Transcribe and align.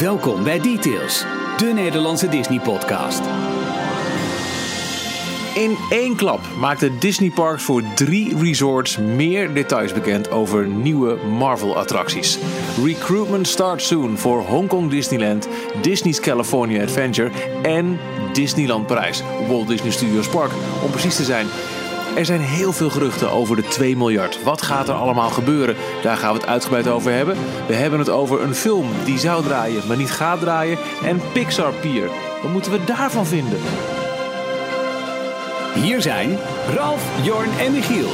Welkom 0.00 0.44
bij 0.44 0.60
Details, 0.60 1.24
de 1.56 1.66
Nederlandse 1.66 2.28
Disney-podcast. 2.28 3.20
In 5.54 5.76
één 5.90 6.16
klap 6.16 6.40
maakte 6.58 6.98
Disney 6.98 7.30
Parks 7.30 7.62
voor 7.62 7.82
drie 7.94 8.38
resorts 8.38 8.96
meer 8.96 9.54
details 9.54 9.92
bekend 9.92 10.30
over 10.30 10.66
nieuwe 10.66 11.16
Marvel-attracties. 11.38 12.38
Recruitment 12.84 13.48
starts 13.48 13.86
soon 13.86 14.18
voor 14.18 14.40
Hong 14.40 14.68
Kong 14.68 14.90
Disneyland, 14.90 15.48
Disney's 15.82 16.20
California 16.20 16.82
Adventure 16.82 17.30
en 17.62 17.98
Disneyland 18.32 18.86
Parijs, 18.86 19.22
Walt 19.48 19.68
Disney 19.68 19.90
Studios 19.90 20.28
Park 20.28 20.50
om 20.84 20.90
precies 20.90 21.16
te 21.16 21.24
zijn. 21.24 21.46
Er 22.16 22.24
zijn 22.24 22.40
heel 22.40 22.72
veel 22.72 22.90
geruchten 22.90 23.30
over 23.30 23.56
de 23.56 23.62
2 23.62 23.96
miljard. 23.96 24.42
Wat 24.42 24.62
gaat 24.62 24.88
er 24.88 24.94
allemaal 24.94 25.30
gebeuren? 25.30 25.76
Daar 26.02 26.16
gaan 26.16 26.32
we 26.32 26.40
het 26.40 26.48
uitgebreid 26.48 26.88
over 26.88 27.12
hebben. 27.12 27.36
We 27.66 27.74
hebben 27.74 27.98
het 27.98 28.08
over 28.08 28.42
een 28.42 28.54
film 28.54 28.88
die 29.04 29.18
zou 29.18 29.44
draaien, 29.44 29.86
maar 29.86 29.96
niet 29.96 30.10
gaat 30.10 30.40
draaien. 30.40 30.78
En 31.04 31.20
Pixar 31.32 31.72
Pier. 31.72 32.10
Wat 32.42 32.52
moeten 32.52 32.72
we 32.72 32.84
daarvan 32.84 33.26
vinden? 33.26 33.58
Hier 35.74 36.02
zijn 36.02 36.38
Ralf, 36.74 37.24
Jorn 37.24 37.50
en 37.58 37.72
Michiel. 37.72 38.08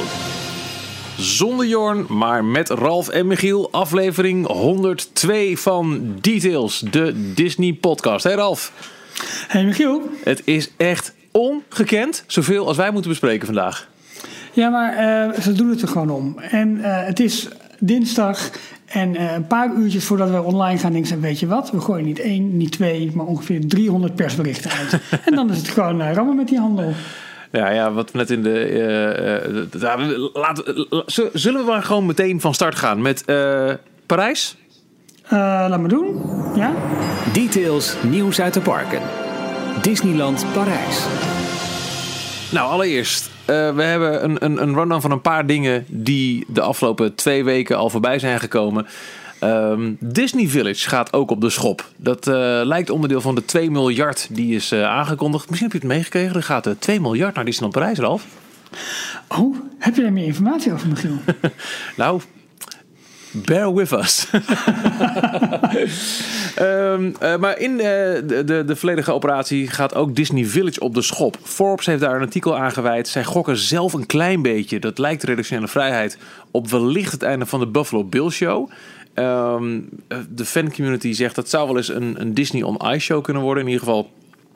Zonder 1.17 1.65
Jorn, 1.65 2.05
maar 2.09 2.45
met 2.45 2.69
Ralf 2.69 3.09
en 3.09 3.27
Michiel. 3.27 3.71
Aflevering 3.71 4.47
102 4.47 5.59
van 5.59 6.15
Details, 6.21 6.79
de 6.79 7.33
Disney 7.33 7.73
podcast. 7.73 8.23
Hey 8.23 8.35
Ralf. 8.35 8.71
Hey 9.47 9.63
Michiel. 9.63 10.01
Het 10.23 10.41
is 10.45 10.69
echt 10.77 11.13
ongekend 11.31 12.23
zoveel 12.27 12.67
als 12.67 12.77
wij 12.77 12.91
moeten 12.91 13.09
bespreken 13.09 13.45
vandaag. 13.45 13.91
Ja, 14.53 14.69
maar 14.69 14.93
uh, 14.93 15.39
ze 15.39 15.53
doen 15.53 15.69
het 15.69 15.81
er 15.81 15.87
gewoon 15.87 16.09
om. 16.09 16.37
En 16.39 16.77
uh, 16.77 16.83
het 16.85 17.19
is 17.19 17.47
dinsdag 17.79 18.49
en 18.85 19.15
uh, 19.15 19.33
een 19.33 19.47
paar 19.47 19.73
uurtjes 19.73 20.05
voordat 20.05 20.29
we 20.29 20.41
online 20.41 20.79
gaan 20.79 20.91
denken 20.91 21.09
ze, 21.09 21.19
weet 21.19 21.39
je 21.39 21.47
wat, 21.47 21.71
we 21.71 21.81
gooien 21.81 22.05
niet 22.05 22.19
één, 22.19 22.57
niet 22.57 22.71
twee, 22.71 23.11
maar 23.13 23.25
ongeveer 23.25 23.67
300 23.67 24.15
persberichten 24.15 24.71
uit. 24.71 25.01
en 25.25 25.35
dan 25.35 25.51
is 25.51 25.57
het 25.57 25.67
gewoon 25.67 26.13
rammen 26.13 26.35
met 26.35 26.47
die 26.47 26.59
handel. 26.59 26.93
Ja, 27.51 27.69
ja, 27.69 27.91
wat 27.91 28.11
we 28.11 28.17
net 28.17 28.29
in 28.29 28.43
de. 28.43 29.67
Uh, 29.75 30.31
laten, 30.33 30.87
zullen 31.33 31.61
we 31.61 31.67
maar 31.67 31.83
gewoon 31.83 32.05
meteen 32.05 32.41
van 32.41 32.53
start 32.53 32.75
gaan 32.75 33.01
met 33.01 33.23
uh, 33.25 33.71
Parijs? 34.05 34.57
laat 35.29 35.79
me 35.79 35.87
doen. 35.87 36.21
Ja. 36.55 36.73
Details, 37.33 37.95
nieuws 38.01 38.41
uit 38.41 38.53
de 38.53 38.61
parken. 38.61 39.01
Disneyland 39.81 40.45
Parijs. 40.53 41.05
Nou, 42.51 42.71
allereerst. 42.71 43.32
Uh, 43.49 43.75
we 43.75 43.81
hebben 43.81 44.23
een, 44.23 44.45
een, 44.45 44.61
een 44.61 44.75
rundown 44.75 45.01
van 45.01 45.11
een 45.11 45.21
paar 45.21 45.45
dingen 45.45 45.85
die 45.87 46.45
de 46.47 46.61
afgelopen 46.61 47.15
twee 47.15 47.43
weken 47.43 47.77
al 47.77 47.89
voorbij 47.89 48.19
zijn 48.19 48.39
gekomen. 48.39 48.87
Um, 49.43 49.97
Disney 49.99 50.47
Village 50.47 50.89
gaat 50.89 51.13
ook 51.13 51.31
op 51.31 51.41
de 51.41 51.49
schop. 51.49 51.89
Dat 51.95 52.27
uh, 52.27 52.33
lijkt 52.63 52.89
onderdeel 52.89 53.21
van 53.21 53.35
de 53.35 53.45
2 53.45 53.71
miljard 53.71 54.27
die 54.31 54.55
is 54.55 54.71
uh, 54.71 54.83
aangekondigd. 54.83 55.49
Misschien 55.49 55.71
heb 55.71 55.81
je 55.81 55.87
het 55.87 55.97
meegekregen. 55.97 56.35
Er 56.35 56.43
gaat 56.43 56.75
2 56.79 57.01
miljard 57.01 57.35
naar 57.35 57.45
Disneyland 57.45 57.79
Parijs, 57.79 57.99
Ralf. 57.99 58.25
Oh, 59.27 59.55
heb 59.77 59.95
je 59.95 60.01
daar 60.01 60.13
meer 60.13 60.25
informatie 60.25 60.73
over, 60.73 60.87
Michiel? 60.87 61.17
nou, 61.97 62.21
Bear 63.33 63.73
with 63.73 63.91
us. 63.91 64.27
um, 66.59 67.15
uh, 67.23 67.37
maar 67.37 67.59
in 67.59 67.77
de, 67.77 68.23
de, 68.45 68.63
de, 68.65 68.75
volledige 68.75 69.11
operatie 69.11 69.67
gaat 69.67 69.95
ook 69.95 70.15
Disney 70.15 70.45
Village 70.45 70.79
op 70.79 70.93
de 70.93 71.01
schop. 71.01 71.37
Forbes 71.43 71.85
heeft 71.85 72.01
daar 72.01 72.15
een 72.15 72.21
artikel 72.21 72.57
aan 72.57 72.71
gewijd. 72.71 73.07
Zij 73.07 73.23
gokken 73.23 73.57
zelf 73.57 73.93
een 73.93 74.05
klein 74.05 74.41
beetje, 74.41 74.79
dat 74.79 74.97
lijkt 74.97 75.21
de 75.21 75.27
redactionele 75.27 75.67
vrijheid, 75.67 76.17
op 76.51 76.69
wellicht 76.69 77.11
het 77.11 77.23
einde 77.23 77.45
van 77.45 77.59
de 77.59 77.67
Buffalo 77.67 78.03
Bill 78.03 78.29
Show. 78.29 78.69
Um, 79.15 79.89
de 80.29 80.45
fancommunity 80.45 81.13
zegt 81.13 81.35
dat 81.35 81.49
zou 81.49 81.67
wel 81.67 81.77
eens 81.77 81.89
een, 81.89 82.21
een 82.21 82.33
Disney 82.33 82.63
on 82.63 82.77
Ice 82.91 82.99
show 82.99 83.23
kunnen 83.23 83.43
worden. 83.43 83.63
In 83.63 83.69
ieder 83.69 83.85
geval 83.85 84.11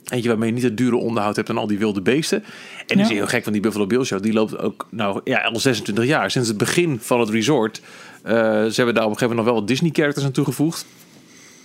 Eentje 0.10 0.30
waarmee 0.30 0.48
je 0.48 0.54
niet 0.54 0.64
het 0.64 0.78
dure 0.78 0.96
onderhoud 0.96 1.36
hebt 1.36 1.50
en 1.50 1.58
al 1.58 1.68
die 1.68 1.78
wilde 1.78 2.02
beesten. 2.02 2.44
En 2.88 2.98
ja. 2.98 3.04
is 3.04 3.10
heel 3.10 3.28
gek 3.28 3.44
van 3.44 3.54
die 3.54 3.62
Buffalo 3.62 3.88
Bill 3.88 4.04
Show. 4.04 4.22
Die 4.22 4.34
loopt 4.34 4.58
ook 4.58 4.88
nou, 4.90 5.22
ja, 5.24 5.42
al 5.42 5.60
26 5.60 6.06
jaar. 6.06 6.32
Sinds 6.32 6.48
het 6.48 6.58
begin 6.58 7.00
van 7.02 7.20
het 7.20 7.30
resort. 7.30 7.82
Uh, 8.26 8.32
ze 8.32 8.74
hebben 8.76 8.94
daar 8.94 9.04
op 9.04 9.12
een 9.12 9.18
gegeven 9.18 9.28
moment 9.28 9.36
nog 9.36 9.46
wel 9.46 9.54
wat 9.54 9.68
Disney 9.68 9.90
characters 9.94 10.26
aan 10.26 10.32
toegevoegd. 10.32 10.86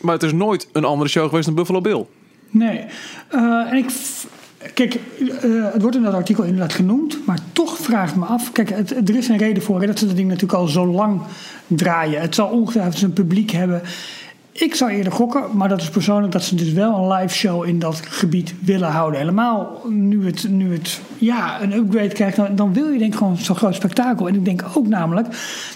Maar 0.01 0.15
het 0.15 0.23
is 0.23 0.33
nooit 0.33 0.69
een 0.73 0.85
andere 0.85 1.11
show 1.11 1.29
geweest 1.29 1.47
dan 1.47 1.55
Buffalo 1.55 1.81
Bill. 1.81 2.07
Nee. 2.51 2.85
Uh, 3.35 3.71
en 3.71 3.77
ik... 3.77 3.91
Kijk, 4.75 4.99
uh, 5.19 5.73
het 5.73 5.83
wordt 5.83 5.97
in 5.97 6.03
dat 6.03 6.15
artikel 6.15 6.45
inderdaad 6.45 6.73
genoemd. 6.73 7.27
Maar 7.27 7.39
toch 7.53 7.77
vraag 7.79 8.11
ik 8.11 8.17
me 8.17 8.25
af. 8.25 8.53
Kijk, 8.53 8.71
er 8.71 9.17
is 9.17 9.29
een 9.29 9.37
reden 9.37 9.63
voor 9.63 9.81
hè, 9.81 9.87
dat 9.87 9.99
ze 9.99 10.07
dat 10.07 10.17
ding 10.17 10.29
natuurlijk 10.29 10.59
al 10.59 10.67
zo 10.67 10.87
lang 10.87 11.21
draaien. 11.67 12.21
Het 12.21 12.35
zal 12.35 12.49
ongetwijfeld 12.49 13.03
een 13.03 13.13
publiek 13.13 13.51
hebben. 13.51 13.83
Ik 14.53 14.75
zou 14.75 14.91
eerder 14.91 15.13
gokken, 15.13 15.57
maar 15.57 15.69
dat 15.69 15.81
is 15.81 15.89
persoonlijk 15.89 16.33
dat 16.33 16.43
ze 16.43 16.55
dus 16.55 16.73
wel 16.73 16.95
een 16.95 17.19
live 17.19 17.35
show 17.35 17.67
in 17.67 17.79
dat 17.79 18.01
gebied 18.09 18.55
willen 18.61 18.89
houden. 18.89 19.21
Helemaal 19.21 19.83
nu 19.89 20.27
het, 20.27 20.49
nu 20.49 20.73
het 20.73 21.01
ja, 21.19 21.63
een 21.63 21.73
upgrade 21.73 22.09
krijgt, 22.09 22.37
dan, 22.37 22.57
dan 22.57 22.73
wil 22.73 22.89
je 22.89 22.99
denk 22.99 23.13
ik 23.13 23.19
gewoon 23.19 23.37
zo'n 23.37 23.57
groot 23.57 23.75
spektakel. 23.75 24.29
En 24.29 24.35
ik 24.35 24.45
denk 24.45 24.65
ook 24.75 24.87
namelijk 24.87 25.27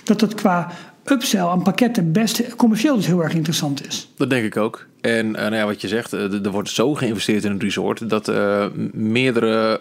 dat 0.05 0.21
het 0.21 0.35
qua 0.35 0.71
upsell 1.05 1.41
aan 1.41 1.63
pakketten 1.63 2.13
best 2.13 2.57
commercieel 2.57 2.97
dus 2.97 3.07
heel 3.07 3.23
erg 3.23 3.35
interessant 3.35 3.87
is. 3.87 4.09
Dat 4.17 4.31
denk 4.31 4.45
ik 4.45 4.57
ook. 4.57 4.87
En 5.01 5.27
uh, 5.27 5.33
nou 5.33 5.55
ja, 5.55 5.65
wat 5.65 5.81
je 5.81 5.89
zegt, 5.89 6.13
er 6.13 6.51
wordt 6.51 6.71
zo 6.71 6.95
geïnvesteerd 6.95 7.45
in 7.45 7.53
het 7.53 7.63
resort 7.63 8.11
dat 8.11 8.29
uh, 8.29 8.67
meerdere 8.93 9.81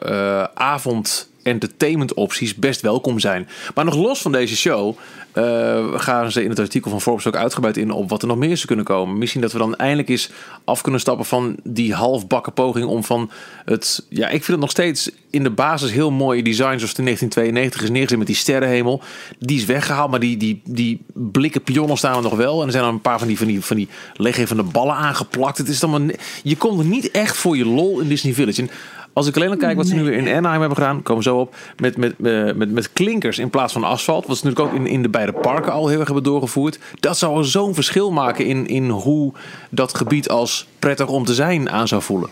avond 0.54 1.30
entertainment 1.46 2.14
opties 2.14 2.56
best 2.56 2.82
welkom 2.82 3.20
zijn. 3.20 3.48
Maar 3.76 3.86
nog 3.86 3.96
los 3.96 4.22
van 4.22 4.32
deze 4.32 4.56
show 4.56 4.98
uh, 5.34 6.00
gaan 6.00 6.32
ze 6.32 6.44
in 6.44 6.50
het 6.50 6.60
artikel 6.60 6.92
van 6.92 7.02
Forbes 7.02 7.28
ook 7.28 7.36
uitgebreid 7.36 7.78
in 7.78 7.92
op 7.92 8.10
wat 8.10 8.22
er 8.22 8.28
nog 8.28 8.38
meer 8.38 8.56
zou 8.56 8.68
kunnen 8.68 8.86
komen. 8.86 9.18
Misschien 9.18 9.42
dat 9.42 9.52
we 9.52 9.58
dan 9.58 9.76
eindelijk 9.76 10.10
eens 10.10 10.30
af 10.64 10.82
kunnen 10.82 11.02
stappen 11.02 11.26
van 11.26 11.56
die 11.64 11.94
halfbakken 11.94 12.54
poging 12.54 12.86
om 12.86 13.04
van 13.04 13.32
het. 13.66 14.06
Ja, 14.10 14.26
ik 14.26 14.32
vind 14.32 14.48
het 14.48 14.60
nog 14.60 14.70
steeds 14.70 15.12
in 15.30 15.44
de 15.44 15.50
basis 15.50 15.92
heel 15.92 16.12
mooie 16.12 16.44
design 16.44 16.78
zoals 16.78 16.94
in 16.94 17.04
1992 17.04 17.82
is 17.82 17.90
neergezet 17.90 18.18
met 18.18 18.28
die 18.28 18.36
sterrenhemel. 18.36 19.02
Die 19.40 19.58
is 19.58 19.66
weggehaald, 19.66 20.12
maar 20.12 20.20
die, 20.20 20.38
die, 20.38 20.62
die 20.66 21.02
blikken 21.14 21.62
pionnen 21.62 21.98
staan 21.98 22.16
er 22.16 22.22
nog 22.22 22.36
wel. 22.36 22.60
En 22.60 22.66
er 22.66 22.72
zijn 22.72 22.84
dan 22.84 22.94
een 22.94 23.02
paar 23.02 23.20
van 23.20 23.28
die, 23.28 23.38
van 23.38 23.48
die, 23.48 23.62
van 23.62 23.76
die 23.76 23.88
leggevende 24.14 24.64
ballen 24.64 24.96
aangeplakt. 24.96 25.58
Het 25.58 25.68
is 25.68 25.80
dan 25.80 25.90
maar, 25.90 26.16
je 26.44 26.58
komt 26.58 26.80
er 26.80 26.86
niet 26.86 27.12
echt 27.12 27.38
voor 27.38 27.58
je 27.58 27.66
lol 27.66 28.00
in 28.00 28.08
Disney 28.08 28.34
Village. 28.34 28.68
Als 29.16 29.28
ik 29.28 29.36
alleen 29.36 29.50
al 29.50 29.58
kijk 29.58 29.78
wat 29.78 29.88
ze 29.88 29.96
nu 29.96 30.04
weer 30.04 30.14
in 30.14 30.36
Anaheim 30.36 30.60
hebben 30.60 30.78
gedaan, 30.78 31.04
komen 31.04 31.24
we 31.24 31.30
zo 31.30 31.38
op. 31.40 31.56
Met, 31.78 31.98
met, 31.98 32.20
met, 32.56 32.72
met 32.72 32.94
klinkers 32.94 33.40
in 33.40 33.50
plaats 33.50 33.74
van 33.74 33.84
asfalt. 33.84 34.26
Wat 34.28 34.38
ze 34.38 34.46
natuurlijk 34.46 34.74
ook 34.74 34.80
in, 34.80 34.88
in 34.88 35.02
de 35.02 35.10
beide 35.10 35.32
parken 35.32 35.72
al 35.72 35.88
heel 35.88 35.98
erg 35.98 36.06
hebben 36.06 36.24
doorgevoerd. 36.24 36.80
Dat 37.00 37.18
zou 37.18 37.44
zo'n 37.44 37.74
verschil 37.74 38.12
maken 38.12 38.46
in, 38.46 38.68
in 38.68 38.90
hoe 38.90 39.34
dat 39.70 39.96
gebied 39.96 40.30
als 40.30 40.68
prettig 40.80 41.08
om 41.08 41.26
te 41.26 41.34
zijn 41.34 41.70
aan 41.70 41.88
zou 41.88 42.02
voelen. 42.02 42.30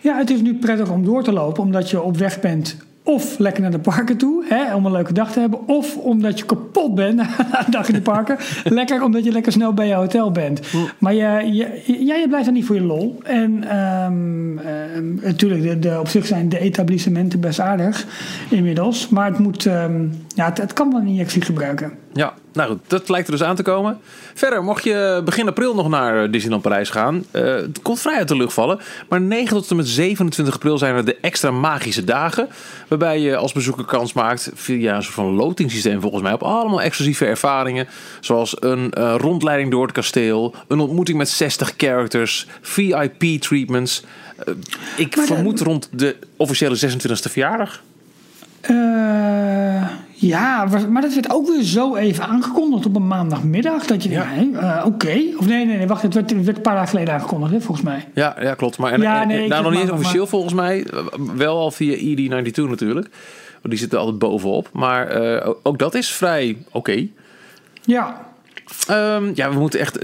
Ja, 0.00 0.16
het 0.16 0.30
is 0.30 0.40
nu 0.40 0.54
prettig 0.54 0.90
om 0.90 1.04
door 1.04 1.22
te 1.22 1.32
lopen, 1.32 1.62
omdat 1.62 1.90
je 1.90 2.02
op 2.02 2.16
weg 2.16 2.40
bent 2.40 2.76
of 3.02 3.38
lekker 3.38 3.62
naar 3.62 3.70
de 3.70 3.78
parken 3.78 4.16
toe, 4.16 4.44
hè, 4.48 4.74
om 4.74 4.86
een 4.86 4.92
leuke 4.92 5.12
dag 5.12 5.32
te 5.32 5.40
hebben. 5.40 5.68
Of 5.68 5.96
omdat 5.96 6.38
je 6.38 6.44
kapot 6.44 6.94
bent 6.94 7.16
na 7.16 7.28
een 7.64 7.70
dag 7.70 7.88
in 7.88 7.94
de 7.94 8.00
parken. 8.00 8.36
lekker 8.64 9.02
omdat 9.02 9.24
je 9.24 9.32
lekker 9.32 9.52
snel 9.52 9.74
bij 9.74 9.86
je 9.86 9.94
hotel 9.94 10.30
bent. 10.30 10.60
Maar 10.98 11.14
je, 11.14 11.52
je, 11.52 12.04
ja, 12.04 12.14
je 12.14 12.28
blijft 12.28 12.46
er 12.46 12.52
niet 12.52 12.64
voor 12.64 12.74
je 12.74 12.82
lol. 12.82 13.18
En 13.22 13.76
um, 13.78 14.60
um, 14.96 15.20
natuurlijk, 15.22 15.62
de, 15.62 15.78
de, 15.78 15.98
op 16.00 16.08
zich 16.08 16.26
zijn 16.26 16.48
de 16.48 16.58
etablissementen 16.58 17.40
best 17.40 17.60
aardig 17.60 18.06
inmiddels. 18.50 19.08
Maar 19.08 19.26
het, 19.26 19.38
moet, 19.38 19.64
um, 19.64 20.12
ja, 20.34 20.44
het, 20.44 20.58
het 20.58 20.72
kan 20.72 20.90
wel 20.90 21.00
een 21.00 21.06
injectie 21.06 21.42
gebruiken. 21.42 21.92
Ja, 22.12 22.34
nou 22.52 22.70
goed, 22.70 22.78
dat 22.86 23.08
lijkt 23.08 23.26
er 23.26 23.32
dus 23.32 23.42
aan 23.42 23.56
te 23.56 23.62
komen. 23.62 24.00
Verder, 24.34 24.64
mocht 24.64 24.84
je 24.84 25.22
begin 25.24 25.48
april 25.48 25.74
nog 25.74 25.88
naar 25.88 26.30
Disneyland 26.30 26.62
Parijs 26.62 26.90
gaan, 26.90 27.24
uh, 27.32 27.42
het 27.42 27.82
komt 27.82 28.00
vrij 28.00 28.16
uit 28.16 28.28
de 28.28 28.36
lucht 28.36 28.52
vallen. 28.52 28.80
Maar 29.08 29.20
9 29.20 29.56
tot 29.56 29.70
en 29.70 29.76
met 29.76 29.88
27 29.88 30.54
april 30.54 30.78
zijn 30.78 30.94
er 30.94 31.04
de 31.04 31.16
extra 31.20 31.50
magische 31.50 32.04
dagen. 32.04 32.48
Waarbij 32.88 33.20
je 33.20 33.36
als 33.36 33.52
bezoeker 33.52 33.84
kans 33.84 34.12
maakt 34.12 34.50
via 34.54 34.96
een 34.96 35.02
soort 35.02 35.14
van 35.14 35.34
lotingsysteem 35.34 36.00
volgens 36.00 36.22
mij 36.22 36.32
op 36.32 36.42
allemaal 36.42 36.82
exclusieve 36.82 37.26
ervaringen. 37.26 37.88
Zoals 38.20 38.56
een 38.60 38.92
uh, 38.98 39.14
rondleiding 39.18 39.70
door 39.70 39.82
het 39.82 39.92
kasteel, 39.92 40.54
een 40.68 40.80
ontmoeting 40.80 41.18
met 41.18 41.28
60 41.28 41.74
characters, 41.76 42.46
VIP 42.60 43.40
treatments. 43.40 44.04
Uh, 44.48 44.54
ik 44.96 45.16
maar 45.16 45.26
vermoed 45.26 45.58
de... 45.58 45.64
rond 45.64 45.88
de 45.92 46.16
officiële 46.36 46.76
26e 46.76 47.30
verjaardag. 47.30 47.82
Uh, 48.70 49.88
ja, 50.26 50.68
maar 50.88 51.02
dat 51.02 51.14
werd 51.14 51.30
ook 51.30 51.46
weer 51.46 51.62
zo 51.62 51.96
even 51.96 52.24
aangekondigd 52.24 52.86
op 52.86 52.96
een 52.96 53.06
maandagmiddag. 53.06 53.86
Dat 53.86 54.02
je 54.02 54.10
ja. 54.10 54.34
nee, 54.34 54.50
uh, 54.50 54.82
oké. 54.84 54.86
Okay. 54.86 55.34
Of 55.38 55.46
nee, 55.46 55.66
nee, 55.66 55.76
nee, 55.76 55.86
wacht, 55.86 56.02
het 56.02 56.14
werd, 56.14 56.30
het 56.30 56.44
werd 56.44 56.56
een 56.56 56.62
paar 56.62 56.74
dagen 56.74 56.88
geleden 56.88 57.14
aangekondigd, 57.14 57.52
hè, 57.52 57.60
volgens 57.60 57.86
mij. 57.86 58.08
Ja, 58.14 58.36
ja 58.40 58.54
klopt. 58.54 58.78
Maar 58.78 58.92
en, 58.92 59.00
ja, 59.00 59.24
nee, 59.24 59.42
en, 59.42 59.48
nou, 59.48 59.62
nog 59.62 59.72
niet 59.72 59.80
eens 59.80 59.90
officieel 59.90 60.20
maar... 60.20 60.30
volgens 60.30 60.54
mij. 60.54 60.86
Wel 61.34 61.58
al 61.58 61.70
via 61.70 61.96
ED92 61.96 62.68
natuurlijk. 62.68 63.08
Want 63.52 63.68
die 63.68 63.78
zitten 63.78 63.98
altijd 63.98 64.18
bovenop. 64.18 64.68
Maar 64.72 65.22
uh, 65.22 65.48
ook 65.62 65.78
dat 65.78 65.94
is 65.94 66.12
vrij 66.12 66.56
oké. 66.66 66.76
Okay. 66.76 67.12
Ja, 67.84 68.30
Um, 68.90 69.32
ja, 69.34 69.50
we 69.50 69.58
moeten 69.58 69.80
echt. 69.80 69.98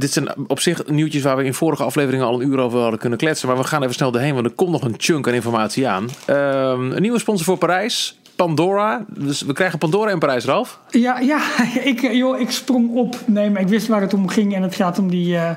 Dit 0.00 0.12
zijn 0.12 0.28
op 0.46 0.60
zich 0.60 0.86
nieuwtjes 0.86 1.22
waar 1.22 1.36
we 1.36 1.44
in 1.44 1.54
vorige 1.54 1.82
afleveringen 1.82 2.26
al 2.26 2.40
een 2.40 2.48
uur 2.48 2.58
over 2.58 2.80
hadden 2.80 2.98
kunnen 2.98 3.18
kletsen. 3.18 3.48
Maar 3.48 3.56
we 3.56 3.64
gaan 3.64 3.82
even 3.82 3.94
snel 3.94 4.14
erheen, 4.14 4.34
want 4.34 4.46
er 4.46 4.52
komt 4.52 4.70
nog 4.70 4.82
een 4.82 4.94
chunk 4.96 5.28
aan 5.28 5.34
informatie 5.34 5.88
aan. 5.88 6.08
Um, 6.30 6.92
een 6.92 7.02
nieuwe 7.02 7.18
sponsor 7.18 7.44
voor 7.44 7.58
Parijs. 7.58 8.19
Pandora. 8.46 9.04
Dus 9.08 9.42
we 9.42 9.52
krijgen 9.52 9.78
Pandora 9.78 10.10
in 10.10 10.18
Parijs, 10.18 10.44
Ralf. 10.44 10.80
Ja, 10.88 11.18
ja 11.18 11.40
ik, 11.90 12.12
joh, 12.12 12.40
ik 12.40 12.50
sprong 12.50 12.94
op. 12.94 13.16
Nee, 13.26 13.50
maar 13.50 13.62
ik 13.62 13.68
wist 13.68 13.86
waar 13.86 14.00
het 14.00 14.14
om 14.14 14.28
ging. 14.28 14.54
En 14.54 14.62
het 14.62 14.74
gaat 14.74 14.98
om 14.98 15.10
die, 15.10 15.32
uh, 15.32 15.50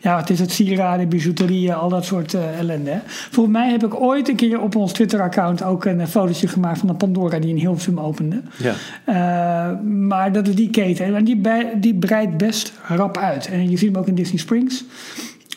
ja, 0.00 0.16
het 0.16 0.30
is 0.30 0.40
het 0.40 0.52
sieraden, 0.52 1.08
bijouterieën, 1.08 1.74
al 1.74 1.88
dat 1.88 2.04
soort 2.04 2.32
uh, 2.32 2.58
ellende. 2.58 2.90
Hè. 2.90 2.98
Volgens 3.06 3.56
mij 3.56 3.70
heb 3.70 3.84
ik 3.84 4.00
ooit 4.00 4.28
een 4.28 4.36
keer 4.36 4.60
op 4.60 4.76
ons 4.76 4.92
Twitter-account 4.92 5.62
ook 5.62 5.84
een 5.84 6.08
fotootje 6.08 6.48
gemaakt 6.48 6.78
van 6.78 6.88
de 6.88 6.94
Pandora 6.94 7.38
die 7.38 7.50
in 7.50 7.56
Hilversum 7.56 8.00
opende. 8.00 8.42
Ja. 8.56 8.74
Uh, 9.08 9.80
maar 9.84 10.32
dat 10.32 10.48
is 10.48 10.54
die 10.54 10.70
keten. 10.70 11.16
En 11.16 11.24
die, 11.24 11.40
die 11.76 11.94
breidt 11.94 12.36
best 12.36 12.72
rap 12.88 13.16
uit. 13.16 13.48
En 13.48 13.70
je 13.70 13.76
ziet 13.76 13.92
hem 13.92 13.96
ook 13.96 14.08
in 14.08 14.14
Disney 14.14 14.38
Springs. 14.38 14.84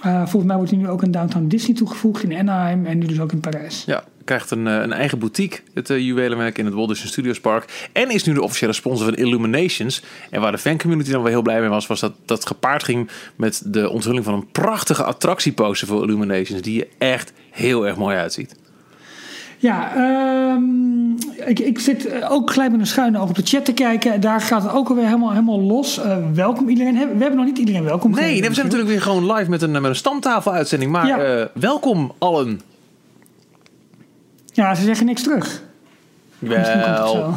Volgens 0.01 0.43
mij 0.43 0.55
wordt 0.55 0.71
hij 0.71 0.79
nu 0.79 0.87
ook 0.89 1.03
in 1.03 1.11
Downtown 1.11 1.47
Disney 1.47 1.75
toegevoegd 1.75 2.23
in 2.23 2.37
Anaheim 2.37 2.85
en 2.85 2.97
nu 2.97 3.05
dus 3.05 3.19
ook 3.19 3.31
in 3.31 3.39
Parijs. 3.39 3.83
Ja, 3.85 4.03
krijgt 4.23 4.51
een, 4.51 4.65
een 4.65 4.93
eigen 4.93 5.19
boutique, 5.19 5.59
het 5.73 5.89
uh, 5.89 5.99
juwelenmerk 5.99 6.57
in 6.57 6.65
het 6.65 6.73
Walt 6.73 6.87
Disney 6.87 7.07
Studios 7.07 7.39
Park. 7.39 7.89
En 7.91 8.09
is 8.09 8.23
nu 8.23 8.33
de 8.33 8.41
officiële 8.41 8.73
sponsor 8.73 9.05
van 9.05 9.15
Illuminations. 9.15 10.03
En 10.29 10.41
waar 10.41 10.51
de 10.51 10.57
fancommunity 10.57 11.11
dan 11.11 11.21
wel 11.21 11.31
heel 11.31 11.41
blij 11.41 11.59
mee 11.59 11.69
was, 11.69 11.87
was 11.87 11.99
dat 11.99 12.13
dat 12.25 12.45
gepaard 12.45 12.83
ging 12.83 13.09
met 13.35 13.61
de 13.65 13.89
onthulling 13.89 14.25
van 14.25 14.33
een 14.33 14.51
prachtige 14.51 15.03
attractieposter 15.03 15.87
voor 15.87 16.03
Illuminations. 16.03 16.61
Die 16.61 16.81
er 16.81 16.87
echt 16.97 17.33
heel 17.49 17.87
erg 17.87 17.97
mooi 17.97 18.17
uitziet. 18.17 18.55
Ja, 19.63 19.97
um, 20.53 21.17
ik, 21.45 21.59
ik 21.59 21.79
zit 21.79 22.23
ook 22.29 22.51
gelijk 22.51 22.71
met 22.71 22.79
een 22.79 22.87
schuine 22.87 23.19
oog 23.19 23.29
op 23.29 23.35
de 23.35 23.41
chat 23.45 23.65
te 23.65 23.73
kijken. 23.73 24.21
Daar 24.21 24.41
gaat 24.41 24.63
het 24.63 24.71
ook 24.71 24.89
alweer 24.89 25.05
helemaal, 25.05 25.29
helemaal 25.29 25.61
los. 25.61 25.97
Uh, 25.97 26.17
welkom 26.33 26.69
iedereen. 26.69 26.93
We 26.93 26.99
hebben 26.99 27.35
nog 27.35 27.45
niet 27.45 27.57
iedereen 27.57 27.83
welkom 27.83 28.11
Nee, 28.11 28.23
nee 28.23 28.49
we 28.49 28.53
zijn 28.53 28.65
natuurlijk 28.65 28.91
weer 28.91 29.01
gewoon 29.01 29.31
live 29.33 29.49
met 29.49 29.61
een, 29.61 29.71
met 29.71 29.83
een 29.83 29.95
stamtafel-uitzending. 29.95 30.91
Maar 30.91 31.07
ja. 31.07 31.39
uh, 31.39 31.45
welkom 31.53 32.11
allen. 32.17 32.61
Ja, 34.53 34.75
ze 34.75 34.83
zeggen 34.83 35.05
niks 35.05 35.23
terug. 35.23 35.61
Wel, 36.39 37.35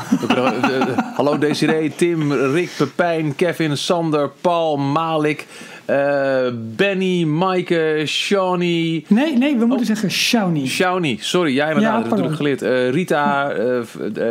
hallo 1.16 1.38
Desiree, 1.38 1.94
Tim, 1.94 2.32
Rick, 2.32 2.70
Pepijn, 2.76 3.34
Kevin, 3.34 3.76
Sander, 3.76 4.30
Paul, 4.40 4.76
Malik, 4.76 5.46
uh, 5.90 6.46
Benny, 6.76 7.24
Maaike, 7.24 8.02
Shawnee. 8.06 9.04
Nee, 9.08 9.36
nee, 9.36 9.56
we 9.56 9.66
moeten 9.66 9.78
oh. 9.78 9.84
zeggen 9.86 10.10
Shawnee. 10.10 10.66
Shawnee, 10.66 11.16
sorry, 11.20 11.54
jij 11.54 11.68
inderdaad, 11.68 12.02
ja, 12.02 12.08
natuurlijk 12.08 12.36
geleerd. 12.36 12.62
Uh, 12.62 12.90
Rita, 12.90 13.54
uh, 13.56 13.80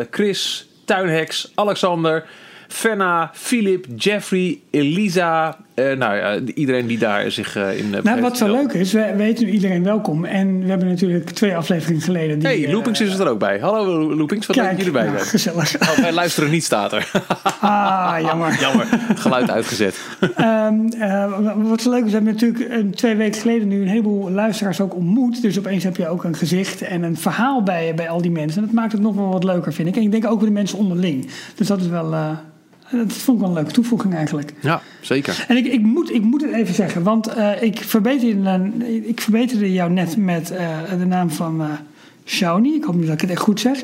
Chris, 0.10 0.70
Tuinhex, 0.86 1.52
Alexander, 1.56 2.26
Fenna, 2.68 3.32
Philip, 3.34 3.86
Jeffrey, 3.96 4.60
Elisa. 4.72 5.58
Uh, 5.76 5.92
nou 5.92 6.16
ja, 6.16 6.40
iedereen 6.54 6.88
die 6.88 6.98
daar 6.98 7.32
zich 7.32 7.58
uh, 7.58 7.78
in. 7.78 7.86
Uh, 7.86 8.02
nou, 8.04 8.22
wat 8.22 8.38
zo 8.38 8.52
leuk 8.52 8.74
is, 8.74 8.94
we 8.94 9.14
weten 9.16 9.46
nu 9.46 9.52
iedereen 9.52 9.84
welkom. 9.84 10.26
En 10.26 10.60
we 10.60 10.70
hebben 10.70 10.88
natuurlijk 10.88 11.30
twee 11.30 11.56
afleveringen 11.56 12.02
geleden. 12.02 12.40
Die, 12.40 12.48
hey, 12.48 12.72
Loopings 12.72 13.02
is 13.02 13.20
er 13.20 13.28
ook 13.28 13.40
bij. 13.40 13.60
Hallo 13.60 14.16
Loopings, 14.16 14.46
wat 14.48 14.56
leuk 14.56 14.78
jullie 14.78 14.92
bij 14.92 15.06
nou, 15.06 15.18
Gezellig. 15.20 15.76
Oh, 15.82 15.98
wij 15.98 16.14
luisteren 16.14 16.52
niet, 16.52 16.64
staat 16.64 16.94
er. 16.94 17.12
ah, 17.60 18.16
jammer. 18.22 18.60
jammer, 18.66 18.88
geluid 19.16 19.52
uitgezet. 19.52 20.00
um, 20.40 20.90
wat 21.70 21.82
zo 21.82 21.90
leuk 21.90 22.06
is, 22.06 22.12
we 22.12 22.16
hebben 22.16 22.34
natuurlijk 22.34 22.96
twee 22.96 23.16
weken 23.16 23.42
geleden 23.42 23.68
nu 23.68 23.82
een 23.82 23.88
heleboel 23.88 24.32
luisteraars 24.32 24.82
ook 24.82 24.96
ontmoet. 24.96 25.42
Dus 25.42 25.60
opeens 25.60 25.84
heb 25.84 25.98
je 25.98 26.08
ook 26.08 26.24
een 26.24 26.36
gezicht 26.36 26.82
en 26.82 27.04
een 27.04 27.18
verhaal 27.18 27.64
bij, 27.64 27.94
bij 27.96 28.10
al 28.10 28.22
die 28.22 28.32
mensen. 28.32 28.62
En 28.62 28.66
dat 28.66 28.76
maakt 28.76 28.92
het 28.92 29.02
nog 29.02 29.16
wel 29.16 29.30
wat 29.30 29.44
leuker, 29.44 29.74
vind 29.74 29.88
ik. 29.88 29.96
En 29.96 30.02
ik 30.02 30.12
denk 30.12 30.26
ook 30.26 30.38
voor 30.38 30.48
de 30.48 30.54
mensen 30.54 30.78
onderling. 30.78 31.30
Dus 31.56 31.68
dat 31.68 31.80
is 31.80 31.88
wel. 31.88 32.14
Dat 32.98 33.14
vond 33.14 33.38
ik 33.38 33.44
wel 33.44 33.48
een 33.50 33.62
leuke 33.62 33.72
toevoeging 33.72 34.16
eigenlijk. 34.16 34.54
Ja, 34.60 34.82
zeker. 35.02 35.46
En 35.48 35.58
ik, 35.58 35.66
ik, 35.66 35.82
moet, 35.82 36.12
ik 36.12 36.22
moet 36.22 36.42
het 36.42 36.54
even 36.54 36.74
zeggen, 36.74 37.04
want 37.04 37.38
uh, 37.38 37.62
ik, 37.62 37.78
verbeterde, 37.78 38.72
ik 39.08 39.22
verbeterde 39.22 39.74
jou 39.74 39.92
net 39.92 40.18
met 40.18 40.52
uh, 40.52 40.60
de 40.98 41.06
naam 41.06 41.30
van 41.30 41.62
uh, 41.62 41.68
Shawnee. 42.26 42.76
Ik 42.76 42.84
hoop 42.84 42.96
nu 42.96 43.06
dat 43.06 43.14
ik 43.14 43.22
het 43.22 43.30
echt 43.30 43.40
goed 43.42 43.60
zeg. 43.60 43.82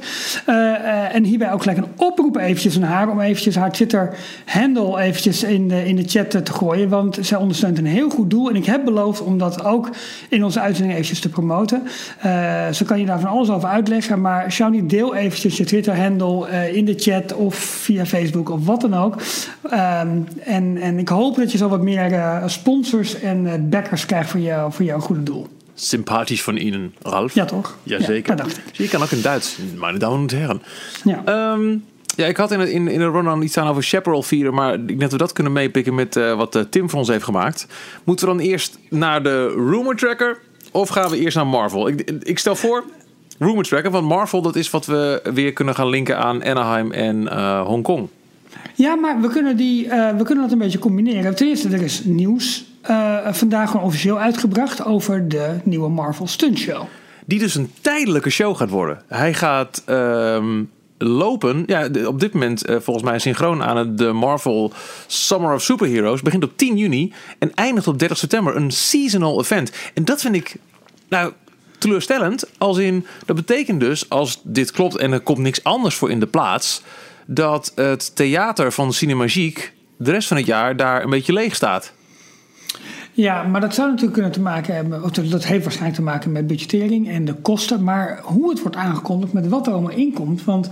Uh, 0.50 0.56
uh, 0.56 1.16
en 1.16 1.24
hierbij 1.24 1.52
ook 1.52 1.62
gelijk 1.62 1.78
een 1.78 1.92
oproep 1.96 2.38
eventjes 2.38 2.76
aan 2.76 2.82
haar... 2.82 3.10
om 3.10 3.20
eventjes 3.20 3.56
haar 3.56 3.72
Twitter-handle 3.72 5.00
eventjes 5.00 5.44
in 5.44 5.68
de, 5.68 5.88
in 5.88 5.96
de 5.96 6.04
chat 6.06 6.30
te 6.30 6.54
gooien. 6.54 6.90
Want 6.90 7.18
zij 7.22 7.38
ondersteunt 7.38 7.78
een 7.78 7.86
heel 7.86 8.10
goed 8.10 8.30
doel. 8.30 8.50
En 8.50 8.56
ik 8.56 8.66
heb 8.66 8.86
beloofd 8.86 9.22
om 9.22 9.38
dat 9.38 9.64
ook 9.64 9.90
in 10.30 10.44
onze 10.44 10.60
uitzending 10.60 10.94
eventjes 10.94 11.20
te 11.20 11.30
promoten. 11.30 11.84
Uh, 12.26 12.70
zo 12.72 12.86
kan 12.86 13.00
je 13.00 13.06
daar 13.06 13.20
van 13.20 13.30
alles 13.30 13.50
over 13.50 13.70
uitleggen. 13.70 14.22
Maar 14.22 14.52
Shawnee, 14.52 14.86
deel 14.86 15.16
eventjes 15.16 15.58
je 15.58 15.64
Twitter-handle 15.64 16.72
in 16.74 16.86
de 16.86 16.96
chat... 16.98 17.34
of 17.34 17.56
via 17.56 18.06
Facebook 18.06 18.50
of 18.50 18.66
wat 18.66 18.82
dan 18.82 18.94
ook. 18.94 19.16
Um, 19.64 20.28
en, 20.44 20.78
en 20.82 21.00
ik 21.00 21.10
hoop 21.10 21.36
dat 21.36 21.52
je 21.52 21.58
zo 21.58 21.70
wat 21.70 21.82
meer 21.82 22.42
sponsors 22.46 23.20
en 23.20 23.70
backers 23.70 24.06
krijgt 24.06 24.30
voor, 24.30 24.40
jou, 24.40 24.72
voor 24.72 24.86
jouw 24.86 25.00
goede 25.00 25.24
doel 25.24 25.48
sympathisch 25.82 26.44
van 26.44 26.58
Ihnen, 26.58 26.94
Ralf. 27.02 27.34
Ja, 27.34 27.46
toch? 27.46 27.78
Jazeker. 27.84 28.38
Ja, 28.38 28.46
je 28.72 28.88
kan 28.88 29.02
ook 29.02 29.12
in 29.12 29.22
Duits, 29.22 29.58
meine 29.78 29.98
Damen 29.98 30.20
und 30.20 30.32
Herren. 30.32 30.62
Ja. 31.04 31.54
Um, 31.54 31.84
ja, 32.16 32.26
ik 32.26 32.38
had 32.38 32.52
in, 32.52 32.60
in, 32.60 32.88
in 32.88 33.00
de 33.00 33.10
rundown 33.10 33.42
iets 33.42 33.58
aan 33.58 33.68
over 33.68 33.84
Chaparral 33.84 34.24
vieren, 34.24 34.54
maar 34.54 34.74
ik 34.74 34.88
denk 34.88 35.00
dat 35.00 35.12
we 35.12 35.18
dat 35.18 35.34
kunnen 35.34 35.54
meepikken 35.54 35.96
met 35.96 36.16
uh, 36.16 36.34
wat 36.34 36.56
uh, 36.56 36.62
Tim 36.70 36.90
voor 36.90 37.00
ons 37.00 37.08
heeft 37.08 37.24
gemaakt. 37.24 37.68
Moeten 38.04 38.28
we 38.28 38.34
dan 38.34 38.44
eerst 38.44 38.78
naar 38.90 39.24
de 39.24 39.48
Rumor 39.48 39.96
Tracker 39.96 40.40
of 40.72 40.90
gaan 40.90 41.10
we 41.10 41.18
eerst 41.18 41.36
naar 41.36 41.48
Marvel? 41.48 41.88
Ik, 41.88 42.12
ik 42.24 42.40
stel 42.40 42.56
voor, 42.56 42.84
Rumor 43.40 43.64
Tracker, 43.64 43.92
want 43.92 44.08
Marvel 44.08 44.42
dat 44.42 44.56
is 44.56 44.70
wat 44.70 44.86
we 44.86 45.30
weer 45.34 45.54
kunnen 45.54 45.76
gaan 45.76 45.90
linken 45.90 46.18
aan 46.18 46.44
Anaheim 46.44 46.92
en 46.92 47.22
uh, 47.22 47.62
Hongkong. 47.62 48.08
Ja, 48.76 48.96
maar 48.96 49.22
we 49.22 49.28
kunnen, 49.28 49.58
die, 49.58 49.88
we 49.90 50.24
kunnen 50.24 50.44
dat 50.44 50.52
een 50.52 50.58
beetje 50.58 50.80
combineren. 50.80 51.36
Ten 51.36 51.48
eerste, 51.48 51.70
er 51.70 51.82
is 51.82 52.04
nieuws 52.04 52.66
uh, 52.90 53.34
vandaag 53.34 53.72
gewoon 53.72 53.86
officieel 53.86 54.20
uitgebracht 54.20 54.86
over 54.86 55.28
de 55.28 55.60
nieuwe 55.64 55.90
Marvel 55.90 56.28
Stunt 56.28 56.60
Show. 56.60 56.84
Die 57.26 57.40
dus 57.40 57.56
een 57.56 57.72
tijdelijke 57.82 58.30
show 58.30 58.58
gaat 58.58 58.70
worden. 58.70 59.02
Hij 59.08 59.34
gaat 59.34 59.84
um, 59.90 60.70
lopen, 60.98 61.64
ja, 61.66 61.90
op 62.06 62.20
dit 62.20 62.34
moment 62.34 62.70
uh, 62.70 62.76
volgens 62.80 63.06
mij 63.06 63.20
synchroon 63.20 63.64
aan 63.64 63.96
de 63.96 64.12
Marvel 64.12 64.74
Summer 65.08 65.54
of 65.54 65.62
Superheroes. 65.62 66.22
Begint 66.22 66.44
op 66.44 66.58
10 66.58 66.78
juni 66.78 67.14
en 67.40 67.54
eindigt 67.54 67.88
op 67.88 68.00
30 68.00 68.18
september. 68.18 68.56
Een 68.56 68.72
seasonal 68.72 69.40
event. 69.40 69.72
En 69.94 70.06
dat 70.06 70.22
vind 70.22 70.36
ik, 70.36 70.56
nou, 71.10 71.34
teleurstellend. 71.78 72.50
Als 72.58 72.78
in, 72.78 73.06
dat 73.26 73.36
betekent 73.36 73.80
dus, 73.80 74.10
als 74.10 74.42
dit 74.44 74.72
klopt 74.72 74.98
en 74.98 75.12
er 75.12 75.20
komt 75.20 75.38
niks 75.38 75.64
anders 75.64 75.96
voor 75.96 76.12
in 76.12 76.20
de 76.20 76.28
plaats, 76.28 76.82
dat 77.26 77.72
het 77.76 78.16
theater 78.16 78.72
van 78.72 78.94
Cinemagique 78.94 79.70
de 79.98 80.12
rest 80.12 80.28
van 80.28 80.38
het 80.38 80.46
jaar 80.46 80.76
daar 80.78 81.04
een 81.04 81.10
beetje 81.10 81.34
leeg 81.34 81.56
staat. 81.56 81.94
Ja, 83.14 83.44
maar 83.44 83.62
dat 83.62 83.74
zou 83.74 83.88
natuurlijk 83.88 84.14
kunnen 84.14 84.32
te 84.32 84.42
maken 84.42 84.76
hebben. 84.76 85.02
Dat 85.30 85.46
heeft 85.46 85.64
waarschijnlijk 85.64 86.00
te 86.00 86.02
maken 86.02 86.32
met 86.32 86.48
budgettering 86.48 87.10
en 87.10 87.26
de 87.26 87.34
kosten. 87.34 87.84
Maar 87.84 88.20
hoe 88.24 88.50
het 88.50 88.62
wordt 88.62 88.76
aangekondigd, 88.76 89.34
met 89.34 89.48
wat 89.48 89.68
er 89.68 89.74
allemaal 89.74 89.92
inkomt. 89.92 90.44
Want 90.44 90.70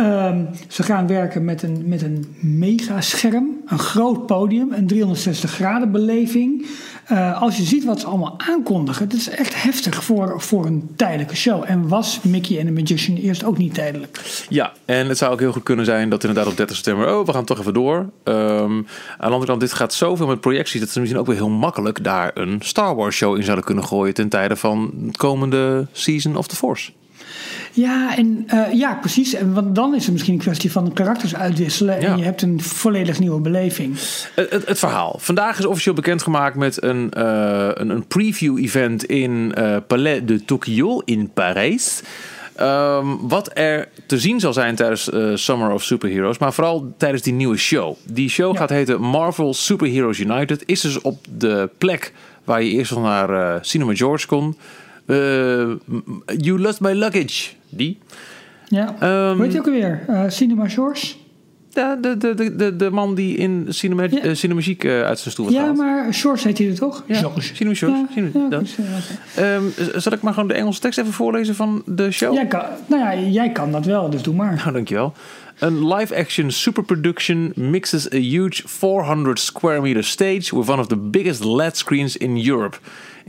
um, 0.00 0.48
ze 0.68 0.82
gaan 0.82 1.06
werken 1.06 1.44
met 1.44 1.62
een, 1.62 1.82
met 1.86 2.02
een 2.02 2.36
megascherm, 2.40 3.60
een 3.66 3.78
groot 3.78 4.26
podium, 4.26 4.72
een 4.72 4.86
360 4.86 5.50
graden 5.50 5.92
beleving. 5.92 6.66
Uh, 7.12 7.42
als 7.42 7.56
je 7.56 7.62
ziet 7.62 7.84
wat 7.84 8.00
ze 8.00 8.06
allemaal 8.06 8.34
aankondigen, 8.38 9.08
dat 9.08 9.18
is 9.18 9.28
echt 9.28 9.62
heftig 9.62 10.04
voor, 10.04 10.40
voor 10.40 10.66
een 10.66 10.90
tijdelijke 10.96 11.36
show. 11.36 11.64
En 11.66 11.88
was 11.88 12.20
Mickey 12.22 12.58
en 12.58 12.66
the 12.66 12.72
Magician 12.72 13.16
eerst 13.16 13.44
ook 13.44 13.58
niet 13.58 13.74
tijdelijk? 13.74 14.44
Ja, 14.48 14.72
en 14.84 15.08
het 15.08 15.18
zou 15.18 15.32
ook 15.32 15.40
heel 15.40 15.52
goed 15.52 15.62
kunnen 15.62 15.84
zijn 15.84 16.08
dat 16.08 16.24
inderdaad 16.24 16.50
op 16.50 16.56
30 16.56 16.76
september, 16.76 17.18
oh, 17.18 17.26
we 17.26 17.32
gaan 17.32 17.44
toch 17.44 17.58
even 17.58 17.74
door. 17.74 17.96
Um, 17.96 18.06
aan 18.24 18.86
de 19.18 19.24
andere 19.24 19.46
kant, 19.46 19.60
dit 19.60 19.72
gaat 19.72 19.94
zoveel 19.94 20.26
met 20.26 20.40
projecties 20.40 20.80
dat 20.80 20.88
ze 20.88 20.98
misschien 21.00 21.20
ook 21.20 21.26
weer 21.26 21.36
heel 21.36 21.48
makkelijk 21.48 22.04
daar 22.04 22.30
een 22.34 22.56
Star 22.62 22.94
Wars 22.94 23.16
show 23.16 23.36
in 23.36 23.42
zouden 23.42 23.64
kunnen 23.64 23.84
gooien 23.84 24.14
ten 24.14 24.28
tijde 24.28 24.56
van 24.56 24.92
het 25.06 25.16
komende 25.16 25.86
Season 25.92 26.36
of 26.36 26.46
the 26.46 26.56
Force. 26.56 26.90
Ja, 27.72 28.16
en, 28.16 28.46
uh, 28.54 28.72
ja, 28.72 28.94
precies. 28.94 29.34
En 29.34 29.54
want 29.54 29.74
dan 29.74 29.94
is 29.94 30.02
het 30.02 30.12
misschien 30.12 30.34
een 30.34 30.40
kwestie 30.40 30.72
van 30.72 30.92
karakters 30.92 31.34
uitwisselen. 31.34 31.98
En 31.98 32.18
je 32.18 32.24
hebt 32.24 32.42
een 32.42 32.62
volledig 32.62 33.18
nieuwe 33.18 33.40
beleving. 33.40 33.94
Het, 34.34 34.50
het, 34.50 34.66
het, 34.66 34.78
verhaal. 34.78 35.16
Vandaag 35.18 35.58
is 35.58 35.64
officieel 35.64 35.94
bekendgemaakt 35.94 36.56
met 36.56 36.82
een, 36.82 37.12
uh, 37.16 37.68
een, 37.74 37.90
een 37.90 38.06
preview-event 38.06 39.04
in 39.04 39.54
uh, 39.58 39.76
Palais 39.86 40.20
de 40.24 40.44
Tokyo 40.44 41.02
in 41.04 41.30
Parijs. 41.32 42.02
Um, 42.60 43.28
wat 43.28 43.50
er 43.54 43.88
te 44.06 44.18
zien 44.18 44.40
zal 44.40 44.52
zijn 44.52 44.74
tijdens 44.74 45.10
Summer 45.34 45.70
of 45.70 45.82
Superheroes, 45.82 46.38
maar 46.38 46.52
vooral 46.52 46.94
tijdens 46.96 47.22
die 47.22 47.32
nieuwe 47.32 47.56
show. 47.56 47.96
Die 48.04 48.28
show 48.28 48.52
ja. 48.52 48.58
gaat 48.58 48.70
heten 48.70 49.00
Marvel 49.00 49.54
Superheroes 49.54 50.18
United. 50.18 50.62
Is 50.66 50.80
dus 50.80 51.00
op 51.00 51.26
de 51.36 51.70
plek 51.78 52.12
waar 52.44 52.62
je 52.62 52.70
eerst 52.70 52.90
nog 52.90 53.02
naar 53.02 53.58
Cinema 53.64 53.94
George 53.94 54.26
kon. 54.26 54.56
Uh, 55.10 55.70
you 56.36 56.58
Lost 56.60 56.80
My 56.80 56.92
Luggage. 56.92 57.50
Die. 57.68 57.98
Ja. 58.68 58.86
Um, 59.28 59.34
Hoe 59.36 59.44
heet 59.44 59.52
je 59.52 59.58
ook 59.58 59.66
alweer? 59.66 60.04
Uh, 60.08 60.22
Cinema 60.28 60.68
Shores? 60.68 61.18
Ja, 61.72 61.96
de, 61.96 62.16
de, 62.16 62.34
de, 62.34 62.56
de, 62.56 62.76
de 62.76 62.90
man 62.90 63.14
die 63.14 63.36
in 63.36 63.66
Cinema, 63.68 64.02
ja. 64.10 64.24
uh, 64.24 64.34
Cinemagiek 64.34 64.84
uh, 64.84 65.02
uit 65.02 65.18
zijn 65.18 65.32
stoel 65.32 65.44
was 65.44 65.54
Ja, 65.54 65.60
gehaald. 65.60 65.78
maar 65.78 66.14
Shores 66.14 66.44
heet 66.44 66.58
hij 66.58 66.68
er 66.68 66.74
toch? 66.74 67.04
Ja, 67.06 67.30
Cinema 67.38 67.74
Shores. 67.74 67.98
Ja, 67.98 68.06
Cinema, 68.14 68.48
ja, 69.36 69.54
um, 69.54 69.72
zal 69.96 70.12
ik 70.12 70.20
maar 70.20 70.32
gewoon 70.32 70.48
de 70.48 70.54
Engelse 70.54 70.80
tekst 70.80 70.98
even 70.98 71.12
voorlezen 71.12 71.54
van 71.54 71.82
de 71.86 72.10
show? 72.10 72.34
Jij 72.34 72.46
kan, 72.46 72.62
nou 72.86 73.02
ja, 73.02 73.28
jij 73.30 73.50
kan 73.52 73.72
dat 73.72 73.84
wel, 73.84 74.10
dus 74.10 74.22
doe 74.22 74.34
maar. 74.34 74.54
Nou, 74.54 74.72
dankjewel. 74.72 75.12
Een 75.58 75.94
live-action 75.94 76.50
superproduction 76.50 77.52
mixes 77.54 78.12
a 78.12 78.16
huge 78.16 78.62
400 78.66 79.38
square 79.40 79.80
meter 79.80 80.04
stage 80.04 80.56
with 80.56 80.68
one 80.68 80.80
of 80.80 80.86
the 80.86 80.96
biggest 80.96 81.44
LED 81.44 81.76
screens 81.76 82.16
in 82.16 82.48
Europe. 82.48 82.76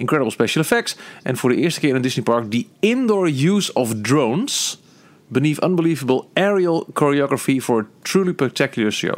Incredible 0.02 0.32
special 0.34 0.64
effects. 0.64 0.96
En 1.24 1.38
voor 1.38 1.50
de 1.50 1.56
eerste 1.56 1.80
keer 1.80 1.90
in 1.90 1.96
een 1.96 2.02
Disney 2.02 2.24
park, 2.24 2.52
the 2.52 2.66
indoor 2.80 3.28
use 3.28 3.74
of 3.74 3.94
drones 4.02 4.80
beneath 5.28 5.64
unbelievable 5.64 6.24
aerial 6.34 6.88
choreography 6.94 7.60
for 7.60 7.80
a 7.82 7.86
truly 8.02 8.32
spectacular 8.32 8.92
show. 8.92 9.16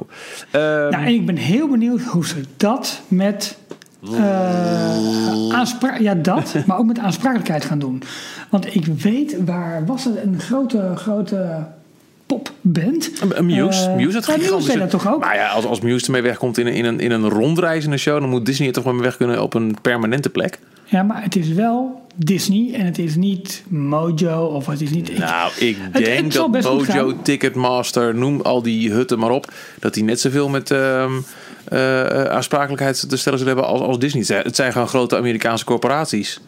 Ehm, 0.51 0.63
Nou, 0.63 0.93
en 0.93 1.07
ik 1.13 1.25
ben 1.25 1.35
heel 1.37 1.67
benieuwd 1.67 2.01
hoe 2.01 2.25
ze 2.25 2.35
dat 2.57 3.01
met. 3.07 3.57
aanspra- 5.51 5.97
ja, 5.99 6.13
dat, 6.13 6.55
maar 6.67 6.77
ook 6.77 6.85
met 6.85 6.99
aansprakelijkheid 6.99 7.65
gaan 7.65 7.79
doen. 7.79 8.01
Want 8.49 8.75
ik 8.75 8.85
weet, 8.85 9.37
waar 9.45 9.85
was 9.85 10.03
het 10.05 10.15
een 10.23 10.39
grote, 10.39 10.91
grote 10.95 11.65
popband? 12.25 13.11
Een- 13.29 13.45
Muse. 13.45 13.89
Eh, 13.89 13.95
Muse 13.95 14.15
had 14.17 14.25
ja, 14.25 14.37
Muse 14.55 14.67
deed 14.67 14.77
dat 14.79 14.89
toch 14.89 15.13
ook? 15.13 15.19
Maar 15.19 15.35
ja, 15.35 15.47
als, 15.49 15.65
als 15.65 15.81
Muse 15.81 16.05
ermee 16.05 16.21
wegkomt 16.21 16.57
in, 16.57 16.67
een- 16.67 16.73
in, 16.73 16.85
een, 16.85 16.99
in 16.99 17.11
een 17.11 17.29
rondreizende 17.29 17.97
show... 17.97 18.19
dan 18.19 18.29
moet 18.29 18.45
Disney 18.45 18.67
er 18.67 18.73
toch 18.73 18.85
mee 18.85 19.01
weg 19.01 19.17
kunnen 19.17 19.41
op 19.41 19.53
een 19.53 19.75
permanente 19.81 20.29
plek. 20.29 20.59
Ja, 20.93 21.03
maar 21.03 21.23
het 21.23 21.35
is 21.35 21.47
wel 21.47 22.01
Disney 22.15 22.73
en 22.73 22.85
het 22.85 22.97
is 22.97 23.15
niet 23.15 23.63
Mojo 23.67 24.45
of 24.45 24.65
het 24.65 24.81
is 24.81 24.89
niet. 24.89 25.17
Nou, 25.17 25.51
ik 25.59 25.77
denk 25.93 26.23
het 26.23 26.33
dat 26.33 26.63
Mojo. 26.63 27.21
Ticketmaster, 27.21 28.15
noem 28.15 28.41
al 28.41 28.61
die 28.61 28.91
hutten 28.91 29.19
maar 29.19 29.29
op... 29.31 29.51
dat 29.79 29.93
die 29.93 30.03
net 30.03 30.19
zoveel 30.19 30.49
met 30.49 30.71
ehm, 30.71 31.11
eh, 31.67 32.23
aansprakelijkheid 32.23 33.09
te 33.09 33.17
stellen 33.17 33.39
zullen 33.39 33.53
hebben 33.55 33.73
als, 33.73 33.81
als 33.81 33.99
Disney. 33.99 34.19
Het 34.21 34.29
zijn- 34.29 34.43
Het 34.43 34.55
zijn 34.55 34.71
gewoon 34.71 34.87
grote 34.87 35.17
Amerikaanse 35.17 35.65
corporaties. 35.65 36.39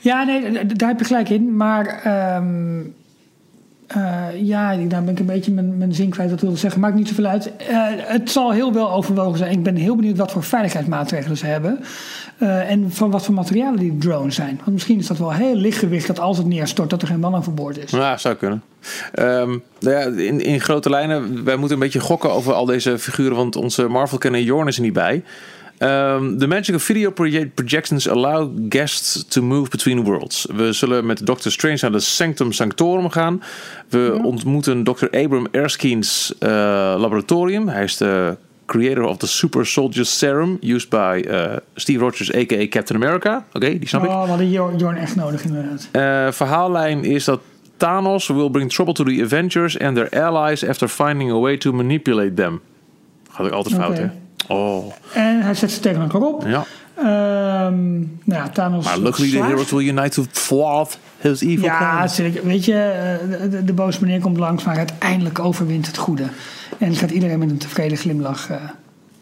Ja, 0.00 0.22
nee, 0.24 0.66
daar 0.66 0.88
heb 0.88 0.98
je 0.98 1.04
gelijk 1.04 1.28
in. 1.28 1.56
Maar 1.56 1.86
ehm, 2.04 2.80
eh, 3.94 4.42
ja, 4.42 4.76
daar 4.76 5.04
ben 5.04 5.12
ik 5.12 5.18
een 5.18 5.26
beetje 5.26 5.52
mijn, 5.52 5.78
mijn 5.78 5.94
zin 5.94 6.10
kwijt 6.10 6.32
ik 6.32 6.40
wilde 6.40 6.56
zeggen. 6.56 6.80
Maakt 6.80 6.94
niet 6.94 7.08
zoveel 7.08 7.24
uit. 7.24 7.56
Eh, 7.56 7.76
het 7.96 8.30
zal 8.30 8.52
heel 8.52 8.72
wel 8.72 8.92
overwogen 8.92 9.38
zijn. 9.38 9.52
Ik 9.52 9.62
ben 9.62 9.76
heel 9.76 9.96
benieuwd 9.96 10.16
wat 10.16 10.32
voor 10.32 10.42
veiligheidsmaatregelen 10.42 11.36
ze 11.36 11.46
hebben. 11.46 11.78
Eh, 12.38 12.70
en 12.70 12.92
van 12.92 13.10
wat 13.10 13.24
voor 13.24 13.34
materialen 13.34 13.78
die 13.78 13.98
drones 13.98 14.34
zijn. 14.34 14.56
Want 14.56 14.70
misschien 14.70 14.98
is 14.98 15.06
dat 15.06 15.18
wel 15.18 15.32
heel 15.32 15.54
lichtgewicht 15.54 16.06
dat 16.06 16.36
het 16.36 16.46
neerstort 16.46 16.90
dat 16.90 17.02
er 17.02 17.08
geen 17.08 17.20
man 17.20 17.34
overboord 17.34 17.78
is. 17.78 17.90
Ja, 17.90 18.16
zou 18.16 18.34
kunnen. 18.34 18.62
Ehm, 19.12 19.58
nou 19.80 19.96
ja, 19.96 20.22
in, 20.22 20.40
in 20.40 20.60
grote 20.60 20.90
lijnen, 20.90 21.44
wij 21.44 21.56
moeten 21.56 21.76
een 21.76 21.82
beetje 21.82 22.00
gokken 22.00 22.32
over 22.32 22.52
al 22.52 22.64
deze 22.64 22.98
figuren, 22.98 23.36
want 23.36 23.56
onze 23.56 23.88
Marvel-kenner 23.88 24.40
Jorn 24.40 24.68
is 24.68 24.76
er 24.76 24.82
niet 24.82 24.92
bij. 24.92 25.22
Ehm, 25.82 26.38
the 26.38 26.46
magic 26.46 26.74
of 26.74 26.82
video 26.82 27.10
proje- 27.10 27.50
projections 27.54 28.08
allow 28.08 28.50
guests 28.68 29.24
to 29.28 29.42
move 29.42 29.70
between 29.70 30.04
worlds. 30.04 30.46
We 30.56 30.72
zullen 30.72 31.06
met 31.06 31.26
Doctor 31.26 31.52
Strange 31.52 31.78
naar 31.80 31.92
de 31.92 32.00
Sanctum 32.00 32.52
Sanctorum 32.52 33.10
gaan. 33.10 33.42
We 33.88 34.18
ontmoeten 34.22 34.84
Dr. 34.84 35.06
Abram 35.10 35.46
Erskine's 35.50 36.34
eh, 36.38 36.48
laboratorium. 36.98 37.68
Hij 37.68 37.84
is 37.84 37.96
de 37.96 38.36
creator 38.66 39.04
of 39.04 39.16
the 39.16 39.26
Super 39.26 39.66
Soldier 39.66 40.04
Serum, 40.04 40.58
used 40.60 40.88
by 40.88 41.22
eh, 41.28 41.52
Steve 41.74 41.98
Rogers, 41.98 42.34
a.k.a. 42.34 42.66
Captain 42.68 43.02
America. 43.02 43.44
Oké, 43.52 43.78
die 43.78 43.88
snap 43.88 44.04
ik. 44.04 44.10
Oh, 44.10 44.22
we 44.22 44.28
hadden 44.28 44.50
Jor- 44.50 44.76
Jorn 44.76 44.96
echt 44.96 45.16
nodig 45.16 45.44
inderdaad. 45.44 45.88
Eh, 45.92 46.32
verhaallijn 46.32 47.04
is 47.04 47.24
dat 47.24 47.40
Thanos 47.76 48.26
will 48.26 48.50
bring 48.50 48.70
trouble 48.72 48.94
to 48.94 49.04
the 49.04 49.20
Avengers 49.22 49.78
and 49.78 49.94
their 49.96 50.22
allies 50.24 50.66
after 50.68 50.88
finding 50.88 51.30
a 51.30 51.38
way 51.38 51.56
to 51.56 51.72
manipulate 51.72 52.34
them. 52.34 52.60
Gaat 53.30 53.46
ook 53.46 53.52
altijd 53.52 53.74
fout, 53.74 53.98
hè? 53.98 54.06
Oh, 54.48 54.92
En 55.14 55.40
hij 55.42 55.54
zet 55.54 55.70
ze 55.70 55.80
tegen 55.80 56.00
elkaar 56.00 56.20
op. 56.20 56.44
ja. 56.46 56.64
Ehm, 56.96 57.98
nou 57.98 58.08
ja, 58.24 58.48
Thanos. 58.48 58.84
Maar 58.84 58.98
luckily 58.98 59.30
the 59.30 59.42
heroes 59.42 59.70
will 59.70 59.88
unite 59.88 60.08
to 60.08 60.24
thwart 60.30 60.98
his 61.18 61.40
evil 61.40 61.64
Ja, 61.64 61.94
plan. 61.96 62.08
zeker. 62.08 62.46
weet 62.46 62.64
je, 62.64 62.74
eh, 62.74 63.40
de, 63.40 63.48
de, 63.48 63.64
de 63.64 63.72
boze 63.72 63.98
meneer 64.00 64.20
komt 64.20 64.36
langs, 64.36 64.64
maar 64.64 64.76
uiteindelijk 64.76 65.38
overwint 65.38 65.86
het 65.86 65.96
goede. 65.96 66.24
En 66.78 66.94
gaat 66.94 67.10
iedereen 67.10 67.38
met 67.38 67.50
een 67.50 67.58
tevreden 67.58 67.98
glimlach 67.98 68.50
eh, 68.50 68.56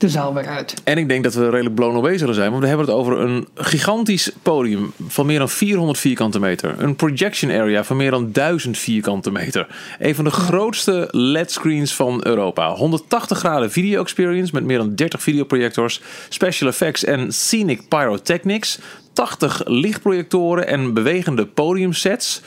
de 0.01 0.09
zaal 0.09 0.35
weer 0.35 0.47
uit. 0.47 0.75
En 0.85 0.99
ik 0.99 1.09
denk 1.09 1.25
dat 1.25 1.35
we 1.35 1.49
redelijk 1.51 1.75
blown 1.75 1.97
away 1.97 2.19
zullen 2.19 2.35
zijn. 2.35 2.51
Want 2.51 2.63
we 2.63 2.69
hebben 2.69 2.87
het 2.87 2.95
over 2.95 3.19
een 3.21 3.49
gigantisch 3.55 4.33
podium 4.43 4.93
van 5.09 5.27
meer 5.27 5.39
dan 5.39 5.49
400 5.49 5.99
vierkante 5.99 6.41
meter. 6.41 6.75
Een 6.79 6.97
projection 6.97 7.51
area 7.51 7.85
van 7.85 7.97
meer 7.97 8.11
dan 8.11 8.33
1000 8.33 8.79
vierkante 8.79 9.31
meter. 9.31 9.67
Een 9.99 10.15
van 10.15 10.25
de 10.25 10.31
grootste 10.31 11.09
LED-screens 11.11 11.95
van 11.95 12.21
Europa. 12.27 12.71
180 12.75 13.39
graden 13.39 13.71
video 13.71 14.01
experience 14.03 14.51
met 14.55 14.65
meer 14.65 14.79
dan 14.79 14.95
30 14.95 15.23
videoprojectors. 15.23 16.01
Special 16.29 16.69
effects 16.69 17.05
en 17.05 17.33
scenic 17.33 17.89
pyrotechnics. 17.89 18.79
80 19.13 19.63
lichtprojectoren 19.65 20.67
en 20.67 20.95
bewegende 20.95 21.47
podiumsets. 21.47 22.43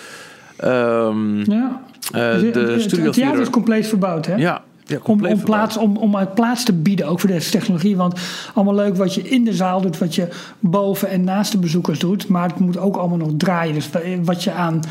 Ehm, 0.57 1.51
Ja. 1.51 1.81
eh, 2.11 2.11
de 2.11 2.49
studio 2.51 2.75
het 2.75 2.89
theater 2.89 3.11
theater- 3.13 3.41
is 3.41 3.49
compleet 3.49 3.87
verbouwd, 3.87 4.25
hè? 4.25 4.35
Ja, 4.35 4.63
ja 4.85 4.99
Om, 5.03 5.25
om, 5.25 5.41
plaats, 5.41 5.77
om, 5.77 5.97
om 5.97 6.17
uit 6.17 6.33
plaats 6.33 6.63
te 6.63 6.73
bieden, 6.73 7.07
ook 7.07 7.19
voor 7.19 7.29
deze 7.29 7.51
technologie. 7.51 7.95
Want 7.95 8.19
allemaal 8.53 8.75
leuk 8.75 8.95
wat 8.95 9.13
je 9.13 9.21
in 9.21 9.43
de 9.43 9.53
zaal 9.53 9.81
doet, 9.81 9.97
wat 9.97 10.15
je 10.15 10.27
boven 10.59 11.09
en 11.09 11.23
naast 11.23 11.51
de 11.51 11.57
bezoekers 11.57 11.99
doet. 11.99 12.27
Maar 12.27 12.49
het 12.49 12.59
moet 12.59 12.77
ook 12.77 12.95
allemaal 12.95 13.17
nog 13.17 13.31
draaien. 13.37 13.73
Dus 13.73 13.89
wat 14.23 14.43
je 14.43 14.51
aan, 14.51 14.83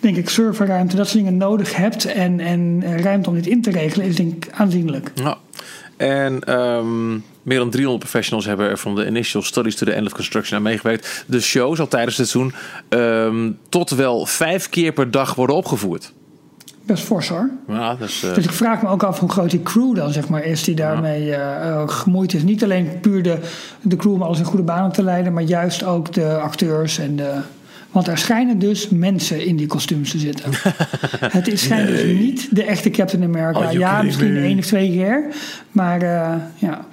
denk 0.00 0.16
ik, 0.16 0.28
serverruimte, 0.28 0.96
dat 0.96 1.08
soort 1.08 1.18
dingen 1.18 1.36
nodig 1.36 1.76
hebt. 1.76 2.04
En, 2.04 2.40
en 2.40 2.82
ruimte 3.02 3.28
om 3.28 3.34
dit 3.34 3.46
in 3.46 3.62
te 3.62 3.70
regelen, 3.70 4.06
is 4.06 4.16
denk 4.16 4.44
ik 4.44 4.52
aanzienlijk. 4.52 5.12
Ja. 5.14 5.36
En 5.96 6.40
ehm, 6.44 7.12
meer 7.42 7.58
dan 7.58 7.70
300 7.70 7.98
professionals 7.98 8.46
hebben 8.46 8.68
er 8.68 8.78
van 8.78 8.94
de 8.94 9.06
initial 9.06 9.42
studies 9.42 9.76
to 9.76 9.86
the 9.86 9.92
end 9.92 10.06
of 10.06 10.12
construction 10.12 10.56
aan 10.56 10.62
meegewerkt. 10.62 11.24
De 11.26 11.40
show 11.40 11.76
zal 11.76 11.88
tijdens 11.88 12.16
het 12.16 12.28
seizoen 12.28 12.54
ehm, 12.88 13.50
tot 13.68 13.90
wel 13.90 14.26
vijf 14.26 14.68
keer 14.68 14.92
per 14.92 15.10
dag 15.10 15.34
worden 15.34 15.56
opgevoerd. 15.56 16.12
Best 16.88 17.04
fors 17.04 17.28
hoor. 17.28 17.50
Ja, 17.68 17.94
dus, 17.94 18.22
eh, 18.22 18.34
Dus 18.34 18.44
ik 18.44 18.52
vraag 18.52 18.82
me 18.82 18.88
ook 18.88 19.02
af 19.02 19.18
hoe 19.18 19.30
groot 19.30 19.50
die 19.50 19.62
crew 19.62 19.94
dan 19.94 20.12
zeg 20.12 20.28
maar, 20.28 20.44
is 20.44 20.64
die 20.64 20.74
daarmee 20.74 21.34
eh, 21.34 21.68
eh, 21.68 21.88
gemoeid 21.88 22.34
is. 22.34 22.42
Niet 22.42 22.64
alleen 22.64 23.00
puur 23.00 23.22
de, 23.22 23.38
de 23.82 23.96
crew 23.96 24.12
om 24.12 24.22
alles 24.22 24.38
in 24.38 24.44
goede 24.44 24.62
banen 24.62 24.92
te 24.92 25.02
leiden, 25.02 25.32
maar 25.32 25.42
juist 25.42 25.84
ook 25.84 26.12
de 26.12 26.38
acteurs 26.38 26.98
en 26.98 27.16
de. 27.16 27.34
Want 27.90 28.06
er 28.06 28.18
schijnen 28.18 28.58
dus 28.58 28.88
mensen 28.88 29.46
in 29.46 29.56
die 29.56 29.66
kostuums 29.66 30.10
te 30.10 30.18
zitten. 30.18 30.50
Het 31.38 31.48
is 31.48 31.62
schijnt 31.62 31.88
dus 31.88 32.04
niet 32.04 32.48
de 32.56 32.64
echte 32.64 32.90
Captain 32.90 33.22
America. 33.22 33.60
You 33.60 33.78
ja, 33.78 34.02
misschien 34.02 34.32
me? 34.32 34.40
één 34.40 34.58
of 34.58 34.66
twee 34.66 34.90
keer. 34.90 35.24
Maar 35.70 36.00
ja. 36.54 36.86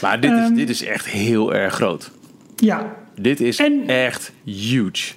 maar 0.00 0.20
dit 0.20 0.30
is, 0.32 0.38
ehm, 0.38 0.54
dit 0.54 0.68
is 0.70 0.84
echt 0.84 1.06
heel 1.06 1.54
erg 1.54 1.74
groot. 1.74 2.10
Ja, 2.56 2.94
Dit 3.20 3.40
is 3.40 3.58
En- 3.58 3.82
echt 3.86 4.32
huge. 4.44 5.12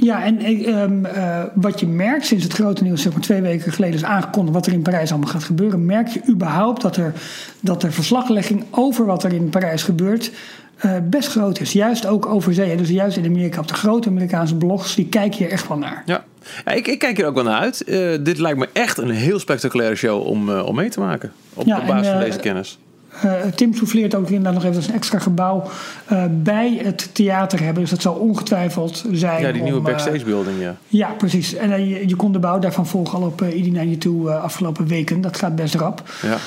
Ja, 0.00 0.24
en 0.24 0.38
ehm, 0.38 1.04
eh, 1.04 1.42
wat 1.54 1.80
je 1.80 1.86
merkt 1.86 2.26
sinds 2.26 2.44
het 2.44 2.52
grote 2.52 2.82
nieuws, 2.82 3.02
zeg 3.02 3.12
maar 3.12 3.22
twee 3.22 3.40
weken 3.40 3.72
geleden 3.72 3.94
is 3.94 4.04
aangekondigd 4.04 4.54
wat 4.54 4.66
er 4.66 4.72
in 4.72 4.82
Parijs 4.82 5.10
allemaal 5.10 5.30
gaat 5.30 5.44
gebeuren, 5.44 5.86
merk 5.86 6.08
je 6.08 6.20
überhaupt 6.28 6.82
dat 6.82 6.96
er, 6.96 7.12
dat 7.60 7.82
er 7.82 7.92
verslaglegging 7.92 8.64
over 8.70 9.06
wat 9.06 9.24
er 9.24 9.32
in 9.32 9.48
Parijs 9.48 9.82
gebeurt 9.82 10.32
eh, 10.76 10.96
best 11.02 11.28
groot 11.28 11.60
is. 11.60 11.72
Juist 11.72 12.06
ook 12.06 12.26
over 12.26 12.54
zee. 12.54 12.76
Dus 12.76 12.88
juist 12.88 13.16
in 13.16 13.24
Amerika 13.24 13.60
op 13.60 13.68
de 13.68 13.74
grote 13.74 14.08
Amerikaanse 14.08 14.56
blogs, 14.56 14.94
die 14.94 15.08
kijken 15.08 15.38
hier 15.38 15.50
echt 15.50 15.68
wel 15.68 15.78
naar. 15.78 16.02
Ja. 16.06 16.24
Ja, 16.64 16.72
ik, 16.72 16.86
ik 16.86 16.98
kijk 16.98 17.18
er 17.18 17.26
ook 17.26 17.34
wel 17.34 17.44
naar 17.44 17.60
uit. 17.60 17.84
Eh, 17.84 18.10
dit 18.20 18.38
lijkt 18.38 18.58
me 18.58 18.68
echt 18.72 18.98
een 18.98 19.10
heel 19.10 19.38
spectaculaire 19.38 19.96
show 19.96 20.26
om, 20.26 20.50
eh, 20.50 20.66
om 20.66 20.74
mee 20.74 20.88
te 20.88 21.00
maken. 21.00 21.32
Op, 21.54 21.66
Ja, 21.66 21.78
op 21.78 21.86
basis 21.86 22.06
en, 22.06 22.12
van 22.12 22.22
eh, 22.22 22.26
deze 22.26 22.38
kennis. 22.38 22.78
Eh, 23.22 23.32
Tim 23.54 23.74
souffleert 23.74 24.14
ook 24.14 24.28
inderdaad 24.28 24.52
nog 24.52 24.62
even 24.62 24.74
dat 24.74 24.84
ze 24.84 24.88
een 24.88 24.96
extra 24.96 25.18
gebouw 25.18 25.62
eh, 26.06 26.24
bij 26.30 26.80
het 26.82 27.14
theater 27.14 27.60
hebben. 27.62 27.82
Dus 27.82 27.90
dat 27.90 28.02
zal 28.02 28.14
ongetwijfeld 28.14 29.04
zijn. 29.12 29.42
Ja, 29.42 29.52
die 29.52 29.62
nieuwe 29.62 29.78
om, 29.78 29.86
eh, 29.86 29.92
backstage 29.92 30.24
building, 30.24 30.60
ja. 30.60 30.76
Ja, 30.88 31.08
precies. 31.08 31.54
En 31.54 31.88
je, 31.88 32.08
je 32.08 32.16
kon 32.16 32.32
de 32.32 32.38
bouw 32.38 32.58
daarvan 32.58 32.86
volgen 32.86 33.18
al 33.18 33.26
op 33.26 33.42
uh, 33.42 33.48
ID92 33.48 34.06
uh, 34.06 34.42
afgelopen 34.42 34.86
weken. 34.86 35.20
Dat 35.20 35.36
gaat 35.36 35.56
best 35.56 35.74
rap. 35.74 36.02
ja. 36.22 36.38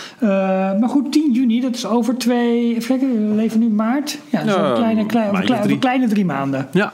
Maar 0.80 0.90
goed, 0.90 1.12
10 1.12 1.32
juni, 1.34 1.62
dat 1.62 1.76
is 1.76 1.86
over 1.86 2.18
twee. 2.18 2.76
Even 2.76 3.00
kijken, 3.00 3.30
we 3.30 3.36
leven 3.36 3.60
nu 3.60 3.70
maart. 3.70 4.18
Ja, 4.30 4.42
over 4.42 4.60
een 4.60 4.76
kleine, 4.76 5.06
kleine, 5.06 5.42
over, 5.42 5.60
over 5.60 5.80
kleine 5.80 6.08
drie 6.08 6.26
maanden. 6.26 6.68
Ja. 6.72 6.94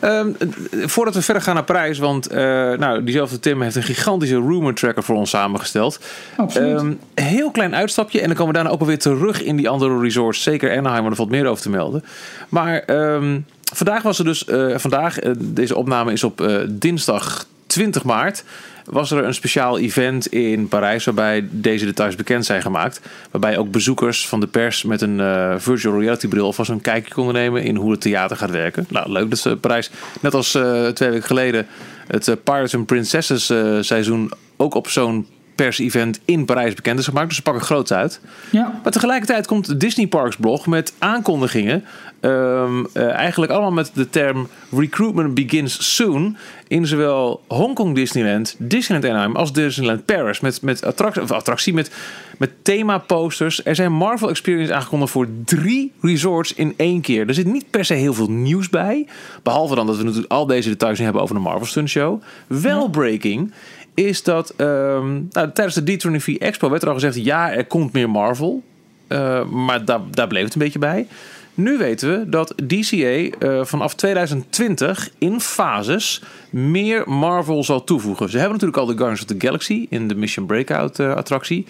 Ehm, 0.00 0.28
eh, 0.38 0.48
voordat 0.86 1.14
we 1.14 1.22
verder 1.22 1.42
gaan 1.42 1.54
naar 1.54 1.64
prijs, 1.64 1.98
want 1.98 2.26
eh, 2.26 2.38
nou, 2.72 3.04
diezelfde 3.04 3.40
Tim 3.40 3.62
heeft 3.62 3.76
een 3.76 3.82
gigantische 3.82 4.34
rumor 4.34 4.74
tracker 4.74 5.02
voor 5.02 5.16
ons 5.16 5.30
samengesteld. 5.30 6.00
Absoluut. 6.36 6.76
Ehm, 6.76 6.92
heel 7.14 7.50
klein 7.50 7.74
uitstapje 7.74 8.20
en 8.20 8.26
dan 8.26 8.36
komen 8.36 8.52
we 8.52 8.58
daarna 8.58 8.74
ook 8.74 8.80
alweer 8.80 8.98
terug 8.98 9.42
in 9.42 9.56
die 9.56 9.68
andere 9.68 10.00
resorts. 10.00 10.42
Zeker 10.42 10.76
Anaheim, 10.76 11.02
maar 11.02 11.10
er 11.10 11.16
valt 11.16 11.30
meer 11.30 11.46
over 11.46 11.62
te 11.62 11.70
melden. 11.70 12.04
Maar 12.48 12.78
ehm, 12.78 13.40
vandaag 13.74 14.02
was 14.02 14.18
er 14.18 14.24
dus, 14.24 14.44
eh, 14.44 14.78
vandaag, 14.78 15.18
eh, 15.18 15.32
deze 15.38 15.76
opname 15.76 16.12
is 16.12 16.24
op 16.24 16.64
dinsdag 16.68 17.46
20 17.66 18.04
maart. 18.04 18.44
Was 18.90 19.10
er 19.10 19.24
een 19.24 19.34
speciaal 19.34 19.78
event 19.78 20.26
in 20.26 20.68
Parijs 20.68 21.04
waarbij 21.04 21.48
deze 21.50 21.84
details 21.84 22.16
bekend 22.16 22.46
zijn 22.46 22.62
gemaakt. 22.62 23.00
Waarbij 23.30 23.58
ook 23.58 23.70
bezoekers 23.70 24.28
van 24.28 24.40
de 24.40 24.46
pers 24.46 24.82
met 24.82 25.00
een 25.00 25.20
eh, 25.20 25.54
virtual 25.56 26.00
reality 26.00 26.28
bril 26.28 26.44
alvast 26.44 26.70
een 26.70 26.80
kijkje 26.80 27.14
konden 27.14 27.34
nemen 27.34 27.62
in 27.62 27.76
hoe 27.76 27.90
het 27.90 28.00
theater 28.00 28.36
gaat 28.36 28.50
werken. 28.50 28.86
Nou, 28.88 29.10
leuk 29.10 29.30
dat 29.30 29.38
ze 29.38 29.56
Parijs, 29.56 29.90
net 30.20 30.34
als 30.34 30.54
eh, 30.54 30.86
twee 30.86 31.10
weken 31.10 31.26
geleden, 31.26 31.66
het 32.06 32.28
eh, 32.28 32.34
Pirates 32.44 32.74
and 32.74 32.86
Princesses 32.86 33.46
seizoen 33.86 34.30
ook 34.56 34.74
op 34.74 34.88
zo'n 34.88 35.26
pers-event 35.64 36.20
in 36.24 36.44
Parijs 36.44 36.74
bekend 36.74 36.98
is 36.98 37.04
gemaakt. 37.06 37.26
Dus 37.26 37.36
ze 37.36 37.42
pakken 37.42 37.62
groot 37.62 37.92
uit. 37.92 38.20
Ja, 38.50 38.80
Maar 38.82 38.92
tegelijkertijd 38.92 39.46
komt 39.46 39.80
Disney 39.80 40.06
Parks 40.06 40.36
blog 40.36 40.66
met 40.66 40.92
aankondigingen. 40.98 41.84
ehm, 42.20 42.84
eh, 42.92 43.10
eigenlijk 43.10 43.52
allemaal 43.52 43.72
met 43.72 43.90
de 43.94 44.10
term 44.10 44.48
recruitment 44.70 45.34
begins 45.34 45.94
soon. 45.94 46.36
In 46.68 46.86
zowel 46.86 47.42
Hongkong 47.48 47.94
Disneyland, 47.94 48.54
Disneyland 48.58 49.12
Anaheim 49.12 49.36
als 49.36 49.52
Disneyland 49.52 50.04
Paris. 50.04 50.40
Met, 50.40 50.62
met 50.62 50.84
attractie, 50.84 51.22
of 51.22 51.32
attractie 51.32 51.74
met, 51.74 51.90
met 52.38 52.50
thema 52.62 52.98
posters. 52.98 53.64
Er 53.64 53.74
zijn 53.74 53.92
Marvel 53.92 54.28
Experience 54.28 54.74
aangekondigd 54.74 55.12
voor 55.12 55.26
drie 55.44 55.92
resorts 56.00 56.54
in 56.54 56.74
één 56.76 57.00
keer. 57.00 57.28
Er 57.28 57.34
zit 57.34 57.46
niet 57.46 57.70
per 57.70 57.84
se 57.84 57.94
heel 57.94 58.14
veel 58.14 58.30
nieuws 58.30 58.68
bij. 58.68 59.06
Behalve 59.42 59.74
dan 59.74 59.86
dat 59.86 59.96
we 59.96 60.02
natuurlijk 60.02 60.32
al 60.32 60.46
deze 60.46 60.68
details 60.68 60.98
nu 60.98 61.04
hebben 61.04 61.22
over 61.22 61.34
de 61.34 61.40
Marvel 61.40 61.66
Stunt 61.66 61.88
Show. 61.88 62.22
Wel 62.46 62.88
breaking. 62.88 63.52
Is 63.98 64.22
dat 64.22 64.54
ehm, 64.56 65.20
nou, 65.30 65.52
tijdens 65.52 65.74
de 65.74 65.98
D23 66.32 66.38
Expo 66.38 66.70
werd 66.70 66.82
er 66.82 66.88
al 66.88 66.94
gezegd... 66.94 67.24
ja, 67.24 67.52
er 67.52 67.66
komt 67.66 67.92
meer 67.92 68.10
Marvel. 68.10 68.62
Uh, 69.08 69.44
maar 69.44 69.84
daar, 69.84 70.00
daar 70.10 70.26
bleef 70.26 70.44
het 70.44 70.54
een 70.54 70.60
beetje 70.60 70.78
bij. 70.78 71.06
Nu 71.54 71.78
weten 71.78 72.10
we 72.10 72.28
dat 72.28 72.54
DCA 72.66 72.96
uh, 72.96 73.64
vanaf 73.64 73.94
2020 73.94 75.10
in 75.18 75.40
fases 75.40 76.22
meer 76.50 77.10
Marvel 77.10 77.64
zal 77.64 77.84
toevoegen. 77.84 78.30
Ze 78.30 78.38
hebben 78.38 78.52
natuurlijk 78.52 78.78
al 78.78 78.86
de 78.86 78.96
Guardians 78.96 79.20
of 79.20 79.26
the 79.26 79.46
Galaxy 79.46 79.86
in 79.88 80.08
de 80.08 80.14
Mission 80.14 80.46
Breakout 80.46 80.98
uh, 80.98 81.14
attractie. 81.14 81.66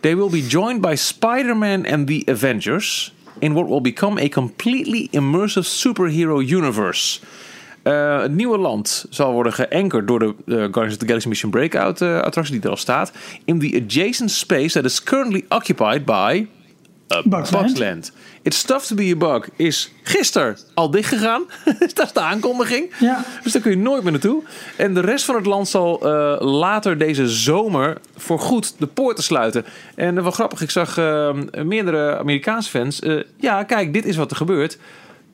They 0.00 0.16
will 0.16 0.30
be 0.30 0.46
joined 0.46 0.80
by 0.80 0.94
Spider-Man 0.94 1.86
and 1.86 2.06
the 2.06 2.22
Avengers 2.26 3.14
in 3.38 3.52
what 3.52 3.68
will 3.68 3.80
become 3.80 4.20
a 4.20 4.28
completely 4.28 5.08
immersive 5.10 5.64
superhero 5.64 6.38
universe. 6.38 7.20
Uh, 7.84 8.20
het 8.20 8.32
nieuwe 8.32 8.58
land 8.58 9.06
zal 9.10 9.32
worden 9.32 9.52
geankerd 9.52 10.06
door 10.06 10.18
de 10.18 10.34
uh, 10.44 10.56
Guardians 10.56 10.92
of 10.92 10.96
the 10.96 11.06
Galaxy 11.06 11.28
Mission 11.28 11.50
Breakout 11.50 12.00
uh, 12.00 12.20
attractie 12.20 12.54
die 12.54 12.62
er 12.62 12.70
al 12.70 12.76
staat. 12.76 13.12
In 13.44 13.58
the 13.58 13.82
adjacent 13.84 14.30
space 14.30 14.72
that 14.72 14.84
is 14.84 15.02
currently 15.02 15.44
occupied 15.48 16.04
by 16.04 16.46
Bugsland. 17.24 18.12
It's 18.42 18.62
tough 18.62 18.84
to 18.86 18.94
be 18.94 19.10
a 19.10 19.16
bug 19.16 19.48
is 19.56 19.92
gisteren 20.02 20.56
al 20.74 20.90
dichtgegaan. 20.90 21.44
dat 21.94 22.06
is 22.06 22.12
de 22.12 22.20
aankondiging. 22.20 22.90
Ja. 22.98 23.24
Dus 23.42 23.52
daar 23.52 23.62
kun 23.62 23.70
je 23.70 23.76
nooit 23.76 24.02
meer 24.02 24.12
naartoe. 24.12 24.42
En 24.76 24.94
de 24.94 25.00
rest 25.00 25.24
van 25.24 25.34
het 25.34 25.46
land 25.46 25.68
zal 25.68 26.06
uh, 26.06 26.40
later 26.40 26.98
deze 26.98 27.28
zomer 27.28 28.00
voor 28.16 28.38
goed 28.38 28.74
de 28.78 28.86
poorten 28.86 29.24
sluiten. 29.24 29.64
En 29.94 30.16
uh, 30.16 30.22
wel 30.22 30.30
grappig, 30.30 30.60
ik 30.60 30.70
zag 30.70 30.98
uh, 30.98 31.30
meerdere 31.64 32.18
Amerikaanse 32.18 32.70
fans. 32.70 33.02
ja, 33.36 33.64
kijk, 33.64 33.92
dit 33.92 34.04
is 34.04 34.16
wat 34.16 34.30
er 34.30 34.36
gebeurt. 34.36 34.78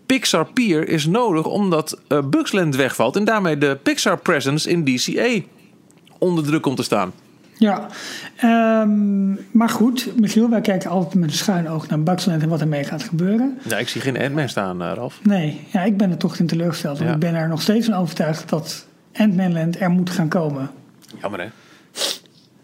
Pixar 0.09 0.47
Pier 0.53 0.89
is 0.89 1.07
nodig 1.07 1.47
omdat 1.47 2.01
Bugsland 2.25 2.77
wegvalt. 2.77 3.17
En 3.17 3.25
daarmee 3.25 3.59
de 3.59 3.79
Pixar 3.83 4.19
presence 4.19 4.71
in 4.71 4.85
DCA 4.85 5.41
onder 6.19 6.45
druk 6.45 6.63
komt 6.63 6.77
te 6.77 6.83
staan. 6.83 7.13
Ja, 7.59 7.87
um, 8.83 9.39
maar 9.51 9.69
goed, 9.69 10.13
Michiel, 10.17 10.51
wij 10.51 10.61
kijken 10.61 10.91
altijd 10.91 11.15
met 11.15 11.31
een 11.31 11.37
schuin 11.37 11.69
oog 11.69 11.89
naar 11.89 12.03
Bugsland 12.03 12.43
en 12.43 12.49
wat 12.49 12.61
ermee 12.61 12.85
gaat 12.85 13.03
gebeuren. 13.03 13.59
Ja, 13.69 13.79
ik 13.79 13.89
zie 13.89 14.01
geen 14.01 14.19
Ant-Man 14.19 14.49
staan, 14.49 14.83
uh, 14.83 14.93
Ralf. 14.95 15.21
Nee, 15.23 15.67
ja, 15.73 15.83
ik 15.83 15.97
ben 15.97 16.11
er 16.11 16.17
toch 16.17 16.39
in 16.39 16.47
teleurgesteld. 16.47 16.97
Want 16.99 17.09
ja. 17.09 17.15
ik 17.15 17.21
ben 17.21 17.35
er 17.35 17.49
nog 17.49 17.63
steeds 17.63 17.87
van 17.87 17.95
overtuigd 17.95 18.49
dat 18.49 18.87
Ant-Man 19.13 19.53
Land 19.53 19.81
er 19.81 19.91
moet 19.91 20.11
gaan 20.11 20.29
komen. 20.29 20.71
Jammer 21.21 21.41
hè? 21.41 21.47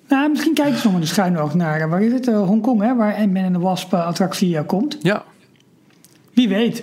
Nou, 0.09 0.31
misschien 0.31 0.55
kijken 0.55 0.79
ze 0.79 0.85
nog 0.85 0.93
met 0.93 1.03
een 1.03 1.09
schuin 1.09 1.39
oog 1.39 1.55
naar, 1.55 1.89
waar 1.89 2.03
is 2.03 2.13
het? 2.13 2.29
Uh, 2.29 2.47
Hongkong, 2.47 2.81
hè, 2.81 2.95
waar 2.95 3.15
Ant-Man 3.15 3.45
en 3.45 3.53
de 3.53 3.59
Wasp 3.59 3.95
attractie 3.95 4.55
uh, 4.55 4.61
komt. 4.67 4.99
Ja. 5.03 5.25
Wie 6.33 6.49
weet. 6.49 6.83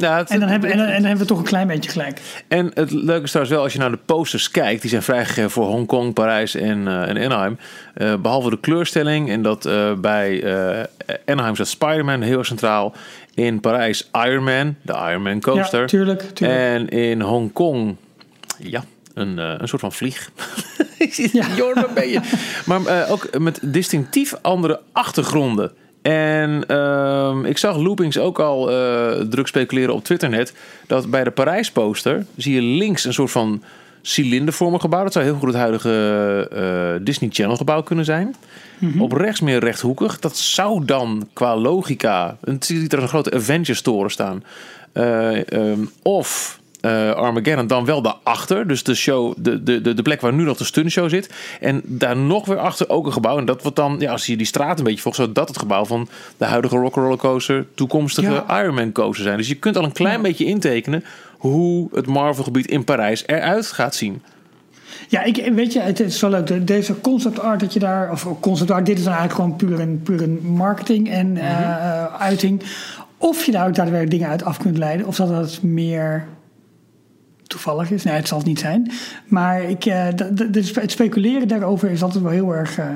Ja, 0.00 0.16
het, 0.16 0.30
en, 0.30 0.40
dan 0.40 0.48
hebben, 0.48 0.70
en, 0.70 0.78
dan, 0.78 0.86
en 0.86 0.92
dan 0.92 1.02
hebben 1.02 1.20
we 1.20 1.26
toch 1.26 1.38
een 1.38 1.44
klein 1.44 1.66
beetje 1.66 1.90
gelijk. 1.90 2.20
En 2.48 2.70
het 2.74 2.90
leuke 2.90 3.24
is 3.24 3.30
trouwens 3.30 3.54
wel, 3.54 3.62
als 3.62 3.72
je 3.72 3.78
naar 3.78 3.90
de 3.90 3.98
posters 4.04 4.50
kijkt, 4.50 4.80
die 4.80 4.90
zijn 4.90 5.02
vrijgegeven 5.02 5.50
voor 5.50 5.66
Hongkong, 5.66 6.14
Parijs 6.14 6.54
en, 6.54 6.78
uh, 6.78 7.08
en 7.08 7.18
Anaheim. 7.18 7.58
Uh, 7.96 8.14
behalve 8.14 8.50
de 8.50 8.58
kleurstelling 8.60 9.30
en 9.30 9.42
dat 9.42 9.66
uh, 9.66 9.92
bij 9.92 10.44
Anaheim 11.26 11.54
staat 11.54 11.68
Spider-Man 11.68 12.20
heel 12.20 12.44
centraal. 12.44 12.94
In 13.34 13.60
Parijs 13.60 14.08
Iron 14.12 14.44
Man, 14.44 14.76
de 14.82 14.92
Iron 14.92 15.22
Man 15.22 15.40
coaster. 15.40 15.80
Ja, 15.80 15.86
tuurlijk, 15.86 16.20
tuurlijk. 16.20 16.60
En 16.60 16.88
in 16.88 17.20
Hongkong, 17.20 17.96
ja, 18.58 18.84
een, 19.14 19.38
een 19.38 19.68
soort 19.68 19.80
van 19.80 19.92
vlieg. 19.92 20.30
ja. 21.32 21.46
Jordan 21.56 21.94
ben 21.94 22.08
je. 22.08 22.20
Maar 22.66 23.08
ook 23.10 23.38
met 23.38 23.58
distinctief 23.62 24.34
andere 24.42 24.80
achtergronden. 24.92 25.72
En 26.02 26.64
uh, 26.68 27.36
ik 27.44 27.58
zag 27.58 27.76
Loopings 27.76 28.18
ook 28.18 28.38
al 28.38 28.70
uh, 28.70 29.10
druk 29.20 29.46
speculeren 29.46 29.94
op 29.94 30.04
Twitter 30.04 30.28
net. 30.28 30.54
Dat 30.86 31.10
bij 31.10 31.24
de 31.24 31.30
Parijs 31.30 31.70
poster 31.70 32.26
zie 32.36 32.54
je 32.54 32.62
links 32.62 33.04
een 33.04 33.12
soort 33.12 33.30
van 33.30 33.62
cilindervormig 34.02 34.80
gebouw. 34.80 35.02
Dat 35.02 35.12
zou 35.12 35.24
heel 35.24 35.34
goed 35.34 35.48
het 35.48 35.56
huidige 35.56 36.48
uh, 36.98 37.04
Disney 37.04 37.30
Channel 37.32 37.56
gebouw 37.56 37.82
kunnen 37.82 38.04
zijn. 38.04 38.34
Mm 38.78 38.92
-hmm. 38.92 39.02
Op 39.02 39.12
rechts 39.12 39.40
meer 39.40 39.58
rechthoekig. 39.58 40.18
Dat 40.18 40.36
zou 40.36 40.84
dan 40.84 41.28
qua 41.32 41.56
logica... 41.56 42.36
Het 42.44 42.64
ziet 42.64 42.92
er 42.92 43.02
een 43.02 43.08
grote 43.08 43.32
Avengers 43.32 43.82
toren 43.82 44.10
staan. 44.10 44.44
Uh, 44.94 45.36
um, 45.52 45.90
of 46.02 46.59
uh, 46.82 47.10
Armageddon 47.10 47.66
dan 47.66 47.84
wel 47.84 48.02
daarachter. 48.02 48.66
Dus 48.66 48.82
de, 48.82 48.94
show, 48.94 49.34
de, 49.36 49.62
de, 49.62 49.94
de 49.94 50.02
plek 50.02 50.20
waar 50.20 50.32
nu 50.32 50.42
nog 50.42 50.56
de 50.56 50.64
stunshow 50.64 51.08
zit. 51.08 51.34
En 51.60 51.82
daar 51.84 52.16
nog 52.16 52.46
weer 52.46 52.58
achter 52.58 52.88
ook 52.88 53.06
een 53.06 53.12
gebouw. 53.12 53.38
En 53.38 53.44
dat 53.44 53.62
wordt 53.62 53.76
dan, 53.76 53.96
ja, 53.98 54.12
als 54.12 54.26
je 54.26 54.36
die 54.36 54.46
straat 54.46 54.78
een 54.78 54.84
beetje 54.84 55.00
volgt, 55.00 55.16
zou 55.16 55.32
dat 55.32 55.48
het 55.48 55.58
gebouw 55.58 55.84
van 55.84 56.08
de 56.36 56.44
huidige 56.44 56.76
Rock'n'Roller 56.76 57.18
Coaster, 57.18 57.66
toekomstige 57.74 58.42
ja. 58.48 58.62
Ironman 58.62 58.92
Coaster 58.92 59.24
zijn. 59.24 59.36
Dus 59.36 59.48
je 59.48 59.54
kunt 59.54 59.76
al 59.76 59.84
een 59.84 59.92
klein 59.92 60.16
ja. 60.16 60.22
beetje 60.22 60.44
intekenen 60.44 61.04
hoe 61.38 61.88
het 61.92 62.06
Marvel 62.06 62.44
gebied 62.44 62.66
in 62.66 62.84
Parijs 62.84 63.22
eruit 63.26 63.66
gaat 63.66 63.94
zien. 63.94 64.22
Ja, 65.08 65.22
ik, 65.22 65.52
weet 65.54 65.72
je, 65.72 65.80
het 65.80 66.00
is 66.00 66.18
zo 66.18 66.28
leuk. 66.28 66.66
Deze 66.66 67.00
concept 67.00 67.40
art 67.40 67.60
dat 67.60 67.72
je 67.72 67.78
daar, 67.78 68.10
of 68.10 68.26
concept 68.40 68.70
art, 68.70 68.86
dit 68.86 68.98
is 68.98 69.04
dan 69.04 69.12
eigenlijk 69.14 69.42
gewoon 69.42 69.56
puur 69.56 69.80
een, 69.80 70.02
puur 70.02 70.22
een 70.22 70.40
marketing 70.42 71.10
en 71.10 71.26
mm 71.26 71.36
-hmm. 71.36 71.44
uh, 71.46 72.20
uiting. 72.20 72.62
Of 73.16 73.44
je 73.44 73.52
daar 73.52 73.66
ook 73.66 73.74
daadwerkelijk 73.74 74.10
dingen 74.10 74.28
uit 74.28 74.44
af 74.44 74.58
kunt 74.58 74.78
leiden, 74.78 75.06
of 75.06 75.16
dat 75.16 75.28
het 75.28 75.62
meer 75.62 76.26
toevallig 77.50 77.90
is. 77.90 78.04
Nee, 78.04 78.14
het 78.14 78.28
zal 78.28 78.38
het 78.38 78.46
niet 78.46 78.58
zijn. 78.58 78.90
Maar 79.26 79.62
ik, 79.62 79.82
de, 79.82 80.48
de, 80.50 80.70
het 80.74 80.90
speculeren 80.90 81.48
daarover 81.48 81.90
is 81.90 82.02
altijd 82.02 82.22
wel 82.22 82.32
heel 82.32 82.54
erg. 82.54 82.78
Uh, 82.78 82.86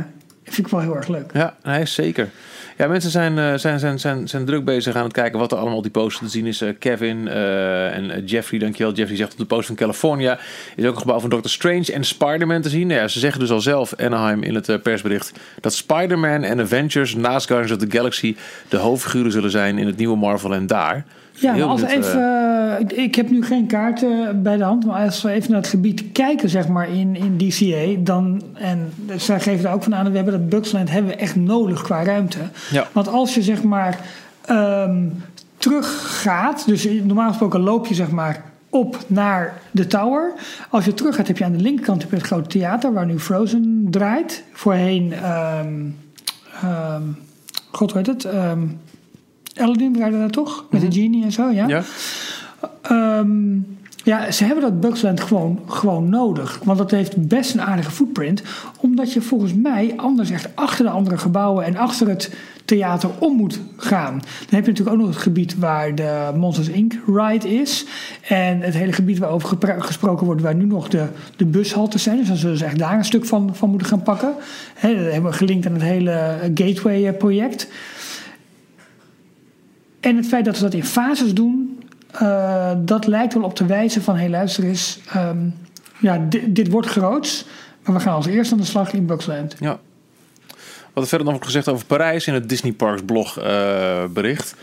vind 0.45 0.67
ik 0.67 0.69
wel 0.69 0.81
heel 0.81 0.97
erg 0.97 1.09
leuk. 1.09 1.31
Ja, 1.33 1.55
nee, 1.63 1.87
zeker. 1.87 2.31
Ja, 2.77 2.87
mensen 2.87 3.11
zijn, 3.11 3.37
uh, 3.37 3.55
zijn, 3.55 3.79
zijn, 3.79 3.99
zijn, 3.99 4.29
zijn 4.29 4.45
druk 4.45 4.65
bezig 4.65 4.95
aan 4.95 5.05
het 5.05 5.13
kijken 5.13 5.39
wat 5.39 5.53
er 5.53 5.59
allemaal 5.59 5.83
die 5.83 5.91
poster 5.91 6.25
te 6.25 6.31
zien 6.31 6.47
is. 6.47 6.63
Kevin 6.79 7.29
en 7.29 8.25
Jeffrey, 8.25 8.59
dankjewel. 8.59 8.93
Jeffrey 8.93 9.17
zegt 9.17 9.33
op 9.33 9.39
de 9.39 9.45
poster 9.45 9.67
van 9.67 9.77
California 9.77 10.39
is 10.77 10.85
ook 10.85 10.95
een 10.95 11.01
gebouw 11.01 11.21
van 11.21 11.31
Doctor 11.31 11.51
Strange 11.51 11.93
en 11.93 12.05
Spider-Man 12.05 12.63
te 12.63 12.69
zien. 12.69 12.87
Nou 12.87 13.01
ja, 13.01 13.09
ze 13.09 13.19
zeggen 13.19 13.41
dus 13.41 13.51
al 13.51 13.61
zelf, 13.61 13.95
Anaheim, 13.97 14.43
in 14.43 14.55
het 14.55 14.83
persbericht, 14.83 15.33
dat 15.61 15.75
Spider-Man 15.75 16.43
en 16.43 16.61
Avengers 16.61 17.15
naast 17.15 17.47
Guardians 17.47 17.83
of 17.83 17.89
the 17.89 17.97
Galaxy 17.97 18.37
de 18.69 18.77
hoofdfiguren 18.77 19.33
zullen 19.33 19.51
zijn 19.51 19.79
in 19.79 19.87
het 19.87 19.97
nieuwe 19.97 20.17
Marvel 20.17 20.55
en 20.55 20.67
daar. 20.67 21.05
Ja, 21.37 21.55
maar 21.55 21.65
als 21.65 21.81
we 21.81 21.91
even, 21.91 22.21
uh, 22.21 23.05
ik 23.05 23.15
heb 23.15 23.31
nu 23.31 23.45
geen 23.45 23.67
kaarten 23.67 24.43
bij 24.43 24.57
de 24.57 24.65
hand, 24.65 24.87
maar 24.87 25.05
als 25.05 25.23
we 25.23 25.31
even 25.31 25.51
naar 25.51 25.61
het 25.61 25.71
gebied 25.71 26.05
kijken, 26.13 26.49
zeg 26.49 26.69
maar, 26.69 26.89
in, 26.89 27.17
in 27.17 27.37
DCA, 27.37 28.03
dan, 28.03 28.43
en 28.55 28.93
zij 29.17 29.41
geven 29.41 29.69
er 29.69 29.75
ook 29.75 29.83
van 29.83 29.95
aan, 29.95 30.11
we 30.11 30.17
hebben 30.17 30.33
dat 30.35 30.49
Bugsland 30.49 30.91
hebben 30.91 31.11
we 31.11 31.17
echt 31.17 31.37
nodig 31.37 31.83
qua 31.83 32.05
ruimte. 32.05 32.39
Ja. 32.71 32.87
Want 32.93 33.09
als 33.09 33.35
je, 33.35 33.43
zeg 33.43 33.63
maar, 33.63 34.01
um, 34.51 35.23
teruggaat, 35.57 36.67
dus 36.67 36.89
normaal 37.03 37.29
gesproken 37.29 37.61
loop 37.61 37.87
je, 37.87 37.95
zeg 37.95 38.11
maar, 38.11 38.43
op 38.69 38.99
naar 39.07 39.61
de 39.71 39.87
tower. 39.87 40.33
Als 40.71 40.85
je 40.85 40.95
terug 40.95 41.17
gaat, 41.17 41.27
heb 41.27 41.39
je 41.39 41.45
aan 41.45 41.53
de 41.53 41.63
linkerkant 41.63 42.03
heb 42.03 42.11
je 42.11 42.17
het 42.17 42.27
grote 42.27 42.49
theater 42.49 42.93
waar 42.93 43.07
nu 43.07 43.19
Frozen 43.19 43.87
draait. 43.91 44.45
Voorheen, 44.53 45.13
um, 45.59 45.97
um, 46.65 47.17
god 47.71 47.93
weet 47.93 48.07
het, 48.07 48.25
um, 48.25 48.81
Aladdin 49.55 49.93
draaide 49.93 50.19
daar 50.19 50.31
toch? 50.31 50.65
Met 50.71 50.81
mm 50.81 50.89
-hmm. 50.89 50.97
de 50.97 51.01
genie 51.01 51.25
en 51.25 51.33
zo, 51.33 51.51
ja? 51.51 51.67
Ja. 51.67 51.83
Um, 53.19 53.67
ja, 54.05 54.31
ze 54.31 54.45
hebben 54.45 54.65
dat 54.65 54.81
Bugsland 54.81 55.21
gewoon, 55.21 55.61
gewoon 55.67 56.09
nodig. 56.09 56.61
Want 56.65 56.79
dat 56.79 56.91
heeft 56.91 57.29
best 57.29 57.55
een 57.55 57.63
aardige 57.63 57.91
footprint. 57.91 58.43
Omdat 58.81 59.13
je 59.13 59.21
volgens 59.21 59.55
mij 59.55 59.93
anders 59.97 60.31
echt 60.31 60.49
achter 60.55 60.85
de 60.85 60.91
andere 60.91 61.19
gebouwen 61.19 61.65
en 61.65 61.77
achter 61.77 62.09
het 62.09 62.35
theater 62.65 63.11
om 63.19 63.37
moet 63.37 63.61
gaan. 63.77 64.13
Dan 64.19 64.55
heb 64.55 64.65
je 64.65 64.71
natuurlijk 64.71 64.97
ook 64.97 65.03
nog 65.03 65.15
het 65.15 65.23
gebied 65.23 65.59
waar 65.59 65.95
de 65.95 66.31
Monsters 66.37 66.69
Inc. 66.69 66.95
ride 67.07 67.55
is. 67.55 67.87
En 68.29 68.61
het 68.61 68.75
hele 68.75 68.93
gebied 68.93 69.19
waarover 69.19 69.59
gesproken 69.79 70.27
wordt, 70.27 70.43
waar 70.43 70.55
nu 70.55 70.65
nog 70.65 70.89
de, 70.89 71.07
de 71.37 71.47
bushaltes 71.47 72.03
zijn. 72.03 72.17
Dus 72.17 72.29
dan 72.29 72.37
zullen 72.37 72.59
ze 72.59 72.65
echt 72.65 72.79
daar 72.79 72.99
een 72.99 73.05
stuk 73.05 73.25
van, 73.25 73.57
van 73.57 73.71
moeten 73.71 73.89
gaan 73.89 74.03
pakken. 74.03 74.35
He, 74.75 74.95
dat 74.95 75.13
hebben 75.13 75.31
we 75.31 75.37
gelinkt 75.37 75.67
aan 75.67 75.73
het 75.73 75.83
hele 75.83 76.37
Gateway-project. 76.55 77.69
En 80.05 80.17
het 80.17 80.27
feit 80.27 80.45
dat 80.45 80.57
we 80.57 80.63
dat 80.63 80.75
in 80.75 80.85
fases 80.85 81.35
doen, 81.35 81.83
uh, 82.23 82.73
dat 82.79 83.07
lijkt 83.07 83.35
wel 83.35 83.43
op 83.43 83.55
te 83.55 83.67
wijzen 83.67 84.03
van... 84.03 84.15
hé, 84.15 84.21
hey, 84.21 84.31
luister 84.31 84.65
eens, 84.65 85.01
um, 85.17 85.55
ja, 85.99 86.27
dit, 86.47 86.69
wordt 86.69 86.89
groots... 86.89 87.45
maar 87.83 87.95
we 87.95 88.01
gaan 88.01 88.15
als 88.15 88.27
eerste 88.27 88.55
aan 88.55 88.61
de 88.61 88.67
slag 88.67 88.93
in 88.93 89.07
Bugsland. 89.07 89.57
Ja. 89.61 89.79
Wat 90.93 91.03
er 91.03 91.09
verder 91.09 91.27
nog 91.27 91.37
wordt 91.37 91.45
gezegd 91.45 91.69
over 91.69 91.87
Parijs 91.87 92.27
in 92.27 92.35
het 92.35 92.49
Disney 92.49 92.73
Parks 92.73 93.03
blog 93.07 93.39
uh, 93.39 94.05
bericht... 94.11 94.55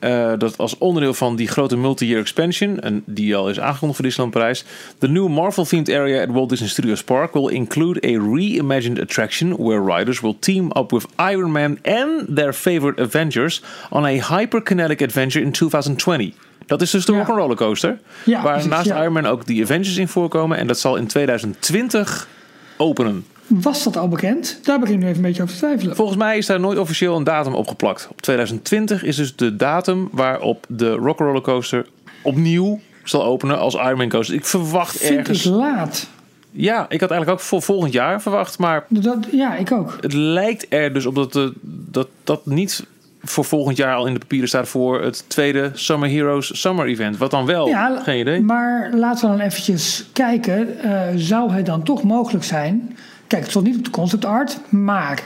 Uh, 0.00 0.32
dat 0.38 0.58
als 0.58 0.78
onderdeel 0.78 1.14
van 1.14 1.36
die 1.36 1.48
grote 1.48 1.76
multi-year 1.76 2.20
expansion, 2.20 2.80
en 2.80 3.02
die 3.06 3.36
al 3.36 3.50
is 3.50 3.60
aangekondigd 3.60 3.94
voor 3.94 4.04
Disneyland 4.04 4.36
Parijs, 4.36 4.64
the 4.98 5.08
new 5.08 5.28
Marvel-themed 5.28 5.90
area 5.90 6.22
at 6.22 6.30
Walt 6.30 6.48
Disney 6.48 6.68
Studios 6.68 7.04
Park 7.04 7.32
will 7.32 7.48
include 7.48 8.06
a 8.06 8.34
reimagined 8.34 9.00
attraction 9.00 9.56
where 9.56 9.96
riders 9.96 10.20
will 10.20 10.36
team 10.38 10.70
up 10.76 10.90
with 10.90 11.06
Iron 11.16 11.52
Man 11.52 11.78
and 11.82 12.36
their 12.36 12.52
favorite 12.52 13.02
Avengers 13.02 13.62
on 13.90 14.04
a 14.04 14.18
hyperkinetic 14.20 15.02
adventure 15.02 15.44
in 15.44 15.52
2020. 15.52 16.32
Dat 16.66 16.82
is 16.82 16.90
dus 16.90 17.04
de 17.04 17.12
ja. 17.12 17.18
Rock'n'Roller 17.18 17.56
Coaster, 17.56 17.98
ja, 18.24 18.42
waar 18.42 18.52
precies, 18.52 18.70
naast 18.70 18.86
ja. 18.86 19.00
Iron 19.00 19.12
Man 19.12 19.26
ook 19.26 19.46
die 19.46 19.62
Avengers 19.62 19.96
in 19.96 20.08
voorkomen 20.08 20.58
en 20.58 20.66
dat 20.66 20.78
zal 20.78 20.96
in 20.96 21.06
2020 21.06 22.28
openen. 22.76 23.24
Was 23.48 23.84
dat 23.84 23.96
al 23.96 24.08
bekend? 24.08 24.60
Daar 24.62 24.78
begin 24.78 24.94
ik 24.94 25.00
nu 25.00 25.06
even 25.06 25.16
een 25.16 25.22
beetje 25.22 25.42
over 25.42 25.54
te 25.54 25.60
twijfelen. 25.60 25.96
Volgens 25.96 26.18
mij 26.18 26.38
is 26.38 26.46
daar 26.46 26.60
nooit 26.60 26.78
officieel 26.78 27.16
een 27.16 27.24
datum 27.24 27.54
op 27.54 27.68
geplakt. 27.68 28.08
Op 28.10 28.20
2020 28.22 29.02
is 29.04 29.16
dus 29.16 29.36
de 29.36 29.56
datum 29.56 30.08
waarop 30.12 30.64
de 30.68 30.90
Rock'n'Roller 30.90 31.42
Coaster 31.42 31.86
opnieuw 32.22 32.80
zal 33.04 33.24
openen 33.24 33.58
als 33.58 33.74
Ironman 33.74 34.08
Coaster. 34.08 34.34
Ik 34.34 34.44
verwacht 34.46 34.96
Vind 34.96 35.18
ergens... 35.18 35.46
ik 35.46 35.52
laat. 35.52 36.08
Ja, 36.50 36.86
ik 36.88 37.00
had 37.00 37.10
eigenlijk 37.10 37.40
ook 37.40 37.46
voor 37.46 37.62
volgend 37.62 37.92
jaar 37.92 38.22
verwacht. 38.22 38.58
Maar 38.58 38.84
Dat, 38.88 39.16
ja, 39.32 39.56
ik 39.56 39.72
ook. 39.72 39.98
het 40.00 40.12
lijkt 40.12 40.66
er 40.68 40.92
dus 40.92 41.06
op 41.06 41.14
dat 41.14 41.36
eh, 41.36 41.42
dat, 41.90 42.08
dat 42.24 42.46
niet 42.46 42.84
voor 43.22 43.44
volgend 43.44 43.76
jaar 43.76 43.94
al 43.94 44.06
in 44.06 44.12
de 44.12 44.18
papieren 44.18 44.48
staat 44.48 44.68
voor 44.68 45.02
het 45.02 45.24
tweede 45.28 45.70
Summer 45.74 46.08
Heroes 46.10 46.60
Summer 46.60 46.86
Event. 46.86 47.16
Wat 47.16 47.30
dan 47.30 47.46
wel? 47.46 47.68
Ja, 47.68 48.00
Geen 48.02 48.20
idee. 48.20 48.40
Maar 48.40 48.90
laten 48.94 49.30
we 49.30 49.36
dan 49.36 49.46
eventjes 49.46 50.04
kijken. 50.12 50.78
eh, 50.82 51.00
zou 51.16 51.52
het 51.52 51.66
dan 51.66 51.82
toch 51.82 52.02
mogelijk 52.02 52.44
zijn... 52.44 52.96
Kijk, 53.28 53.42
het 53.42 53.50
stond 53.50 53.66
niet 53.66 53.76
op 53.76 53.84
de 53.84 53.90
concept 53.90 54.24
art, 54.24 54.58
maar... 54.68 55.22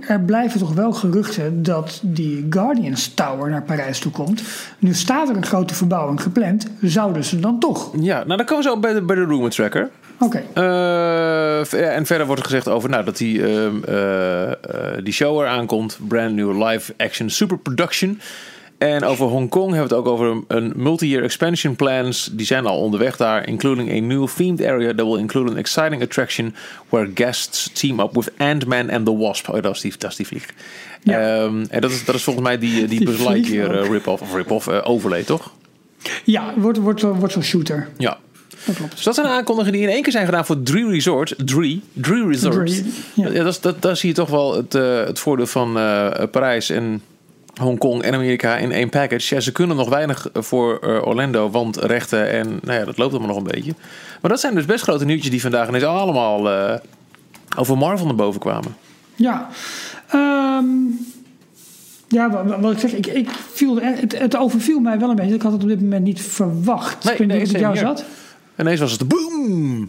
Er 0.00 0.20
blijven 0.20 0.60
toch 0.60 0.74
wel 0.74 0.92
geruchten 0.92 1.62
dat 1.62 2.00
die 2.02 2.46
Guardians 2.50 3.14
Tower 3.14 3.50
naar 3.50 3.62
Parijs 3.62 3.98
toe 3.98 4.12
komt. 4.12 4.42
Nu 4.78 4.94
staat 4.94 5.28
er 5.28 5.36
een 5.36 5.46
grote 5.46 5.74
verbouwing 5.74 6.22
gepland. 6.22 6.66
Zouden 6.80 7.24
ze 7.24 7.40
dan 7.40 7.58
toch? 7.58 7.90
Ja, 8.00 8.16
nou 8.24 8.36
dan 8.36 8.46
komen 8.46 8.64
we 8.64 8.70
zo 8.70 8.78
bij 8.78 8.92
de, 8.92 9.02
bij 9.02 9.16
de 9.16 9.24
Rumor 9.24 9.50
Tracker. 9.50 9.90
Oké. 10.18 10.42
Eh, 10.54 11.96
en 11.96 12.06
verder 12.06 12.26
wordt 12.26 12.40
er 12.40 12.48
gezegd 12.48 12.68
over 12.68 12.90
nou, 12.90 13.04
dat 13.04 13.16
die, 13.16 13.46
ehm, 13.46 13.84
eh, 13.84 14.50
eh, 14.50 14.56
die 15.02 15.12
show 15.12 15.40
eraan 15.40 15.66
komt. 15.66 15.98
Brand 16.08 16.34
new 16.34 16.68
live 16.68 16.94
action 16.96 17.30
super 17.30 17.58
production. 17.58 18.20
En 18.78 19.04
over 19.04 19.26
Hongkong 19.26 19.72
hebben 19.72 19.88
we 19.88 19.94
het 19.94 20.04
ook 20.06 20.12
over 20.12 20.42
een, 20.48 20.72
multi-year 20.76 21.22
expansion 21.22 21.76
plans. 21.76 22.30
Die 22.32 22.46
zijn 22.46 22.66
al 22.66 22.78
onderweg 22.80 23.16
daar. 23.16 23.48
Including 23.48 23.90
a 23.90 24.00
new 24.06 24.28
themed 24.36 24.64
area 24.64 24.94
that 24.94 25.06
will 25.06 25.18
include 25.18 25.50
an 25.50 25.56
exciting 25.56 26.02
attraction. 26.02 26.54
Where 26.88 27.10
guests 27.14 27.70
team 27.72 28.00
up 28.00 28.14
with 28.14 28.30
Ant-Man 28.38 28.90
and 28.90 29.04
the 29.04 29.16
Wasp. 29.16 29.48
Oh, 29.48 29.62
dat 29.62 29.74
is 29.74 29.80
die, 29.80 29.92
dat 29.98 30.10
is 30.10 30.16
die 30.16 30.26
vlieg. 30.26 30.46
Ja. 31.02 31.20
Ehm, 31.20 31.64
en 31.70 31.80
dat 31.80 31.90
is, 31.90 32.04
dat 32.04 32.14
is 32.14 32.22
volgens 32.22 32.46
mij 32.46 32.58
die, 32.58 32.86
die, 32.86 32.98
Die 32.98 33.04
Buzz 33.04 33.26
Lightyear 33.28 33.82
eh, 33.82 33.90
rip-off. 33.90 34.22
Of 34.22 34.34
rip-off, 34.34 34.66
eh, 34.68 34.78
overlay, 34.84 35.22
toch? 35.24 35.52
Ja, 36.24 36.52
wordt, 36.56 36.78
wordt, 36.78 37.00
wordt 37.02 37.32
zo'n 37.32 37.42
shooter. 37.42 37.88
Ja. 37.98 38.18
Dat 38.64 38.76
klopt. 38.76 38.92
Dus 38.94 39.02
dat 39.04 39.14
zijn 39.14 39.26
aankondigingen 39.26 39.78
die 39.78 39.88
in 39.88 39.94
één 39.94 40.02
keer 40.02 40.12
zijn 40.12 40.24
gedaan 40.24 40.46
voor 40.46 40.62
drie 40.62 40.88
resorts. 40.90 41.34
Drie. 41.36 41.82
Drie 41.92 42.26
resorts. 42.26 42.72
Drie, 42.72 42.92
ja. 43.14 43.28
Ja. 43.28 43.42
dat, 43.42 43.52
is- 43.52 43.60
dat, 43.60 43.82
daar 43.82 43.96
zie 43.96 44.08
je 44.08 44.14
toch 44.14 44.30
wel 44.30 44.56
het, 44.56 44.74
eh, 44.74 45.04
het 45.04 45.18
voordeel 45.18 45.46
van 45.46 45.78
eh, 45.78 46.10
Parijs 46.30 46.70
en 46.70 47.02
Hongkong 47.60 48.02
en 48.02 48.14
Amerika 48.14 48.56
in 48.56 48.72
één 48.72 48.88
package. 48.88 49.34
Ja, 49.34 49.40
ze 49.40 49.52
kunnen 49.52 49.76
nog 49.76 49.88
weinig 49.88 50.28
voor 50.32 50.78
eh, 50.78 51.06
Orlando, 51.06 51.50
want 51.50 51.76
rechten 51.76 52.30
en 52.30 52.58
nou 52.62 52.78
ja, 52.78 52.84
dat 52.84 52.98
loopt 52.98 53.10
allemaal 53.10 53.28
nog 53.28 53.36
een 53.36 53.52
beetje. 53.52 53.74
Maar 54.20 54.30
dat 54.30 54.40
zijn 54.40 54.54
dus 54.54 54.64
best 54.64 54.82
grote 54.82 55.04
nieuwtjes 55.04 55.30
die 55.30 55.40
vandaag 55.40 55.68
ineens 55.68 55.84
allemaal 55.84 56.50
eh, 56.50 56.74
over 57.58 57.78
Marvel 57.78 58.06
naar 58.06 58.14
boven 58.14 58.40
kwamen. 58.40 58.76
Ja. 59.14 59.48
Ehm, 60.08 60.66
ja, 62.08 62.30
wa- 62.30 62.44
wa- 62.44 62.60
wat 62.60 62.72
ik 62.72 62.78
zeg, 62.78 62.92
ik, 62.92 63.06
ik 63.06 63.28
viel 63.52 63.80
het, 63.80 64.18
het 64.18 64.36
overviel 64.36 64.80
mij 64.80 64.98
wel 64.98 65.10
een 65.10 65.16
beetje. 65.16 65.34
Ik 65.34 65.42
had 65.42 65.52
het 65.52 65.62
op 65.62 65.68
dit 65.68 65.80
moment 65.80 66.04
niet 66.04 66.20
verwacht. 66.22 67.04
Nee, 67.04 67.12
ik 67.12 67.18
weet 67.18 67.38
niet 67.38 67.52
nee, 67.52 67.60
jou 67.60 67.76
zat. 67.76 68.04
Ineens 68.58 68.80
was 68.80 68.92
het 68.92 69.08
boom! 69.08 69.88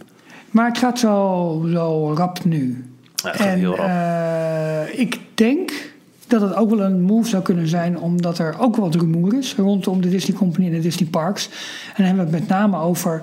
Maar 0.51 0.67
het 0.67 0.77
gaat 0.77 0.99
zo, 0.99 1.65
zo 1.71 2.13
rap 2.13 2.43
nu. 2.45 2.85
Ja, 3.15 3.29
het 3.29 3.37
gaat 3.41 3.47
en 3.47 3.57
heel 3.59 3.75
rap. 3.75 3.87
eh, 3.87 4.99
ik 4.99 5.19
denk 5.35 5.71
dat 6.27 6.41
het 6.41 6.55
ook 6.55 6.69
wel 6.69 6.81
een 6.81 7.01
move 7.01 7.29
zou 7.29 7.43
kunnen 7.43 7.67
zijn, 7.67 7.99
omdat 7.99 8.39
er 8.39 8.59
ook 8.59 8.75
wat 8.75 8.95
rumoer 8.95 9.33
is 9.33 9.55
rondom 9.55 10.01
de 10.01 10.09
Disney 10.09 10.37
Company 10.37 10.65
en 10.65 10.71
de 10.71 10.79
Disney 10.79 11.09
Parks. 11.09 11.49
En 11.87 11.93
dan 11.95 12.05
hebben 12.05 12.25
we 12.25 12.31
het 12.31 12.39
met 12.39 12.49
name 12.49 12.77
over 12.77 13.21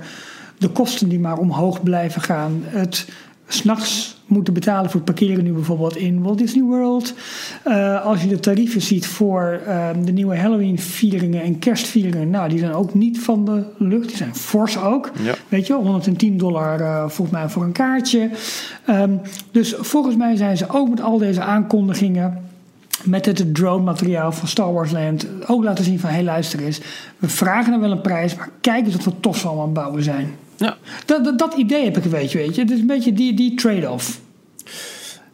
de 0.59 0.69
kosten 0.69 1.09
die 1.09 1.21
maar 1.21 1.39
omhoog 1.39 1.83
blijven 1.83 2.23
gaan. 2.23 2.63
Het 2.65 3.07
s'nachts 3.49 4.15
moeten 4.27 4.55
betalen 4.55 4.91
voor 4.91 5.01
het 5.01 5.15
parkeren 5.15 5.45
nu 5.45 5.53
bijvoorbeeld 5.53 5.97
in 5.97 6.23
Walt 6.23 6.39
Disney 6.39 6.63
World. 6.63 7.15
Eh, 7.63 8.05
als 8.05 8.23
je 8.23 8.29
de 8.29 8.41
tarieven 8.41 8.81
ziet 8.81 9.07
voor 9.07 9.61
eh, 9.67 9.89
de 10.05 10.13
nieuwe 10.13 10.37
Halloween-vieringen 10.37 11.43
en 11.43 11.59
kerstvieringen, 11.59 12.31
nou, 12.31 12.49
die 12.49 12.59
zijn 12.59 12.73
ook 12.73 12.95
niet 12.95 13.21
van 13.21 13.45
de 13.45 13.65
lucht. 13.79 14.09
Die 14.09 14.17
zijn 14.17 14.35
fors 14.35 14.79
ook. 14.79 15.11
Ja. 15.23 15.35
Weet 15.49 15.67
je, 15.67 15.75
110 15.75 16.37
dollar 16.37 16.81
eh, 16.81 17.01
volgens 17.01 17.31
mij 17.31 17.49
voor 17.49 17.63
een 17.63 17.73
kaartje. 17.73 18.31
Ehm, 18.87 19.13
dus 19.51 19.75
volgens 19.79 20.17
mij 20.17 20.37
zijn 20.37 20.57
ze 20.57 20.69
ook 20.69 20.89
met 20.89 21.01
al 21.01 21.19
deze 21.19 21.41
aankondigingen. 21.41 22.53
Met 23.05 23.27
het 23.27 23.55
drone-materiaal 23.55 24.33
van 24.33 24.49
Star 24.49 24.73
Wars 24.73 24.91
Land 24.91 25.27
ook 25.47 25.65
laten 25.65 25.85
zien 25.85 26.01
van... 26.01 26.09
hé, 26.09 26.15
hey, 26.15 26.25
luister 26.25 26.61
eens, 26.61 26.81
we 27.19 27.29
vragen 27.29 27.71
dan 27.71 27.81
wel 27.81 27.91
een 27.91 28.01
prijs... 28.01 28.35
maar 28.35 28.51
kijk 28.61 28.85
eens 28.85 28.95
wat 28.95 29.05
we 29.05 29.21
tof 29.21 29.47
allemaal 29.47 29.63
aan 29.63 29.69
het 29.71 29.79
bouwen 29.79 30.03
zijn. 30.03 30.37
Ja, 30.57 30.77
Dat, 31.05 31.25
dat, 31.25 31.39
dat 31.39 31.55
idee 31.55 31.85
heb 31.85 31.97
ik 31.97 32.05
een 32.05 32.11
beetje, 32.11 32.39
weet 32.39 32.55
je. 32.55 32.61
Het 32.61 32.71
is 32.71 32.79
een 32.81 32.87
beetje 32.87 33.13
die, 33.13 33.35
die 33.35 33.55
trade-off. 33.55 34.21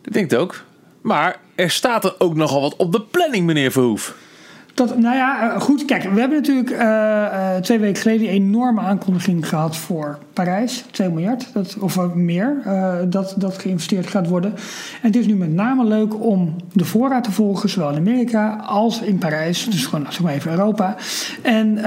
ik 0.03 0.13
denk 0.13 0.31
het 0.31 0.41
ook. 0.41 0.65
Maar 1.01 1.41
er 1.55 1.71
staat 1.71 2.05
er 2.05 2.15
ook 2.19 2.35
nogal 2.35 2.61
wat 2.61 2.77
op 2.77 2.93
de 2.93 3.01
planning, 3.01 3.47
meneer 3.47 3.73
Verhoef. 3.73 4.15
Dat, 4.75 4.99
nou 4.99 5.17
ja, 5.17 5.53
eh, 5.55 5.61
goed. 5.61 5.85
Kijk, 5.85 6.03
we 6.03 6.21
hebben 6.21 6.39
natuurlijk 6.39 6.71
eh, 6.71 7.25
eh, 7.25 7.63
twee 7.63 7.79
weken 7.79 8.03
geleden 8.03 8.29
een 8.29 8.35
enorme 8.35 8.81
aankondiging 8.81 9.49
gehad 9.49 9.77
voor 9.77 10.19
Parijs. 10.33 10.85
2 10.91 11.09
miljard, 11.09 11.49
dat, 11.53 11.77
of 11.81 12.15
meer, 12.15 12.57
dat, 13.09 13.35
dat 13.39 13.59
geïnvesteerd 13.59 14.07
gaat 14.07 14.29
worden. 14.29 14.51
En 15.03 15.07
het 15.07 15.17
is 15.17 15.27
nu 15.27 15.35
met 15.35 15.53
name 15.53 15.85
leuk 15.85 16.23
om 16.23 16.57
de 16.73 16.85
voorraad 16.85 17.25
te 17.25 17.33
volgen, 17.33 17.69
zowel 17.69 17.91
in 17.91 17.97
Amerika 17.97 18.57
als 18.67 19.01
in 19.01 19.19
Parijs. 19.19 19.65
Dus 19.71 19.87
gewoon, 19.87 20.07
zeg 20.09 20.21
maar 20.21 20.33
even 20.33 20.51
Europa. 20.51 20.97
En 21.43 21.79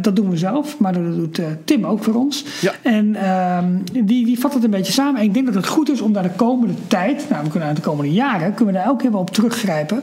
dat 0.00 0.16
doen 0.16 0.30
we 0.30 0.36
zelf, 0.36 0.78
maar 0.78 0.92
dat 0.92 1.14
doet 1.14 1.40
Tim 1.64 1.86
ook 1.86 2.04
voor 2.04 2.14
ons. 2.14 2.44
Ja. 2.60 2.72
En 2.82 3.14
ehm, 3.14 3.66
die, 4.04 4.24
die 4.24 4.38
vat 4.38 4.54
het 4.54 4.64
een 4.64 4.70
beetje 4.70 4.92
samen. 4.92 5.20
En 5.20 5.26
ik 5.26 5.34
denk 5.34 5.46
dat 5.46 5.54
het 5.54 5.66
goed 5.66 5.90
is 5.90 6.00
om 6.00 6.12
daar 6.12 6.22
de 6.22 6.30
komende 6.36 6.74
tijd, 6.86 7.26
nou 7.30 7.44
we 7.44 7.50
kunnen 7.50 7.74
de 7.74 7.80
komende 7.80 8.12
jaren, 8.12 8.54
kunnen 8.54 8.74
we 8.74 8.80
daar 8.80 8.88
elke 8.88 9.02
keer 9.02 9.10
wel 9.12 9.20
op 9.20 9.30
teruggrijpen. 9.30 10.02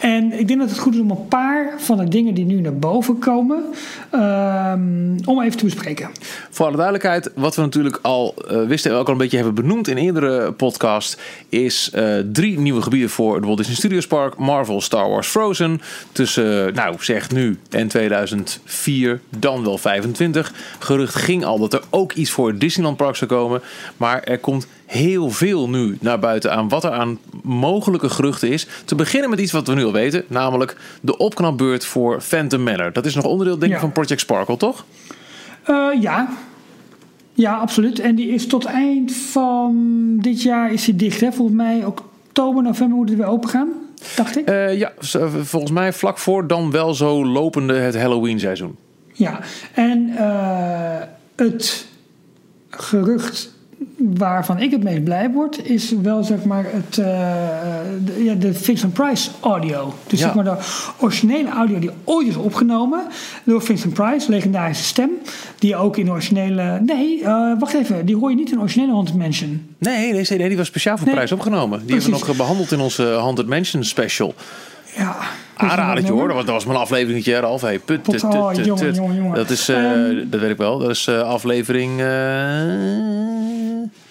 En 0.00 0.38
ik 0.38 0.48
denk 0.48 0.60
dat 0.60 0.70
het 0.70 0.78
goed 0.78 0.94
is 0.94 1.00
om 1.00 1.10
een 1.10 1.28
paar 1.28 1.72
van 1.88 1.96
de 1.96 2.08
dingen 2.08 2.34
die 2.34 2.44
nu 2.44 2.60
naar 2.60 2.76
boven 2.76 3.18
komen, 3.18 3.64
ehm, 4.10 5.16
om 5.24 5.42
even 5.42 5.58
te 5.58 5.64
bespreken. 5.64 6.10
Voor 6.50 6.66
alle 6.66 6.76
duidelijkheid, 6.76 7.30
wat 7.34 7.54
we 7.54 7.62
natuurlijk 7.62 7.98
al 8.02 8.34
eh, 8.48 8.66
wisten 8.66 8.90
en 8.90 8.96
ook 8.96 9.06
al 9.06 9.12
een 9.12 9.18
beetje 9.18 9.36
hebben 9.36 9.54
benoemd 9.54 9.88
in 9.88 9.96
eerdere 9.96 10.52
podcast, 10.52 11.20
is 11.48 11.90
eh, 11.90 12.18
drie 12.32 12.58
nieuwe 12.58 12.82
gebieden 12.82 13.10
voor 13.10 13.34
het 13.34 13.44
Walt 13.44 13.56
Disney 13.56 13.76
Studios 13.76 14.06
Park, 14.06 14.36
Marvel, 14.36 14.80
Star 14.80 15.08
Wars, 15.08 15.28
Frozen. 15.28 15.80
Tussen, 16.12 16.74
nou 16.74 16.96
zeg 17.00 17.30
nu 17.30 17.58
en 17.70 17.88
2004, 17.88 19.20
dan 19.38 19.64
wel 19.64 19.78
25. 19.78 20.52
Gerucht 20.78 21.14
ging 21.14 21.44
al 21.44 21.58
dat 21.58 21.72
er 21.72 21.82
ook 21.90 22.12
iets 22.12 22.30
voor 22.30 22.48
het 22.48 22.60
Disneyland 22.60 22.96
Park 22.96 23.16
zou 23.16 23.30
komen, 23.30 23.62
maar 23.96 24.22
er 24.22 24.38
komt 24.38 24.66
heel 24.88 25.30
veel 25.30 25.68
nu 25.68 25.96
naar 26.00 26.18
buiten 26.18 26.52
aan 26.52 26.68
wat 26.68 26.84
er 26.84 26.90
aan 26.90 27.18
mogelijke 27.42 28.08
geruchten 28.08 28.48
is. 28.50 28.66
Te 28.84 28.94
beginnen 28.94 29.30
met 29.30 29.40
iets 29.40 29.52
wat 29.52 29.66
we 29.66 29.74
nu 29.74 29.84
al 29.84 29.92
weten, 29.92 30.24
namelijk 30.28 30.76
de 31.00 31.16
opknapbeurt 31.16 31.84
voor 31.84 32.20
Phantom 32.20 32.62
Manor. 32.62 32.92
Dat 32.92 33.06
is 33.06 33.14
nog 33.14 33.24
onderdeel 33.24 33.58
denk 33.58 33.70
ik 33.72 33.76
Ja. 33.78 33.82
van 33.84 33.92
Project 33.92 34.20
Sparkle, 34.20 34.56
toch? 34.56 34.84
Eh, 35.62 35.86
ja. 36.00 36.28
Ja, 37.32 37.56
absoluut. 37.56 37.98
En 38.00 38.14
die 38.14 38.28
is 38.28 38.46
tot 38.46 38.64
eind 38.64 39.12
van 39.16 39.74
dit 40.20 40.42
jaar 40.42 40.72
is 40.72 40.84
die 40.84 40.96
dicht. 40.96 41.20
Hè? 41.20 41.32
Volgens 41.32 41.56
mij 41.56 41.84
oktober, 41.84 42.62
november 42.62 42.96
moet 42.96 43.08
het 43.08 43.18
weer 43.18 43.26
open 43.26 43.48
gaan. 43.48 43.68
Dacht 44.16 44.38
ik. 44.38 44.46
Eh, 44.48 44.78
ja, 44.78 44.92
z- 45.00 45.16
volgens 45.42 45.72
mij 45.72 45.92
vlak 45.92 46.18
voor 46.18 46.46
dan 46.46 46.70
wel 46.70 46.94
zo 46.94 47.26
lopende 47.26 47.74
het 47.74 47.96
Halloween 47.96 48.40
seizoen. 48.40 48.76
Ja, 49.12 49.40
en 49.74 50.10
eh, 50.16 51.02
het 51.36 51.86
gerucht 52.70 53.56
waarvan 53.98 54.58
ik 54.58 54.70
het 54.70 54.82
meest 54.82 55.04
blij 55.04 55.30
word, 55.30 55.66
is 55.68 55.92
wel 56.02 56.24
zeg 56.24 56.44
maar 56.44 56.64
het, 56.68 56.98
eh, 56.98 57.06
de, 58.04 58.24
ja, 58.24 58.34
de 58.34 58.54
Vincent 58.54 58.92
Price 58.92 59.30
audio. 59.40 59.94
Dus 60.06 60.18
Ja. 60.18 60.24
zeg 60.26 60.34
maar 60.34 60.44
de 60.44 60.56
originele 60.98 61.48
audio 61.48 61.78
die 61.78 61.90
ooit 62.04 62.26
is 62.28 62.36
opgenomen 62.36 63.06
door 63.44 63.62
Vincent 63.62 63.94
Price, 63.94 64.30
legendarische 64.30 64.84
stem, 64.84 65.10
die 65.58 65.76
ook 65.76 65.96
in 65.96 66.04
de 66.04 66.10
originele. 66.10 66.80
Nee, 66.82 67.22
eh, 67.24 67.52
wacht 67.58 67.74
even, 67.74 68.06
die 68.06 68.16
hoor 68.16 68.30
je 68.30 68.36
niet 68.36 68.48
in 68.50 68.54
de 68.54 68.60
originele 68.60 68.92
Haunted 68.92 69.16
Mansion. 69.16 69.66
Nee, 69.78 70.12
nee, 70.12 70.26
nee, 70.28 70.48
die 70.48 70.56
was 70.56 70.66
speciaal 70.66 70.96
voor 70.96 71.06
Nee, 71.06 71.14
prijs 71.14 71.32
opgenomen. 71.32 71.78
Die 71.86 71.94
hebben 71.96 72.04
we 72.18 72.24
nog 72.26 72.36
behandeld 72.36 72.72
in 72.72 72.80
onze 72.80 73.02
Haunted 73.04 73.46
Mansion 73.46 73.84
special. 73.84 74.34
Ja. 74.96 75.16
Aanradertje 75.58 76.12
hoor, 76.12 76.26
was, 76.34 76.44
dat 76.44 76.54
was 76.54 76.64
mijn 76.64 76.78
afleveringetje, 76.78 77.38
Ralf. 77.40 77.60
Hey, 77.60 77.78
put, 77.78 78.02
Pot- 78.02 78.18
tut, 78.18 78.30
tut, 78.30 78.40
oh, 78.40 78.52
tut, 78.52 78.64
jongen, 78.64 78.84
tut. 78.84 78.96
jongen, 78.96 79.16
jongen. 79.16 79.34
Dat 79.34 79.50
is, 79.50 79.68
eh, 79.68 79.92
Ehm. 79.92 80.30
dat 80.30 80.40
weet 80.40 80.50
ik 80.50 80.56
wel, 80.56 80.78
dat 80.78 80.90
is 80.90 81.06
eh, 81.06 81.20
aflevering 81.20 82.00
eh 82.00 82.06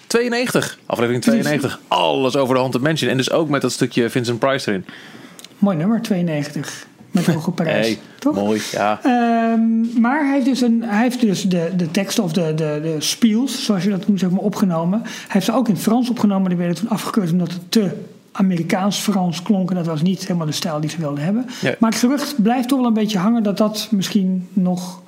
92. 0.06 0.78
Aflevering 0.86 1.22
92. 1.22 1.80
Alles 1.88 2.36
over 2.36 2.54
de 2.54 2.60
Haunted 2.60 2.82
Mansion. 2.82 3.10
En 3.10 3.16
dus 3.16 3.30
ook 3.30 3.48
met 3.48 3.60
dat 3.62 3.72
stukje 3.72 4.10
Vincent 4.10 4.38
Price 4.38 4.68
erin. 4.70 4.84
Mooi 5.58 5.76
nummer, 5.76 6.02
92. 6.02 6.86
Met 7.10 7.26
Hoge 7.34 7.50
Prijs. 7.50 7.86
Hey, 7.86 7.98
toch? 8.18 8.34
mooi, 8.34 8.60
ja. 8.72 9.00
Ehm, 9.02 10.00
maar 10.00 10.24
hij 10.24 10.32
heeft 10.34 10.44
dus, 10.44 10.60
een, 10.60 10.82
hij 10.86 11.02
heeft 11.02 11.20
dus 11.20 11.42
de, 11.42 11.70
de 11.76 11.90
teksten 11.90 12.24
of 12.24 12.32
de, 12.32 12.54
de, 12.54 12.78
de 12.82 12.96
spiels, 12.98 13.64
zoals 13.64 13.84
je 13.84 13.90
dat 13.90 14.06
noemt, 14.06 14.20
zeg 14.20 14.30
maar, 14.30 14.40
opgenomen. 14.40 15.00
Hij 15.02 15.10
heeft 15.28 15.44
ze 15.46 15.52
ook 15.54 15.68
in 15.68 15.74
het 15.74 15.82
Frans 15.82 16.10
opgenomen. 16.10 16.48
Die 16.48 16.58
werden 16.58 16.76
toen 16.76 16.88
afgekeurd 16.88 17.32
omdat 17.32 17.52
het 17.52 17.60
te 17.72 17.90
Amerikaans-Frans 18.38 19.42
klonk. 19.42 19.70
En 19.70 19.76
dat 19.76 19.86
was 19.86 20.02
niet 20.02 20.20
helemaal 20.20 20.46
de 20.46 20.52
stijl 20.52 20.80
die 20.80 20.90
ze 20.90 20.98
wilden 20.98 21.24
hebben. 21.24 21.46
Ja. 21.60 21.74
Maar 21.78 21.90
het 21.90 21.98
gerucht 21.98 22.42
blijft 22.42 22.68
toch 22.68 22.78
wel 22.78 22.86
een 22.88 22.94
beetje 22.94 23.18
hangen 23.18 23.42
dat 23.42 23.56
dat 23.58 23.88
misschien 23.90 24.48
nog... 24.52 25.02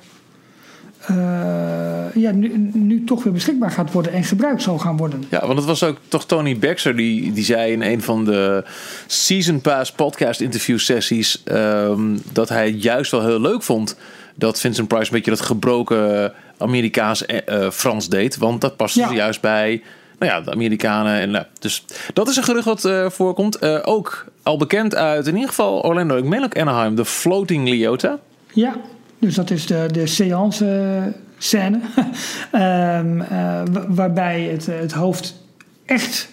eh, 1.07 2.15
ja, 2.15 2.31
nu, 2.31 2.69
nu 2.73 3.03
toch 3.03 3.23
weer 3.23 3.33
beschikbaar 3.33 3.71
gaat 3.71 3.91
worden 3.91 4.13
en 4.13 4.23
gebruikt 4.23 4.61
zal 4.61 4.77
gaan 4.77 4.97
worden. 4.97 5.23
Ja, 5.29 5.39
want 5.45 5.57
het 5.57 5.67
was 5.67 5.83
ook 5.83 5.97
toch 6.07 6.25
Tony 6.25 6.57
Baxter 6.59 6.95
die, 6.95 7.31
die 7.31 7.43
zei 7.43 7.71
in 7.71 7.81
een 7.81 8.01
van 8.01 8.25
de 8.25 8.63
Season 9.07 9.61
Pass 9.61 9.91
podcast 9.91 10.41
interview 10.41 10.77
sessies 10.79 11.41
ehm, 11.43 12.17
dat 12.31 12.49
hij 12.49 12.65
het 12.67 12.83
juist 12.83 13.11
wel 13.11 13.25
heel 13.25 13.41
leuk 13.41 13.63
vond 13.63 13.97
dat 14.35 14.59
Vincent 14.59 14.87
Price 14.87 15.03
een 15.05 15.11
beetje 15.11 15.31
dat 15.31 15.41
gebroken 15.41 16.33
Amerikaans 16.57 17.25
eh, 17.25 17.65
eh, 17.65 17.71
Frans 17.71 18.09
deed. 18.09 18.37
Want 18.37 18.61
dat 18.61 18.75
paste 18.75 18.99
Ja. 18.99 19.13
juist 19.13 19.41
bij 19.41 19.81
nou 20.21 20.33
ja, 20.33 20.41
de 20.41 20.51
Amerikanen. 20.51 21.19
En, 21.19 21.31
nou, 21.31 21.45
dus 21.59 21.85
dat 22.13 22.27
is 22.29 22.35
een 22.37 22.43
gerucht 22.43 22.65
wat 22.65 22.85
eh, 22.85 23.09
voorkomt. 23.09 23.55
Eh, 23.55 23.79
ook 23.83 24.25
al 24.43 24.57
bekend 24.57 24.95
uit 24.95 25.27
in 25.27 25.33
ieder 25.33 25.49
geval 25.49 25.81
Orlando, 25.81 26.17
ook 26.17 26.57
Anaheim, 26.57 26.95
de 26.95 27.05
Floating 27.05 27.69
Leota. 27.69 28.19
Ja, 28.53 28.75
dus 29.19 29.35
dat 29.35 29.49
is 29.49 29.65
de, 29.65 29.87
de 29.91 30.07
seance 30.07 31.13
scène. 31.37 31.79
Ehm, 32.51 33.21
eh, 33.21 33.61
wa- 33.71 33.85
waarbij 33.87 34.41
het, 34.43 34.65
het 34.65 34.91
hoofd 34.91 35.35
echt, 35.85 36.29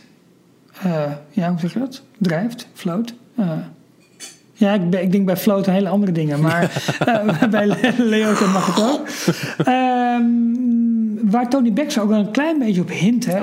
eh, 0.82 1.02
ja, 1.30 1.50
hoe 1.50 1.60
zeg 1.60 1.72
je 1.72 1.78
dat? 1.78 2.02
Drijft, 2.18 2.66
float. 2.74 3.12
Ja, 4.58 4.72
ik, 4.72 4.90
ben- 4.90 5.02
ik 5.02 5.12
denk 5.12 5.26
bij 5.26 5.36
float 5.36 5.66
een 5.66 5.72
hele 5.72 5.88
andere 5.88 6.12
dingen, 6.12 6.40
maar 6.40 6.62
eh, 7.06 7.42
bij 7.50 7.66
Le- 7.66 7.92
Leota 7.96 8.46
mag 8.46 8.66
het 8.74 8.84
ook. 8.84 9.06
Ehm, 9.66 10.24
waar 11.30 11.48
Tony 11.48 11.72
Bex 11.72 11.98
ook 11.98 12.08
wel 12.08 12.18
een 12.18 12.30
klein 12.30 12.58
beetje 12.58 12.80
op 12.80 12.90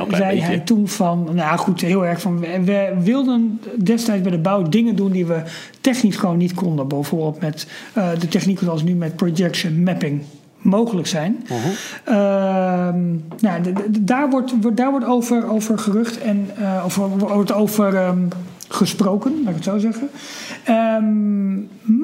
Een 0.01 0.07
klein 0.07 0.21
zei 0.37 0.39
hij 0.41 0.59
toen 0.59 0.87
van, 0.87 1.29
nou 1.33 1.57
goed, 1.57 1.81
heel 1.81 2.05
erg 2.05 2.21
van, 2.21 2.39
we, 2.39 2.61
we 2.63 2.93
wilden 3.03 3.59
destijds 3.83 4.21
bij 4.21 4.31
de 4.31 4.37
bouw 4.37 4.61
dingen 4.69 4.95
doen 4.95 5.11
die 5.11 5.25
we 5.25 5.41
technisch 5.81 6.15
gewoon 6.15 6.37
niet 6.37 6.53
konden. 6.53 6.87
Bijvoorbeeld 6.87 7.41
met 7.41 7.67
eh, 7.93 8.07
de 8.19 8.27
technieken 8.27 8.65
zoals 8.65 8.83
nu 8.83 8.93
met 8.93 9.15
projection 9.15 9.83
mapping 9.83 10.21
mogelijk 10.57 11.07
zijn. 11.07 11.45
Ehm, 12.03 12.99
nou, 13.39 13.61
daar 13.99 14.29
wordt, 14.29 14.53
daar 14.77 14.91
wordt 14.91 15.05
over, 15.05 15.49
over 15.49 15.77
gerucht 15.79 16.17
en 16.21 16.49
eh, 16.59 16.83
of 16.85 16.95
wordt 17.17 17.51
over 17.53 17.95
ehm, 17.95 18.17
gesproken, 18.67 19.31
laat 19.39 19.49
ik 19.49 19.55
het 19.55 19.63
zo 19.63 19.77
zeggen. 19.77 20.09
Ehm, 20.63 21.53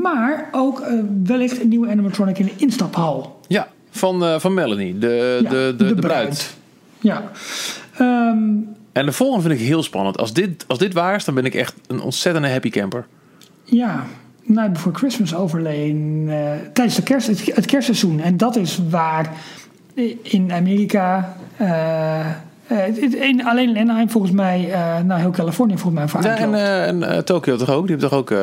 maar 0.01 0.49
ook 0.51 0.79
eh, 0.79 0.93
wellicht 1.23 1.61
een 1.61 1.67
nieuwe 1.69 1.89
animatronic 1.89 2.39
in 2.39 2.45
de 2.45 2.53
instaphal. 2.57 3.39
Ja, 3.47 3.67
van, 3.91 4.23
eh, 4.23 4.39
van 4.39 4.53
Melanie, 4.53 4.97
de, 4.97 5.39
Ja, 5.43 5.49
de, 5.49 5.73
de, 5.77 5.85
de, 5.95 6.01
bruid. 6.01 6.55
Ja. 6.99 7.31
Ehm, 7.93 8.37
En 8.91 9.05
de 9.05 9.11
volgende 9.11 9.47
vind 9.47 9.59
ik 9.61 9.67
heel 9.67 9.83
spannend. 9.83 10.17
Als 10.17 10.33
dit, 10.33 10.65
als 10.67 10.79
dit 10.79 10.93
waar 10.93 11.15
is, 11.15 11.25
dan 11.25 11.35
ben 11.35 11.45
ik 11.45 11.55
echt 11.55 11.73
een 11.87 12.01
ontzettende 12.01 12.49
happy 12.49 12.69
camper. 12.69 13.05
ja. 13.63 14.05
Night 14.43 14.73
Before 14.73 14.95
Christmas 14.95 15.35
overleen 15.35 16.25
eh, 16.29 16.51
tijdens 16.73 16.95
de 16.95 17.03
kerst, 17.03 17.27
het, 17.27 17.55
het 17.55 17.65
kerstseizoen. 17.65 18.19
En 18.19 18.37
dat 18.37 18.55
is 18.55 18.79
waar 18.89 19.29
in 20.21 20.51
Amerika... 20.51 21.35
eh, 22.71 23.01
het- 23.01 23.45
alleen 23.45 23.69
in 23.75 23.77
Anaheim 23.77 24.09
volgens 24.09 24.33
mij, 24.33 24.71
eh 24.71 24.99
nou 25.03 25.19
heel 25.19 25.31
Californië 25.31 25.77
volgens 25.77 25.93
mij 25.95 26.07
voor 26.07 26.23
Ja, 26.23 26.37
en 26.37 26.53
eh, 26.53 26.87
en 27.17 27.25
Tokio 27.25 27.55
toch 27.57 27.69
ook? 27.69 27.87
Die 27.87 27.95
hebben 27.97 28.09
toch 28.09 28.19
ook 28.19 28.33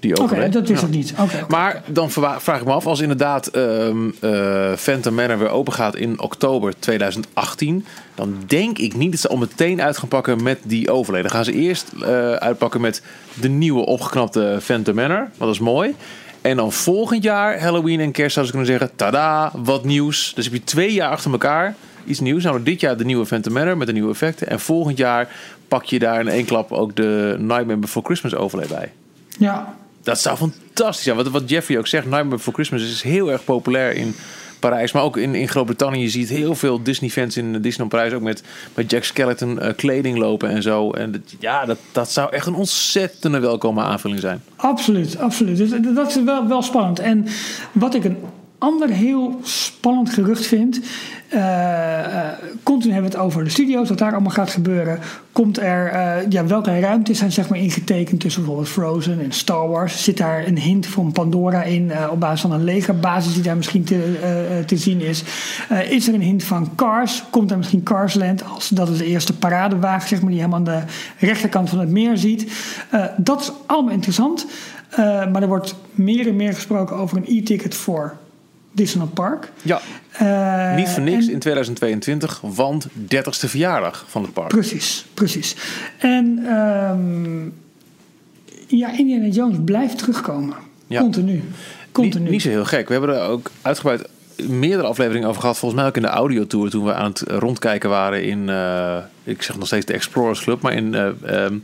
die 0.00 0.22
Oké, 0.22 0.48
dat 0.48 0.68
wist 0.68 0.80
Ja. 0.80 0.86
ik 0.86 0.92
niet. 0.94 1.14
Oké. 1.20 1.44
Maar 1.48 1.82
dan 1.86 2.10
vraag 2.10 2.58
ik 2.60 2.64
me 2.64 2.72
af, 2.72 2.86
als 2.86 3.00
inderdaad 3.00 3.46
eh, 3.46 4.72
Phantom 4.76 5.14
Manor 5.14 5.38
weer 5.38 5.48
open 5.48 5.72
gaat 5.72 5.96
in 5.96 6.20
oktober 6.20 6.72
2018, 6.78 7.84
dan 8.14 8.34
denk 8.46 8.78
ik 8.78 8.96
niet 8.96 9.10
dat 9.10 9.20
ze 9.20 9.28
al 9.28 9.36
meteen 9.36 9.82
uit 9.82 9.96
gaan 9.98 10.08
pakken 10.08 10.42
met 10.42 10.58
die 10.62 10.90
overleden. 10.92 11.26
Dan 11.28 11.36
gaan 11.36 11.44
ze 11.52 11.52
eerst 11.60 12.04
uitpakken 12.38 12.80
met 12.80 13.02
de 13.34 13.48
nieuwe 13.48 13.86
opgeknapte 13.86 14.58
Phantom 14.62 14.94
Manor, 14.94 15.18
want 15.18 15.38
dat 15.38 15.48
is 15.50 15.58
mooi. 15.58 15.94
En 16.40 16.56
dan 16.56 16.72
volgend 16.72 17.22
jaar, 17.22 17.60
Halloween 17.60 18.00
en 18.00 18.12
kerst, 18.12 18.34
zouden 18.34 18.54
ze 18.54 18.60
kunnen 18.60 18.78
zeggen, 18.80 18.96
tada, 18.96 19.50
wat 19.54 19.84
nieuws. 19.84 20.32
Dus 20.34 20.44
heb 20.44 20.54
je 20.54 20.64
twee 20.64 20.92
jaar 20.92 21.10
achter 21.10 21.30
elkaar 21.30 21.74
iets 22.08 22.20
nieuws. 22.20 22.44
Nou, 22.44 22.62
dit 22.62 22.80
jaar 22.80 22.96
de 22.96 23.04
nieuwe 23.04 23.26
Phantom 23.26 23.52
Manor 23.52 23.76
met 23.76 23.86
de 23.86 23.92
nieuwe 23.92 24.10
effecten. 24.12 24.48
En 24.48 24.60
volgend 24.60 24.98
jaar 24.98 25.28
pak 25.68 25.84
je 25.84 25.98
daar 25.98 26.20
in 26.20 26.28
één 26.28 26.44
klap 26.44 26.72
ook 26.72 26.96
de 26.96 27.36
Nightmare 27.38 27.76
Before 27.78 28.06
Christmas 28.06 28.34
overlay 28.34 28.66
bij. 28.68 28.92
Ja, 29.38 29.74
Dat 30.02 30.20
zou 30.20 30.36
fantastisch 30.36 31.04
zijn. 31.04 31.16
Wat, 31.16 31.28
wat 31.28 31.50
Jeffrey 31.50 31.78
ook 31.78 31.86
zegt, 31.86 32.04
Nightmare 32.04 32.36
Before 32.36 32.54
Christmas 32.56 32.82
is 32.82 33.02
heel 33.02 33.32
erg 33.32 33.44
populair 33.44 33.92
in 33.94 34.14
Parijs. 34.58 34.92
Maar 34.92 35.02
ook 35.02 35.16
in, 35.16 35.34
in 35.34 35.48
Groot-Brittannië. 35.48 36.00
Je 36.02 36.08
ziet 36.08 36.28
heel 36.28 36.54
veel 36.54 36.82
Disney-fans 36.82 37.36
in 37.36 37.52
Disneyland 37.52 37.88
Parijs. 37.90 38.12
Ook 38.12 38.22
met, 38.22 38.42
met 38.74 38.90
Jack 38.90 39.04
Skellington 39.04 39.60
eh, 39.60 39.74
kleding 39.76 40.18
lopen 40.18 40.48
en 40.50 40.62
zo. 40.62 40.90
En 40.90 41.12
dat, 41.12 41.20
ja, 41.38 41.64
dat, 41.64 41.78
dat 41.92 42.10
zou 42.10 42.32
echt 42.32 42.46
een 42.46 42.54
ontzettende 42.54 43.38
welkome 43.38 43.82
aanvulling 43.82 44.20
zijn. 44.20 44.42
absoluut. 44.56 45.18
absoluut. 45.18 45.56
Dus 45.56 45.70
dat- 45.70 45.94
dat 45.94 46.08
is 46.08 46.22
wel, 46.22 46.48
wel 46.48 46.62
spannend. 46.62 46.98
En 46.98 47.26
wat 47.72 47.94
ik 47.94 48.04
een 48.04 48.16
ander 48.58 48.88
heel 48.88 49.38
spannend 49.42 50.10
gerucht 50.10 50.46
vind. 50.46 50.80
eh, 51.28 52.04
eh, 52.04 52.32
continu 52.62 52.92
hebben 52.92 53.10
we 53.10 53.16
het 53.16 53.26
over 53.26 53.44
de 53.44 53.50
studio's, 53.50 53.88
wat 53.88 53.98
daar 53.98 54.12
allemaal 54.12 54.30
gaat 54.30 54.50
gebeuren. 54.50 54.98
Komt 55.32 55.58
er, 55.58 55.86
eh, 55.86 56.30
ja, 56.30 56.46
welke 56.46 56.80
ruimtes 56.80 57.18
zijn 57.18 57.32
zeg 57.32 57.48
maar 57.48 57.58
ingetekend 57.58 58.20
tussen 58.20 58.42
bijvoorbeeld 58.42 58.72
Frozen 58.72 59.20
en 59.20 59.32
Star 59.32 59.68
Wars? 59.68 60.04
Zit 60.04 60.16
daar 60.16 60.46
een 60.46 60.58
hint 60.58 60.86
van 60.86 61.12
Pandora 61.12 61.62
in 61.62 61.92
op 62.10 62.20
basis 62.20 62.40
van 62.40 62.52
een 62.52 62.64
legerbasis 62.64 63.34
die 63.34 63.42
daar 63.42 63.56
misschien 63.56 63.84
te, 63.84 64.62
te 64.66 64.76
zien 64.76 65.00
is? 65.00 65.22
Is 65.88 66.08
er 66.08 66.14
een 66.14 66.20
hint 66.20 66.44
van 66.44 66.74
Cars? 66.74 67.24
Komt 67.30 67.50
er 67.50 67.56
misschien 67.56 67.82
Carsland 67.82 68.44
als 68.44 68.68
dat 68.68 68.88
is 68.88 68.98
de 68.98 69.06
eerste 69.06 69.36
paradewagen 69.36 70.08
zeg 70.08 70.20
maar, 70.20 70.30
die 70.30 70.40
helemaal 70.40 70.58
aan 70.58 70.64
de 70.64 70.82
rechterkant 71.18 71.68
van 71.68 71.78
het 71.78 71.90
meer 71.90 72.16
ziet? 72.16 72.52
Dat 73.16 73.40
is 73.40 73.52
allemaal 73.66 73.92
interessant. 73.92 74.46
Maar 74.96 75.42
er 75.42 75.48
wordt 75.48 75.74
meer 75.90 76.28
en 76.28 76.36
meer 76.36 76.54
gesproken 76.54 76.96
over 76.96 77.16
een 77.16 77.36
e-ticket 77.36 77.74
voor 77.74 78.16
Disneyland 78.78 79.14
Park. 79.14 79.52
Ja, 79.62 79.80
Eh, 80.12 80.74
niet 80.74 80.88
voor 80.88 81.02
niks 81.02 81.26
en- 81.26 81.32
in 81.32 81.38
2022, 81.38 82.40
want 82.40 82.86
30ste 82.94 83.48
verjaardag 83.48 84.04
van 84.08 84.22
het 84.22 84.32
park. 84.32 84.48
Precies, 84.48 85.06
precies. 85.14 85.56
En 85.98 86.38
ehm, 86.46 87.44
ja, 88.66 88.98
Indiana 88.98 89.26
Jones 89.26 89.56
blijft 89.64 89.98
terugkomen. 89.98 90.56
Ja. 90.86 91.00
Continu. 91.00 91.42
Continu. 91.92 92.22
Niet, 92.22 92.32
niet 92.32 92.42
zo 92.42 92.48
heel 92.48 92.64
gek. 92.64 92.86
We 92.88 92.94
hebben 92.94 93.14
er 93.16 93.28
ook 93.28 93.50
uitgebreid 93.62 94.08
meerdere 94.48 94.88
afleveringen 94.88 95.28
over 95.28 95.40
gehad. 95.40 95.58
Volgens 95.58 95.80
mij 95.80 95.88
ook 95.90 95.96
in 95.96 96.02
de 96.02 96.08
audiotour 96.08 96.70
toen 96.70 96.84
we 96.84 96.94
aan 96.94 97.10
het 97.10 97.20
rondkijken 97.26 97.88
waren 97.90 98.24
in, 98.24 98.48
eh, 98.48 98.96
ik 99.24 99.42
zeg 99.42 99.56
nog 99.58 99.66
steeds 99.66 99.86
de 99.86 99.92
Explorers 99.92 100.40
Club, 100.42 100.60
maar 100.62 100.72
in 100.72 100.94
eh, 100.94 101.08
ehm, 101.44 101.56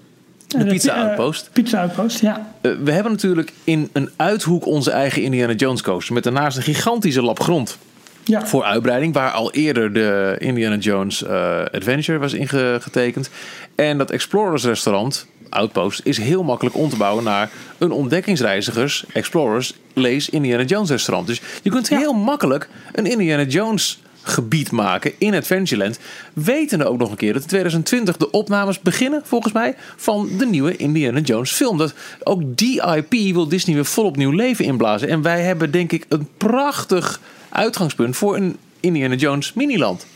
de 0.48 0.64
Pizza 0.64 0.94
eh, 0.94 1.02
Outpost. 1.02 1.50
Pizza 1.52 1.80
Outpost, 1.80 2.20
ja. 2.20 2.54
Eh, 2.60 2.72
we 2.84 2.92
hebben 2.92 3.12
natuurlijk 3.12 3.52
in 3.64 3.90
een 3.92 4.10
uithoek 4.16 4.66
onze 4.66 4.90
eigen 4.90 5.22
Indiana 5.22 5.52
Jones 5.52 5.82
coaster. 5.82 6.14
Met 6.14 6.22
daarnaast 6.22 6.56
een 6.56 6.62
gigantische 6.62 7.22
lap 7.22 7.40
grond 7.40 7.78
ja. 8.24 8.46
voor 8.46 8.64
uitbreiding. 8.64 9.14
Waar 9.14 9.30
al 9.30 9.52
eerder 9.52 9.92
de 9.92 10.36
Indiana 10.38 10.76
Jones 10.76 11.22
eh, 11.22 11.64
Adventure 11.72 12.18
was 12.18 12.32
ingetekend. 12.32 13.30
En 13.74 13.98
dat 13.98 14.10
Explorers 14.10 14.64
restaurant, 14.64 15.26
Outpost, 15.48 16.00
is 16.04 16.18
heel 16.18 16.42
makkelijk 16.42 16.76
om 16.76 16.88
te 16.88 16.96
bouwen 16.96 17.24
naar 17.24 17.50
een 17.78 17.92
ontdekkingsreizigers, 17.92 19.04
Explorers, 19.12 19.74
lees 19.92 20.30
Indiana 20.30 20.62
Jones 20.62 20.90
restaurant. 20.90 21.26
Dus 21.26 21.40
je 21.62 21.70
kunt 21.70 21.88
Ja. 21.88 21.98
heel 21.98 22.12
makkelijk 22.12 22.68
een 22.92 23.06
Indiana 23.06 23.42
Jones 23.42 24.02
gebied 24.24 24.70
maken 24.70 25.12
in 25.18 25.34
Adventureland. 25.34 25.98
Wetende 26.32 26.84
ook 26.84 26.98
nog 26.98 27.10
een 27.10 27.16
keer 27.16 27.32
dat 27.32 27.42
in 27.42 27.48
2020 27.48 28.16
de 28.16 28.30
opnames 28.30 28.80
beginnen, 28.80 29.22
volgens 29.24 29.52
mij, 29.52 29.74
van 29.96 30.28
de 30.38 30.46
nieuwe 30.46 30.76
Indiana 30.76 31.20
Jones 31.20 31.52
film. 31.52 31.78
Dat 31.78 31.94
ook 32.22 32.56
die 32.56 32.82
IP 32.96 33.34
wil 33.34 33.48
Disney 33.48 33.74
weer 33.74 33.84
volop 33.84 34.16
nieuw 34.16 34.30
leven 34.30 34.64
inblazen. 34.64 35.08
En 35.08 35.22
wij 35.22 35.42
hebben 35.42 35.70
denk 35.70 35.92
ik 35.92 36.06
een 36.08 36.28
prachtig 36.36 37.20
uitgangspunt 37.48 38.16
voor 38.16 38.36
een 38.36 38.56
Indiana 38.80 39.14
Jones 39.14 39.52
miniland. 39.52 40.06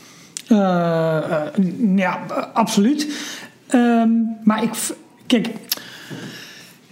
Eh, 0.47 1.17
eh, 1.17 1.41
ja, 1.95 2.25
absoluut. 2.53 3.07
Ehm, 3.67 4.09
maar 4.43 4.63
ik... 4.63 4.71
Kijk... 5.27 5.47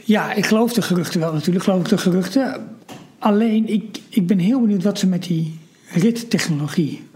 Ja, 0.03 0.33
ik 0.33 0.45
geloof 0.45 0.73
de 0.73 0.81
geruchten 0.81 1.19
wel 1.19 1.33
natuurlijk. 1.33 1.63
Geloof 1.63 1.87
de 1.87 1.97
geruchten. 1.97 2.67
Alleen, 3.19 3.67
ik, 3.67 3.99
ik 4.09 4.27
ben 4.27 4.39
heel 4.39 4.61
benieuwd 4.61 4.83
wat 4.83 4.99
ze 4.99 5.07
met 5.07 5.23
die 5.23 5.59
rittechnologie 5.91 7.06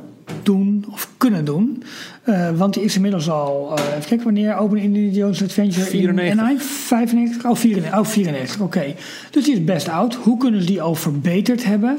doen 0.44 0.86
of 0.92 1.10
kunnen 1.18 1.46
doen. 1.46 1.84
Eh, 2.24 2.50
want 2.50 2.74
die 2.74 2.84
is 2.84 2.96
inmiddels 2.96 3.30
al... 3.30 3.74
eh 3.78 3.84
even 3.86 4.08
kijken, 4.08 4.24
wanneer 4.24 4.58
Open 4.58 4.78
Indiana 4.78 5.12
Jones 5.12 5.44
Adventure 5.44 5.86
94. 5.86 6.26
in 6.26 6.40
Anaheim? 6.40 6.60
95? 6.60 7.46
Oh, 7.46 7.56
94, 7.56 8.00
oh, 8.00 8.06
94 8.06 8.62
oké. 8.62 8.96
Dus 9.32 9.44
die 9.44 9.54
is 9.54 9.64
best 9.64 9.90
oud. 9.90 10.16
Hoe 10.16 10.38
kunnen 10.38 10.62
ze 10.62 10.68
die 10.68 10.82
al 10.82 10.96
verbeterd 10.96 11.64
hebben? 11.64 11.98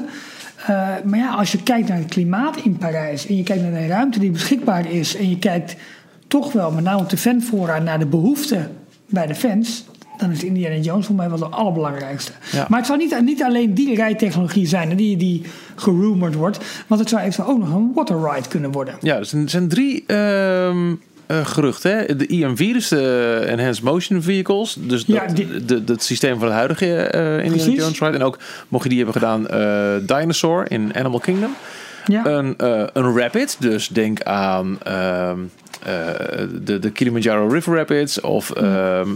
Eh, 0.67 0.87
maar 1.03 1.19
ja, 1.19 1.33
als 1.33 1.51
je 1.51 1.63
kijkt 1.63 1.87
naar 1.87 1.97
het 1.97 2.09
klimaat 2.09 2.57
in 2.57 2.77
Parijs... 2.77 3.27
en 3.27 3.37
je 3.37 3.43
kijkt 3.43 3.63
naar 3.63 3.81
de 3.81 3.87
ruimte 3.87 4.19
die 4.19 4.31
beschikbaar 4.31 4.91
is... 4.91 5.15
en 5.15 5.29
je 5.29 5.39
kijkt 5.39 5.75
toch 6.27 6.51
wel 6.51 6.71
met 6.71 6.83
name 6.83 7.01
op 7.01 7.09
de 7.09 7.17
fanfora 7.17 7.79
naar 7.79 7.99
de 7.99 8.05
behoeften 8.05 8.71
bij 9.05 9.27
de 9.27 9.35
fans... 9.35 9.85
dan 10.23 10.31
is 10.31 10.43
Indiana 10.43 10.75
Jones 10.75 11.05
voor 11.05 11.15
mij 11.15 11.29
wel 11.29 11.37
de 11.37 11.45
allerbelangrijkste. 11.45 12.31
Ja. 12.51 12.65
Maar 12.69 12.77
het 12.77 12.87
zou 12.87 12.99
niet, 12.99 13.21
niet 13.21 13.43
alleen 13.43 13.73
die 13.73 13.95
rijtechnologie 13.95 14.67
zijn 14.67 14.95
die, 14.95 15.17
die 15.17 15.41
gerumord 15.75 16.35
wordt... 16.35 16.59
want 16.87 17.01
het 17.01 17.09
zou 17.09 17.21
eventueel 17.21 17.47
ook 17.49 17.59
nog 17.59 17.73
een 17.73 17.91
water 17.95 18.31
ride 18.31 18.47
kunnen 18.47 18.71
worden. 18.71 18.95
Ja, 19.01 19.15
er 19.17 19.25
zijn, 19.25 19.49
zijn 19.49 19.67
drie 19.67 20.03
ehm, 20.07 20.93
eh, 21.25 21.45
geruchten. 21.45 21.97
Hè? 21.97 22.15
De 22.15 22.27
EMV, 22.27 22.73
dus 22.73 22.87
de 22.87 23.43
Enhanced 23.47 23.83
Motion 23.83 24.21
Vehicles. 24.21 24.77
Dus 24.79 25.05
dat, 25.05 25.15
Ja, 25.15 25.33
die- 25.33 25.65
de, 25.65 25.83
de, 25.83 25.93
het 25.93 26.03
systeem 26.03 26.37
van 26.37 26.47
het 26.47 26.55
huidige 26.55 26.95
eh 26.95 27.45
Indiana. 27.45 27.71
Jones 27.71 27.99
ride. 27.99 28.17
En 28.17 28.23
ook, 28.23 28.37
mocht 28.67 28.83
je 28.83 28.89
die 28.89 29.03
hebben 29.03 29.21
gedaan, 29.21 29.47
eh, 29.47 30.17
Dinosaur 30.19 30.71
in 30.71 30.91
Animal 30.95 31.19
Kingdom. 31.19 31.51
Ja, 32.05 32.25
Een, 32.25 32.53
een 32.93 33.17
rapid, 33.17 33.57
dus 33.59 33.87
denk 33.87 34.21
aan 34.23 34.77
ehm, 34.83 35.37
eh, 35.83 35.91
de, 36.63 36.79
de 36.79 36.91
Kilimanjaro 36.91 37.47
River 37.47 37.75
Rapids 37.75 38.21
of 38.21 38.51
ehm, 38.51 39.09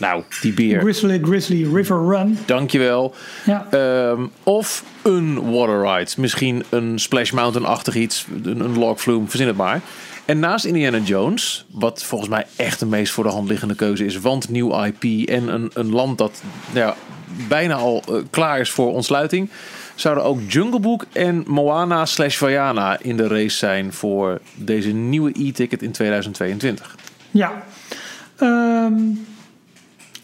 Nou, 0.00 0.22
die 0.40 0.52
beer. 0.52 0.80
Grizzly 0.80 1.20
Grizzly 1.22 1.74
River 1.74 2.06
Run. 2.06 2.38
Dankjewel. 2.44 3.14
Ja. 3.44 3.66
Ehm, 3.70 4.26
of 4.42 4.84
een 5.02 5.50
water 5.50 5.82
ride. 5.82 6.10
Misschien 6.16 6.64
een 6.68 6.98
Splash 6.98 7.30
Mountain-achtig 7.30 7.94
iets. 7.94 8.26
Een, 8.42 8.60
een 8.60 8.78
log 8.78 9.00
flume, 9.00 9.28
verzin 9.28 9.46
het 9.46 9.56
maar. 9.56 9.80
En 10.24 10.38
naast 10.38 10.64
Indiana 10.64 10.98
Jones, 10.98 11.66
wat 11.70 12.04
volgens 12.04 12.30
mij 12.30 12.46
echt 12.56 12.80
de 12.80 12.86
meest 12.86 13.12
voor 13.12 13.24
de 13.24 13.30
hand 13.30 13.48
liggende 13.48 13.74
keuze 13.74 14.04
is, 14.04 14.20
want 14.20 14.48
nieuw 14.48 14.84
IP 14.84 15.28
en 15.28 15.48
een, 15.48 15.70
een 15.74 15.90
land 15.90 16.18
dat 16.18 16.42
ja, 16.72 16.94
bijna 17.48 17.74
al 17.74 18.02
eh, 18.08 18.14
klaar 18.30 18.60
is 18.60 18.70
voor 18.70 18.92
ontsluiting, 18.92 19.50
zouden 19.94 20.24
ook 20.24 20.38
Jungle 20.48 20.80
Book 20.80 21.04
en 21.12 21.44
Moana 21.46 22.06
slash 22.06 22.36
Vaiana 22.36 22.98
in 23.00 23.16
de 23.16 23.28
race 23.28 23.56
zijn 23.56 23.92
voor 23.92 24.40
deze 24.54 24.90
nieuwe 24.90 25.30
e-ticket 25.38 25.82
in 25.82 25.92
2022. 25.92 26.96
Ja. 27.30 27.64
Ehm, 28.36 28.94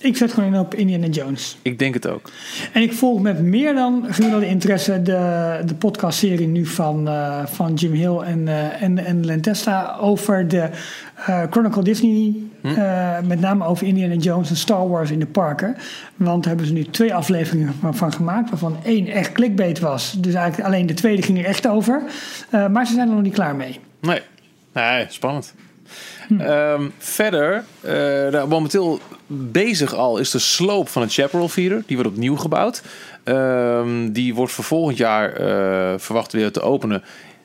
ik 0.01 0.17
zet 0.17 0.33
gewoon 0.33 0.55
in 0.55 0.61
op 0.61 0.75
Indiana 0.75 1.07
Jones. 1.07 1.57
Ik 1.63 1.79
denk 1.79 1.95
het 1.95 2.09
ook. 2.09 2.31
En 2.73 2.83
ik 2.83 2.93
volg 2.93 3.21
met 3.21 3.43
meer 3.43 3.75
dan 3.75 4.07
gemiddelde 4.09 4.47
interesse 4.47 5.03
de, 5.03 5.61
de 5.67 5.75
podcastserie 5.75 6.47
nu 6.47 6.67
van, 6.67 7.09
eh, 7.09 7.47
van 7.47 7.75
Jim 7.75 7.93
Hill 7.93 8.17
en, 8.17 8.49
eh 8.49 8.83
en, 8.83 8.99
en 8.99 9.25
Len 9.27 9.41
Testa 9.41 9.97
over 10.01 10.49
de 10.49 10.69
eh, 11.27 11.43
Chronicle 11.51 11.83
Disney. 11.83 12.35
eh, 12.63 13.21
met 13.21 13.41
name 13.41 13.65
over 13.65 13.87
Indiana 13.87 14.15
Jones 14.15 14.51
en 14.51 14.57
Star 14.57 14.89
Wars 14.89 15.11
in 15.11 15.19
de 15.19 15.27
parken. 15.27 15.77
Want 16.17 16.43
daar 16.43 16.49
hebben 16.49 16.67
ze 16.67 16.73
nu 16.73 16.85
twee 16.85 17.15
afleveringen 17.15 17.75
van, 17.81 17.95
van 17.95 18.13
gemaakt. 18.13 18.51
Waarvan 18.51 18.77
één 18.85 19.07
echt 19.07 19.33
clickbait 19.33 19.79
was. 19.79 20.15
Dus 20.19 20.35
eigenlijk 20.35 20.69
alleen 20.69 20.87
de 20.87 20.95
tweede 20.95 21.23
ging 21.23 21.39
er 21.39 21.45
echt 21.45 21.67
over. 21.67 22.03
Maar 22.71 22.87
ze 22.87 22.95
zijn 22.95 23.09
er 23.09 23.15
nog 23.15 23.23
niet 23.23 23.35
klaar 23.35 23.57
mee. 23.57 23.81
Nee, 24.01 24.21
nee 24.73 25.07
spannend. 25.09 25.55
Ehm, 26.39 26.89
verder, 26.99 27.65
nou, 28.31 28.49
momenteel 28.49 29.01
bezig 29.33 29.95
al 29.95 30.19
is 30.19 30.31
de 30.31 30.38
sloop 30.38 30.88
van 30.88 31.03
het 31.03 31.12
Chaparral 31.12 31.49
Feeder. 31.49 31.83
Die 31.87 31.97
wordt 31.97 32.12
opnieuw 32.12 32.37
gebouwd. 32.37 32.83
Ehm, 33.25 34.12
die 34.12 34.35
wordt 34.35 34.53
voor 34.53 34.64
volgend 34.64 34.97
jaar 34.97 35.33
eh, 35.33 35.99
verwacht 35.99 36.33
weer 36.33 36.53
te 36.53 36.61
openen. 36.61 37.03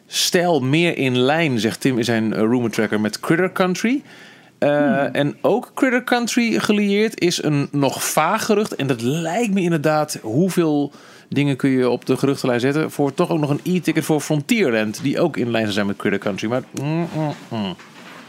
Stijl 0.07 0.59
meer 0.59 0.97
in 0.97 1.17
lijn, 1.17 1.59
zegt 1.59 1.81
Tim 1.81 1.97
in 1.97 2.03
zijn 2.03 2.31
uh, 2.31 2.37
rumor 2.37 2.69
tracker, 2.69 3.01
met 3.01 3.19
Critter 3.19 3.51
Country. 3.51 4.03
Eh, 4.57 5.15
En 5.15 5.37
ook 5.41 5.71
Critter 5.73 6.03
Country 6.03 6.59
gelieerd 6.59 7.19
is 7.19 7.43
een 7.43 7.67
nog 7.71 8.03
vaag 8.03 8.45
gerucht. 8.45 8.75
En 8.75 8.87
dat 8.87 9.01
lijkt 9.01 9.53
me 9.53 9.61
inderdaad 9.61 10.19
hoeveel 10.21 10.91
dingen 11.29 11.55
kun 11.55 11.69
je 11.69 11.89
op 11.89 12.05
de 12.05 12.17
geruchtenlijn 12.17 12.59
zetten. 12.59 12.91
Voor 12.91 13.13
toch 13.13 13.29
ook 13.29 13.39
nog 13.39 13.49
een 13.49 13.59
e-ticket 13.63 14.05
voor 14.05 14.21
Frontierland. 14.21 14.99
Die 15.03 15.19
ook 15.19 15.37
in 15.37 15.51
lijn 15.51 15.63
zou 15.63 15.73
zijn 15.73 15.87
met 15.87 15.95
Critter 15.95 16.21
Country. 16.21 16.49
Maar 16.49 16.63
mm, 16.81 17.07
mm, 17.49 17.75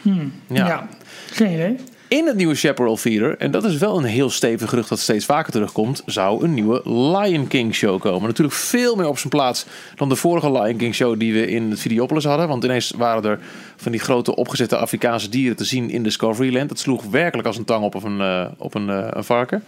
mm. 0.02 0.32
Ja. 0.48 0.88
geen 1.30 1.52
idee. 1.52 1.76
In 2.08 2.26
het 2.26 2.36
nieuwe 2.36 2.54
Chaparral 2.54 2.96
Theater, 2.96 3.38
en 3.38 3.50
dat 3.50 3.64
is 3.64 3.76
wel 3.76 3.98
een 3.98 4.04
heel 4.04 4.30
stevig 4.30 4.68
gerucht 4.68 4.88
dat 4.88 4.98
steeds 4.98 5.24
vaker 5.24 5.52
terugkomt, 5.52 6.02
zou 6.06 6.44
een 6.44 6.54
nieuwe 6.54 6.80
Lion 6.84 7.46
King 7.46 7.74
show 7.74 8.00
komen. 8.00 8.28
Natuurlijk 8.28 8.56
veel 8.56 8.96
meer 8.96 9.08
op 9.08 9.18
zijn 9.18 9.28
plaats 9.28 9.66
dan 9.94 10.08
de 10.08 10.16
vorige 10.16 10.52
Lion 10.52 10.76
King 10.76 10.94
show 10.94 11.18
die 11.18 11.32
we 11.32 11.46
in 11.46 11.70
het 11.70 11.80
Videopolis 11.80 12.24
hadden. 12.24 12.48
Want 12.48 12.64
ineens 12.64 12.90
waren 12.96 13.30
er 13.30 13.38
van 13.76 13.92
die 13.92 14.00
grote 14.00 14.36
opgezette 14.36 14.76
Afrikaanse 14.76 15.28
dieren 15.28 15.56
te 15.56 15.64
zien 15.64 15.90
in 15.90 16.02
Discoveryland. 16.02 16.68
Dat 16.68 16.78
sloeg 16.78 17.04
werkelijk 17.04 17.48
als 17.48 17.58
een 17.58 17.64
tang 17.64 17.84
op, 17.84 17.94
of 17.94 18.02
een, 18.02 18.20
eh, 18.20 18.46
op 18.58 18.74
een, 18.74 18.90
eh, 18.90 19.06
een 19.10 19.24
varken. 19.24 19.62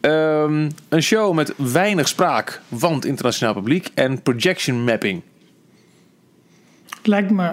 Ehm, 0.00 0.70
een 0.88 1.02
show 1.02 1.34
met 1.34 1.54
weinig 1.56 2.08
spraak 2.08 2.60
van 2.74 2.94
het 2.94 3.04
internationaal 3.04 3.54
publiek 3.54 3.90
en 3.94 4.22
projection 4.22 4.84
mapping. 4.84 5.22
Lijkt 7.02 7.30
me 7.30 7.52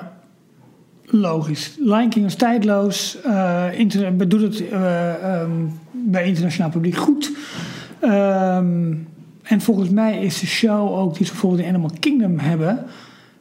logisch. 1.11 1.75
Lion 1.79 2.09
King 2.09 2.25
is 2.25 2.35
tijdloos. 2.35 3.17
eh 3.23 3.65
inter- 3.73 4.27
doet 4.29 4.41
het 4.41 4.69
eh, 4.69 5.13
ehm, 5.41 5.51
bij 5.91 6.25
internationaal 6.25 6.69
publiek 6.69 6.95
goed. 6.95 7.31
Ehm, 7.99 8.93
en 9.43 9.61
volgens 9.61 9.89
mij 9.89 10.17
is 10.19 10.39
de 10.39 10.45
show 10.47 10.97
ook 10.99 11.17
die 11.17 11.25
ze 11.25 11.31
bijvoorbeeld 11.31 11.61
in 11.63 11.67
Animal 11.69 11.91
Kingdom 11.99 12.39
hebben. 12.39 12.85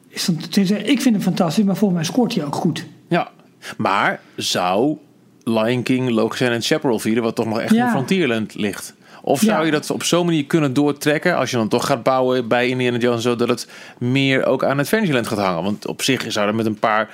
Is 0.07 0.25
dan, 0.25 0.37
ik 0.83 1.01
vind 1.01 1.15
hem 1.15 1.21
fantastisch, 1.21 1.63
maar 1.63 1.75
volgens 1.75 1.99
mij 1.99 2.09
scoort 2.09 2.35
hij 2.35 2.45
ook 2.45 2.55
goed. 2.55 2.85
Ja, 3.07 3.29
maar 3.77 4.19
zou 4.35 4.97
Lion 5.43 5.83
King 5.83 6.09
logisch 6.09 6.37
zijn 6.37 6.51
en 6.51 6.61
Chaparral 6.61 6.99
vieren, 6.99 7.23
wat 7.23 7.35
toch 7.35 7.45
nog 7.45 7.59
echt 7.59 7.73
Ja. 7.73 7.85
in 7.85 7.91
Frontierland 7.91 8.55
ligt? 8.55 8.93
Of 9.23 9.39
zou 9.39 9.59
Ja. 9.59 9.65
je 9.65 9.71
dat 9.71 9.91
op 9.91 10.03
zo'n 10.03 10.25
manier 10.25 10.45
kunnen 10.45 10.73
doortrekken 10.73 11.35
als 11.37 11.51
je 11.51 11.57
dan 11.57 11.67
toch 11.67 11.85
gaat 11.85 12.03
bouwen 12.03 12.47
bij 12.47 12.67
Indiana 12.67 12.97
Jones, 12.97 13.21
zodat 13.23 13.49
het 13.49 13.67
meer 13.99 14.45
ook 14.45 14.63
aan 14.63 14.79
Adventureland 14.79 15.27
gaat 15.27 15.37
hangen? 15.39 15.63
Want 15.63 15.87
op 15.87 16.01
zich 16.01 16.25
zou 16.31 16.47
er 16.47 16.55
met 16.55 16.65
een 16.65 16.79
paar 16.79 17.09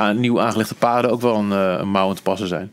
uh, 0.00 0.10
nieuw 0.10 0.40
aangelegde 0.40 0.74
paden 0.74 1.10
ook 1.10 1.20
wel 1.20 1.36
een, 1.36 1.50
uh, 1.50 1.76
een 1.78 1.90
mouw 1.90 2.08
aan 2.08 2.14
te 2.14 2.22
passen 2.22 2.48
zijn. 2.48 2.72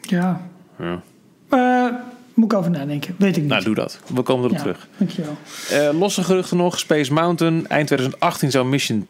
Ja. 0.00 0.40
Ja. 0.78 1.02
Eh, 1.48 1.94
moet 2.34 2.52
ik 2.52 2.58
over 2.58 2.70
nadenken. 2.70 3.14
Weet 3.18 3.36
ik 3.36 3.42
niet. 3.42 3.50
Nou, 3.50 3.64
doe 3.64 3.74
dat. 3.74 4.00
We 4.14 4.22
komen 4.22 4.44
erop 4.44 4.56
ja, 4.56 4.62
terug. 4.62 4.88
Dankjewel. 4.96 5.36
Uh, 5.72 5.98
losse 5.98 6.24
geruchten 6.24 6.56
nog. 6.56 6.78
Space 6.78 7.12
Mountain. 7.12 7.66
Eind 7.66 7.86
2018 7.86 8.50
zou 8.50 8.66
Mission 8.66 9.06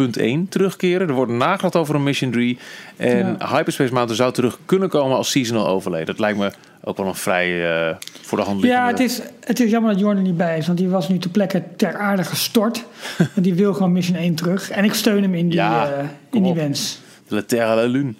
2.1 0.00 0.48
terugkeren. 0.48 1.08
Er 1.08 1.14
wordt 1.14 1.32
nagedacht 1.32 1.76
over 1.76 1.94
een 1.94 2.02
Mission 2.02 2.30
3. 2.30 2.58
En 2.96 3.36
Ja. 3.38 3.48
Hyperspace 3.56 3.92
Mountain 3.92 4.16
zou 4.16 4.32
terug 4.32 4.58
kunnen 4.64 4.88
komen 4.88 5.16
als 5.16 5.30
seasonal 5.30 5.66
overlay. 5.68 6.04
Dat 6.04 6.18
lijkt 6.18 6.38
me 6.38 6.50
ook 6.84 6.96
wel 6.96 7.06
een 7.06 7.14
vrij 7.14 7.48
uh, 7.88 7.94
voor 8.22 8.38
de 8.38 8.44
hand 8.44 8.60
liggende... 8.60 8.84
Ja, 8.84 8.90
het 8.90 9.00
is, 9.00 9.20
het 9.40 9.60
is 9.60 9.70
jammer 9.70 9.90
dat 9.92 10.00
Jordan 10.00 10.22
niet 10.22 10.36
bij 10.36 10.58
is. 10.58 10.66
Want 10.66 10.78
die 10.78 10.88
was 10.88 11.08
nu 11.08 11.18
ter 11.18 11.30
plekke 11.30 11.62
ter 11.76 11.96
aarde 11.96 12.24
gestort. 12.24 12.84
en 13.36 13.42
die 13.42 13.54
wil 13.54 13.72
gewoon 13.74 13.92
Mission 13.92 14.16
1 14.16 14.34
terug. 14.34 14.70
En 14.70 14.84
ik 14.84 14.94
steun 14.94 15.22
hem 15.22 15.34
in 15.34 15.48
die, 15.48 15.58
Ja, 15.58 15.88
uh, 15.90 15.96
kom 15.98 16.06
in 16.30 16.42
die 16.42 16.50
op. 16.50 16.56
wens. 16.56 17.00
La 17.28 17.42
Terra 17.46 17.74
la 17.74 17.84
Lune. 17.86 18.12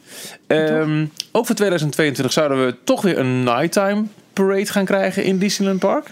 Um, 0.46 1.10
ook 1.32 1.46
voor 1.46 1.54
2022 1.54 2.32
zouden 2.32 2.66
we 2.66 2.74
toch 2.84 3.02
weer 3.02 3.18
een 3.18 3.42
nighttime 3.44 4.04
parade 4.32 4.66
gaan 4.66 4.84
krijgen 4.84 5.24
in 5.24 5.38
Disneyland 5.38 5.78
Park. 5.80 6.10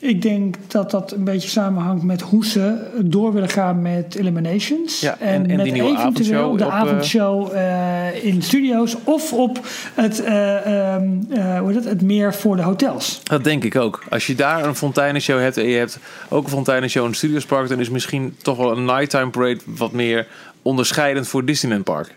Ik 0.00 0.22
denk 0.22 0.56
dat 0.68 0.90
dat 0.90 1.12
een 1.12 1.24
beetje 1.24 1.48
samenhangt 1.48 2.02
met 2.02 2.20
hoe 2.20 2.46
ze 2.46 2.74
door 3.00 3.32
willen 3.32 3.48
gaan 3.48 3.82
met 3.82 4.14
Eliminations. 4.14 5.00
Ja, 5.00 5.16
en- 5.18 5.50
en 5.50 5.56
met 5.56 5.64
die 5.64 5.72
nieuwe 5.72 5.88
eventueel 5.98 6.38
avondshow 6.40 6.58
de 6.58 6.64
op, 6.64 6.70
eh, 6.70 6.76
avondshow 6.76 7.52
eh, 7.54 8.24
in 8.24 8.42
studio's 8.42 8.96
of 9.04 9.32
op 9.32 9.58
het, 9.94 10.22
eh, 10.22 10.94
ehm, 10.94 11.08
eh, 11.30 11.58
hoe 11.58 11.66
heet 11.66 11.74
het, 11.76 11.84
het 11.84 12.02
meer 12.02 12.34
voor 12.34 12.56
de 12.56 12.62
hotels. 12.62 13.20
Dat 13.22 13.44
denk 13.44 13.64
ik 13.64 13.76
ook. 13.76 14.04
Als 14.10 14.26
je 14.26 14.34
daar 14.34 14.64
een 14.64 14.74
fonteinenshow 14.76 15.40
hebt 15.40 15.56
en 15.56 15.68
je 15.68 15.76
hebt 15.78 15.98
ook 16.28 16.44
een 16.44 16.50
fonteinenshow 16.50 17.02
in 17.02 17.08
het 17.08 17.18
Studios 17.18 17.44
Park, 17.46 17.68
dan 17.68 17.80
is 17.80 17.90
misschien 17.90 18.36
toch 18.42 18.56
wel 18.56 18.76
een 18.76 18.84
nighttime 18.84 19.30
parade 19.30 19.60
wat 19.64 19.92
meer 19.92 20.26
onderscheidend 20.62 21.28
voor 21.28 21.44
Disneyland 21.44 21.84
Park. 21.84 22.14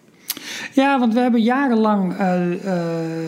Ja, 0.73 0.99
want 0.99 1.13
we 1.13 1.19
hebben 1.19 1.41
jarenlang 1.41 2.13
eh, 2.17 2.53
eh, 2.53 2.59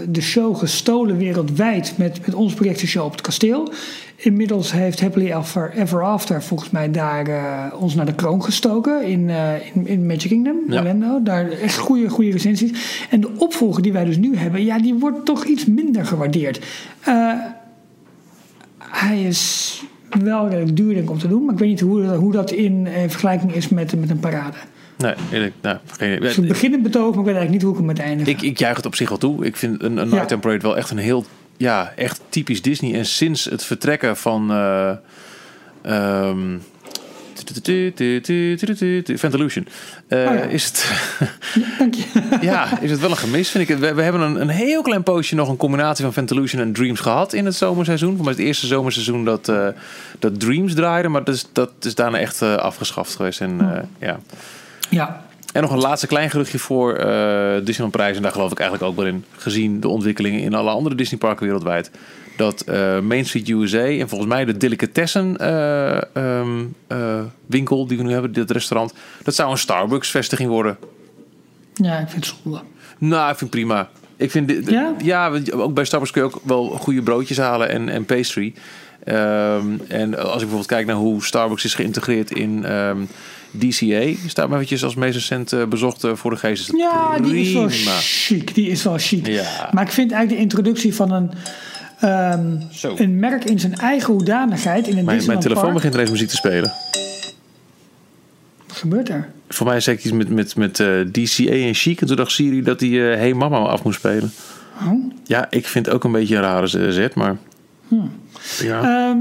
de 0.10 0.22
show 0.22 0.58
gestolen 0.58 1.18
wereldwijd 1.18 1.94
met, 1.98 2.26
met 2.26 2.36
ons 2.36 2.54
projectieshow 2.54 3.06
op 3.06 3.12
het 3.12 3.22
kasteel. 3.22 3.72
Inmiddels 4.16 4.72
heeft 4.72 5.02
Happily 5.02 5.32
Ever, 5.32 5.74
Ever 5.76 6.04
After 6.04 6.44
volgens 6.44 6.70
mij 6.70 6.92
daar 6.92 7.28
eh, 7.28 7.82
ons 7.82 7.96
naar 7.96 8.06
de 8.06 8.14
kroon 8.16 8.44
gestoken 8.44 9.04
in, 9.04 9.30
in, 9.74 9.88
in 9.88 10.06
Magic 10.06 10.30
Kingdom, 10.30 10.58
Ja. 10.68 10.78
Orlando. 10.78 11.24
Daar 11.24 11.50
echt 11.50 11.78
goede, 11.78 12.10
goede 12.10 12.32
recensies. 12.32 13.06
En 13.10 13.22
de 13.22 13.30
opvolger 13.38 13.82
die 13.82 13.94
wij 13.94 14.06
dus 14.06 14.18
nu 14.18 14.36
hebben, 14.38 14.64
ja, 14.64 14.80
die 14.80 14.94
wordt 14.94 15.26
toch 15.26 15.46
iets 15.46 15.66
minder 15.66 16.06
gewaardeerd. 16.06 16.66
Hij 18.78 19.22
is 19.24 19.84
wel 20.24 20.48
redelijk 20.50 20.76
duur 20.76 20.94
denk 20.94 21.04
ik 21.04 21.10
om 21.10 21.20
te 21.20 21.28
doen, 21.28 21.44
maar 21.44 21.54
ik 21.54 21.60
weet 21.60 21.70
niet 21.70 21.80
hoe, 21.80 22.04
hoe 22.04 22.32
dat 22.32 22.52
in 22.52 22.88
vergelijking 23.08 23.54
is 23.54 23.70
met, 23.70 24.00
met 24.00 24.10
een 24.10 24.20
parade. 24.20 24.58
Nee, 25.02 25.14
eerlijk, 25.32 25.54
nou, 25.62 25.78
geen 25.98 26.20
Dus 26.20 26.38
ik 26.38 26.48
begin 26.48 26.72
het 26.72 26.84
betoog, 26.84 27.10
maar 27.10 27.20
ik 27.20 27.26
weet 27.26 27.36
eigenlijk 27.36 27.52
niet 27.52 27.62
hoe 27.62 27.90
ik 27.90 27.98
hem 27.98 28.06
eindigen. 28.08 28.34
ik, 28.34 28.42
ik 28.42 28.60
juich 28.60 28.76
het 28.76 28.86
op 28.86 28.96
zich 28.96 29.10
wel 29.10 29.18
toe. 29.18 29.46
Ik 29.46 29.56
vind 29.58 29.84
een, 29.84 29.98
een 29.98 30.10
Ja. 30.10 30.14
nighttime 30.14 30.42
parade 30.42 30.62
wel 30.62 30.78
echt 30.78 30.90
een 30.92 30.98
heel, 30.98 31.26
ja, 31.58 31.94
echt 31.96 32.22
typisch 32.30 32.62
Disney. 32.62 32.94
En 32.94 33.06
sinds 33.06 33.46
het 33.46 33.64
vertrekken 33.64 34.18
van 34.18 34.52
eh 34.52 34.92
ehm, 35.82 36.58
Fantalusion 39.18 39.68
eh, 40.08 40.18
Oh 40.20 40.24
ja. 40.24 40.42
is 40.42 40.66
het 40.66 40.92
Dank 41.80 41.94
je. 41.94 42.04
ja, 42.42 42.82
is 42.82 42.92
het 42.92 43.00
wel 43.00 43.10
een 43.10 43.18
gemis, 43.18 43.50
vind 43.50 43.70
ik. 43.70 43.78
We, 43.78 43.94
we 43.94 44.02
hebben 44.02 44.22
een, 44.22 44.42
een 44.42 44.50
heel 44.50 44.82
klein 44.82 45.04
poosje 45.04 45.36
nog 45.36 45.50
een 45.50 45.58
combinatie 45.58 46.04
van 46.04 46.14
Fantalusion 46.14 46.62
en 46.62 46.74
Dreams 46.74 47.00
gehad 47.00 47.34
in 47.34 47.46
het 47.46 47.56
zomerseizoen. 47.56 48.16
Voor 48.16 48.26
mij 48.26 48.34
het 48.34 48.42
eerste 48.42 48.68
zomerseizoen 48.68 49.26
dat, 49.26 49.50
eh, 49.50 49.68
dat 50.20 50.40
Dreams 50.40 50.74
draaide, 50.74 51.08
maar 51.08 51.24
dat 51.24 51.36
is, 51.36 51.46
dat 51.54 51.72
is 51.82 51.96
daarna 51.96 52.18
echt 52.18 52.42
eh, 52.42 52.56
afgeschaft 52.56 53.16
geweest. 53.16 53.42
En, 53.42 53.58
eh, 53.76 54.08
ja. 54.08 54.20
Ja, 54.92 55.22
en 55.54 55.62
nog 55.62 55.72
een 55.72 55.80
laatste 55.80 56.08
klein 56.08 56.30
geruchtje 56.30 56.60
voor 56.60 56.96
eh 56.96 57.56
Disneyland 57.56 57.92
Prijs. 57.92 58.16
En 58.16 58.22
daar 58.22 58.32
geloof 58.32 58.52
ik 58.52 58.60
eigenlijk 58.60 58.90
ook 58.92 58.98
wel 58.98 59.08
in, 59.08 59.26
gezien 59.38 59.80
de 59.80 59.88
ontwikkelingen 59.88 60.42
in 60.42 60.54
alle 60.54 60.70
andere 60.70 60.96
Disneyparken 60.96 61.46
wereldwijd. 61.46 61.92
Dat 62.38 62.62
eh, 62.62 63.00
Main 63.00 63.26
Street 63.26 63.50
USA 63.50 63.86
en 63.86 64.10
volgens 64.10 64.30
mij 64.30 64.46
de 64.46 64.58
Delicatessen 64.58 65.38
eh, 65.38 66.16
ehm, 66.16 66.64
eh, 66.88 67.20
winkel 67.46 67.88
die 67.88 67.98
we 67.98 68.04
nu 68.04 68.12
hebben, 68.12 68.34
dit 68.34 68.52
restaurant, 68.52 68.94
dat 69.24 69.36
zou 69.36 69.52
een 69.52 69.58
Starbucks 69.58 70.10
vestiging 70.10 70.50
worden. 70.50 70.78
ja 71.74 71.98
ik 71.98 72.10
vind 72.10 72.26
het 72.26 72.36
zonde. 72.44 72.62
Nou, 72.98 73.32
ik 73.32 73.38
vind 73.38 73.40
het 73.40 73.50
prima. 73.50 73.90
Ik 74.18 74.32
vind 74.32 74.48
dit, 74.48 74.70
Ja? 74.70 74.94
ja, 75.04 75.32
ook 75.52 75.74
bij 75.74 75.86
Starbucks 75.86 76.12
kun 76.12 76.22
je 76.22 76.28
ook 76.28 76.42
wel 76.44 76.66
goede 76.70 77.02
broodjes 77.02 77.38
halen 77.38 77.70
en, 77.70 77.90
en 77.90 78.06
pastry. 78.06 78.54
Ehm, 79.04 79.66
en 79.88 80.18
als 80.18 80.32
ik 80.32 80.40
bijvoorbeeld 80.40 80.66
kijk 80.66 80.86
naar 80.86 80.96
hoe 80.96 81.24
Starbucks 81.24 81.66
is 81.66 81.74
geïntegreerd 81.74 82.32
in 82.32 82.66
ehm, 82.66 83.02
DCA, 83.52 84.14
staat 84.28 84.48
me 84.50 84.54
eventjes 84.54 84.84
als 84.84 84.96
meest 84.96 85.16
recent 85.16 85.54
eh, 85.54 85.66
bezocht 85.66 86.06
voor 86.14 86.32
de 86.32 86.38
geest. 86.38 86.72
Ja, 86.78 87.20
die 87.20 87.42
is 87.42 87.54
wel 87.54 87.68
chic. 88.00 88.56
Die 88.56 88.68
is 88.68 88.84
wel 88.84 88.98
chic. 88.98 89.28
Ja. 89.28 89.70
Maar 89.72 89.84
ik 89.84 89.92
vind 89.92 90.12
eigenlijk 90.12 90.30
de 90.30 90.48
introductie 90.48 90.96
van 90.96 91.12
een, 91.12 91.32
ehm, 92.00 92.60
Zo. 92.72 92.94
een 92.98 93.20
merk 93.20 93.44
in 93.44 93.60
zijn 93.60 93.76
eigen 93.76 94.14
hoedanigheid 94.14 94.88
in 94.88 94.98
een 94.98 95.06
Mijn, 95.06 95.26
mijn 95.26 95.40
telefoon 95.40 95.64
park. 95.64 95.76
begint 95.76 95.94
ineens 95.94 96.10
muziek 96.10 96.30
te 96.30 96.36
spelen. 96.36 96.74
Wat 98.68 98.78
gebeurt 98.78 99.10
er? 99.10 99.30
Voor 99.48 99.68
mij 99.68 99.80
zei 99.80 99.98
ik 99.98 100.04
iets 100.04 100.14
met, 100.14 100.30
met, 100.30 100.56
met 100.56 100.80
eh, 100.80 100.88
DCA 101.12 101.52
en 101.52 101.74
Chic. 101.74 102.02
En 102.02 102.08
toen 102.08 102.16
dacht 102.16 102.32
Siri 102.32 102.62
dat 102.62 102.80
hij 102.80 103.12
eh, 103.12 103.18
Hey 103.18 103.34
Mama 103.34 103.58
af 103.58 103.84
moest 103.84 103.98
spelen. 103.98 104.32
Oh. 104.82 105.12
Ja, 105.26 105.48
ik 105.50 105.68
vind 105.68 105.86
het 105.86 105.96
ook 105.96 106.04
een 106.04 106.12
beetje 106.12 106.36
een 106.36 106.42
rare 106.42 106.92
zet, 106.92 107.16
maar... 107.16 107.38
Ja. 108.60 109.10
Ehm, 109.10 109.18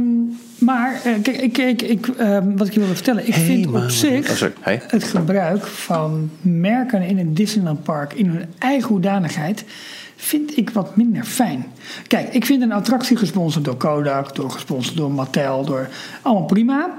maar 0.60 1.00
eh, 1.04 1.12
kijk, 1.22 1.36
ik, 1.40 1.58
ik, 1.58 1.82
ik, 1.82 2.06
ehm, 2.06 2.56
wat 2.56 2.66
ik 2.66 2.72
je 2.72 2.78
wilde 2.78 2.94
vertellen. 2.94 3.26
Ik 3.26 3.34
Hey, 3.34 3.44
vind 3.44 3.66
op 3.66 3.90
zich 3.90 4.42
Oh. 4.42 4.48
Hey. 4.60 4.82
het 4.86 5.04
gebruik 5.04 5.66
van 5.66 6.30
merken 6.40 7.02
in 7.02 7.18
een 7.18 7.34
Disneyland 7.34 7.82
park 7.82 8.12
in 8.12 8.26
hun 8.26 8.44
eigen 8.58 8.88
hoedanigheid 8.88 9.64
vind 10.16 10.56
ik 10.56 10.70
wat 10.70 10.96
minder 10.96 11.24
fijn. 11.24 11.66
Kijk, 12.06 12.34
ik 12.34 12.46
vind 12.46 12.62
een 12.62 12.72
attractie 12.72 13.16
gesponsord 13.16 13.64
door 13.64 13.76
Kodak, 13.76 14.34
door 14.34 14.50
gesponsord 14.50 14.96
door 14.96 15.10
Mattel, 15.10 15.64
door 15.64 15.88
allemaal 16.22 16.46
prima. 16.46 16.90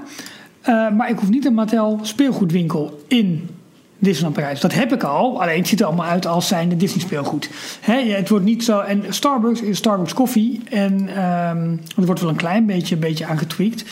Eh, 0.60 0.90
maar 0.90 1.10
ik 1.10 1.18
hoef 1.18 1.28
niet 1.30 1.44
een 1.44 1.54
Mattel 1.54 1.98
speelgoedwinkel 2.02 3.04
in 3.08 3.48
Disneyland 4.02 4.34
Parijs. 4.34 4.60
Dat 4.60 4.74
heb 4.74 4.92
ik 4.92 5.02
al, 5.02 5.42
alleen 5.42 5.58
het 5.58 5.68
ziet 5.68 5.80
er 5.80 5.86
allemaal 5.86 6.06
uit 6.06 6.26
als 6.26 6.48
zijnde 6.48 6.76
Disney 6.76 7.04
speelgoed. 7.04 7.48
Hè, 7.80 7.94
het 7.94 8.28
wordt 8.28 8.44
niet 8.44 8.64
zo. 8.64 8.80
En 8.80 9.04
Starbucks 9.08 9.60
is 9.60 9.76
Starbucks 9.76 10.14
koffie. 10.14 10.60
En 10.70 11.08
ehm, 11.08 11.70
er 11.96 12.06
wordt 12.06 12.20
wel 12.20 12.30
een 12.30 12.36
klein 12.36 12.66
beetje, 12.66 12.96
beetje 12.96 13.26
aangetweakt. 13.26 13.84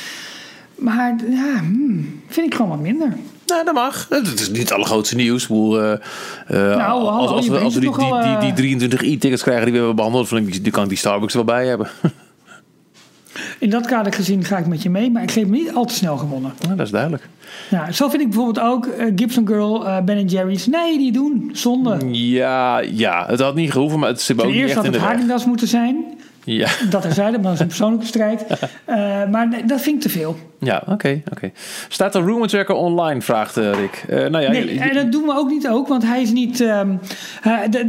Maar 0.75 1.17
ja, 1.31 1.59
hmm, 1.59 2.21
vind 2.29 2.47
ik 2.47 2.55
gewoon 2.55 2.71
wat 2.71 2.81
minder. 2.81 3.17
Nou, 3.47 3.65
dat 3.65 3.75
mag. 3.75 4.07
Het 4.09 4.41
is 4.41 4.49
niet 4.49 4.59
het 4.59 4.73
allergrootste 4.73 5.17
nieuws. 5.17 5.47
Bedoel, 5.47 5.81
eh, 5.81 5.93
eh, 5.93 6.87
hallo, 6.87 7.09
als, 7.09 7.49
we, 7.49 7.59
als 7.59 7.75
we 7.75 7.81
die, 7.81 7.91
die, 7.91 7.99
nogal, 7.99 8.23
die, 8.23 8.33
eh, 8.33 8.41
die 8.41 8.53
23 8.53 9.03
e-tickets 9.03 9.43
krijgen 9.43 9.65
die 9.65 9.73
we 9.73 9.79
hebben 9.79 9.97
behandeld, 9.97 10.29
dan 10.29 10.71
kan 10.71 10.83
ik 10.83 10.89
die 10.89 10.99
Starbucks 10.99 11.35
er 11.35 11.45
wel 11.45 11.55
bij 11.55 11.67
hebben. 11.67 11.89
In 13.59 13.71
dat 13.71 13.87
kader 13.87 14.13
gezien 14.13 14.45
ga 14.45 14.59
ik 14.59 14.67
met 14.67 14.83
je 14.83 14.91
mee, 14.91 15.11
maar 15.11 15.23
ik 15.23 15.31
geef 15.31 15.47
me 15.47 15.57
niet 15.57 15.75
al 15.75 15.85
te 15.85 15.95
snel 15.95 16.17
gewonnen. 16.17 16.53
Dat 16.69 16.81
is 16.87 16.91
duidelijk. 16.91 17.29
Ja, 17.71 17.93
zo 17.93 18.09
vind 18.09 18.23
ik 18.23 18.29
bijvoorbeeld 18.29 18.67
ook 18.67 18.87
eh, 18.87 19.07
Gibson 19.17 19.47
Girl, 19.47 19.87
eh, 19.87 20.01
Ben 20.05 20.27
Jerry's. 20.27 20.67
Nee, 20.67 20.99
die 20.99 21.13
doen. 21.13 21.51
Zonde. 21.53 21.99
Ja, 22.11 22.79
ja, 22.79 23.25
het 23.27 23.41
had 23.41 23.55
niet 23.55 23.73
gehoeven, 23.73 23.99
maar 23.99 24.09
het 24.09 24.21
zit 24.21 24.37
ook 24.37 24.43
Ten 24.43 24.53
niet 24.53 24.65
echt 24.65 24.75
had 24.75 24.85
in 24.85 24.91
het 24.91 25.01
de 25.01 25.07
weg. 25.07 25.15
Hagendas 25.15 25.45
moeten 25.45 25.69
zijn. 25.69 26.05
Ja, 26.45 26.69
Dat 26.91 27.05
er 27.05 27.13
zeiden, 27.13 27.41
maar 27.41 27.51
dat 27.51 27.55
is 27.55 27.61
een 27.61 27.67
persoonlijke 27.67 28.07
strijd. 28.07 28.45
Eh, 28.85 28.97
maar 29.31 29.49
nee, 29.49 29.65
dat 29.65 29.81
vind 29.81 29.97
ik 29.97 30.03
te 30.03 30.09
veel. 30.09 30.37
Ja 30.61 30.83
oké. 30.87 31.23
oké. 31.33 31.51
Staat 31.89 32.13
de 32.13 32.19
Rumor 32.21 32.47
Tracker 32.49 32.75
online, 32.75 33.21
vraagt 33.23 33.57
eh, 33.57 33.73
Rick. 33.73 34.05
Eh, 34.09 34.17
nou 34.19 34.41
ja, 34.45 34.51
Nee, 34.51 34.79
en 34.81 34.95
dat 34.95 35.13
doen 35.13 35.23
we 35.23 35.33
ook 35.37 35.49
niet 35.49 35.69
ook, 35.69 35.89
want 35.89 36.03
hij 36.07 36.23
is 36.23 36.33
niet. 36.33 36.61
ehm, 36.61 36.91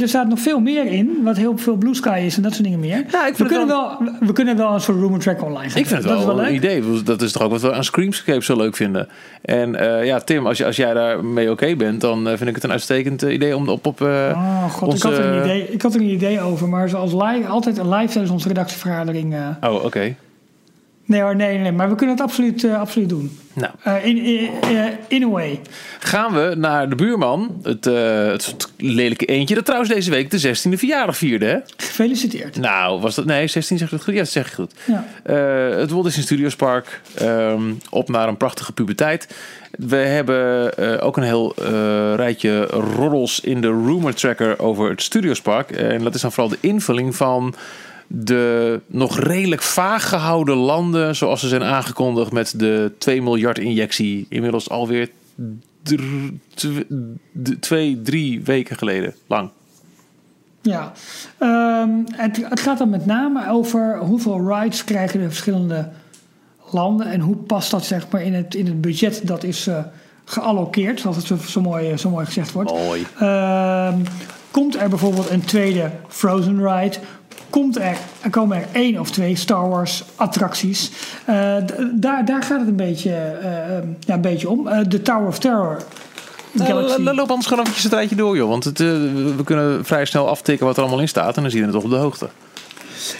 er 0.00 0.08
staat 0.08 0.28
nog 0.28 0.38
veel 0.40 0.60
meer 0.60 0.86
in, 0.86 1.18
wat 1.22 1.36
heel 1.36 1.58
veel 1.58 1.76
Blue 1.76 1.94
Sky 1.94 2.22
is 2.26 2.36
en 2.36 2.42
dat 2.42 2.52
soort 2.52 2.64
dingen 2.64 2.80
meer. 2.80 3.04
Nou, 3.12 3.26
ik 3.26 3.34
we, 3.36 3.44
kunnen 3.44 3.66
wel, 3.66 3.98
we 4.20 4.32
kunnen 4.32 4.56
wel 4.56 4.74
een 4.74 4.80
soort 4.80 4.98
rumor 4.98 5.18
track 5.18 5.42
online 5.42 5.70
gaan 5.70 5.80
Ik 5.80 5.86
vind 5.86 6.02
het 6.02 6.04
wel, 6.04 6.12
dat 6.12 6.22
is 6.22 6.28
een 6.30 6.36
wel 6.36 6.44
leuk. 6.44 6.54
idee. 6.82 7.02
Dat 7.02 7.22
is 7.22 7.32
toch 7.32 7.42
ook 7.42 7.50
wat 7.50 7.60
we 7.60 7.72
aan 7.72 7.84
Screamscape 7.84 8.44
zo 8.44 8.56
leuk 8.56 8.76
vinden. 8.76 9.08
En 9.42 9.74
eh, 9.98 10.04
ja, 10.06 10.18
Tim, 10.20 10.46
als, 10.46 10.58
je, 10.58 10.64
als 10.66 10.76
jij 10.76 10.94
daarmee 10.94 11.50
oké 11.50 11.76
bent, 11.76 12.00
dan 12.00 12.28
eh, 12.28 12.36
vind 12.36 12.48
ik 12.48 12.54
het 12.54 12.64
een 12.64 12.70
uitstekend 12.70 13.22
eh, 13.22 13.32
idee 13.32 13.56
om 13.56 13.68
op... 13.68 13.86
op 13.86 14.00
eh, 14.00 14.06
Oh 14.34 14.70
god, 14.70 14.88
onze- 14.88 15.08
ik, 15.08 15.14
had 15.14 15.24
er 15.24 15.32
een 15.32 15.42
idee, 15.44 15.68
ik 15.72 15.82
had 15.82 15.94
er 15.94 16.00
een 16.00 16.10
idee 16.10 16.40
over, 16.40 16.68
maar 16.68 16.88
zoals 16.88 17.12
live, 17.12 17.46
altijd 17.48 17.78
een 17.78 17.88
live 17.88 18.12
tijdens 18.12 18.30
onze 18.32 18.48
redactievergadering. 18.48 19.34
eh, 19.34 19.70
Oh, 19.70 19.84
oké. 19.84 20.14
Nee 21.12 21.20
hoor, 21.22 21.36
nee, 21.36 21.58
nee, 21.58 21.72
maar 21.72 21.88
we 21.88 21.94
kunnen 21.94 22.16
het 22.16 22.24
absoluut, 22.24 22.64
eh, 22.64 22.80
absoluut 22.80 23.08
doen. 23.08 23.38
Nou, 23.54 23.72
Eh, 23.82 24.04
in, 24.04 24.16
in, 24.18 24.50
eh, 24.62 24.84
in 25.08 25.22
a 25.22 25.28
way. 25.28 25.60
gaan 25.98 26.32
we 26.32 26.54
naar 26.56 26.88
de 26.88 26.94
buurman. 26.94 27.60
Het, 27.62 27.84
het 27.84 28.68
lelijke 28.76 29.24
eentje 29.24 29.54
dat 29.54 29.64
trouwens 29.64 29.92
deze 29.92 30.10
week 30.10 30.30
de 30.30 30.38
16e 30.38 30.78
verjaardag 30.78 31.16
vierde, 31.16 31.46
hè? 31.46 31.58
Gefeliciteerd. 31.76 32.56
Nou, 32.56 33.00
was 33.00 33.14
dat... 33.14 33.24
Nee, 33.24 33.46
16 33.46 33.78
zeg 33.78 33.86
ik 33.86 33.94
het 33.94 34.02
goed? 34.04 34.14
Ja, 34.14 34.20
dat 34.20 34.28
zeg 34.28 34.46
ik 34.46 34.52
goed. 34.52 34.72
Ja. 34.84 35.04
Het 35.78 35.90
Walt 35.90 36.04
Disney 36.04 36.24
Studios 36.24 36.56
Park. 36.56 37.00
ehm, 37.14 37.62
op 37.90 38.08
naar 38.08 38.28
een 38.28 38.36
prachtige 38.36 38.72
puberteit. 38.72 39.28
We 39.70 39.96
hebben 39.96 41.00
ook 41.02 41.16
een 41.16 41.22
heel 41.22 41.54
rijtje 42.16 42.64
roddels 42.66 43.40
in 43.40 43.60
de 43.60 43.68
rumor 43.68 44.14
tracker 44.14 44.58
over 44.58 44.90
het 44.90 45.02
Studios 45.02 45.40
Park. 45.40 45.70
En 45.70 46.02
dat 46.02 46.14
is 46.14 46.20
dan 46.20 46.32
vooral 46.32 46.52
de 46.52 46.58
invulling 46.60 47.16
van 47.16 47.54
de 48.14 48.80
nog 48.86 49.18
redelijk 49.18 49.62
vaag 49.62 50.08
gehouden 50.08 50.56
landen 50.56 51.16
zoals 51.16 51.40
ze 51.40 51.48
zijn 51.48 51.62
aangekondigd 51.62 52.32
met 52.32 52.54
de 52.58 52.92
2 52.98 53.22
miljard 53.22 53.58
injectie. 53.58 54.26
Inmiddels 54.28 54.70
alweer 54.70 55.10
dr- 55.82 56.02
tw- 56.54 56.80
d- 57.42 57.62
twee, 57.62 58.02
drie 58.02 58.40
weken 58.44 58.76
geleden 58.76 59.14
lang. 59.26 59.50
Ja, 60.60 60.92
Ehm, 61.38 61.90
het, 62.10 62.36
het 62.48 62.60
gaat 62.60 62.78
dan 62.78 62.90
met 62.90 63.06
name 63.06 63.48
over 63.50 63.98
hoeveel 63.98 64.54
rides 64.54 64.84
krijgen 64.84 65.20
de 65.20 65.28
verschillende 65.28 65.88
landen 66.70 67.06
en 67.06 67.20
hoe 67.20 67.36
past 67.36 67.70
dat 67.70 67.84
zeg 67.84 68.06
maar 68.10 68.22
in 68.22 68.34
het, 68.34 68.54
in 68.54 68.66
het 68.66 68.80
budget 68.80 69.26
dat 69.26 69.44
is 69.44 69.66
eh 69.66 69.78
geallokeerd, 70.24 71.00
zoals 71.00 71.16
het 71.16 71.26
zo, 71.26 71.36
zo, 71.36 71.60
mooi, 71.60 71.96
zo 71.96 72.10
mooi 72.10 72.26
gezegd 72.26 72.52
wordt. 72.52 72.70
Mooi. 72.70 73.06
Ehm, 73.18 73.98
komt 74.50 74.76
er 74.80 74.88
bijvoorbeeld 74.88 75.30
een 75.30 75.44
tweede 75.44 75.90
Frozen 76.08 76.68
ride? 76.68 76.96
Komt 77.52 77.76
er, 77.78 77.96
er 78.20 78.30
komen 78.30 78.56
er 78.56 78.64
één 78.72 78.98
of 79.00 79.10
twee 79.10 79.36
Star 79.36 79.68
Wars 79.68 80.04
attracties? 80.16 80.90
Eh, 81.24 81.34
daar, 81.92 82.24
daar 82.24 82.42
gaat 82.42 82.58
het 82.58 82.68
een 82.68 82.76
beetje, 82.76 83.10
eh, 83.10 83.76
eh, 83.76 83.84
ja, 84.00 84.14
een 84.14 84.20
beetje 84.20 84.48
om. 84.50 84.68
Eh, 84.68 84.78
De 84.88 85.02
Tower 85.02 85.26
of 85.26 85.38
Terror. 85.38 85.82
Galaxy. 86.56 87.00
Loop 87.02 87.28
anders 87.30 87.46
gewoon 87.46 87.60
eventjes 87.62 87.84
het 87.84 87.92
rijtje 87.92 88.16
door, 88.16 88.36
joh. 88.36 88.48
Want 88.48 88.64
het, 88.64 88.78
we 88.78 89.34
we 89.36 89.44
kunnen 89.44 89.84
vrij 89.84 90.04
snel 90.04 90.28
aftikken 90.28 90.66
wat 90.66 90.76
er 90.76 90.82
allemaal 90.82 91.00
in 91.00 91.08
staat. 91.08 91.36
En 91.36 91.42
dan 91.42 91.50
zie 91.50 91.60
je 91.60 91.66
het 91.66 91.74
toch 91.74 91.84
op 91.84 91.90
de 91.90 91.96
hoogte. 91.96 92.28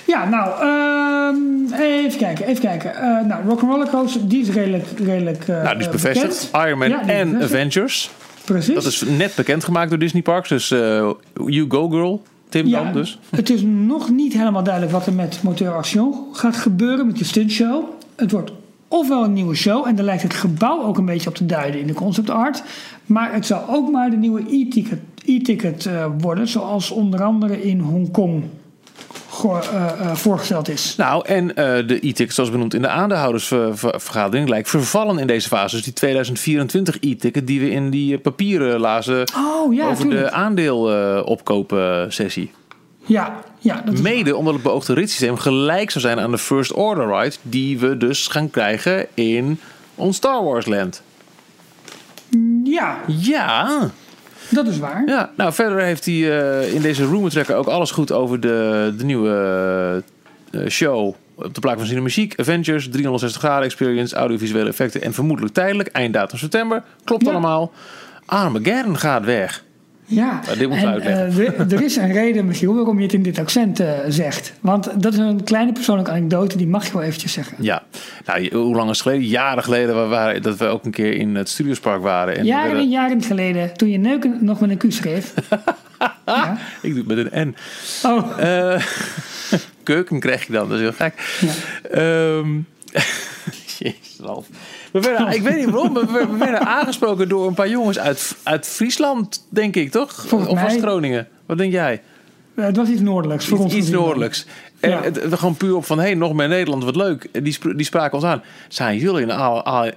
Ja, 0.07 0.29
nou, 0.29 0.51
ehm, 0.61 1.81
even 1.83 2.19
kijken, 2.19 2.47
even 2.47 2.63
kijken. 2.63 2.95
Eh 2.95 3.27
nou, 3.27 3.49
Rock'n'Roller 3.49 3.89
Coaster, 3.89 4.29
die 4.29 4.43
is 4.43 4.49
redelijk, 4.51 4.85
redelijk 4.99 5.47
Nou, 5.47 5.69
die 5.69 5.87
is 5.87 5.89
bevestigd. 5.89 6.49
bekend. 6.51 6.67
Iron 6.67 6.79
Man 6.79 6.89
Ja, 6.89 7.09
en. 7.09 7.43
Avengers. 7.43 8.11
Precies. 8.45 8.75
Dat 8.75 8.85
is 8.85 9.03
net 9.07 9.35
bekendgemaakt 9.35 9.91
door 9.91 9.99
Disney 9.99 10.23
Parks. 10.23 10.49
Dus 10.49 10.69
you 11.47 11.65
go 11.69 11.89
girl, 11.89 12.23
Tim 12.53 12.67
ja, 12.67 12.83
dan 12.83 12.93
dus. 12.93 13.19
Het 13.31 13.51
is 13.51 13.63
nog 13.63 14.11
niet 14.11 14.33
helemaal 14.33 14.63
duidelijk 14.63 14.93
wat 14.93 15.07
er 15.07 15.13
met 15.13 15.43
Moteur 15.43 15.75
Action 15.75 16.15
gaat 16.33 16.57
gebeuren 16.57 17.07
met 17.07 17.19
de 17.19 17.25
stuntshow. 17.25 17.85
Het 18.17 18.31
wordt 18.31 18.53
ofwel 18.89 19.25
een 19.25 19.33
nieuwe 19.33 19.55
show, 19.55 19.87
en 19.87 19.95
daar 19.95 20.05
lijkt 20.05 20.23
het 20.23 20.35
gebouw 20.35 20.83
ook 20.83 20.99
een 20.99 21.05
beetje 21.05 21.29
op 21.29 21.35
te 21.35 21.47
duiden 21.47 21.81
in 21.81 21.87
de 21.87 21.93
concept 21.93 22.31
art. 22.31 22.63
Maar 23.07 23.33
het 23.33 23.47
zal 23.47 23.65
ook 23.69 23.91
maar 23.91 24.11
de 24.11 24.17
nieuwe 24.17 24.43
e-ticket, 25.25 25.87
eh, 25.87 26.07
worden, 26.19 26.49
zoals 26.49 26.91
onder 26.91 27.23
andere 27.23 27.63
in 27.63 27.79
Hongkong 27.79 28.45
voorgesteld 30.15 30.69
is. 30.69 30.95
Nou, 30.97 31.27
en 31.27 31.57
eh, 31.57 31.87
de 31.87 31.95
e-ticket, 31.95 32.35
zoals 32.35 32.51
benoemd 32.51 32.75
in 32.75 32.83
de 32.83 32.89
aandeelhoudersvergadering, 32.89 34.49
lijkt 34.49 34.69
vervallen 34.69 35.19
in 35.19 35.27
deze 35.27 35.49
fase. 35.49 35.75
Dus 35.75 35.85
die 35.85 35.93
2024 35.93 36.97
e-ticket 37.01 37.47
die 37.47 37.61
we 37.61 37.71
in 37.71 37.91
die 37.91 38.15
eh, 38.15 38.23
papieren 38.23 38.81
lazen 38.81 39.25
Oh 39.37 39.75
ja, 39.75 39.89
over 39.89 40.11
de 40.11 40.31
aandeelopkopen 40.31 42.13
sessie. 42.13 42.51
Ja, 43.05 43.41
ja, 43.59 43.83
dat 43.85 43.99
Mede 43.99 44.37
omdat 44.37 44.55
het 44.55 44.63
beoogde 44.63 44.95
ritssysteem 44.95 45.37
gelijk 45.37 45.91
zou 45.91 46.05
zijn 46.05 46.21
aan 46.21 46.31
de 46.31 46.39
First 46.39 46.73
Order 46.73 47.19
ride, 47.19 47.37
die 47.43 47.79
we 47.79 47.97
dus 47.97 48.27
gaan 48.27 48.51
krijgen 48.51 49.07
in 49.15 49.61
ons 49.95 50.17
Star 50.17 50.45
Wars 50.45 50.67
Land. 50.67 51.03
Ja, 52.65 52.99
Ja, 53.07 53.91
dat 54.55 54.67
is 54.67 54.79
waar. 54.79 55.03
ja. 55.07 55.31
Nou, 55.37 55.53
verder 55.53 55.81
heeft 55.81 56.05
hij 56.05 56.15
eh, 56.41 56.75
in 56.75 56.83
deze 56.83 57.07
rumor 57.07 57.31
tracker 57.31 57.57
ook 57.57 57.67
alles 57.67 57.91
goed 57.91 58.13
over 58.13 58.41
de, 58.41 58.95
de 58.99 59.05
nieuwe 59.05 60.03
eh, 60.51 60.67
show 60.69 61.15
op 61.35 61.55
de 61.55 61.61
plaat 61.61 61.79
van 61.79 61.87
zijn 61.87 62.03
muziek. 62.03 62.41
Avengers, 62.41 62.89
360 62.91 63.41
graden 63.43 63.65
experience, 63.65 64.17
audiovisuele 64.17 64.69
effecten 64.69 65.03
en 65.03 65.13
vermoedelijk 65.15 65.55
tijdelijk. 65.55 65.89
Einddatum 65.89 66.39
september. 66.39 66.83
Klopt 67.05 67.25
Ja. 67.25 67.31
allemaal. 67.31 67.73
Armageddon 68.27 68.99
gaat 68.99 69.25
weg. 69.25 69.65
Ja, 70.15 70.41
dit 70.59 70.71
en, 70.71 70.87
uitleggen. 70.89 71.59
eh, 71.69 71.73
er- 71.73 71.83
is 71.83 71.97
een 71.97 72.13
reden, 72.13 72.47
Michiel, 72.47 72.75
waarom 72.75 72.97
je 72.99 73.03
het 73.05 73.13
in 73.13 73.23
dit 73.23 73.39
accent 73.39 73.81
eh, 73.81 73.89
zegt. 74.09 74.53
Want 74.61 75.03
dat 75.03 75.13
is 75.13 75.19
een 75.19 75.45
kleine 75.45 75.73
persoonlijke 75.73 76.11
anekdote, 76.11 76.57
die 76.57 76.67
mag 76.67 76.87
je 76.87 76.93
wel 76.93 77.03
eventjes 77.03 77.33
zeggen. 77.33 77.57
Ja, 77.61 77.83
nou, 78.27 78.55
hoe 78.55 78.75
lang 78.77 78.91
is 78.91 78.99
het 78.99 79.07
geleden? 79.07 79.27
Jaren 79.27 79.63
geleden 79.65 80.03
we 80.03 80.09
waren, 80.09 80.43
dat 80.43 80.57
we 80.57 80.67
ook 80.67 80.85
een 80.85 80.91
keer 80.91 81.13
in 81.15 81.35
het 81.35 81.49
Studiospark 81.49 82.03
waren. 82.03 82.37
En 82.37 82.45
Jaren 82.45 82.65
en 82.65 82.71
werden- 82.73 82.91
jaren 82.91 83.23
geleden, 83.23 83.77
toen 83.77 83.91
je 83.91 83.99
neuken 83.99 84.39
nog 84.41 84.61
met 84.61 84.71
een 84.71 84.77
Q 84.79 84.93
schreef. 84.93 85.35
ja. 86.27 86.59
Ik 86.83 86.95
doe 86.95 87.05
het 87.07 87.17
met 87.17 87.33
een 87.33 87.49
N. 87.49 87.57
Oh, 88.07 88.39
Eh, 88.39 88.83
keuken 89.83 90.21
krijg 90.21 90.47
je 90.47 90.53
dan, 90.53 90.69
dat 90.69 90.77
is 90.79 90.83
heel 90.83 90.93
gek. 90.93 91.39
Ja. 91.41 91.51
Ehm, 91.91 92.51
Jezus, 93.79 94.17
Ralf. 94.21 94.47
We 94.93 95.01
werden, 95.01 95.29
ik 95.33 95.43
weet 95.43 95.57
niet 95.57 95.71
waarom, 95.71 95.93
maar 95.93 96.07
we, 96.07 96.27
we 96.31 96.37
werden 96.37 96.67
aangesproken 96.67 97.29
door 97.29 97.47
een 97.47 97.55
paar 97.55 97.69
jongens 97.69 97.99
uit, 97.99 98.37
uit 98.43 98.67
Friesland, 98.67 99.47
denk 99.49 99.77
ik, 99.77 99.91
toch? 99.91 100.13
Volgens 100.27 100.51
of 100.51 100.61
was 100.61 100.73
het 100.73 100.81
mij- 100.81 100.89
Groningen? 100.91 101.29
Wat 101.47 101.59
denk 101.59 101.73
jij? 101.73 102.03
het 102.55 102.77
was 102.77 102.89
iets 102.89 103.01
noordelijks 103.01 103.47
voor 103.47 103.59
ons. 103.59 103.67
Iets, 103.67 103.75
iets 103.77 103.87
gezien. 103.87 104.01
noordelijks. 104.01 104.47
En 104.81 104.91
Ja. 104.91 105.03
het, 105.03 105.23
het- 105.23 105.35
gewoon 105.39 105.57
puur 105.57 105.77
op 105.77 105.85
van, 105.85 105.99
hé, 105.99 106.05
hey, 106.05 106.15
nog 106.15 106.33
meer 106.33 106.49
Nederland, 106.49 106.85
wat 106.85 106.97
leuk. 106.97 107.29
Die, 107.45 107.59
die 107.77 107.85
spraken 107.85 108.15
ons 108.15 108.25
aan. 108.25 108.43
Zijn 108.69 108.99
jullie 108.99 109.23
een 109.23 109.33
aal... 109.33 109.65
aal- 109.65 109.91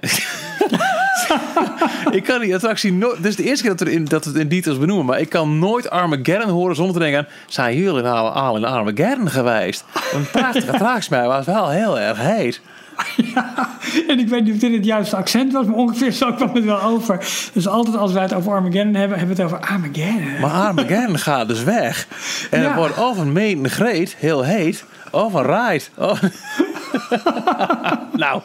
ik 2.10 2.22
kan 2.24 2.40
die 2.40 2.54
attractie 2.54 2.92
nooit... 2.92 3.16
Dit 3.16 3.26
is 3.26 3.36
de 3.36 3.42
eerste 3.42 3.62
keer 3.64 3.76
dat, 3.76 3.86
er 3.86 3.92
in, 3.94 4.04
dat 4.04 4.24
we 4.24 4.30
het 4.30 4.38
in 4.38 4.48
details 4.48 4.78
benoemen. 4.78 5.06
Maar 5.06 5.20
ik 5.20 5.28
kan 5.28 5.58
nooit 5.58 5.90
Armageddon 5.90 6.50
horen 6.50 6.76
zonder 6.76 6.94
te 6.94 7.00
denken 7.00 7.18
aan... 7.18 7.26
Zijn 7.46 7.76
jullie 7.76 7.98
een 8.00 8.06
aal, 8.06 8.34
aal 8.34 8.56
in 8.56 8.64
Armageddon 8.64 9.30
geweest? 9.30 9.84
Een 10.12 10.30
prachtige 10.30 10.72
attractie, 10.72 11.10
maar 11.10 11.26
was 11.26 11.46
wel 11.46 11.68
heel 11.68 11.98
erg 11.98 12.18
heet. 12.18 12.60
En 14.08 14.18
ik 14.18 14.28
weet 14.28 14.44
niet 14.44 14.54
of 14.54 14.58
dit 14.60 14.72
het 14.72 14.84
juiste 14.84 15.16
accent 15.16 15.52
was, 15.52 15.66
maar 15.66 15.74
ongeveer 15.74 16.12
zo 16.12 16.32
kwam 16.32 16.54
het 16.54 16.64
wel 16.64 16.82
over. 16.82 17.26
Dus 17.52 17.68
altijd 17.68 17.96
als 17.96 18.12
wij 18.12 18.22
het 18.22 18.34
over 18.34 18.52
Armageddon 18.52 18.94
hebben, 18.94 19.18
hebben 19.18 19.36
we 19.36 19.42
het 19.42 19.52
over 19.52 19.66
Armageddon. 19.68 20.40
Maar 20.40 20.50
Armageddon 20.50 21.18
gaat 21.28 21.48
dus 21.48 21.62
weg. 21.62 22.06
En 22.50 22.60
Ja. 22.60 22.66
het 22.66 22.76
wordt 22.76 22.98
of 22.98 23.18
een 23.18 23.32
meten 23.32 23.70
greet, 23.70 24.16
heel 24.18 24.42
heet, 24.42 24.84
of 25.10 25.32
een 25.34 25.42
ride. 25.42 25.84
Oh. 25.96 26.22
nou, 28.12 28.40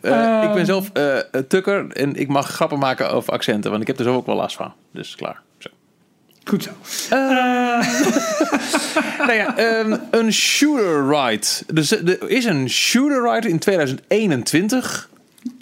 eh, 0.00 0.42
ik 0.42 0.52
ben 0.54 0.66
zelf 0.66 0.90
eh, 0.92 1.16
tukker 1.48 1.86
en 1.92 2.14
ik 2.16 2.28
mag 2.28 2.48
grappen 2.48 2.78
maken 2.78 3.10
over 3.10 3.32
accenten, 3.32 3.70
want 3.70 3.82
ik 3.82 3.88
heb 3.88 3.98
er 3.98 4.04
zo 4.04 4.14
ook 4.14 4.26
wel 4.26 4.36
last 4.36 4.56
van. 4.56 4.72
Dus 4.92 5.14
klaar. 5.16 5.40
Goed 6.48 6.62
zo. 6.62 6.70
Nou 9.26 9.32
ja, 9.32 9.56
ehm, 9.56 9.96
een 10.10 10.32
shooter 10.32 11.08
ride. 11.08 11.46
Dus 11.72 11.90
er 11.90 12.30
is 12.30 12.44
een 12.44 12.70
shooter 12.70 13.32
ride 13.32 13.48
in 13.48 13.58
2021 13.58 15.08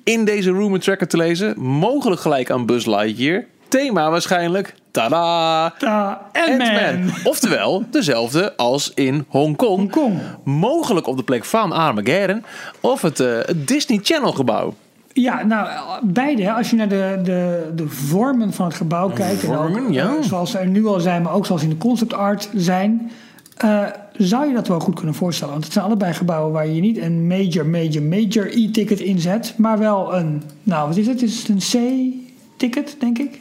in 0.04 0.24
deze 0.24 0.52
rumor 0.52 0.78
tracker 0.78 1.08
te 1.08 1.16
lezen. 1.16 1.60
Mogelijk 1.60 2.20
gelijk 2.20 2.50
aan 2.50 2.66
Buzz 2.66 2.86
Lightyear. 2.86 3.44
Thema 3.68 4.10
waarschijnlijk, 4.10 4.74
tada, 4.90 5.74
Uh, 5.80 6.12
Ant-Man. 6.32 7.12
Oftewel, 7.24 7.84
dezelfde 7.90 8.56
als 8.56 8.92
in 8.94 9.24
Hongkong. 9.28 9.76
Hongkong. 9.78 10.20
Mogelijk 10.44 11.06
op 11.06 11.16
de 11.16 11.22
plek 11.22 11.44
van 11.44 11.72
Armageddon. 11.72 12.44
Of 12.80 13.02
het, 13.02 13.20
eh, 13.20 13.38
het 13.44 13.68
Disney 13.68 14.00
Channel 14.02 14.32
gebouw. 14.32 14.74
Ja, 15.16 15.42
nou, 15.44 15.68
beide. 16.02 16.52
Als 16.52 16.70
je 16.70 16.76
naar 16.76 16.88
de, 16.88 17.20
de, 17.22 17.70
de 17.74 17.88
vormen 17.88 18.52
van 18.52 18.66
het 18.66 18.74
gebouw 18.74 19.10
kijkt. 19.10 19.44
en 19.44 19.50
ook, 19.56 19.56
vormen, 19.72 19.92
ja. 19.92 20.04
eh, 20.16 20.22
zoals 20.22 20.50
ze 20.50 20.58
er 20.58 20.66
nu 20.68 20.86
al 20.86 21.00
zijn, 21.00 21.22
maar 21.22 21.32
ook 21.32 21.46
zoals 21.46 21.62
in 21.62 21.68
de 21.68 21.76
concept 21.78 22.14
art 22.14 22.48
zijn. 22.54 23.10
eh, 23.56 23.82
zou 24.16 24.46
je 24.48 24.54
dat 24.54 24.68
wel 24.68 24.80
goed 24.80 24.94
kunnen 24.94 25.14
voorstellen? 25.14 25.52
Want 25.52 25.64
het 25.64 25.72
zijn 25.72 25.84
allebei 25.84 26.12
gebouwen 26.12 26.52
waar 26.52 26.66
je 26.68 26.80
niet 26.80 26.98
een 26.98 27.26
major, 27.26 27.66
major, 27.66 28.02
major 28.02 28.46
e-ticket 28.58 29.00
inzet. 29.00 29.54
Maar 29.56 29.78
wel 29.78 30.14
een, 30.14 30.42
nou 30.62 30.88
wat 30.88 30.96
is 30.96 31.06
het? 31.06 31.22
Is 31.22 31.38
het 31.38 31.48
een 31.48 32.12
C-ticket, 32.56 32.96
denk 32.98 33.18
ik? 33.18 33.38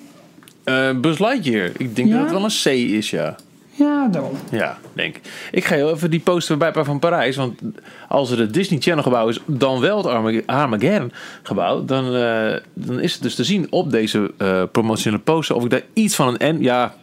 Eh 0.64 1.00
Buzz 1.00 1.20
Lightyear. 1.20 1.72
Ik 1.78 1.96
denk 1.96 2.08
Ja? 2.08 2.14
dat 2.14 2.24
het 2.24 2.32
wel 2.32 2.44
een 2.44 2.50
C 2.90 2.92
is, 2.92 3.10
ja. 3.10 3.36
Ja, 3.76 4.08
daarom. 4.08 4.34
Ja, 4.52 4.78
denk 4.94 5.16
ik. 5.16 5.22
Ik 5.52 5.66
ga 5.66 5.76
heel 5.76 5.94
even 5.94 6.10
die 6.12 6.20
poster 6.20 6.58
bij 6.58 6.74
van 6.74 7.00
Parijs. 7.00 7.36
Want 7.36 7.60
als 8.08 8.30
het 8.30 8.40
het 8.40 8.54
Disney 8.54 8.80
Channel 8.82 9.04
gebouw 9.04 9.28
is, 9.28 9.40
dan 9.46 9.80
wel 9.80 9.98
het 9.98 10.06
Armag- 10.06 10.46
Armageddon 10.46 11.12
gebouw. 11.44 11.86
Dan, 11.86 12.16
eh, 12.16 12.54
dan 12.74 13.00
is 13.00 13.14
het 13.14 13.22
dus 13.22 13.36
te 13.36 13.44
zien 13.44 13.68
op 13.70 13.92
deze 13.92 14.32
eh 14.38 14.64
promotionele 14.72 15.22
poster. 15.22 15.56
Of 15.56 15.64
ik 15.64 15.70
daar 15.70 15.82
iets 15.94 16.16
van 16.16 16.36
een 16.38 16.56
N... 16.56 16.62
Ja, 16.64 16.94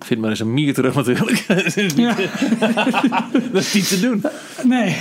vind 0.00 0.20
maar 0.20 0.30
eens 0.30 0.40
een 0.40 0.54
mier 0.54 0.74
terug 0.74 0.94
natuurlijk. 0.94 1.44
dat, 1.48 1.64
is 1.64 1.74
niet, 1.74 1.96
Ja. 1.96 2.14
dat 3.52 3.62
is 3.62 3.74
niet 3.74 3.88
te 3.88 4.00
doen. 4.00 4.22
Nee. 4.62 4.96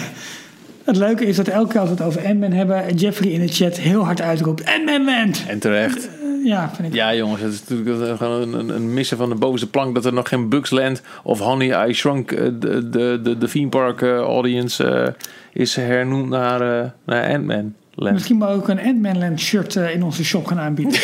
Het 0.84 0.97
leuke 0.97 1.26
is 1.26 1.36
dat 1.36 1.47
elke 1.47 1.71
keer 1.71 1.80
als 1.80 1.89
we 1.89 1.95
het 1.95 2.03
over 2.03 2.26
Ant-Man 2.26 2.51
hebben, 2.51 2.95
Jeffrey 2.95 3.32
in 3.32 3.39
de 3.45 3.53
chat 3.53 3.78
heel 3.78 4.03
hard 4.05 4.21
uitroept: 4.21 4.65
Ant-Man! 4.65 5.34
En 5.47 5.59
terecht. 5.59 6.09
Ja, 6.45 6.69
vind 6.69 6.87
ik. 6.87 6.93
Ja, 6.93 7.15
jongens, 7.15 7.41
het 7.41 7.53
is 7.53 7.67
natuurlijk 7.67 8.17
gewoon 8.17 8.41
een, 8.41 8.53
een, 8.53 8.69
een 8.69 8.93
missen 8.93 9.17
van 9.17 9.29
de 9.29 9.35
bovenste 9.35 9.69
plank 9.69 9.95
dat 9.95 10.05
er 10.05 10.13
nog 10.13 10.29
geen 10.29 10.49
Bugs 10.49 10.69
Land 10.69 11.01
of 11.23 11.39
Honey 11.39 11.89
I 11.89 11.93
Shrunk 11.93 12.31
eh, 12.31 12.43
de, 12.59 12.89
de, 12.89 13.19
de, 13.23 13.37
de 13.37 13.47
theme 13.47 13.69
park 13.69 14.01
eh, 14.01 14.17
audience 14.17 14.87
eh, 14.87 15.13
is 15.53 15.75
hernoemd 15.75 16.29
naar, 16.29 16.93
naar 17.05 17.33
Ant-Man 17.33 17.73
Land. 17.95 18.13
Misschien 18.13 18.37
maar 18.37 18.49
ook 18.49 18.67
een 18.67 18.79
Ant-Man 18.79 19.17
Land 19.17 19.39
shirt 19.39 19.75
eh, 19.75 19.93
in 19.93 20.03
onze 20.03 20.23
shop 20.23 20.47
gaan 20.47 20.59
aanbieden. 20.59 20.99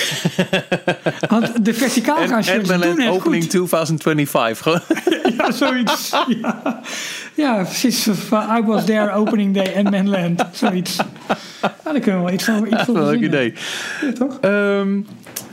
Want 1.30 1.66
de 1.66 1.74
verticaal 1.74 2.28
gaan 2.28 2.44
shirts 2.44 2.70
Ant-Man 2.70 2.80
doen 2.80 2.98
Land 2.98 3.14
het 3.14 3.20
opening 3.20 3.42
goed. 3.42 3.52
2025. 3.52 4.62
Gewoon. 4.62 4.80
Ja, 5.38 5.52
zoiets. 5.52 6.10
Ja, 6.42 6.82
ja 7.36 7.64
precies. 7.64 8.08
I 8.32 8.62
was 8.66 8.86
there 8.86 9.12
opening 9.12 9.54
day 9.54 9.74
Ant-Man 9.76 10.10
Land. 10.10 10.44
Zoiets. 10.52 10.96
Nou, 11.62 11.74
daar 11.84 12.00
kunnen 12.00 12.20
we 12.22 12.26
wel 12.26 12.34
iets 12.34 12.44
van 12.44 12.68
iets 12.68 12.84
van 12.84 12.94
Leuk 12.94 13.04
verzinnen. 13.04 13.30
idee. 13.30 13.54
Ja, 14.02 14.12
toch? 14.14 14.38
Ehm, 14.42 15.02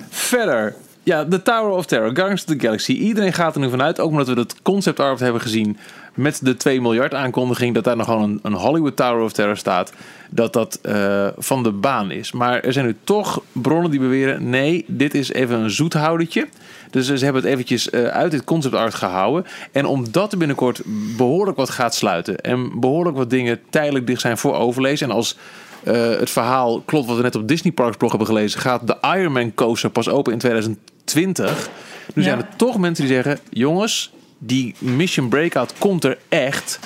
verder. 0.09 0.75
Ja, 1.03 1.25
The 1.25 1.43
Tower 1.43 1.71
of 1.71 1.87
Terror, 1.87 2.11
Guardians 2.15 2.45
of 2.45 2.57
the 2.57 2.61
Galaxy. 2.67 2.93
Iedereen 2.93 3.33
gaat 3.33 3.55
er 3.55 3.61
nu 3.61 3.71
vanuit, 3.71 4.01
ook 4.01 4.11
omdat 4.11 4.29
we 4.29 4.35
het 4.35 4.63
concept 4.63 5.01
art 5.01 5.21
hebben 5.21 5.41
gezien 5.41 5.77
met 6.19 6.41
de 6.43 6.57
2 6.57 6.81
miljard 6.81 7.15
aankondiging, 7.15 7.75
dat 7.75 7.85
daar 7.85 7.97
nog 7.97 8.07
gewoon 8.07 8.23
een, 8.23 8.39
een 8.43 8.53
Hollywood 8.53 8.97
Tower 8.97 9.23
of 9.23 9.33
Terror 9.33 9.57
staat, 9.57 9.93
dat 10.31 10.53
dat 10.53 10.79
eh, 10.83 11.27
van 11.39 11.63
de 11.63 11.73
baan 11.73 12.11
is. 12.11 12.33
Maar 12.33 12.61
er 12.61 12.73
zijn 12.73 12.87
nu 12.87 12.97
toch 13.05 13.43
bronnen 13.53 13.91
die 13.91 14.01
beweren, 14.01 14.51
nee, 14.51 14.85
dit 14.87 15.15
is 15.15 15.33
even 15.33 15.59
een 15.59 15.71
zoethoudertje. 15.71 16.49
Dus 16.91 17.07
ze 17.07 17.25
hebben 17.25 17.43
het 17.43 17.51
eventjes 17.51 17.91
eh, 17.91 18.05
uit 18.05 18.31
dit 18.31 18.45
concept 18.45 18.75
art 18.75 18.95
gehouden. 18.95 19.45
En 19.73 19.85
omdat 19.87 20.33
er 20.33 20.39
binnenkort 20.39 20.81
behoorlijk 21.17 21.57
wat 21.57 21.71
gaat 21.71 21.95
sluiten 21.95 22.41
en 22.41 22.81
behoorlijk 22.81 23.17
wat 23.17 23.31
dingen 23.31 23.61
tijdelijk 23.71 24.07
dicht 24.07 24.21
zijn 24.21 24.39
voor 24.39 24.55
overlezen 24.55 25.09
en 25.09 25.15
als 25.15 25.37
eh, 25.85 25.95
het 26.09 26.31
verhaal 26.31 26.81
klopt 26.81 27.07
wat 27.07 27.17
we 27.17 27.23
net 27.23 27.35
op 27.37 27.49
Disney 27.49 27.73
Parks 27.73 27.97
blog 27.97 28.11
hebben 28.11 28.29
gelezen, 28.29 28.61
gaat 28.61 28.87
de 28.87 28.97
Iron 29.17 29.33
Man 29.33 29.55
coaster 29.55 29.91
pas 29.91 30.09
open 30.09 30.33
in 30.33 30.39
2020. 30.39 31.69
Nu 32.15 32.23
Ja. 32.23 32.29
zijn 32.29 32.39
er 32.39 32.49
toch 32.57 32.79
mensen 32.79 33.05
die 33.05 33.15
zeggen: 33.15 33.39
jongens, 33.51 34.13
die 34.39 34.75
Mission 34.79 35.29
Breakout 35.29 35.73
komt 35.79 36.05
er 36.05 36.19
echt 36.29 36.79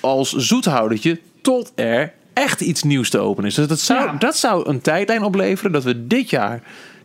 als 0.00 0.32
zoethoudertje 0.32 1.20
tot 1.42 1.72
er 1.74 2.12
echt 2.32 2.60
iets 2.60 2.82
nieuws 2.82 3.10
te 3.10 3.18
openen 3.18 3.50
is. 3.50 3.54
Dus 3.56 3.66
dat 3.66 3.80
zou, 3.80 4.00
Ja. 4.06 4.12
dat 4.18 4.36
zou 4.36 4.68
een 4.68 4.80
tijdlijn 4.80 5.22
opleveren 5.22 5.72
dat 5.72 5.84
we 5.84 6.06
dit 6.06 6.30
jaar 6.30 6.62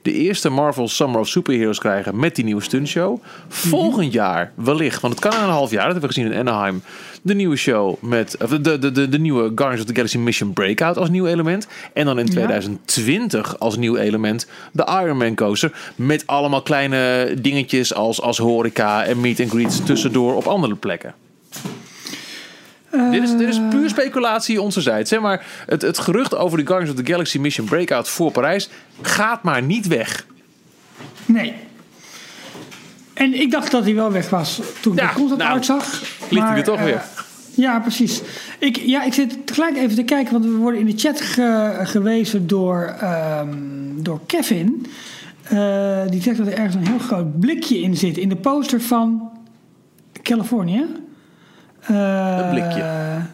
de 0.08 0.14
eerste 0.14 0.50
Marvel 0.50 0.88
Summer 0.88 1.20
of 1.20 1.28
Superheroes 1.28 1.80
krijgen 1.80 2.20
met 2.20 2.36
die 2.36 2.44
nieuwe 2.44 2.62
stuntshow. 2.62 3.22
Volgend 3.48 4.14
jaar 4.14 4.52
wellicht, 4.56 5.02
want 5.02 5.14
het 5.14 5.24
kan 5.24 5.34
in 5.34 5.44
een 5.44 5.50
half 5.50 5.72
jaar, 5.72 5.84
dat 5.84 5.92
hebben 5.92 6.10
we 6.10 6.16
gezien 6.16 6.32
in 6.32 6.40
Anaheim, 6.40 6.82
de 7.22 7.34
nieuwe 7.34 7.56
show 7.56 8.02
met 8.02 8.38
de, 8.50 8.80
de, 8.80 8.92
de, 8.92 9.10
de 9.10 9.20
nieuwe 9.20 9.52
Guardians 9.56 9.80
of 9.80 9.86
the 9.86 9.94
Galaxy 9.94 10.18
Mission 10.18 10.54
Breakout 10.54 10.98
als 10.98 11.10
nieuw 11.10 11.26
element. 11.26 11.68
En 11.94 12.06
dan 12.06 12.20
in 12.20 12.30
2020 12.30 13.60
als 13.60 13.78
nieuw 13.78 13.96
element 13.96 14.48
de 14.72 15.00
Iron 15.04 15.18
Man 15.18 15.36
coaster 15.36 15.72
met 15.96 16.28
allemaal 16.28 16.62
kleine 16.62 17.34
dingetjes 17.42 17.94
als, 17.94 18.22
als 18.22 18.38
horeca 18.38 19.04
en 19.04 19.22
meet 19.22 19.40
and 19.40 19.50
greets 19.50 19.84
tussendoor 19.84 20.36
op 20.36 20.46
andere 20.46 20.76
plekken. 20.76 21.14
Dit, 23.12 23.24
is, 23.24 23.32
dit 23.38 23.48
is 23.48 23.60
puur 23.70 23.90
speculatie 23.90 24.62
onzerzijds. 24.62 25.10
Hè? 25.12 25.20
Maar 25.20 25.46
het, 25.66 25.82
het 25.82 25.98
gerucht 26.00 26.36
over 26.36 26.58
de 26.58 26.66
Guardians 26.68 26.98
of 27.00 27.04
the 27.06 27.12
Galaxy 27.12 27.38
Mission 27.38 27.66
Breakout 27.68 28.10
voor 28.10 28.32
Parijs 28.32 28.70
gaat 29.02 29.44
maar 29.44 29.62
niet 29.62 29.88
weg. 29.88 30.26
Nee. 31.26 31.54
En 33.14 33.34
ik 33.34 33.52
dacht 33.52 33.72
dat 33.72 33.84
hij 33.84 33.96
wel 33.96 34.12
weg 34.12 34.30
was 34.30 34.62
toen 34.82 34.94
ik 34.94 35.00
Ja, 35.00 35.08
de 35.08 35.14
concept 35.14 35.40
nou, 35.40 35.54
art 35.54 35.66
zag. 35.66 36.02
hij 36.30 36.58
er 36.58 36.64
toch 36.64 36.78
eh, 36.78 36.84
weer. 36.84 37.02
Ja, 37.56 37.80
precies. 37.80 38.22
Ik, 38.60 38.78
ja, 38.78 39.04
ik 39.04 39.14
zit 39.14 39.48
tegelijk 39.48 39.78
even 39.78 39.96
te 39.96 40.04
kijken, 40.04 40.32
want 40.34 40.46
we 40.46 40.52
worden 40.52 40.80
in 40.80 40.86
de 40.86 40.98
chat 40.98 41.22
ge- 41.22 41.80
gewezen 41.84 42.48
door, 42.48 42.96
ehm, 43.00 43.48
door 43.96 44.20
Kevin. 44.26 44.86
Eh, 45.44 46.02
die 46.10 46.22
zegt 46.22 46.38
dat 46.38 46.48
er 46.48 46.54
ergens 46.54 46.76
een 46.76 46.88
heel 46.88 47.00
groot 47.00 47.40
blikje 47.40 47.80
in 47.80 47.96
zit 47.98 48.18
in 48.18 48.30
de 48.30 48.36
poster 48.36 48.82
van 48.82 49.30
Californië. 50.24 50.86
Eh, 51.88 52.38
Een 52.38 52.50
blikje. 52.50 52.84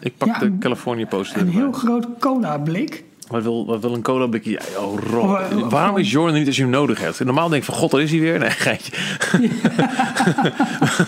Ik 0.00 0.16
pak 0.16 0.28
ja, 0.28 0.38
de 0.38 0.58
California 0.58 1.06
poster 1.06 1.40
Een 1.40 1.48
heel 1.48 1.72
groot 1.72 2.06
cola 2.18 2.58
blik. 2.58 3.04
Wat 3.28 3.42
wil, 3.42 3.66
wat 3.66 3.80
wil 3.80 3.94
een 3.94 4.02
cola 4.02 4.26
blikje? 4.26 4.50
Ja, 4.50 4.82
oh, 4.82 4.98
Rob. 5.10 5.30
Of, 5.30 5.50
eh, 5.50 5.64
of 5.64 5.70
Waarom 5.70 5.98
is 5.98 6.10
Jordan 6.10 6.32
er 6.32 6.38
niet 6.38 6.46
als 6.46 6.56
je 6.56 6.62
hem 6.62 6.70
nodig 6.70 7.00
hebt? 7.00 7.24
Normaal 7.24 7.48
denk 7.48 7.62
ik 7.62 7.68
van 7.68 7.78
god, 7.78 7.90
daar 7.90 8.00
is 8.00 8.10
hij 8.10 8.20
weer. 8.20 8.38
Nee, 8.38 8.50
geitje. 8.66 8.92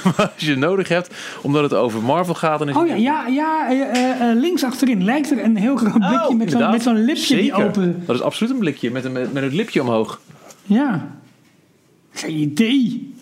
maar 0.05 0.30
als 0.34 0.44
je 0.44 0.51
het 0.51 0.59
nodig 0.59 0.88
hebt, 0.88 1.14
omdat 1.42 1.62
het 1.62 1.74
over 1.74 2.03
Marvel 2.03 2.34
gaat, 2.34 2.59
dan 2.59 2.68
is 2.68 2.76
Oh 2.76 2.86
ja, 2.86 2.94
ja, 2.94 3.26
ja 3.26 3.68
eh, 3.70 3.80
eh, 3.80 4.30
eh, 4.30 4.38
links 4.38 4.64
achterin 4.64 5.05
lijkt 5.05 5.30
er 5.30 5.44
een 5.44 5.57
heel 5.57 5.76
groot 5.76 5.99
blikje 5.99 6.34
met 6.36 6.51
zo'n, 6.51 6.62
Oh, 6.62 6.70
met 6.70 6.82
zo'n 6.82 7.05
lipje 7.05 7.36
die 7.36 7.55
open... 7.55 8.03
Dat 8.07 8.16
is 8.16 8.22
absoluut 8.22 8.53
een 8.53 8.59
blikje 8.59 8.90
met, 8.90 9.05
een, 9.05 9.12
met, 9.12 9.32
met 9.32 9.42
het 9.42 9.53
lipje 9.53 9.80
omhoog. 9.80 10.20
Ja. 10.62 11.07
Geen 12.12 12.36
idee. 12.36 13.14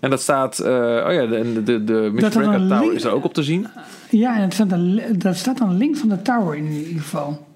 En 0.00 0.10
dat 0.10 0.20
staat, 0.20 0.58
eh, 0.58 0.70
oh 1.06 1.12
ja, 1.12 1.26
de, 1.26 1.62
de, 1.62 1.84
de, 1.84 2.12
Dat 2.16 2.34
er 2.34 2.42
Tower 2.68 2.94
is 2.94 3.04
er 3.04 3.10
ook 3.10 3.24
op 3.24 3.34
te 3.34 3.42
zien. 3.42 3.66
Ja, 4.10 4.36
en 4.36 4.42
het 4.42 4.54
staat 4.54 4.70
dan, 4.70 5.00
dat 5.12 5.36
staat 5.36 5.58
dan 5.58 5.76
links 5.76 5.98
van 5.98 6.08
de 6.08 6.22
tower 6.22 6.56
in 6.56 6.66
ieder 6.70 7.02
geval. 7.02 7.46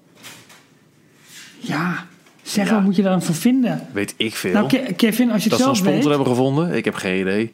Ja, 1.59 2.05
zeg, 2.41 2.67
Ja. 2.67 2.73
wat 2.73 2.83
moet 2.83 2.95
je 2.95 3.01
dan 3.01 3.21
voor 3.23 3.35
vinden? 3.35 3.87
Weet 3.91 4.13
ik 4.17 4.35
veel. 4.35 4.53
Nou, 4.53 4.67
Ke- 4.67 4.93
Kevin, 4.95 5.31
als 5.31 5.43
je 5.43 5.49
dat 5.49 5.59
het 5.59 5.67
ze 5.67 5.69
een 5.69 5.75
zelf 5.75 5.77
sponsor 5.77 5.93
weet... 6.09 6.17
hebben 6.17 6.27
gevonden? 6.27 6.73
Ik 6.75 6.85
heb 6.85 6.95
geen 6.95 7.19
idee. 7.19 7.51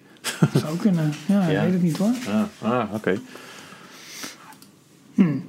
zou 0.55 0.77
kunnen. 0.77 1.13
Ja, 1.25 1.41
ik 1.41 1.51
Ja. 1.51 1.63
weet 1.63 1.73
het 1.73 1.81
niet 1.83 1.97
hoor. 1.97 2.11
Ah, 2.61 2.71
ah 2.71 2.93
oké. 2.93 3.19
Hmm. 5.13 5.43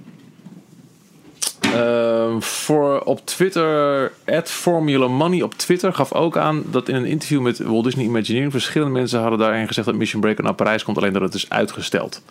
Ehm, 1.75 2.41
voor 2.41 3.01
op 3.01 3.27
Twitter, 3.27 4.13
Formula 4.45 5.07
Money 5.09 5.43
op 5.43 5.55
Twitter 5.55 5.93
gaf 5.93 6.13
ook 6.13 6.37
aan 6.37 6.63
dat 6.71 6.89
in 6.89 6.95
een 6.95 7.05
interview 7.05 7.41
met 7.41 7.59
Walt 7.59 7.85
Disney 7.85 8.05
Imagineering 8.05 8.53
verschillende 8.53 8.93
mensen 8.93 9.21
hadden 9.21 9.39
daarin 9.39 9.67
gezegd 9.67 9.87
dat 9.87 9.97
Mission 9.97 10.21
Breaker 10.21 10.45
naar 10.45 10.55
Parijs 10.55 10.85
komt, 10.85 10.97
alleen 10.97 11.13
dat 11.13 11.23
het 11.23 11.35
is 11.35 11.49
uitgesteld. 11.51 12.23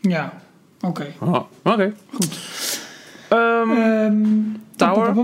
Ja, 0.00 0.42
oké. 0.80 1.06
Oh, 1.18 1.40
Oké. 1.62 1.94
Goed. 2.12 2.38
Ehm, 3.28 3.70
Ehm, 3.70 4.26
Tower? 4.76 5.14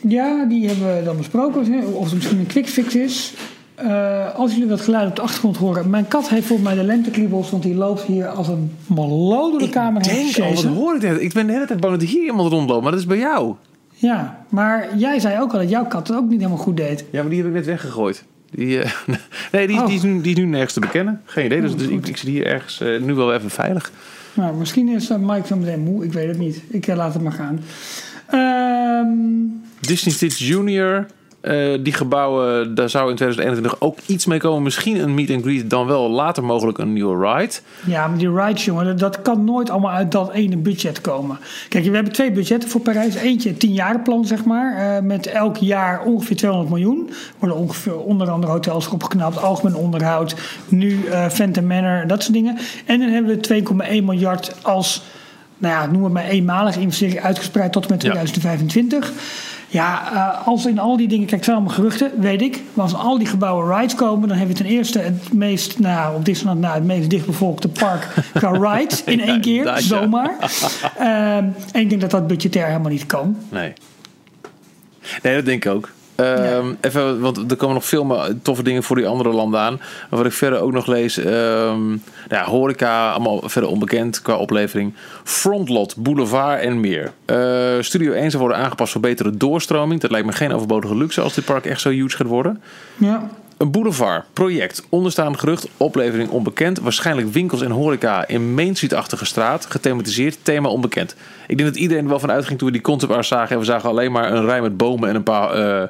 Ja, 0.00 0.44
die 0.44 0.68
hebben 0.68 0.96
we 0.96 1.02
dan 1.04 1.16
besproken. 1.16 1.84
Of 1.94 2.04
het 2.04 2.14
misschien 2.14 2.38
een 2.38 2.46
quick 2.46 2.68
fix 2.68 2.94
is. 2.94 3.34
Eh, 3.78 4.34
als 4.34 4.52
jullie 4.52 4.68
wat 4.68 4.80
geluid 4.80 5.08
op 5.08 5.16
de 5.16 5.22
achtergrond 5.22 5.56
horen. 5.56 5.90
Mijn 5.90 6.08
kat 6.08 6.28
heeft 6.28 6.46
volgens 6.46 6.68
mij 6.68 6.76
de 6.78 6.84
lentekriebels. 6.84 7.50
Want 7.50 7.62
die 7.62 7.74
loopt 7.74 8.02
hier 8.02 8.28
als 8.28 8.48
een 8.48 8.70
door 8.88 9.58
de 9.58 9.64
ik 9.64 9.70
kamer 9.70 10.06
heen. 10.06 10.32
denk 10.32 10.38
al, 10.48 10.54
wat 10.54 10.64
hoor 10.64 10.94
ik 10.96 11.02
net? 11.02 11.20
Ik 11.20 11.32
ben 11.32 11.46
de 11.46 11.52
hele 11.52 11.66
tijd 11.66 11.80
bang 11.80 11.98
dat 11.98 12.08
hier 12.08 12.24
iemand 12.24 12.52
rondloopt, 12.52 12.82
maar 12.82 12.90
dat 12.90 13.00
is 13.00 13.06
bij 13.06 13.18
jou. 13.18 13.54
Ja, 13.94 14.44
maar 14.48 14.88
jij 14.96 15.18
zei 15.18 15.40
ook 15.40 15.52
al 15.52 15.58
dat 15.58 15.70
jouw 15.70 15.86
kat 15.86 16.08
het 16.08 16.16
ook 16.16 16.28
niet 16.28 16.38
helemaal 16.38 16.58
goed 16.62 16.76
deed. 16.76 17.04
Ja, 17.10 17.20
maar 17.20 17.30
die 17.30 17.38
heb 17.38 17.48
ik 17.48 17.54
net 17.54 17.66
weggegooid. 17.66 18.24
Die, 18.50 18.80
eh, 18.82 18.90
nee, 19.52 19.66
die, 19.66 19.76
is- 19.76 19.82
Oh. 19.82 19.86
die, 19.86 19.96
is 19.96 20.02
nu, 20.02 20.20
die 20.20 20.32
is 20.32 20.38
nu 20.38 20.44
nergens 20.46 20.72
te 20.72 20.80
bekennen. 20.80 21.20
Geen 21.24 21.44
idee, 21.44 21.60
dus, 21.60 21.72
Oh, 21.72 21.78
dus 21.78 21.86
ik, 21.86 22.06
ik 22.06 22.16
zit 22.16 22.28
hier 22.28 22.46
ergens 22.46 22.80
eh, 22.80 23.00
nu 23.00 23.14
wel 23.14 23.34
even 23.34 23.50
veilig. 23.50 23.92
Nou, 24.34 24.56
misschien 24.56 24.88
is 24.88 25.08
Mike 25.20 25.46
zo 25.46 25.56
meteen 25.56 25.80
moe. 25.80 26.04
Ik 26.04 26.12
weet 26.12 26.28
het 26.28 26.38
niet. 26.38 26.62
Ik 26.68 26.86
laat 26.86 27.12
het 27.14 27.22
maar 27.22 27.32
gaan. 27.32 27.60
Ehm, 28.26 29.08
Disney 29.80 30.14
Stitch 30.14 30.38
Junior, 30.38 31.06
eh, 31.40 31.78
die 31.80 31.92
gebouwen, 31.92 32.74
daar 32.74 32.90
zou 32.90 33.10
in 33.10 33.16
2021 33.16 33.80
ook 33.80 33.98
iets 34.06 34.26
mee 34.26 34.38
komen. 34.38 34.62
Misschien 34.62 34.96
een 35.02 35.14
meet 35.14 35.30
and 35.30 35.42
greet, 35.42 35.70
dan 35.70 35.86
wel 35.86 36.10
later 36.10 36.44
mogelijk 36.44 36.78
een 36.78 36.92
nieuwe 36.92 37.26
ride. 37.32 37.52
ja, 37.86 38.06
maar 38.06 38.18
die 38.18 38.32
rides, 38.34 38.64
jongen, 38.64 38.98
dat, 38.98 39.22
kan 39.22 39.44
nooit 39.44 39.70
allemaal 39.70 39.90
uit 39.92 40.12
dat 40.12 40.32
ene 40.32 40.56
budget 40.56 41.00
komen. 41.00 41.38
Kijk, 41.68 41.84
we 41.84 41.94
hebben 41.94 42.12
twee 42.12 42.32
budgetten 42.32 42.70
voor 42.70 42.80
Parijs. 42.80 43.14
Eentje, 43.14 43.48
een 43.48 43.56
tienjarenplan, 43.56 44.24
zeg 44.24 44.44
maar. 44.44 44.76
eh, 44.96 45.02
met 45.02 45.26
elk 45.26 45.56
jaar 45.56 46.02
ongeveer 46.04 46.36
200 46.36 46.70
miljoen. 46.72 47.06
Er 47.08 47.14
worden 47.38 47.58
ongeveer 47.58 47.98
onder 47.98 48.30
andere 48.30 48.52
hotels 48.52 48.88
opgeknapt, 48.88 49.42
algemeen 49.42 49.74
onderhoud. 49.76 50.34
Nu 50.68 51.04
eh 51.10 51.26
Phantom 51.28 51.66
Manor, 51.66 52.06
dat 52.06 52.22
soort 52.22 52.34
dingen. 52.34 52.58
En 52.86 52.98
dan 53.00 53.08
hebben 53.08 53.40
we 53.40 53.62
2,1 54.00 54.04
miljard 54.04 54.54
als, 54.62 55.02
nou 55.58 55.74
ja, 55.74 55.90
noem 55.92 56.04
het 56.04 56.12
maar 56.12 56.24
eenmalige 56.24 56.80
investering 56.80 57.20
uitgespreid 57.20 57.72
tot 57.72 57.86
en 57.86 57.90
met 57.92 58.02
Ja. 58.02 58.10
2025. 58.10 59.06
Ja, 59.08 59.14
eh, 59.70 60.46
als 60.46 60.66
in 60.66 60.78
al 60.78 60.96
die 60.96 61.08
dingen, 61.08 61.26
kijk, 61.26 61.36
het 61.36 61.44
zijn 61.44 61.56
allemaal 61.56 61.74
geruchten, 61.74 62.20
weet 62.20 62.42
ik. 62.42 62.62
Maar 62.74 62.84
als 62.84 62.94
al 62.94 63.18
die 63.18 63.26
gebouwen 63.26 63.76
rides 63.76 63.94
komen, 63.94 64.28
dan 64.28 64.36
hebben 64.36 64.56
we 64.56 64.62
ten 64.62 64.72
eerste 64.72 64.98
het 64.98 65.32
meest, 65.32 65.78
nou, 65.78 66.16
op 66.16 66.24
Disneyland, 66.24 66.60
nou, 66.60 66.74
het 66.74 66.84
meest 66.84 67.10
dichtbevolkte 67.10 67.68
park 67.68 68.08
qua 68.34 68.50
rides 68.50 69.04
in 69.04 69.20
één 69.20 69.40
keer, 69.40 69.64
ja. 69.64 69.80
zomaar. 69.80 70.36
Ehm, 70.98 71.44
en 71.72 71.80
ik 71.80 71.88
denk 71.88 72.00
dat 72.00 72.10
dat 72.10 72.26
budgetair 72.26 72.66
helemaal 72.66 72.90
niet 72.90 73.06
kan. 73.06 73.36
Nee. 73.48 73.72
Nee, 75.22 75.34
dat 75.34 75.44
denk 75.44 75.64
ik 75.64 75.72
ook. 75.72 75.90
Ehm, 76.18 76.74
Even, 76.80 77.20
want 77.20 77.50
er 77.50 77.56
komen 77.56 77.74
nog 77.74 77.84
veel 77.84 78.04
meer 78.04 78.34
toffe 78.42 78.62
dingen 78.62 78.82
voor 78.82 78.96
die 78.96 79.06
andere 79.06 79.28
landen 79.28 79.60
aan. 79.60 79.76
Maar 79.76 80.18
wat 80.18 80.26
ik 80.26 80.32
verder 80.32 80.60
ook 80.60 80.72
nog 80.72 80.86
lees, 80.86 81.18
ehm, 81.18 81.88
nou 81.88 81.98
ja, 82.28 82.44
horeca, 82.44 83.10
allemaal 83.10 83.40
verder 83.44 83.70
onbekend 83.70 84.22
qua 84.22 84.36
oplevering. 84.36 84.94
Frontlot, 85.24 85.96
Boulevard 85.96 86.60
en 86.60 86.80
meer. 86.80 87.12
Eh, 87.24 87.36
Studio 87.80 88.12
1 88.12 88.30
zou 88.30 88.42
worden 88.42 88.62
aangepast 88.62 88.92
voor 88.92 89.00
betere 89.00 89.36
doorstroming. 89.36 90.00
Dat 90.00 90.10
lijkt 90.10 90.26
me 90.26 90.32
geen 90.32 90.52
overbodige 90.52 90.96
luxe 90.96 91.20
als 91.20 91.34
dit 91.34 91.44
park 91.44 91.66
echt 91.66 91.80
zo 91.80 91.90
huge 91.90 92.16
gaat 92.16 92.26
worden. 92.26 92.62
Ja, 92.96 93.28
Een 93.58 93.70
boulevard, 93.70 94.24
project, 94.32 94.86
onderstaande 94.88 95.38
gerucht, 95.38 95.68
oplevering 95.76 96.30
onbekend. 96.30 96.78
Waarschijnlijk 96.78 97.32
winkels 97.32 97.62
en 97.62 97.70
horeca 97.70 98.28
in 98.28 98.54
Main 98.54 98.74
Street-achtige 98.74 99.24
straat. 99.24 99.66
Gethematiseerd, 99.68 100.38
thema 100.42 100.68
onbekend. 100.68 101.14
Ik 101.46 101.56
denk 101.56 101.68
dat 101.68 101.78
iedereen 101.78 102.02
er 102.02 102.08
wel 102.08 102.18
van 102.18 102.30
uitging 102.30 102.58
toen 102.58 102.66
we 102.68 102.72
die 102.74 102.82
concept 102.82 103.12
art 103.12 103.26
zagen. 103.26 103.50
En 103.50 103.58
we 103.58 103.64
zagen 103.64 103.88
alleen 103.88 104.12
maar 104.12 104.32
een 104.32 104.44
rij 104.44 104.60
met 104.60 104.76
bomen 104.76 105.08
en 105.08 105.14
een 105.14 105.22
paar 105.22 105.50
eh 105.50 105.88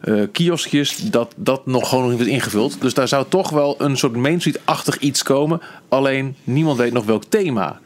eh, 0.00 0.26
kioskjes. 0.32 0.96
Dat 0.96 1.32
dat 1.36 1.66
nog 1.66 1.88
gewoon 1.88 2.02
nog 2.02 2.10
niet 2.10 2.20
was 2.20 2.28
ingevuld. 2.28 2.80
Dus 2.80 2.94
daar 2.94 3.08
zou 3.08 3.24
toch 3.28 3.50
wel 3.50 3.74
een 3.78 3.96
soort 3.96 4.16
Main 4.16 4.38
Street-achtig 4.40 4.98
iets 4.98 5.22
komen. 5.22 5.60
Alleen 5.88 6.36
niemand 6.44 6.78
weet 6.78 6.92
nog 6.92 7.04
welk 7.04 7.24
thema. 7.24 7.78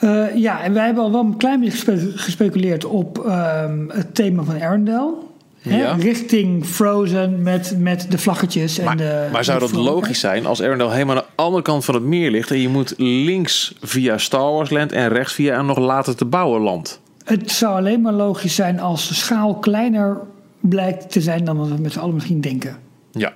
Eh, 0.00 0.34
ja, 0.34 0.62
en 0.62 0.72
wij 0.72 0.84
hebben 0.84 1.02
al 1.02 1.12
wel 1.12 1.20
een 1.20 1.36
klein 1.36 1.60
beetje 1.60 1.72
gespe- 1.74 2.12
gespeculeerd 2.14 2.84
op 2.84 3.18
ehm, 3.18 3.88
het 3.88 4.14
thema 4.14 4.42
van 4.42 4.62
Arendelle. 4.62 5.14
Ja. 5.62 5.92
Richting 5.92 6.66
Frozen 6.66 7.42
met, 7.42 7.74
met 7.78 8.10
de 8.10 8.18
vlaggetjes. 8.18 8.78
en 8.78 8.84
Maar, 8.84 8.96
de, 8.96 9.28
maar 9.32 9.44
zou 9.44 9.58
de 9.58 9.66
dat 9.66 9.74
logisch 9.74 10.20
zijn 10.20 10.46
als 10.46 10.62
Arendelle 10.62 10.92
helemaal 10.92 11.16
aan 11.16 11.22
de 11.22 11.42
andere 11.42 11.62
kant 11.62 11.84
van 11.84 11.94
het 11.94 12.02
meer 12.02 12.30
ligt... 12.30 12.50
en 12.50 12.60
je 12.60 12.68
moet 12.68 12.94
links 12.96 13.74
via 13.80 14.18
Star 14.18 14.52
Wars 14.52 14.70
Land 14.70 14.92
en 14.92 15.08
rechts 15.08 15.32
via 15.32 15.58
een 15.58 15.66
nog 15.66 15.78
later 15.78 16.16
te 16.16 16.24
bouwen 16.24 16.60
land? 16.60 17.00
Het 17.24 17.50
zou 17.50 17.76
alleen 17.76 18.00
maar 18.00 18.12
logisch 18.12 18.54
zijn 18.54 18.80
als 18.80 19.08
de 19.08 19.14
schaal 19.14 19.54
kleiner 19.54 20.16
blijkt 20.60 21.12
te 21.12 21.20
zijn 21.20 21.44
dan 21.44 21.68
we 21.68 21.80
met 21.80 21.92
z'n 21.92 21.98
allen 21.98 22.14
misschien 22.14 22.40
denken. 22.40 22.76
Ja. 23.12 23.32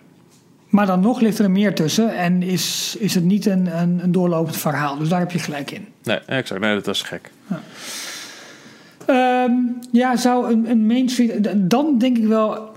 Maar 0.68 0.86
dan 0.86 1.00
nog 1.00 1.20
ligt 1.20 1.38
er 1.38 1.44
een 1.44 1.52
meer 1.52 1.74
tussen 1.74 2.16
en 2.16 2.42
is, 2.42 2.96
is 2.98 3.14
het 3.14 3.24
niet 3.24 3.46
een, 3.46 3.78
een, 3.78 4.00
een 4.02 4.12
doorlopend 4.12 4.56
verhaal. 4.56 4.98
Dus 4.98 5.08
daar 5.08 5.20
heb 5.20 5.30
je 5.30 5.38
gelijk 5.38 5.70
in. 5.70 5.86
Nee, 6.02 6.18
exact. 6.18 6.60
Nee, 6.60 6.74
dat 6.74 6.86
is 6.86 7.02
gek. 7.02 7.30
Ehm, 9.06 9.52
ja, 9.92 10.16
zou 10.16 10.52
een, 10.52 10.70
een 10.70 10.86
Main 10.86 11.08
Street... 11.08 11.48
Dan 11.70 11.98
denk 11.98 12.16
ik 12.18 12.26
wel... 12.26 12.72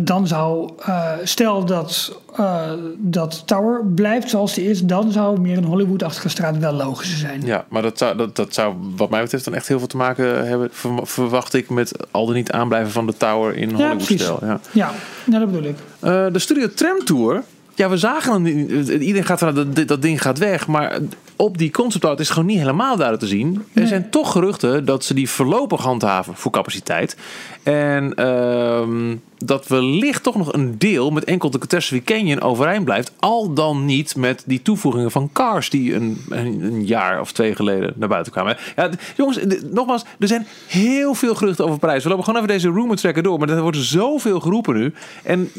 Dan 0.00 0.26
zou... 0.26 0.70
eh, 0.84 1.10
stel 1.24 1.64
dat, 1.64 2.20
eh, 2.36 2.70
dat 2.98 3.42
Tower 3.46 3.84
blijft 3.86 4.30
zoals 4.30 4.54
die 4.54 4.70
is... 4.70 4.82
dan 4.84 5.12
zou 5.12 5.40
meer 5.40 5.56
een 5.56 5.64
Hollywood-achtige 5.64 6.28
straat 6.28 6.58
wel 6.58 6.72
logischer 6.72 7.18
zijn. 7.18 7.42
Ja, 7.44 7.64
maar 7.68 7.82
dat 7.82 7.98
zou, 7.98 8.16
dat, 8.16 8.36
dat 8.36 8.54
zou 8.54 8.74
wat 8.96 9.10
mij 9.10 9.22
betreft 9.22 9.44
dan 9.44 9.54
echt 9.54 9.68
heel 9.68 9.78
veel 9.78 9.86
te 9.86 9.96
maken 9.96 10.46
hebben, 10.48 10.68
ver- 10.72 11.06
verwacht 11.06 11.54
ik, 11.54 11.70
met 11.70 11.92
al 12.10 12.26
dan 12.26 12.34
niet 12.34 12.52
aanblijven 12.52 12.92
van 12.92 13.06
de 13.06 13.16
tower 13.16 13.56
in 13.56 13.70
Ja, 13.70 13.74
Hollywood-stijl. 13.76 14.38
Ja. 14.42 14.60
Ja, 14.72 14.90
nou, 15.24 15.40
dat 15.44 15.52
bedoel 15.52 15.68
ik. 15.70 15.76
Eh, 16.00 16.26
de 16.32 16.38
Studio 16.38 16.68
Tram 16.74 17.04
Tour, 17.04 17.42
ja, 17.76 17.88
we 17.88 17.96
zagen 17.96 18.32
hem, 18.32 18.42
niet. 18.42 18.88
iedereen 18.88 19.24
gaat 19.24 19.38
vanuit 19.38 19.76
dat, 19.76 19.88
dat 19.88 20.02
ding 20.02 20.22
gaat 20.22 20.38
weg, 20.38 20.66
maar 20.66 20.98
op 21.36 21.58
die 21.58 21.70
concept 21.70 22.04
art 22.04 22.20
is 22.20 22.30
gewoon 22.30 22.46
niet 22.46 22.58
helemaal 22.58 22.96
duidelijk 22.96 23.20
te 23.20 23.36
zien. 23.36 23.64
Er 23.72 23.86
zijn 23.86 24.10
toch 24.10 24.32
geruchten 24.32 24.84
dat 24.84 25.04
ze 25.04 25.14
die 25.14 25.30
voorlopig 25.30 25.82
handhaven 25.82 26.34
voor 26.34 26.50
capaciteit. 26.50 27.16
En 27.62 28.14
ehm, 28.14 29.16
dat 29.38 29.66
wellicht 29.66 30.22
toch 30.22 30.36
nog 30.36 30.52
een 30.52 30.78
deel 30.78 31.10
met 31.10 31.24
enkel 31.24 31.50
de 31.50 31.58
Catastrophe 31.58 32.04
Canyon 32.04 32.40
overeind 32.40 32.84
blijft. 32.84 33.12
Al 33.18 33.52
dan 33.52 33.84
niet 33.84 34.16
met 34.16 34.42
die 34.46 34.62
toevoegingen 34.62 35.10
van 35.10 35.30
Cars 35.32 35.70
die 35.70 35.94
een, 35.94 36.24
een, 36.28 36.86
jaar 36.86 37.20
of 37.20 37.32
twee 37.32 37.54
geleden 37.54 37.92
naar 37.96 38.08
buiten 38.08 38.32
kwamen. 38.32 38.56
Ja, 38.76 38.90
jongens, 39.16 39.38
nogmaals, 39.70 40.04
er 40.18 40.28
zijn 40.28 40.46
heel 40.66 41.14
veel 41.14 41.34
geruchten 41.34 41.64
over 41.64 41.78
prijs. 41.78 42.02
We 42.02 42.08
lopen 42.08 42.24
gewoon 42.24 42.40
even 42.42 42.54
deze 42.54 42.70
rumor 42.70 42.96
tracker 42.96 43.22
door. 43.22 43.38
Maar 43.38 43.48
er 43.48 43.62
wordt 43.62 43.76
zoveel 43.76 44.40
geroepen 44.40 44.74
nu. 44.74 44.92
En 45.22 45.50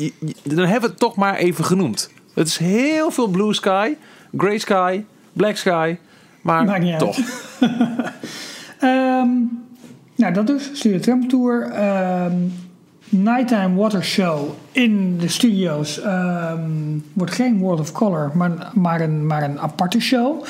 dan 0.44 0.58
hebben 0.58 0.82
we 0.82 0.88
het 0.88 1.00
toch 1.00 1.16
maar 1.16 1.36
even 1.36 1.66
genoemd. 1.66 2.12
Het 2.34 2.48
is 2.48 2.58
heel 2.58 3.12
veel 3.12 3.28
blue 3.28 3.54
sky, 3.54 3.96
grey 4.38 4.58
sky, 4.58 5.04
black 5.34 5.56
sky. 5.56 5.98
Maar 6.42 6.66
Maakt 6.66 6.84
niet 6.84 6.92
uit. 6.92 7.00
toch. 7.00 7.18
Ehm, 8.80 9.30
nou, 10.16 10.34
dat 10.34 10.48
dus. 10.48 10.70
Studio 10.74 11.00
Tram 11.00 11.28
Tour. 11.28 11.62
Ehm, 11.72 12.34
Nighttime 13.10 13.76
Water 13.76 14.04
Show 14.04 14.50
in 14.72 15.18
de 15.18 15.28
studio's. 15.28 16.02
ehm, 16.02 16.62
wordt 17.14 17.32
geen 17.34 17.60
World 17.60 17.80
of 17.80 17.92
Color, 17.92 18.32
maar, 18.34 18.72
maar, 18.74 19.02
een, 19.02 19.28
maar 19.28 19.44
een 19.44 19.60
aparte 19.60 20.00
show. 20.00 20.44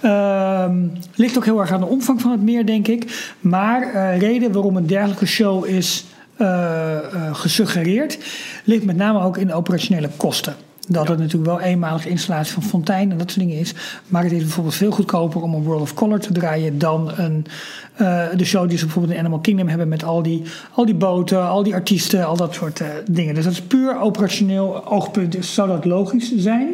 Ehm, 0.00 0.76
ligt 1.14 1.36
ook 1.36 1.44
heel 1.44 1.60
erg 1.60 1.72
aan 1.72 1.80
de 1.80 1.86
omvang 1.86 2.20
van 2.20 2.30
het 2.30 2.42
meer, 2.42 2.66
denk 2.66 2.88
ik. 2.88 3.34
Maar 3.40 3.82
eh 3.82 4.18
reden 4.18 4.52
waarom 4.52 4.76
een 4.76 4.86
dergelijke 4.86 5.26
show 5.26 5.66
is 5.66 6.04
eh, 6.36 6.96
eh, 6.96 7.34
gesuggereerd... 7.34 8.18
ligt 8.64 8.84
met 8.84 8.96
name 8.96 9.20
ook 9.20 9.36
in 9.36 9.46
de 9.46 9.54
operationele 9.54 10.08
kosten. 10.16 10.54
Dat 10.88 11.08
het 11.08 11.18
natuurlijk 11.18 11.50
wel 11.50 11.60
eenmalige 11.60 12.08
installatie 12.08 12.52
van 12.52 12.62
fontein 12.62 13.10
en 13.10 13.18
dat 13.18 13.30
soort 13.30 13.46
dingen 13.46 13.58
is. 13.58 13.74
Maar 14.06 14.22
het 14.22 14.32
is 14.32 14.42
bijvoorbeeld 14.42 14.74
veel 14.74 14.90
goedkoper 14.90 15.42
om 15.42 15.54
een 15.54 15.62
World 15.62 15.80
of 15.80 15.94
Color 15.94 16.18
te 16.18 16.32
draaien 16.32 16.78
dan 16.78 17.12
een, 17.16 17.46
eh, 17.94 18.24
de 18.36 18.44
show 18.44 18.68
die 18.68 18.78
ze 18.78 18.84
bijvoorbeeld 18.84 19.14
in 19.14 19.20
Animal 19.20 19.40
Kingdom 19.40 19.68
hebben 19.68 19.88
met 19.88 20.04
al 20.04 20.22
die, 20.22 20.42
al 20.72 20.84
die 20.84 20.94
boten, 20.94 21.48
al 21.48 21.62
die 21.62 21.74
artiesten, 21.74 22.26
al 22.26 22.36
dat 22.36 22.54
soort 22.54 22.80
eh, 22.80 22.88
dingen. 23.10 23.34
Dus 23.34 23.44
dat 23.44 23.52
is 23.52 23.62
puur 23.62 24.00
operationeel 24.00 24.86
oogpunt, 24.86 25.32
dus 25.32 25.54
zou 25.54 25.68
dat 25.68 25.84
logisch 25.84 26.36
zijn. 26.36 26.68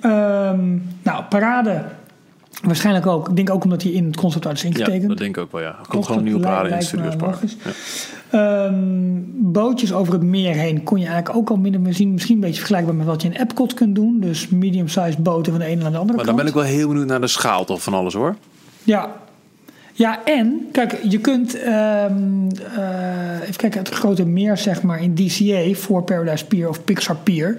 Ehm, 0.00 0.78
nou, 1.02 1.24
parade. 1.28 1.84
Waarschijnlijk 2.62 3.06
ook. 3.06 3.28
Ik 3.28 3.36
denk 3.36 3.50
ook 3.50 3.64
omdat 3.64 3.82
hij 3.82 3.92
in 3.92 4.04
het 4.04 4.16
concept 4.16 4.46
is 4.46 4.62
Ja, 4.62 4.68
ingetekend. 4.68 5.08
dat 5.08 5.18
denk 5.18 5.36
ik 5.36 5.42
ook 5.42 5.52
wel, 5.52 5.60
ja. 5.60 5.76
Komt 5.88 6.06
gewoon 6.06 6.24
dat 6.24 6.40
parade 6.40 6.68
in 6.68 7.16
logisch. 7.20 7.56
Ja. 7.64 7.70
Ehm, 8.30 8.74
bootjes 9.34 9.92
over 9.92 10.12
het 10.12 10.22
meer 10.22 10.54
heen 10.54 10.82
kon 10.82 10.98
je 10.98 11.06
eigenlijk 11.06 11.36
ook 11.36 11.50
al 11.50 11.56
minder 11.56 11.80
meer 11.80 11.94
zien. 11.94 12.12
Misschien 12.12 12.34
een 12.34 12.40
beetje 12.40 12.56
vergelijkbaar 12.58 12.94
met 12.94 13.06
wat 13.06 13.22
je 13.22 13.28
in 13.28 13.34
Epcot 13.40 13.74
kunt 13.74 13.94
doen. 13.94 14.20
Dus 14.20 14.48
medium-sized 14.48 15.18
boten 15.22 15.52
van 15.52 15.60
de 15.60 15.66
ene 15.66 15.82
naar 15.82 15.90
de 15.90 15.98
andere 15.98 16.16
Maar 16.16 16.26
dan 16.26 16.34
kant. 16.36 16.36
ben 16.36 16.46
ik 16.62 16.68
wel 16.68 16.76
heel 16.78 16.88
benieuwd 16.88 17.06
naar 17.06 17.20
de 17.20 17.26
schaal 17.26 17.64
toch 17.64 17.82
van 17.82 17.94
alles 17.94 18.14
hoor. 18.14 18.36
Ja. 18.82 19.12
Ja, 19.94 20.24
en 20.24 20.68
kijk, 20.72 20.98
je 21.08 21.18
kunt 21.18 21.60
ehm, 21.60 22.48
eh, 22.76 23.40
even 23.42 23.56
kijken, 23.56 23.78
het 23.78 23.88
grote 23.88 24.24
meer 24.24 24.56
zeg 24.56 24.82
maar 24.82 25.02
in 25.02 25.14
DCA 25.14 25.74
voor 25.74 26.02
Paradise 26.02 26.46
Pier 26.46 26.68
of 26.68 26.84
Pixar 26.84 27.16
Pier. 27.16 27.56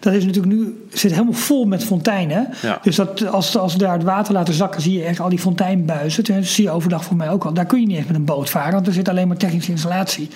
Dat 0.00 0.12
is 0.12 0.24
natuurlijk 0.24 0.54
nu 0.54 0.86
zit 0.92 1.10
helemaal 1.10 1.32
vol 1.32 1.64
met 1.64 1.84
fonteinen. 1.84 2.48
Ja. 2.62 2.78
Dus 2.82 2.96
dat, 2.96 3.26
als, 3.26 3.56
als 3.56 3.72
we 3.72 3.78
daar 3.78 3.92
het 3.92 4.02
water 4.02 4.32
laten 4.32 4.54
zakken, 4.54 4.82
zie 4.82 4.98
je 4.98 5.04
echt 5.04 5.20
al 5.20 5.28
die 5.28 5.38
fonteinbuizen. 5.38 6.24
Dat 6.24 6.44
zie 6.44 6.64
je 6.64 6.70
overdag 6.70 7.04
voor 7.04 7.16
mij 7.16 7.30
ook 7.30 7.44
al. 7.44 7.52
Daar 7.52 7.66
kun 7.66 7.80
je 7.80 7.86
niet 7.86 7.96
eens 7.96 8.06
met 8.06 8.16
een 8.16 8.24
boot 8.24 8.50
varen, 8.50 8.72
want 8.72 8.86
er 8.86 8.92
zit 8.92 9.08
alleen 9.08 9.28
maar 9.28 9.36
technische 9.36 9.70
installatie. 9.70 10.28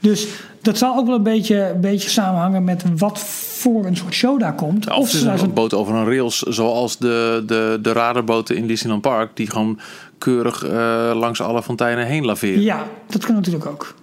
Dus 0.00 0.26
dat 0.62 0.78
zal 0.78 0.96
ook 0.96 1.06
wel 1.06 1.16
een 1.16 1.22
beetje, 1.22 1.70
een 1.74 1.80
beetje 1.80 2.08
samenhangen 2.08 2.64
met 2.64 2.84
wat 2.96 3.18
voor 3.18 3.86
een 3.86 3.96
soort 3.96 4.14
show 4.14 4.40
daar 4.40 4.54
komt. 4.54 4.90
Of 4.90 5.04
het 5.04 5.14
is 5.14 5.20
ze 5.20 5.28
een 5.28 5.52
boot 5.52 5.74
over 5.74 5.94
een 5.94 6.04
rails, 6.04 6.38
zoals 6.38 6.98
de, 6.98 7.42
de, 7.46 7.78
de 7.82 7.92
radarboten 7.92 8.56
in 8.56 8.66
Disneyland 8.66 9.02
Park, 9.02 9.30
die 9.34 9.50
gewoon 9.50 9.78
keurig 10.18 10.64
eh, 10.64 11.10
langs 11.14 11.40
alle 11.40 11.62
fonteinen 11.62 12.06
heen 12.06 12.24
laveren. 12.24 12.60
Ja, 12.60 12.86
dat 13.06 13.24
kan 13.24 13.34
natuurlijk 13.34 13.66
ook. 13.66 13.94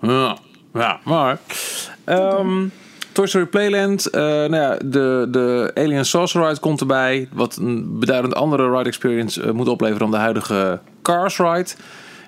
Ja, 0.00 0.36
ja 0.72 1.00
maar. 1.04 1.38
ehm, 2.04 2.66
Toy 3.12 3.26
Story 3.26 3.46
Playland, 3.46 4.06
eh, 4.06 4.22
nou 4.22 4.56
ja, 4.56 4.76
de, 4.84 5.26
de 5.30 5.70
Alien 5.74 6.04
Saucer 6.04 6.46
Ride 6.46 6.60
komt 6.60 6.80
erbij. 6.80 7.28
Wat 7.32 7.56
een 7.56 7.98
beduidend 7.98 8.34
andere 8.34 8.70
ride 8.70 8.88
experience 8.88 9.42
eh, 9.42 9.50
moet 9.50 9.68
opleveren 9.68 10.00
dan 10.02 10.10
de 10.10 10.16
huidige 10.16 10.80
Cars 11.02 11.38
Ride. 11.38 11.70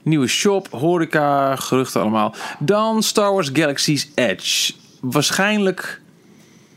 Nieuwe 0.03 0.27
shop, 0.27 0.69
horeca, 0.71 1.57
geruchten 1.57 2.01
allemaal. 2.01 2.35
Dan 2.59 3.03
Star 3.03 3.33
Wars 3.33 3.51
Galaxy's 3.53 4.11
Edge. 4.15 4.73
Waarschijnlijk 5.01 6.01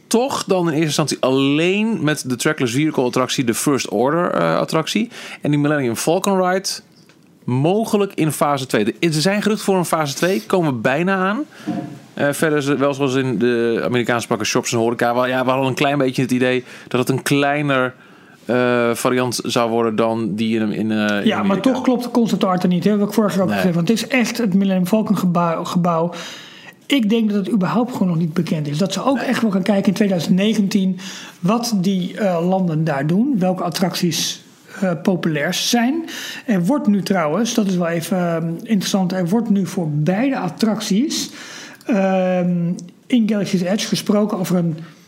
toch 0.10 0.44
dan 0.44 0.62
in 0.62 0.68
eerste 0.68 0.86
instantie 0.86 1.18
alleen 1.20 2.04
met 2.04 2.30
de 2.30 2.36
Trackless 2.36 2.74
Vehicle 2.74 3.04
attractie, 3.04 3.44
de 3.44 3.54
First 3.54 3.90
Order 3.90 4.32
eh, 4.32 4.58
attractie. 4.58 5.10
En 5.42 5.52
die 5.52 5.60
Millennium 5.60 5.96
Falcon 5.96 6.44
Ride 6.44 6.70
mogelijk 7.44 8.12
in 8.16 8.32
fase 8.32 8.66
2. 8.66 8.96
Er 9.00 9.14
zijn 9.14 9.42
geruchten 9.42 9.66
voor 9.66 9.78
een 9.78 9.86
fase 9.86 10.14
2, 10.16 10.42
komen 10.46 10.72
we 10.74 10.80
bijna 10.80 11.16
aan. 11.16 11.44
Eh, 12.14 12.28
verder 12.32 12.58
is 12.58 12.66
het 12.66 12.80
wel 12.80 12.94
zoals 12.94 13.14
in 13.14 13.38
de 13.38 13.82
Amerikaanse 13.86 14.28
pakken 14.28 14.48
shops 14.48 14.72
en 14.72 14.78
horeca. 14.78 15.14
Wel, 15.14 15.28
ja, 15.28 15.44
we 15.44 15.50
hadden 15.50 15.68
een 15.68 15.74
klein 15.74 15.98
beetje 15.98 16.22
het 16.22 16.32
idee 16.32 16.64
dat 16.88 17.00
het 17.00 17.10
een 17.10 17.24
kleiner 17.24 17.94
eh, 18.46 18.90
variant 18.94 19.40
zou 19.44 19.70
worden 19.70 19.96
dan 19.96 20.36
die 20.36 20.60
in, 20.60 20.72
in, 20.72 20.92
in 20.92 21.26
Ja, 21.26 21.44
maar 21.44 21.60
toch 21.62 21.82
klopt 21.82 22.04
de 22.04 22.12
concept 22.12 22.44
art 22.44 22.64
er 22.64 22.70
niet. 22.70 22.84
Hè? 22.84 22.98
Wat 22.98 23.08
ik 23.08 23.14
vorig 23.14 23.34
jaar 23.34 23.42
ook 23.44 23.48
Nee. 23.50 23.58
gezegd. 23.58 23.76
Want 23.76 23.88
het 23.88 23.98
is 23.98 24.08
echt 24.08 24.38
het 24.38 24.54
Millennium 24.54 24.88
Falcon 24.88 25.18
gebouw, 25.18 25.64
gebouw. 25.64 26.14
Ik 26.92 27.10
denk 27.10 27.30
dat 27.30 27.46
het 27.46 27.54
überhaupt 27.54 27.92
gewoon 27.92 28.08
nog 28.08 28.18
niet 28.18 28.34
bekend 28.34 28.68
is. 28.68 28.78
Dat 28.78 28.94
ze 28.94 29.04
ook 29.04 29.18
echt 29.18 29.42
wel 29.42 29.52
gaan 29.52 29.64
kijken 29.64 29.88
in 29.88 29.94
2019 29.94 31.00
wat 31.40 31.74
die 31.76 32.18
eh, 32.18 32.48
landen 32.48 32.84
daar 32.84 33.08
doen. 33.08 33.36
Welke 33.40 33.64
attracties 33.64 34.44
eh, 34.82 34.92
populair 35.02 35.54
zijn. 35.54 36.04
Er 36.46 36.66
wordt 36.66 36.88
nu 36.88 37.02
trouwens, 37.02 37.54
dat 37.54 37.68
is 37.68 37.76
wel 37.76 37.88
even 37.88 38.18
eh, 38.18 38.44
interessant. 38.64 39.12
Er 39.12 39.28
wordt 39.28 39.50
nu 39.50 39.66
voor 39.66 39.90
beide 39.92 40.38
attracties 40.38 41.30
ehm, 41.86 42.72
in 43.08 43.30
Galaxy's 43.30 43.62
Edge 43.62 43.88
gesproken 43.88 44.38
over 44.38 44.56
een 44.56 44.78
Ehm, 44.78 44.99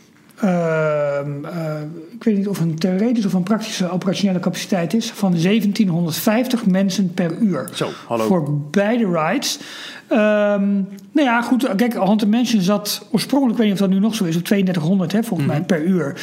ik 2.14 2.24
weet 2.24 2.38
niet 2.38 2.48
of 2.48 2.60
een 2.60 2.76
theoretische 2.76 3.28
of 3.28 3.34
een 3.34 3.44
praktische 3.44 3.90
operationele 3.92 4.40
capaciteit 4.40 4.94
is 4.94 5.12
van 5.12 5.32
1750 5.32 6.66
mensen 6.66 7.14
per 7.14 7.38
uur. 7.38 7.70
Zo, 7.74 7.90
hallo. 8.08 8.26
Voor 8.28 8.52
beide 8.72 9.08
rides. 9.12 9.60
Ehm, 10.08 10.72
nou 11.12 11.28
ja, 11.28 11.42
goed. 11.42 11.76
Kijk, 11.76 11.94
Haunted 11.94 12.30
Mansion 12.30 12.62
zat 12.62 13.08
oorspronkelijk, 13.12 13.60
ik 13.60 13.64
weet 13.64 13.72
niet 13.72 13.82
of 13.82 13.88
dat 13.88 13.98
nu 13.98 14.04
nog 14.04 14.16
zo 14.16 14.24
is, 14.26 14.36
op 14.36 14.44
3200 14.44 15.12
hè, 15.12 15.24
volgens 15.24 15.48
Mhm. 15.50 15.58
mij 15.58 15.66
per 15.66 15.84
uur. 15.84 16.22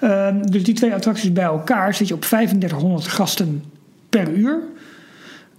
Ehm, 0.00 0.42
dus 0.42 0.64
die 0.64 0.74
twee 0.74 0.94
attracties 0.94 1.32
bij 1.32 1.44
elkaar 1.44 1.94
zit 1.94 2.08
je 2.08 2.14
op 2.14 2.20
3500 2.20 3.06
gasten 3.06 3.62
per 4.08 4.28
uur. 4.32 4.58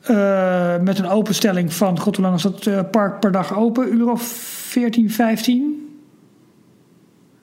Eh, 0.01 0.77
met 0.81 0.99
een 0.99 1.07
openstelling 1.09 1.73
van, 1.73 1.99
god 1.99 2.15
hoe 2.15 2.25
lang 2.25 2.37
is 2.37 2.41
dat 2.41 2.65
eh, 2.65 2.79
park 2.91 3.19
per 3.19 3.31
dag 3.31 3.55
open? 3.57 3.93
Uur 3.93 4.09
of 4.11 4.21
14, 4.67 5.11
15? 5.11 5.88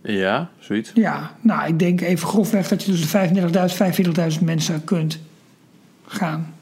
Ja, 0.06 0.50
zoiets. 0.58 0.90
Ja, 0.94 1.30
nou, 1.40 1.68
ik 1.68 1.78
denk 1.78 2.00
even 2.00 2.28
grofweg 2.28 2.68
dat 2.68 2.82
je 2.82 2.90
tussen 2.90 3.08
35.000 3.34 3.76
en 3.78 4.32
45.000 4.32 4.44
mensen 4.44 4.84
kunt 4.84 5.18
gaan 6.06 6.54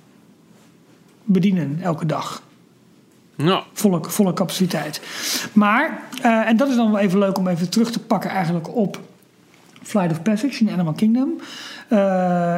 bedienen 1.24 1.78
elke 1.82 2.07
dag. 2.07 2.42
Nou, 3.36 3.62
Volle, 3.72 4.01
volle 4.03 4.32
capaciteit. 4.32 5.01
Maar, 5.53 6.03
eh, 6.22 6.49
en 6.49 6.57
dat 6.57 6.68
is 6.68 6.76
dan 6.76 6.92
wel 6.92 7.01
even 7.01 7.18
leuk 7.18 7.38
om 7.38 7.49
even 7.49 7.70
terug 7.70 7.90
te 7.90 8.01
pakken 8.01 8.30
eigenlijk 8.30 8.76
op 8.76 9.01
Flight 9.82 10.11
of 10.11 10.22
Passage 10.22 10.64
in 10.64 10.70
Animal 10.70 10.92
Kingdom. 10.92 11.40
Eh, 11.88 12.57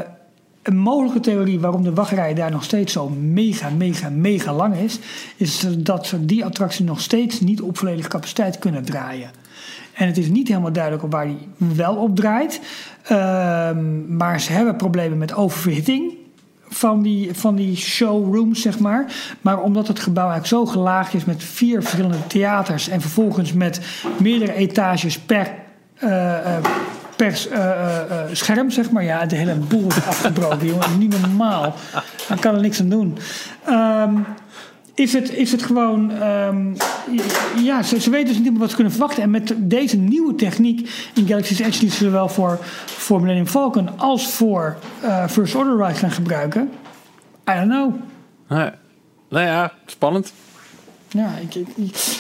een 0.63 0.77
mogelijke 0.77 1.21
theorie 1.21 1.61
waarom 1.61 1.83
de 1.83 1.95
wachtrij 1.95 2.35
daar 2.35 2.51
nog 2.51 2.65
steeds 2.65 2.93
zo 2.93 3.09
mega, 3.09 3.71
mega, 3.71 4.09
mega 4.09 4.53
lang 4.53 4.77
is, 4.77 4.99
is 5.37 5.67
dat 5.79 6.07
ze 6.07 6.27
die 6.27 6.45
attractie 6.45 6.85
nog 6.85 7.01
steeds 7.01 7.41
niet 7.41 7.61
op 7.61 7.79
volledige 7.79 8.09
capaciteit 8.09 8.59
kunnen 8.59 8.85
draaien. 8.85 9.31
En 9.97 10.07
het 10.07 10.19
is 10.19 10.29
niet 10.29 10.49
helemaal 10.49 10.73
duidelijk 10.73 11.05
op 11.05 11.13
waar 11.13 11.27
die 11.27 11.49
wel 11.57 11.97
op 11.97 12.17
draait. 12.17 12.61
Ehm, 13.03 14.17
maar 14.17 14.41
ze 14.41 14.53
hebben 14.53 14.77
problemen 14.77 15.19
met 15.19 15.35
oververhitting 15.35 16.13
van 16.69 17.03
die, 17.03 17.35
van 17.35 17.55
die 17.55 17.77
showrooms, 17.77 18.61
zeg 18.61 18.79
maar. 18.79 19.07
Maar 19.41 19.61
omdat 19.61 19.89
het 19.89 20.01
gebouw 20.01 20.29
eigenlijk 20.31 20.65
zo 20.65 20.73
gelaagd 20.73 21.15
is 21.15 21.25
met 21.25 21.45
vier 21.45 21.81
verschillende 21.81 22.27
theaters... 22.27 22.89
en 22.89 23.01
vervolgens 23.01 23.53
met 23.53 23.81
meerdere 24.19 24.53
etages 24.53 25.19
per, 25.19 25.53
eh, 25.95 26.57
eh, 26.57 26.65
per 27.17 27.49
eh, 27.53 28.23
scherm, 28.33 28.71
zeg 28.71 28.91
maar. 28.91 29.05
Ja, 29.05 29.27
de 29.27 29.37
hele 29.37 29.55
boel 29.55 29.87
is 29.87 30.07
afgebroken, 30.07 30.67
jongen. 30.73 30.99
Niet 30.99 31.21
normaal. 31.21 31.75
Daar 32.29 32.39
kan 32.41 32.55
er 32.55 32.61
niks 32.61 32.81
aan 32.81 32.89
doen. 32.89 33.19
Ehm, 33.65 34.15
is 34.97 35.13
het, 35.13 35.33
is 35.35 35.53
het 35.53 35.63
gewoon. 35.63 36.11
ehm, 36.11 36.75
ja, 37.63 37.83
ze, 37.83 38.01
ze 38.01 38.11
weten 38.11 38.29
dus 38.29 38.39
niet 38.43 38.51
meer 38.51 38.61
wat 38.61 38.69
ze 38.69 38.75
kunnen 38.75 38.93
verwachten. 38.93 39.23
En 39.23 39.31
met 39.31 39.55
deze 39.57 39.97
nieuwe 39.97 40.35
techniek 40.35 40.91
in 41.15 41.27
Galaxy's 41.27 41.59
Edge, 41.59 41.79
die 41.81 41.91
ze 41.91 42.05
zowel 42.05 42.29
voor, 42.29 42.59
voor 42.87 43.21
Millennium 43.21 43.47
Falcon 43.47 43.99
als 43.99 44.29
voor 44.33 44.77
eh, 45.01 45.27
First 45.29 45.55
Order 45.55 45.77
Ride 45.87 45.99
gaan 45.99 46.11
gebruiken. 46.11 46.71
I 47.51 47.53
don't 47.55 47.69
know. 47.71 47.95
nee. 48.49 48.71
nou 49.29 49.45
ja, 49.47 49.73
spannend. 49.87 50.33
Ja, 51.09 51.31
ik, 51.41 51.55
ik- 51.55 51.69
ik- 51.77 52.19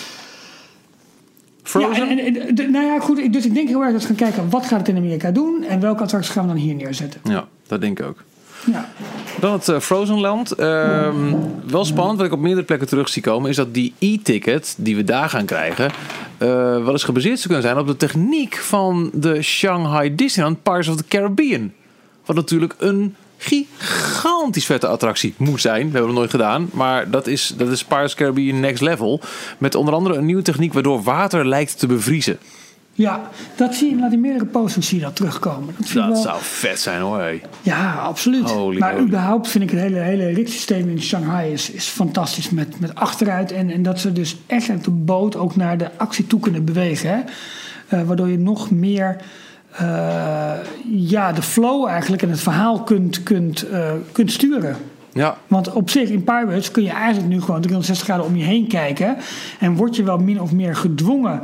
Frozen? 1.63 2.05
Ja, 2.05 2.11
en, 2.11 2.19
en- 2.19 2.41
en- 2.49 2.55
de- 2.55 2.69
nou 2.69 2.85
ja, 2.87 3.01
goed. 3.01 3.33
Dus 3.33 3.45
ik 3.45 3.55
denk 3.55 3.69
heel 3.69 3.83
erg 3.83 3.93
dat 3.93 4.01
we 4.01 4.07
gaan 4.07 4.17
kijken 4.17 4.51
wat 4.51 4.67
gaat 4.67 4.79
het 4.79 4.89
in 4.89 4.97
Amerika 4.97 5.31
doen 5.31 5.63
en 5.69 5.81
welke 5.81 6.03
attracties 6.03 6.33
gaan 6.33 6.43
we 6.47 6.53
dan 6.53 6.63
hier 6.63 6.75
neerzetten. 6.75 7.21
Ja, 7.25 7.47
dat 7.67 7.81
denk 7.81 7.99
ik 8.01 8.07
ook. 8.07 8.23
Ja, 8.73 8.89
Dan 9.41 9.53
het 9.53 9.69
eh, 9.69 9.81
Frozen 9.81 10.21
Land. 10.21 10.53
Ehm, 10.53 11.35
wel 11.67 11.85
spannend, 11.85 12.17
wat 12.17 12.27
ik 12.27 12.33
op 12.33 12.39
meerdere 12.39 12.67
plekken 12.67 12.89
terug 12.89 13.09
zie 13.09 13.23
komen, 13.23 13.51
is 13.51 13.57
dat 13.57 13.75
die 13.75 13.95
e-ticket 13.99 14.75
die 14.79 14.97
we 14.97 15.05
daar 15.05 15.29
gaan 15.29 15.45
krijgen, 15.45 15.91
eh, 16.39 16.49
wel 16.49 16.93
eens 16.93 17.05
gebaseerd 17.05 17.37
zou 17.37 17.47
kunnen 17.47 17.63
zijn 17.63 17.79
op 17.79 17.87
de 17.87 17.97
techniek 17.97 18.57
van 18.57 19.11
de 19.13 19.43
Shanghai 19.43 20.15
Disneyland 20.15 20.63
Pirates 20.63 20.89
of 20.89 20.97
the 20.97 21.05
Caribbean. 21.09 21.73
Wat 22.25 22.37
natuurlijk 22.37 22.75
een 22.79 23.15
gigantisch 23.37 24.67
vette 24.67 24.87
attractie 24.87 25.35
moet 25.37 25.61
zijn. 25.61 25.87
We 25.87 25.93
hebben 25.93 26.11
het 26.11 26.19
nooit 26.19 26.31
gedaan, 26.31 26.69
maar 26.73 27.11
dat 27.11 27.27
is, 27.27 27.55
dat 27.57 27.69
is 27.69 27.85
Pirates 27.85 28.15
Caribbean 28.15 28.61
next 28.61 28.83
level. 28.83 29.21
Met 29.59 29.75
onder 29.75 29.95
andere 29.95 30.15
een 30.15 30.27
nieuwe 30.27 30.43
techniek 30.43 30.73
waardoor 30.73 31.03
water 31.03 31.49
lijkt 31.49 31.79
te 31.79 31.87
bevriezen. 31.87 32.39
Ja 32.97 33.31
dat 33.57 33.75
zie 33.75 33.85
je 33.85 33.91
inderdaad 33.91 34.13
in 34.13 34.21
meerdere 34.21 34.45
posters 34.45 34.89
zie 34.89 34.99
je 34.99 35.05
dat 35.05 35.17
terugkomen. 35.17 35.75
Dat, 35.79 35.93
wel, 35.93 36.17
zou 36.17 36.39
vet 36.41 36.81
zijn 36.81 37.01
hoor. 37.01 37.21
hé. 37.21 37.41
Ja, 37.63 37.95
absoluut. 37.95 38.51
Holy 38.51 38.79
maar 38.79 38.99
überhaupt 38.99 39.49
vind 39.49 39.65
ik 39.65 39.71
het 39.71 39.81
hele, 39.81 39.99
hele 39.99 40.27
ritssysteem 40.27 40.89
in 40.89 41.03
Shanghai 41.03 41.53
is, 41.53 41.71
is 41.71 41.87
fantastisch. 41.87 42.51
Met, 42.51 42.81
met 42.81 42.95
achteruit 42.95 43.53
en, 43.53 43.71
en 43.71 43.83
dat 43.83 44.01
ze 44.01 44.13
dus 44.13 44.37
echt 44.47 44.71
uit 44.71 44.85
de 44.85 44.91
boot 44.91 45.37
ook 45.37 45.57
naar 45.57 45.79
de 45.79 45.91
actie 45.97 46.27
toe 46.27 46.41
kunnen 46.41 46.65
bewegen. 46.65 47.11
Hè? 47.11 47.21
Eh, 47.89 48.07
waardoor 48.07 48.29
je 48.29 48.39
nog 48.39 48.71
meer 48.71 49.17
eh, 49.71 50.53
ja, 50.91 51.33
de 51.33 51.43
flow 51.43 51.87
eigenlijk 51.87 52.23
en 52.23 52.31
het 52.31 52.41
verhaal 52.41 52.83
kunt, 52.83 53.23
kunt, 53.23 53.69
eh, 53.69 53.93
kunt 54.13 54.33
sturen. 54.33 54.77
Ja, 55.13 55.37
Want 55.47 55.73
op 55.73 55.91
zich 55.91 56.09
in 56.09 56.25
Pirates 56.25 56.71
kun 56.71 56.83
je 56.83 56.91
eigenlijk 56.91 57.29
nu 57.29 57.41
gewoon 57.41 57.61
360 57.61 58.07
graden 58.07 58.27
om 58.27 58.37
je 58.37 58.45
heen 58.45 58.69
kijken. 58.69 59.17
En 59.61 59.75
word 59.75 59.97
je 59.97 60.03
wel 60.03 60.19
min 60.19 60.41
of 60.41 60.53
meer 60.53 60.77
gedwongen 60.77 61.41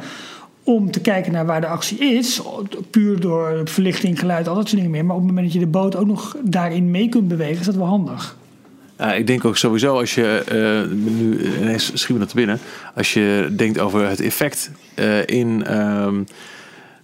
om 0.64 0.90
te 0.90 1.00
kijken 1.00 1.32
naar 1.32 1.46
waar 1.46 1.60
de 1.60 1.66
actie 1.66 1.98
is. 1.98 2.42
Puur 2.90 3.20
door 3.20 3.60
verlichting, 3.64 4.18
geluid, 4.18 4.48
al 4.48 4.54
dat 4.54 4.64
soort 4.64 4.76
dingen 4.76 4.90
meer. 4.90 5.04
Maar 5.04 5.16
op 5.16 5.22
het 5.22 5.30
moment 5.30 5.46
dat 5.46 5.60
je 5.60 5.64
de 5.64 5.70
boot 5.70 5.96
ook 5.96 6.06
nog 6.06 6.36
daarin 6.42 6.90
mee 6.90 7.08
kunt 7.08 7.28
bewegen, 7.28 7.60
is 7.60 7.66
dat 7.66 7.74
wel 7.74 7.86
handig. 7.86 8.36
Ik 9.16 9.26
denk 9.26 9.44
ook 9.44 9.56
sowieso 9.56 9.98
als 9.98 10.14
je 10.14 10.42
eh, 10.46 10.96
nu 10.96 11.56
ineens 11.60 11.90
schiet 11.94 12.16
me 12.16 12.18
dat 12.18 12.34
binnen. 12.34 12.58
Als 12.94 13.12
je 13.12 13.52
denkt 13.56 13.78
over 13.78 14.08
het 14.08 14.20
effect 14.20 14.70
eh, 14.94 15.26
in 15.26 15.64
ehm, 15.66 16.22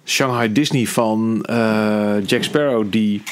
Shanghai 0.04 0.52
Disney 0.52 0.86
van 0.86 1.44
eh, 1.44 2.14
Jack 2.26 2.42
Sparrow 2.42 2.86
die 2.90 3.22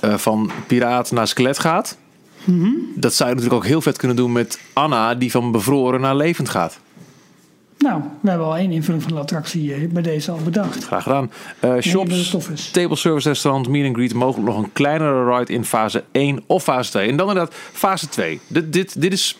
van 0.00 0.50
piraat 0.66 1.12
naar 1.12 1.28
skelet 1.28 1.58
gaat. 1.58 1.98
Dat 2.94 3.14
zou 3.14 3.28
je 3.28 3.34
natuurlijk 3.34 3.62
ook 3.62 3.68
heel 3.68 3.80
vet 3.80 3.96
kunnen 3.96 4.16
doen 4.16 4.32
met 4.32 4.60
Anna 4.72 5.14
die 5.14 5.30
van 5.30 5.52
bevroren 5.52 6.00
naar 6.00 6.16
levend 6.16 6.48
gaat. 6.48 6.80
Nou, 7.84 8.02
we 8.20 8.28
hebben 8.28 8.46
al 8.46 8.56
één 8.56 8.70
invulling 8.70 9.02
van 9.02 9.12
de 9.12 9.18
attractie 9.18 9.74
eh, 9.74 9.88
bij 9.88 10.02
deze 10.02 10.30
al 10.30 10.38
bedacht. 10.44 10.84
Graag 10.84 11.02
gedaan. 11.02 11.30
Uh, 11.64 11.80
shops, 11.80 12.70
table 12.70 12.96
service 12.96 13.28
restaurant, 13.28 13.68
meet 13.68 13.86
and 13.86 13.96
greet. 13.96 14.14
Mogelijk 14.14 14.48
nog 14.48 14.58
een 14.58 14.72
kleinere 14.72 15.36
ride 15.36 15.52
in 15.52 15.64
fase 15.64 16.04
1 16.12 16.42
of 16.46 16.62
fase 16.62 16.90
2. 16.90 17.08
En 17.08 17.16
dan 17.16 17.28
inderdaad 17.28 17.54
fase 17.72 18.08
2. 18.08 18.40
Dit, 18.46 18.72
dit, 18.72 19.00
dit 19.00 19.12
is 19.12 19.38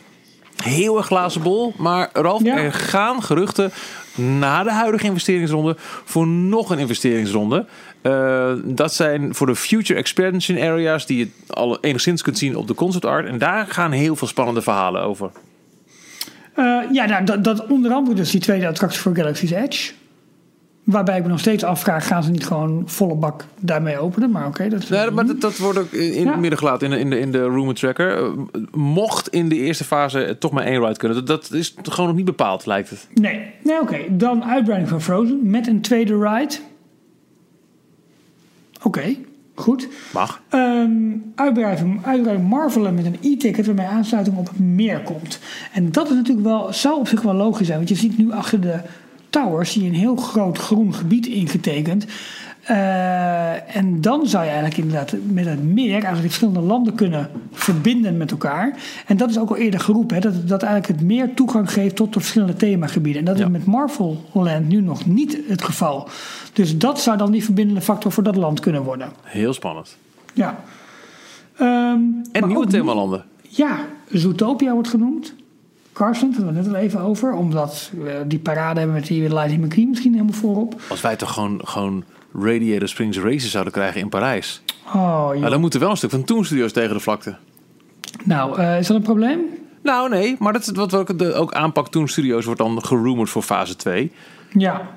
heel 0.62 0.96
erg 0.96 1.06
glazen 1.06 1.42
bol. 1.42 1.74
Maar 1.76 2.10
Ralf, 2.12 2.42
Ja. 2.42 2.56
er 2.56 2.72
gaan 2.72 3.22
geruchten 3.22 3.70
na 4.14 4.62
de 4.62 4.72
huidige 4.72 5.06
investeringsronde 5.06 5.76
voor 6.04 6.26
nog 6.26 6.70
een 6.70 6.78
investeringsronde. 6.78 7.66
Eh, 8.00 8.52
dat 8.64 8.94
zijn 8.94 9.34
voor 9.34 9.46
de 9.46 9.56
future 9.56 9.98
expansion 9.98 10.58
areas 10.58 11.06
die 11.06 11.18
je 11.18 11.28
al 11.48 11.78
enigszins 11.80 12.22
kunt 12.22 12.38
zien 12.38 12.56
op 12.56 12.66
de 12.66 12.74
concept 12.74 13.04
art. 13.04 13.26
En 13.26 13.38
daar 13.38 13.66
gaan 13.66 13.90
heel 13.92 14.16
veel 14.16 14.28
spannende 14.28 14.62
verhalen 14.62 15.02
over. 15.02 15.30
Eh, 16.54 16.80
ja, 16.92 17.04
nou, 17.06 17.24
dat, 17.24 17.44
dat 17.44 17.66
onder 17.66 17.92
andere 17.92 18.16
dus 18.16 18.30
die 18.30 18.40
tweede 18.40 18.68
attractie 18.68 19.00
voor 19.00 19.14
Galaxy's 19.14 19.50
Edge. 19.50 19.92
Waarbij 20.84 21.16
ik 21.16 21.22
me 21.22 21.28
nog 21.28 21.38
steeds 21.40 21.64
afvraag, 21.64 22.06
gaan 22.06 22.22
ze 22.22 22.30
niet 22.30 22.46
gewoon 22.46 22.82
volle 22.86 23.14
bak 23.14 23.44
daarmee 23.60 23.98
openen? 23.98 24.30
Maar 24.30 24.46
oké, 24.46 24.68
dat 24.68 24.82
is... 24.82 24.88
Nee, 24.88 25.10
maar 25.10 25.26
dat, 25.26 25.40
dat 25.40 25.56
wordt 25.56 25.78
ook 25.78 25.92
in 25.92 26.22
Ja. 26.24 26.30
het 26.30 26.40
midden 26.40 26.58
gelaten 26.58 26.86
in 26.86 26.92
de, 26.92 26.98
in 26.98 27.10
de, 27.10 27.18
in 27.18 27.32
de 27.32 27.42
rumor 27.42 27.74
tracker. 27.74 28.16
Eh, 28.18 28.28
mocht 28.72 29.28
in 29.28 29.48
de 29.48 29.54
eerste 29.56 29.84
fase 29.84 30.36
toch 30.38 30.50
maar 30.52 30.64
één 30.64 30.80
ride 30.80 30.96
kunnen. 30.96 31.24
Dat, 31.26 31.26
dat 31.26 31.52
is 31.58 31.74
gewoon 31.82 32.06
nog 32.06 32.16
niet 32.16 32.24
bepaald, 32.24 32.66
lijkt 32.66 32.90
het. 32.90 33.08
Nee, 33.14 33.50
nee 33.62 33.80
oké. 33.80 33.98
Dan 34.10 34.44
uitbreiding 34.44 34.90
van 34.90 35.00
Frozen 35.02 35.50
met 35.50 35.66
een 35.66 35.80
tweede 35.80 36.18
ride. 36.18 36.54
Oké, 38.82 39.14
goed. 39.54 39.88
Mag. 40.12 40.40
Ehm, 40.74 41.16
uitbreiding, 41.34 42.06
uitbreiding 42.06 42.48
Marvelen 42.48 42.94
met 42.94 43.04
een 43.06 43.18
e-ticket 43.20 43.66
waarmee 43.66 43.86
aansluiting 43.86 44.36
op 44.36 44.48
het 44.48 44.58
meer 44.58 45.00
komt. 45.00 45.38
En 45.72 45.92
dat 45.92 46.08
is 46.10 46.14
natuurlijk 46.14 46.46
wel, 46.46 46.72
zou 46.72 46.98
op 46.98 47.08
zich 47.08 47.22
wel 47.22 47.34
logisch 47.34 47.66
zijn. 47.66 47.78
Want 47.78 47.88
je 47.88 47.94
ziet 47.96 48.18
nu 48.18 48.32
achter 48.32 48.60
de 48.60 48.78
towers 49.30 49.72
zie 49.72 49.82
je 49.82 49.88
een 49.88 49.94
heel 49.94 50.16
groot 50.16 50.58
groen 50.58 50.94
gebied 50.94 51.26
ingetekend. 51.26 52.06
Eh, 52.62 53.76
en 53.76 54.00
dan 54.00 54.26
zou 54.26 54.44
je 54.44 54.50
eigenlijk 54.50 54.78
inderdaad 54.78 55.14
met 55.26 55.46
het 55.46 55.64
meer 55.64 55.90
eigenlijk 55.90 56.22
de 56.22 56.28
verschillende 56.28 56.60
landen 56.60 56.94
kunnen 56.94 57.30
verbinden 57.52 58.16
met 58.16 58.30
elkaar. 58.30 58.76
En 59.06 59.16
dat 59.16 59.30
is 59.30 59.38
ook 59.38 59.48
al 59.50 59.56
eerder 59.56 59.80
geroepen, 59.80 60.14
hè, 60.14 60.20
dat, 60.22 60.48
dat 60.48 60.62
eigenlijk 60.62 61.00
het 61.00 61.08
meer 61.08 61.34
toegang 61.34 61.72
geeft 61.72 61.96
tot 61.96 62.12
de 62.12 62.20
verschillende 62.20 62.54
themagebieden. 62.54 63.20
En 63.20 63.26
dat 63.26 63.38
Ja. 63.38 63.44
is 63.44 63.50
met 63.50 63.64
Marvel 63.64 64.24
Land 64.32 64.68
nu 64.68 64.80
nog 64.80 65.06
niet 65.06 65.38
het 65.48 65.62
geval. 65.62 66.08
Dus 66.52 66.78
dat 66.78 67.00
zou 67.00 67.16
dan 67.16 67.30
die 67.32 67.44
verbindende 67.44 67.80
factor 67.80 68.12
voor 68.12 68.22
dat 68.22 68.36
land 68.36 68.60
kunnen 68.60 68.82
worden. 68.82 69.08
Heel 69.22 69.52
spannend. 69.52 69.96
Ja. 70.34 70.60
Ehm, 71.56 71.66
En 71.66 72.24
maar 72.32 72.46
nieuwe 72.46 72.66
themalanden. 72.66 73.24
Ja, 73.48 73.78
Zootopia 74.10 74.72
wordt 74.72 74.88
genoemd. 74.88 75.34
Carson, 75.92 76.30
daar 76.30 76.44
hadden 76.44 76.54
we 76.54 76.60
het 76.60 76.70
net 76.70 76.80
al 76.80 76.86
even 76.86 77.00
over. 77.00 77.32
Omdat 77.32 77.90
we 77.92 78.24
die 78.26 78.38
parade 78.38 78.78
hebben 78.78 78.96
met 78.96 79.06
die 79.06 79.34
Lightning 79.34 79.64
McQueen 79.64 79.88
misschien 79.88 80.12
helemaal 80.12 80.34
voorop. 80.34 80.80
Als 80.88 81.00
wij 81.00 81.16
toch 81.16 81.32
gewoon, 81.32 81.60
gewoon 81.64 82.04
Radiator 82.38 82.88
Springs 82.88 83.18
Races 83.18 83.50
zouden 83.50 83.72
krijgen 83.72 84.00
in 84.00 84.08
Parijs. 84.08 84.62
Oh, 84.86 84.92
joh. 84.92 85.34
Nou, 85.38 85.50
dan 85.50 85.60
moet 85.60 85.74
er 85.74 85.80
wel 85.80 85.90
een 85.90 85.96
stuk 85.96 86.10
van 86.10 86.24
Toon 86.24 86.44
Studios 86.44 86.72
tegen 86.72 86.94
de 86.94 87.00
vlakte. 87.00 87.36
Nou, 88.24 88.58
eh, 88.58 88.78
is 88.78 88.86
dat 88.86 88.96
een 88.96 89.02
probleem? 89.02 89.40
Nou, 89.82 90.08
nee, 90.08 90.36
maar 90.38 90.52
dat 90.52 90.62
is 90.62 90.70
wat 90.70 90.90
we 90.90 90.96
ook, 90.96 91.18
de, 91.18 91.34
ook 91.34 91.52
aanpak 91.52 91.88
Toon 91.88 92.08
Studios 92.08 92.44
wordt 92.44 92.60
dan 92.60 92.84
gerumored 92.84 93.30
voor 93.30 93.42
fase 93.42 93.76
2. 93.76 94.12
Ja. 94.52 94.88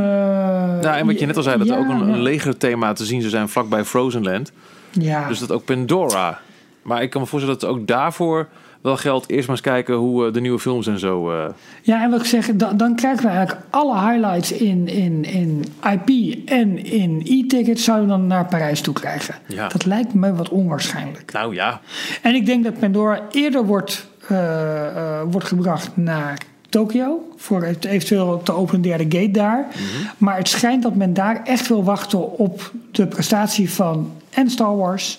Ja, 0.00 0.96
en 0.96 1.06
wat 1.06 1.18
je 1.18 1.26
net 1.26 1.36
al 1.36 1.42
zei, 1.42 1.58
dat 1.58 1.68
er 1.68 1.78
ook 1.78 1.88
een, 1.88 2.22
leger 2.22 2.56
thema 2.56 2.92
te 2.92 3.04
zien 3.04 3.20
zou 3.20 3.30
zijn 3.30 3.48
vlakbij 3.48 3.84
Frozen 3.84 4.22
Land. 4.22 4.52
Ja, 4.90 5.28
Dus 5.28 5.38
dat 5.38 5.52
ook 5.52 5.64
Pandora. 5.64 6.38
Maar 6.82 7.02
ik 7.02 7.10
kan 7.10 7.20
me 7.20 7.26
voorstellen 7.26 7.60
dat 7.60 7.70
ook 7.70 7.86
daarvoor 7.86 8.48
wel 8.80 8.96
geldt. 8.96 9.28
Eerst 9.30 9.46
maar 9.46 9.56
eens 9.56 9.66
kijken 9.66 9.94
hoe 9.94 10.26
eh, 10.26 10.32
de 10.32 10.40
nieuwe 10.40 10.58
films 10.58 10.86
en 10.86 10.98
zo. 10.98 11.30
eh, 11.32 11.48
ja, 11.82 12.02
en 12.02 12.10
wat 12.10 12.20
ik 12.20 12.26
zeg, 12.26 12.50
dan, 12.54 12.76
dan 12.76 12.96
krijgen 12.96 13.22
we 13.22 13.28
eigenlijk 13.28 13.66
alle 13.70 14.00
highlights 14.00 14.52
in, 14.52 14.88
in, 14.88 15.24
in 15.24 15.64
IP 15.92 16.38
en 16.48 16.84
in 16.84 17.20
e-tickets 17.24 17.84
zouden 17.84 18.06
we 18.06 18.12
dan 18.12 18.26
naar 18.26 18.46
Parijs 18.46 18.80
toe 18.80 18.94
krijgen. 18.94 19.34
Ja. 19.46 19.68
Dat 19.68 19.84
lijkt 19.84 20.14
me 20.14 20.34
wat 20.34 20.48
onwaarschijnlijk. 20.48 21.32
nou 21.32 21.54
ja, 21.54 21.80
En 22.22 22.34
ik 22.34 22.46
denk 22.46 22.64
dat 22.64 22.78
Pandora 22.78 23.20
eerder 23.30 23.64
wordt, 23.64 24.08
wordt 25.30 25.46
gebracht 25.46 25.90
naar 25.94 26.38
Tokio. 26.68 27.28
Voor 27.36 27.62
het 27.64 27.84
eventueel 27.84 28.40
te 28.42 28.52
openen 28.52 28.82
derde 28.82 29.04
gate 29.04 29.30
daar. 29.30 29.66
Maar 30.18 30.36
het 30.36 30.48
schijnt 30.48 30.82
dat 30.82 30.94
men 30.94 31.14
daar 31.14 31.42
echt 31.44 31.68
wil 31.68 31.84
wachten 31.84 32.38
op 32.38 32.72
de 32.90 33.06
prestatie 33.06 33.70
van 33.70 34.12
en 34.30 34.50
Star 34.50 34.76
Wars. 34.76 35.18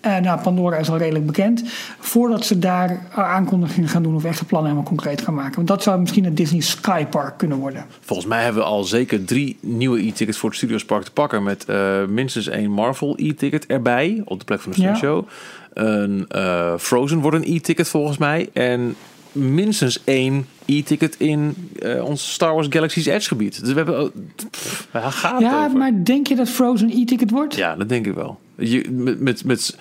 En 0.00 0.22
nou, 0.22 0.40
Pandora 0.40 0.76
is 0.76 0.90
al 0.90 0.96
redelijk 0.96 1.26
bekend. 1.26 1.62
Voordat 1.98 2.44
ze 2.44 2.58
daar 2.58 3.06
aankondigingen 3.14 3.88
gaan 3.88 4.02
doen 4.02 4.14
of 4.14 4.24
echte 4.24 4.44
plannen 4.44 4.70
helemaal 4.70 4.90
concreet 4.92 5.22
gaan 5.22 5.34
maken. 5.34 5.54
Want 5.54 5.68
dat 5.68 5.82
zou 5.82 6.00
misschien 6.00 6.24
een 6.24 6.34
Disney 6.34 6.60
Sky 6.60 7.04
Park 7.04 7.38
kunnen 7.38 7.58
worden. 7.58 7.84
volgens 8.00 8.28
mij 8.28 8.42
hebben 8.42 8.62
we 8.62 8.68
al 8.68 8.84
zeker 8.84 9.24
drie 9.24 9.56
nieuwe 9.60 10.06
e-tickets 10.06 10.38
voor 10.38 10.48
het 10.48 10.58
Studios 10.58 10.84
Park 10.84 11.04
te 11.04 11.10
pakken. 11.12 11.42
Met 11.42 11.64
eh, 11.64 12.04
minstens 12.04 12.48
één 12.48 12.70
Marvel 12.70 13.14
e-ticket 13.16 13.66
erbij. 13.66 14.22
Op 14.24 14.38
de 14.38 14.44
plek 14.44 14.60
van 14.60 14.72
de 14.72 14.80
Ja. 14.80 14.94
Studio. 14.94 15.26
Een 15.72 16.24
eh, 16.28 16.74
Frozen 16.78 17.18
wordt 17.18 17.36
een 17.36 17.54
e-ticket 17.54 17.88
volgens 17.88 18.18
mij. 18.18 18.48
En 18.52 18.94
minstens 19.32 20.04
één 20.04 20.46
e-ticket 20.76 21.14
in 21.18 21.54
eh, 21.82 22.04
ons 22.04 22.32
Star 22.32 22.54
Wars 22.54 22.66
Galaxy's 22.70 23.06
Edge 23.06 23.28
gebied. 23.28 23.60
Dus 23.60 23.68
we 23.72 23.76
hebben... 23.76 24.12
pff, 24.50 24.88
waar 24.90 25.12
gaat 25.12 25.40
Ja, 25.40 25.64
over? 25.64 25.78
maar 25.78 26.04
denk 26.04 26.26
je 26.26 26.34
dat 26.36 26.48
Frozen 26.48 26.90
e-ticket 26.90 27.30
wordt? 27.30 27.54
Ja, 27.56 27.76
dat 27.76 27.88
denk 27.88 28.06
ik 28.06 28.14
wel. 28.14 28.38
Je, 28.56 28.84
met 28.90 29.20
met, 29.20 29.44
met 29.44 29.76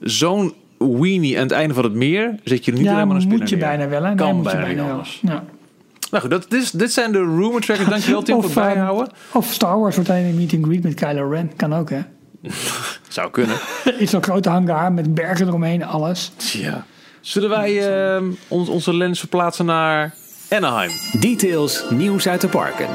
zo'n 0.00 0.54
weenie 0.78 1.36
aan 1.36 1.42
het 1.42 1.52
einde 1.52 1.74
van 1.74 1.84
het 1.84 1.92
meer 1.92 2.34
zit 2.44 2.64
je 2.64 2.72
niet 2.72 2.88
alleen 2.88 3.06
maar 3.06 3.16
een 3.16 3.22
spinner 3.22 3.40
moet 3.40 3.48
je 3.50 3.56
neer. 3.56 3.64
bijna 3.66 3.88
wel. 3.88 4.02
Hè? 4.04 4.14
Kan 4.14 4.26
Nee, 4.26 4.34
moet 4.34 4.44
bijna 4.52 4.74
wel. 4.82 4.90
anders. 4.90 5.20
Ja. 5.22 5.44
Nou 6.10 6.22
goed, 6.22 6.30
dat, 6.32 6.46
dit, 6.50 6.62
is- 6.62 6.70
dit 6.70 6.92
zijn 6.92 7.12
de 7.12 7.18
rumor 7.18 7.60
trackers. 7.60 7.88
Dankjewel 7.88 8.22
Tim 8.22 8.34
voor 8.34 8.44
het 8.44 8.52
Of, 8.56 8.62
ehm, 8.62 8.72
bijhouden. 8.74 9.08
Of 9.32 9.52
Star 9.52 9.78
Wars 9.78 9.94
wordt 9.94 10.10
een 10.10 10.34
meet 10.34 10.54
and 10.54 10.64
greet 10.64 10.82
met 10.82 10.94
Kylo 10.94 11.28
Ren. 11.30 11.50
Kan 11.56 11.74
ook, 11.74 11.90
hè? 11.90 12.00
Zou 13.08 13.30
kunnen. 13.30 13.56
Is 13.98 14.10
zo'n 14.10 14.22
grote 14.22 14.48
hangar 14.48 14.92
met 14.92 15.14
bergen 15.14 15.46
eromheen, 15.46 15.84
alles. 15.84 16.32
Ja. 16.52 16.86
Zullen 17.20 17.48
wij 17.48 17.88
ehm, 18.14 18.24
ons, 18.48 18.68
onze 18.68 18.94
lens 18.96 19.18
verplaatsen 19.18 19.66
naar 19.66 20.14
Anaheim? 20.52 20.90
Details, 21.20 21.84
nieuws 21.90 22.28
uit 22.28 22.40
de 22.40 22.48
parken. 22.48 22.86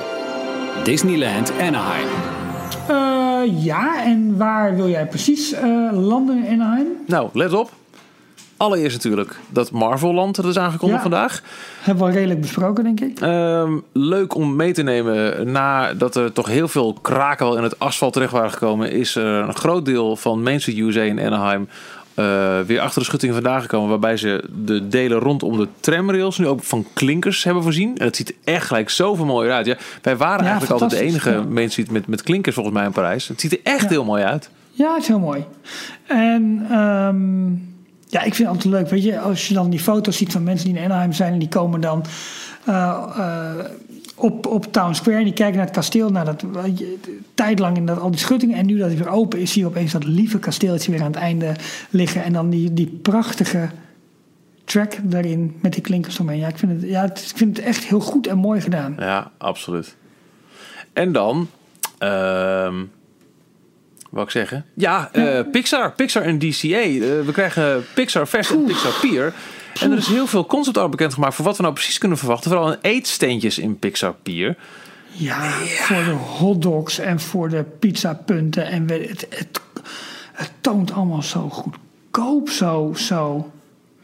Disneyland 0.84 1.52
Anaheim. 1.62 2.08
Eh, 2.88 3.64
ja, 3.66 4.04
en 4.04 4.38
waar 4.38 4.76
wil 4.76 4.90
jij 4.90 5.08
precies 5.08 5.52
eh, 5.54 5.64
landen 5.92 6.46
in 6.46 6.62
Anaheim? 6.62 6.88
Nou, 7.08 7.30
let 7.34 7.54
op. 7.54 7.70
Allereerst 8.58 8.96
natuurlijk 8.96 9.40
dat 9.50 9.72
Marvel-land 9.72 10.36
dat 10.36 10.46
is 10.46 10.58
aangekondigd 10.58 11.04
Ja. 11.04 11.10
vandaag. 11.10 11.42
Hebben 11.82 12.04
we 12.04 12.10
al 12.10 12.16
redelijk 12.16 12.42
besproken, 12.42 12.84
denk 12.84 13.00
ik. 13.00 13.20
Ehm, 13.20 13.72
leuk 13.92 14.36
om 14.36 14.56
mee 14.56 14.74
te 14.74 14.84
nemen. 14.84 15.52
Nadat 15.52 16.16
er 16.16 16.34
toch 16.34 16.48
heel 16.48 16.68
veel 16.68 16.94
kraken 16.94 17.46
wel 17.46 17.58
in 17.58 17.64
het 17.64 17.80
asfalt 17.80 18.14
terecht 18.14 18.32
waren 18.32 18.52
gekomen, 18.52 18.92
is 18.92 19.16
er 19.16 19.26
een 19.26 19.56
groot 19.56 19.86
deel 19.86 20.16
van 20.16 20.44
Main 20.44 20.62
Street 20.62 20.78
USA 20.78 21.02
in 21.02 21.20
Anaheim 21.20 21.68
eh, 22.18 22.60
weer 22.60 22.80
achter 22.80 23.00
de 23.00 23.06
schutting 23.06 23.34
vandaan 23.34 23.62
gekomen. 23.62 23.90
Waarbij 23.90 24.18
ze 24.18 24.44
de 24.66 24.88
delen 24.88 25.20
rondom 25.20 25.58
de 25.58 25.68
tramrails 25.80 26.38
nu 26.38 26.48
ook 26.48 26.64
van 26.64 26.86
klinkers 26.94 27.44
hebben 27.44 27.64
voorzien. 27.64 27.98
En 27.98 28.06
het 28.06 28.16
ziet 28.16 28.34
echt 28.44 28.66
gelijk 28.68 28.90
zoveel 28.90 29.26
mooier 29.26 29.54
uit. 29.54 29.66
Ja, 29.66 29.78
wij 30.02 30.18
waren 30.18 30.44
Ja, 30.44 30.50
eigenlijk 30.50 30.82
altijd 30.82 31.02
de 31.02 31.08
enige 31.08 31.44
ja. 31.56 31.68
Street 31.70 31.92
met, 31.92 32.08
met 32.08 32.24
klinkers 32.24 32.56
volgens 32.56 32.76
mij 32.76 32.86
in 32.86 32.92
Parijs. 32.92 33.28
Het 33.28 33.42
ziet 33.42 33.52
er 33.52 33.60
echt 33.64 33.82
Ja. 33.82 33.90
heel 33.90 34.04
mooi 34.04 34.24
uit. 34.24 34.50
Ja, 34.72 34.94
het 34.94 35.02
is 35.02 35.08
heel 35.08 35.20
mooi. 35.20 35.46
En 36.08 36.66
ehm, 36.70 37.46
ja, 38.10 38.22
ik 38.24 38.36
vind 38.36 38.38
het 38.38 38.48
altijd 38.48 38.74
leuk. 38.74 38.90
Weet 38.90 39.04
je, 39.04 39.20
als 39.20 39.48
je 39.48 39.54
dan 39.54 39.70
die 39.70 39.80
foto's 39.80 40.18
ziet 40.18 40.32
van 40.32 40.44
mensen 40.44 40.68
die 40.68 40.78
in 40.78 40.84
Anaheim 40.84 41.14
zijn 41.14 41.34
en 41.34 41.40
die 41.40 41.50
komen 41.50 41.82
dan 41.82 42.06
eh, 42.66 43.04
eh, 43.18 43.66
op, 44.18 44.46
op 44.46 44.74
Town 44.74 44.94
Square 44.94 45.18
en 45.18 45.24
die 45.24 45.34
kijken 45.34 45.56
naar 45.56 45.66
het 45.66 45.76
kasteel. 45.76 46.10
Nou, 46.10 46.26
dat, 46.26 46.44
tijdlang 47.34 47.78
in 47.78 47.86
dat, 47.86 48.00
al 48.00 48.12
die 48.12 48.20
schuttingen. 48.20 48.58
En 48.58 48.66
nu 48.66 48.78
dat 48.78 48.90
het 48.90 48.98
weer 48.98 49.10
open 49.10 49.40
is, 49.40 49.52
zie 49.52 49.62
je 49.62 49.68
opeens 49.68 49.92
dat 49.92 50.04
lieve 50.04 50.40
kasteeltje 50.40 50.92
weer 50.92 51.02
aan 51.02 51.12
het 51.12 51.16
einde 51.16 51.56
liggen. 51.90 52.24
En 52.24 52.34
dan 52.34 52.50
die, 52.50 52.74
die 52.74 53.00
prachtige 53.02 53.70
track 54.64 54.98
daarin 55.04 55.58
met 55.62 55.74
die 55.74 55.82
klinkers 55.82 56.20
omheen. 56.20 56.40
Ja, 56.40 56.48
ik 56.48 56.58
vind 56.58 56.72
het, 56.72 56.90
ja, 56.90 57.02
het, 57.02 57.28
ik 57.30 57.38
vind 57.38 57.58
het 57.58 57.66
echt 57.66 57.84
heel 57.84 58.00
goed 58.00 58.28
en 58.28 58.38
mooi 58.38 58.62
gedaan. 58.62 58.96
Ja, 59.00 59.32
absoluut. 59.38 59.96
En 60.94 61.12
dan, 61.12 61.50
ehm 61.98 62.76
wat 64.10 64.26
ik 64.26 64.32
zeggen? 64.32 64.66
Ja, 64.74 65.10
eh, 65.12 65.40
Pixar. 65.52 65.92
Pixar 65.92 66.24
en 66.24 66.40
DCA. 66.40 66.68
Eh, 66.68 67.00
we 67.00 67.30
krijgen 67.32 67.86
Pixar 67.94 68.26
Fest 68.26 68.52
en 68.52 68.64
Pixar 68.64 69.00
Pier. 69.02 69.34
En 69.82 69.92
er 69.92 69.98
is 69.98 70.08
heel 70.08 70.28
veel 70.28 70.46
concept 70.46 70.78
art 70.78 70.92
bekendgemaakt 70.92 71.36
voor 71.36 71.46
wat 71.46 71.58
we 71.58 71.62
nou 71.62 71.74
precies 71.74 71.98
kunnen 71.98 72.18
verwachten. 72.18 72.52
Vooral 72.52 72.72
een 72.72 72.78
eetsteentjes 72.82 73.58
in 73.58 73.80
Pixar 73.80 74.16
Pier. 74.24 74.56
Ja, 75.12 75.50
voor 75.60 76.04
de 76.04 76.12
hotdogs 76.12 77.00
en 77.00 77.20
voor 77.20 77.50
de 77.50 77.64
pizzapunten. 77.80 78.66
En 78.66 78.90
het, 78.90 79.28
het, 79.30 79.62
het 80.34 80.52
toont 80.62 80.92
allemaal 80.92 81.24
zo 81.24 81.50
goedkoop, 81.50 82.50
zo, 82.50 82.94
zo. 82.96 83.52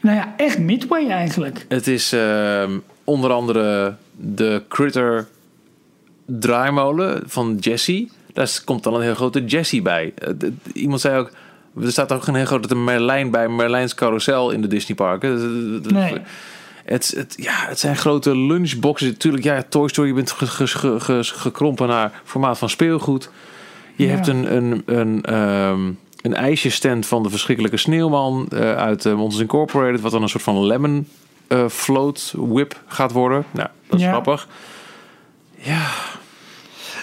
Nou 0.00 0.16
ja, 0.16 0.34
echt 0.36 0.58
midway 0.58 1.08
eigenlijk. 1.08 1.64
Het 1.68 1.86
is 1.86 2.12
ehm, 2.12 2.78
onder 3.04 3.32
andere 3.32 3.94
de 4.16 4.62
Critter 4.68 5.28
draaimolen 6.26 7.22
van 7.26 7.56
Jessie. 7.60 8.10
Daar 8.32 8.60
komt 8.64 8.82
dan 8.82 8.94
een 8.94 9.02
heel 9.02 9.14
grote 9.14 9.44
Jessie 9.44 9.82
bij. 9.82 10.12
Eh, 10.18 10.30
Iemand 10.72 11.00
zei 11.00 11.18
ook, 11.18 11.30
er 11.82 11.90
staat 11.92 12.12
ook 12.12 12.26
een 12.26 12.34
heel 12.34 12.44
grote 12.44 12.74
Merlijn 12.76 13.30
bij 13.30 13.48
Merlijns 13.48 13.94
Carousel 13.94 14.50
in 14.50 14.60
de 14.62 14.68
Disneyparken. 14.68 15.80
Nee. 15.92 16.16
Het, 16.84 17.12
het, 17.16 17.34
ja, 17.36 17.52
het 17.54 17.78
zijn 17.78 17.96
grote 17.96 18.36
lunchboxen. 18.36 19.06
Natuurlijk, 19.08 19.44
ja, 19.44 19.64
Toy 19.68 19.88
Story, 19.88 20.08
je 20.08 20.14
bent 20.14 20.30
ge, 20.30 20.46
ge, 20.46 20.66
ge- 20.66 21.00
ge- 21.00 21.22
gekrompen 21.24 21.88
naar 21.88 22.20
formaat 22.24 22.58
van 22.58 22.68
speelgoed. 22.68 23.30
Je 23.96 24.06
Ja. 24.06 24.10
hebt 24.10 24.26
een, 24.26 24.56
een, 24.56 24.82
een, 24.86 25.22
ehm, 25.22 25.80
een 26.22 26.34
ijsjesstand 26.34 27.06
van 27.06 27.22
de 27.22 27.30
verschrikkelijke 27.30 27.76
sneeuwman 27.76 28.46
eh, 28.48 28.76
uit 28.76 29.04
uh, 29.04 29.14
Monsters 29.14 29.42
Incorporated, 29.42 30.00
wat 30.00 30.12
dan 30.12 30.22
een 30.22 30.28
soort 30.28 30.42
van 30.42 30.66
lemon 30.66 31.08
eh, 31.48 31.68
float 31.68 32.34
whip 32.36 32.80
gaat 32.86 33.12
worden. 33.12 33.44
Nou, 33.50 33.68
dat 33.88 33.98
is 33.98 34.04
Ja. 34.04 34.10
grappig. 34.10 34.48
Ja, 35.58 35.86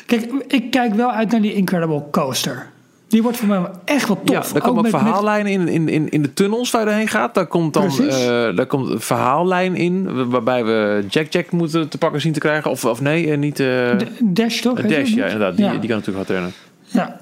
Kijk, 0.05 0.31
ik 0.47 0.71
kijk 0.71 0.93
wel 0.93 1.11
uit 1.11 1.31
naar 1.31 1.41
die 1.41 1.53
Incredible 1.53 2.03
Coaster. 2.11 2.69
Die 3.11 3.21
wordt 3.21 3.37
voor 3.37 3.47
mij 3.47 3.59
wel 3.61 3.71
echt 3.85 4.07
wel 4.07 4.21
tof. 4.23 4.35
Ja, 4.47 4.53
daar 4.53 4.61
komen 4.61 4.81
met- 4.83 4.91
met- 4.91 5.01
verhaallijnen 5.01 5.51
in, 5.51 5.67
in, 5.67 5.89
in, 5.89 6.09
in 6.09 6.21
de 6.21 6.33
tunnels 6.33 6.71
waar 6.71 6.81
je 6.81 6.87
doorheen 6.87 7.07
gaat. 7.07 7.33
Daar 7.33 7.47
komt 7.47 7.73
dan 7.73 7.83
eh, 8.09 8.55
daar 8.55 8.65
komt 8.65 8.89
een 8.89 8.99
verhaallijn 9.01 9.75
in. 9.75 10.29
Waarbij 10.29 10.63
we 10.65 11.05
Jack 11.09 11.31
Jack 11.31 11.51
moeten 11.51 11.89
te 11.89 11.97
pakken 11.97 12.21
zien 12.21 12.33
te 12.33 12.39
krijgen. 12.39 12.71
Of, 12.71 12.85
of 12.85 13.01
nee, 13.01 13.31
eh, 13.31 13.37
niet. 13.37 13.57
De- 13.57 14.07
Dash 14.23 14.59
toch? 14.61 14.81
Dash, 14.81 15.09
ja, 15.13 15.25
inderdaad. 15.25 15.55
Die, 15.57 15.65
Ja. 15.65 15.71
die 15.71 15.89
kan 15.89 15.97
natuurlijk 15.97 16.27
hard 16.27 16.29
rennen. 16.29 16.51
Ja. 16.85 17.19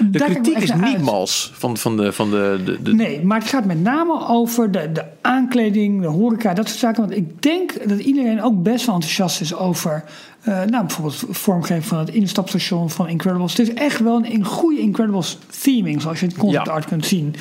De 0.00 0.18
kritiek 0.18 0.54
wel 0.54 0.62
is 0.62 0.72
niet 0.72 0.82
uit. 0.94 1.02
mals 1.02 1.50
van, 1.54 1.76
van 1.76 1.96
de. 1.96 2.12
Van 2.12 2.30
de, 2.30 2.60
de, 2.64 2.82
de- 2.82 2.94
Nee, 2.94 3.24
maar 3.24 3.38
het 3.38 3.48
gaat 3.48 3.64
met 3.64 3.82
name 3.82 4.26
over 4.28 4.70
de, 4.70 4.92
de 4.92 5.04
aankleding, 5.20 6.00
de 6.00 6.06
horeca, 6.06 6.54
dat 6.54 6.66
soort 6.68 6.78
zaken. 6.78 7.00
Want 7.02 7.16
ik 7.16 7.42
denk 7.42 7.88
dat 7.88 7.98
iedereen 7.98 8.42
ook 8.42 8.62
best 8.62 8.86
wel 8.86 8.94
enthousiast 8.94 9.40
is 9.40 9.54
over... 9.54 10.04
eh, 10.42 10.62
nou, 10.62 10.86
bijvoorbeeld 10.86 11.24
vormgeving 11.30 11.84
van 11.84 11.98
het 11.98 12.08
instapstation 12.10 12.90
van 12.90 13.08
Incredibles. 13.08 13.56
Het 13.56 13.68
is 13.68 13.74
echt 13.74 14.00
wel 14.00 14.16
een, 14.16 14.34
een 14.34 14.44
goede 14.44 14.80
Incredibles 14.80 15.38
theming, 15.62 16.02
zoals 16.02 16.20
je 16.20 16.26
het 16.26 16.36
concept 16.36 16.66
Ja. 16.66 16.72
art 16.72 16.84
kunt 16.84 17.06
zien. 17.06 17.34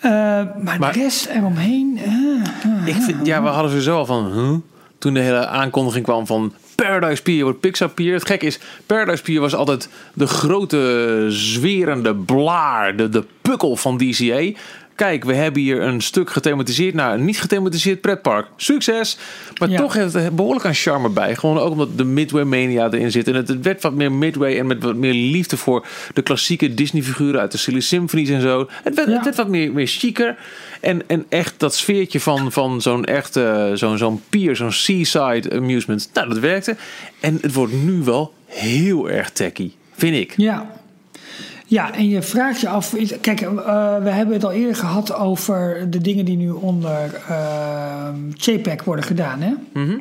Eh, 0.00 0.10
maar, 0.10 0.76
Maar- 0.78 0.92
de 0.92 0.98
rest 0.98 1.26
eromheen... 1.26 1.98
eh. 2.04 2.86
Ik 2.86 3.02
vind, 3.02 3.26
ja, 3.26 3.42
we 3.42 3.48
hadden 3.48 3.70
sowieso 3.70 3.96
al 3.96 4.06
van. 4.06 4.32
Huh? 4.32 4.54
Toen 4.98 5.14
de 5.14 5.20
hele 5.20 5.46
aankondiging 5.46 6.04
kwam 6.04 6.26
van. 6.26 6.52
Paradise 6.74 7.22
Pier 7.22 7.42
wordt 7.44 7.60
Pixar 7.60 7.88
Pier. 7.88 8.14
Het 8.14 8.26
gek 8.26 8.42
is, 8.42 8.58
Paradise 8.86 9.22
Pier 9.22 9.40
was 9.40 9.54
altijd 9.54 9.88
de 10.14 10.26
grote 10.26 11.26
zwerende 11.28 12.14
blaar, 12.14 12.96
de, 12.96 13.08
de 13.08 13.24
pukkel 13.42 13.76
van 13.76 13.96
DCA. 13.96 14.50
Kijk, 14.96 15.24
we 15.24 15.34
hebben 15.34 15.62
hier 15.62 15.82
een 15.82 16.00
stuk 16.00 16.30
gethematiseerd 16.30 16.94
naar 16.94 17.14
een 17.14 17.24
niet 17.24 17.40
gethematiseerd 17.40 18.00
pretpark. 18.00 18.46
Succes! 18.56 19.18
Maar 19.58 19.68
Ja. 19.70 19.76
toch 19.76 19.92
heeft 19.94 20.12
het 20.12 20.36
behoorlijk 20.36 20.64
aan 20.66 20.74
charme 20.74 21.08
bij. 21.08 21.36
Gewoon 21.36 21.58
ook 21.58 21.70
omdat 21.70 21.98
de 21.98 22.04
Midway 22.04 22.44
Mania 22.44 22.90
erin 22.90 23.10
zit. 23.10 23.28
En 23.28 23.34
het, 23.34 23.48
het 23.48 23.64
werd 23.64 23.82
wat 23.82 23.94
meer 23.94 24.12
Midway 24.12 24.58
en 24.58 24.66
met 24.66 24.82
wat 24.82 24.94
meer 24.96 25.12
liefde 25.12 25.56
voor 25.56 25.86
de 26.14 26.22
klassieke 26.22 26.74
Disney-figuren 26.74 27.40
uit 27.40 27.52
de 27.52 27.58
Silly 27.58 27.80
Symphonies 27.80 28.28
en 28.28 28.40
zo. 28.40 28.68
Het 28.82 28.94
werd, 28.94 29.08
Ja. 29.08 29.14
het 29.14 29.24
werd 29.24 29.36
wat 29.36 29.48
meer, 29.48 29.72
meer 29.72 29.86
chiquer. 29.86 30.36
En, 30.80 31.02
en 31.06 31.24
echt 31.28 31.54
dat 31.56 31.74
sfeertje 31.74 32.20
van, 32.20 32.52
van 32.52 32.82
zo'n 32.82 33.04
echte, 33.04 33.70
zo'n 33.74 33.98
zo'n 33.98 34.22
pier, 34.28 34.56
zo'n 34.56 34.72
seaside 34.72 35.50
amusement. 35.56 36.10
Nou, 36.12 36.28
dat 36.28 36.38
werkte. 36.38 36.76
En 37.20 37.38
het 37.40 37.52
wordt 37.52 37.72
nu 37.72 38.02
wel 38.04 38.34
heel 38.46 39.10
erg 39.10 39.30
tacky, 39.30 39.70
vind 39.96 40.16
ik. 40.16 40.34
Ja. 40.36 40.70
Ja, 41.68 41.94
en 41.94 42.08
je 42.08 42.22
vraagt 42.22 42.60
je 42.60 42.68
af. 42.68 42.94
Kijk, 43.20 43.40
eh, 43.40 43.48
we 44.02 44.10
hebben 44.10 44.34
het 44.34 44.44
al 44.44 44.52
eerder 44.52 44.76
gehad 44.76 45.14
over 45.14 45.90
de 45.90 46.00
dingen 46.00 46.24
die 46.24 46.36
nu 46.36 46.50
onder 46.50 47.20
uh, 47.30 48.08
JPEG 48.34 48.84
worden 48.84 49.04
gedaan. 49.04 49.40
Hè? 49.40 49.52
Mhm. 49.72 49.98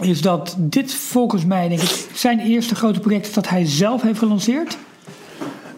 Is 0.00 0.20
dat 0.20 0.56
dit 0.58 0.94
volgens 0.94 1.44
mij, 1.44 1.68
denk 1.68 1.80
ik, 1.80 2.06
zijn 2.14 2.40
eerste 2.40 2.74
grote 2.74 3.00
project 3.00 3.34
dat 3.34 3.48
hij 3.48 3.66
zelf 3.66 4.02
heeft 4.02 4.18
gelanceerd? 4.18 4.78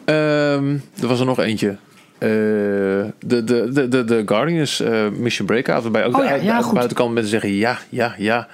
Ehm, 0.05 0.76
er 1.01 1.07
was 1.07 1.20
er 1.20 1.26
nog 1.26 1.38
eentje. 1.38 1.76
Eh, 2.18 2.28
de, 2.28 3.12
de, 3.20 3.44
de, 3.72 3.88
de, 3.88 4.05
de 4.05 4.22
Guardians 4.26 4.82
Mission 5.18 5.47
Breakout. 5.47 5.82
Waarbij 5.82 6.05
ook 6.05 6.16
Oh 6.16 6.28
de, 6.28 6.44
ja, 6.44 6.61
de 6.61 6.72
buitenkant 6.72 7.12
mensen 7.12 7.30
zeggen 7.30 7.53
ja, 7.53 7.78
ja, 7.88 8.14
ja. 8.18 8.49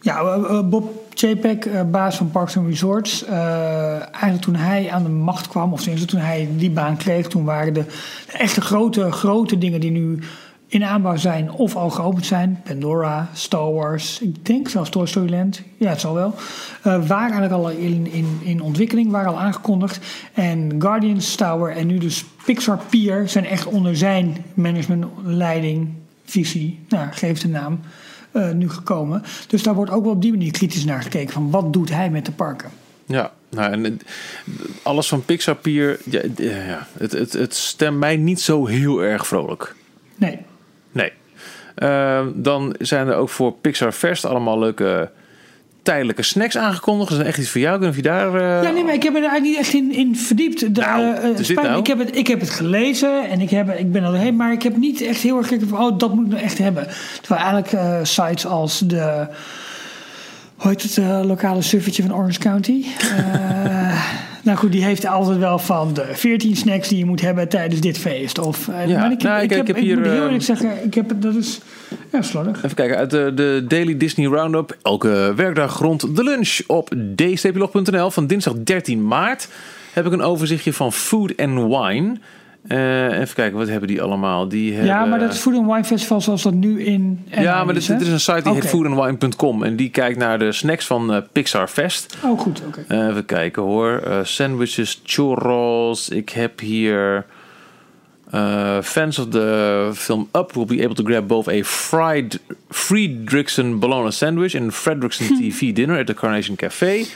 Ja, 0.00 0.62
Bob 0.62 1.03
Chapek, 1.14 1.64
eh, 1.64 1.82
baas 1.82 2.16
van 2.16 2.30
Parks 2.30 2.56
and 2.56 2.66
Resorts. 2.68 3.24
eh, 3.24 4.00
eigenlijk 4.00 4.42
toen 4.42 4.54
hij 4.54 4.90
aan 4.90 5.02
de 5.02 5.08
macht 5.08 5.48
kwam, 5.48 5.72
of 5.72 5.82
toen 5.82 6.20
hij 6.20 6.48
die 6.56 6.70
baan 6.70 6.96
kreeg, 6.96 7.28
toen 7.28 7.44
waren 7.44 7.74
de, 7.74 7.84
de 8.26 8.38
echte 8.38 8.60
grote, 8.60 9.12
grote 9.12 9.58
dingen 9.58 9.80
die 9.80 9.90
nu 9.90 10.18
in 10.66 10.84
aanbouw 10.84 11.16
zijn 11.16 11.52
of 11.52 11.76
al 11.76 11.90
geopend 11.90 12.26
zijn. 12.26 12.60
Pandora, 12.64 13.28
Star 13.32 13.72
Wars, 13.72 14.20
ik 14.20 14.46
denk 14.46 14.68
zelfs 14.68 14.90
Toy 14.90 15.06
Story 15.06 15.30
Land. 15.30 15.62
Ja, 15.76 15.88
het 15.88 16.00
zal 16.00 16.14
wel. 16.14 16.34
eh, 16.82 17.06
waren 17.06 17.32
eigenlijk 17.32 17.52
al 17.52 17.70
in, 17.70 18.12
in, 18.12 18.38
in 18.42 18.60
ontwikkeling, 18.62 19.10
waren 19.10 19.30
al 19.30 19.40
aangekondigd. 19.40 19.98
En 20.32 20.74
Guardians 20.78 21.34
Tower 21.34 21.76
en 21.76 21.86
nu 21.86 21.98
dus 21.98 22.24
Pixar 22.44 22.78
Pier 22.90 23.28
zijn 23.28 23.46
echt 23.46 23.66
onder 23.66 23.96
zijn 23.96 24.36
management, 24.54 25.04
leiding, 25.24 25.88
visie, 26.24 26.80
nou, 26.88 27.06
geef 27.10 27.40
de 27.40 27.48
naam, 27.48 27.80
eh, 28.34 28.50
nu 28.50 28.70
gekomen. 28.70 29.22
Dus 29.48 29.62
daar 29.62 29.74
wordt 29.74 29.90
ook 29.90 30.02
wel 30.04 30.12
op 30.12 30.22
die 30.22 30.30
manier 30.30 30.52
kritisch 30.52 30.84
naar 30.84 31.02
gekeken. 31.02 31.32
Van 31.32 31.50
wat 31.50 31.72
doet 31.72 31.90
hij 31.90 32.10
met 32.10 32.24
de 32.26 32.32
parken? 32.32 32.70
Ja, 33.06 33.32
nou, 33.50 33.72
en 33.72 33.84
het- 33.84 34.04
alles 34.82 35.08
van 35.08 35.24
Pixar 35.24 35.54
Pier, 35.56 35.98
ja, 36.04 36.20
ja, 36.36 36.86
het, 36.98 37.12
het, 37.12 37.32
het 37.32 37.54
stemt 37.54 37.98
mij 37.98 38.16
niet 38.16 38.40
zo 38.40 38.66
heel 38.66 39.02
erg 39.02 39.26
vrolijk. 39.26 39.74
Nee. 40.16 40.38
Nee. 40.92 41.12
Ehm, 41.74 42.28
dan 42.34 42.74
zijn 42.78 43.08
er 43.08 43.14
ook 43.14 43.28
voor 43.28 43.52
Pixar 43.52 43.92
Fest 43.92 44.24
allemaal 44.24 44.58
leuke 44.58 45.10
tijdelijke 45.84 46.22
snacks 46.22 46.56
aangekondigd. 46.56 47.10
Dat 47.10 47.20
is 47.20 47.26
echt 47.26 47.38
iets 47.38 47.50
voor 47.50 47.60
jou. 47.60 47.86
Of 47.88 47.96
je 47.96 48.02
daar... 48.02 48.34
eh, 48.34 48.62
Ja, 48.62 48.70
nee, 48.70 48.84
maar 48.84 48.94
ik 48.94 49.02
heb 49.02 49.14
er 49.14 49.20
eigenlijk 49.20 49.50
niet 49.50 49.58
echt 49.58 49.72
in, 49.72 49.92
in 49.92 50.16
verdiept. 50.16 50.74
De, 50.74 50.80
Nou, 50.80 51.14
eh, 51.14 51.30
spijt 51.40 51.62
nou? 51.62 51.78
ik, 51.78 51.86
heb 51.86 51.98
het, 51.98 52.16
ik 52.16 52.26
heb 52.26 52.40
het 52.40 52.50
gelezen 52.50 53.30
en 53.30 53.40
ik, 53.40 53.50
heb, 53.50 53.78
ik 53.78 53.92
ben 53.92 54.02
er 54.02 54.10
doorheen, 54.10 54.36
maar 54.36 54.52
ik 54.52 54.62
heb 54.62 54.76
niet 54.76 55.00
echt 55.00 55.20
heel 55.20 55.36
erg 55.36 55.46
gekeken 55.48 55.68
van, 55.68 55.78
oh, 55.80 55.98
dat 55.98 56.14
moet 56.14 56.24
ik 56.24 56.30
nou 56.32 56.42
echt 56.44 56.58
hebben. 56.58 56.88
Terwijl 57.20 57.40
eigenlijk 57.40 57.72
eh, 57.72 57.98
sites 58.02 58.46
als 58.46 58.78
de, 58.78 59.26
hoe 60.56 60.70
heet 60.70 60.82
het, 60.82 60.96
lokale 61.24 61.62
suffertje 61.62 62.02
van 62.02 62.14
Orange 62.14 62.38
County. 62.38 62.84
Nou 64.44 64.58
goed, 64.58 64.72
die 64.72 64.84
heeft 64.84 65.06
altijd 65.06 65.38
wel 65.38 65.58
van 65.58 65.94
de 65.94 66.04
14 66.12 66.56
snacks 66.56 66.88
die 66.88 66.98
je 66.98 67.04
moet 67.04 67.20
hebben 67.20 67.48
tijdens 67.48 67.80
dit 67.80 67.98
feest. 67.98 68.38
Of, 68.38 68.68
eh, 68.68 68.88
Ja, 68.88 68.98
maar 69.00 69.12
ik, 69.12 69.22
nou, 69.22 69.36
ik, 69.36 69.42
ik- 69.44 69.50
heb, 69.50 69.60
ik 69.60 69.66
heb 69.66 69.76
ik 69.76 69.82
hier, 69.82 69.96
moet 69.96 70.04
heel 70.06 70.14
eh, 70.16 70.22
eerlijk 70.22 70.42
zeggen, 70.42 70.84
ik 70.84 70.94
heb, 70.94 71.12
dat 71.16 71.34
is 71.34 71.60
ja, 72.12 72.22
slordig. 72.22 72.56
Even 72.64 72.74
kijken, 72.76 72.96
uit 72.96 73.10
de, 73.10 73.32
de 73.34 73.64
Daily 73.68 73.96
Disney 73.96 74.26
Roundup. 74.26 74.76
Elke 74.82 75.32
werkdag 75.36 75.78
rond 75.78 76.16
de 76.16 76.22
lunch 76.24 76.60
op 76.66 76.90
d-log.nl 77.14 78.10
van 78.10 78.26
dinsdag 78.26 78.54
13 78.64 79.06
maart 79.06 79.48
heb 79.92 80.06
ik 80.06 80.12
een 80.12 80.22
overzichtje 80.22 80.72
van 80.72 80.92
food 80.92 81.32
and 81.36 81.54
wine. 81.54 82.16
Eh, 82.68 83.20
even 83.20 83.34
kijken, 83.34 83.58
wat 83.58 83.68
hebben 83.68 83.88
die 83.88 84.02
allemaal? 84.02 84.48
Die 84.48 84.72
hebben... 84.72 84.90
Ja, 84.90 85.04
maar 85.04 85.18
dat 85.18 85.32
is 85.32 85.38
Food 85.38 85.54
and 85.54 85.66
Wine 85.66 85.84
Festival 85.84 86.20
zoals 86.20 86.42
dat 86.42 86.54
nu 86.54 86.84
in 86.84 87.26
Ja, 87.30 87.64
maar 87.64 87.76
is, 87.76 87.86
dit 87.86 88.00
is 88.00 88.08
een 88.08 88.20
site 88.20 88.42
die 88.42 88.52
heet 88.52 88.66
foodandwine.com 88.66 89.62
en 89.62 89.76
die 89.76 89.90
kijkt 89.90 90.18
naar 90.18 90.38
de 90.38 90.52
snacks 90.52 90.86
van 90.86 91.14
eh, 91.14 91.22
Pixar 91.32 91.68
Fest. 91.68 92.16
Oh, 92.22 92.40
goed, 92.40 92.62
oké. 92.66 92.84
Eh, 92.88 93.06
even 93.06 93.24
kijken 93.24 93.62
hoor. 93.62 94.02
Sandwiches, 94.22 95.00
churros. 95.04 96.08
Ik 96.08 96.28
heb 96.28 96.60
hier. 96.60 97.24
fans 98.82 99.18
of 99.18 99.28
the 99.28 99.90
film 99.94 100.28
Up 100.32 100.52
will 100.52 100.66
be 100.66 100.82
able 100.82 100.94
to 100.94 101.04
grab 101.04 101.28
both 101.28 101.48
a 101.48 101.62
fried 101.62 102.40
Friedrichsen 102.70 103.78
bologna 103.78 104.10
sandwich 104.10 104.56
and 104.56 104.74
Fredrickson 104.74 105.26
TV 105.38 105.72
dinner 105.72 105.98
at 105.98 106.06
the 106.06 106.14
Carnation 106.14 106.56
Café. 106.56 107.06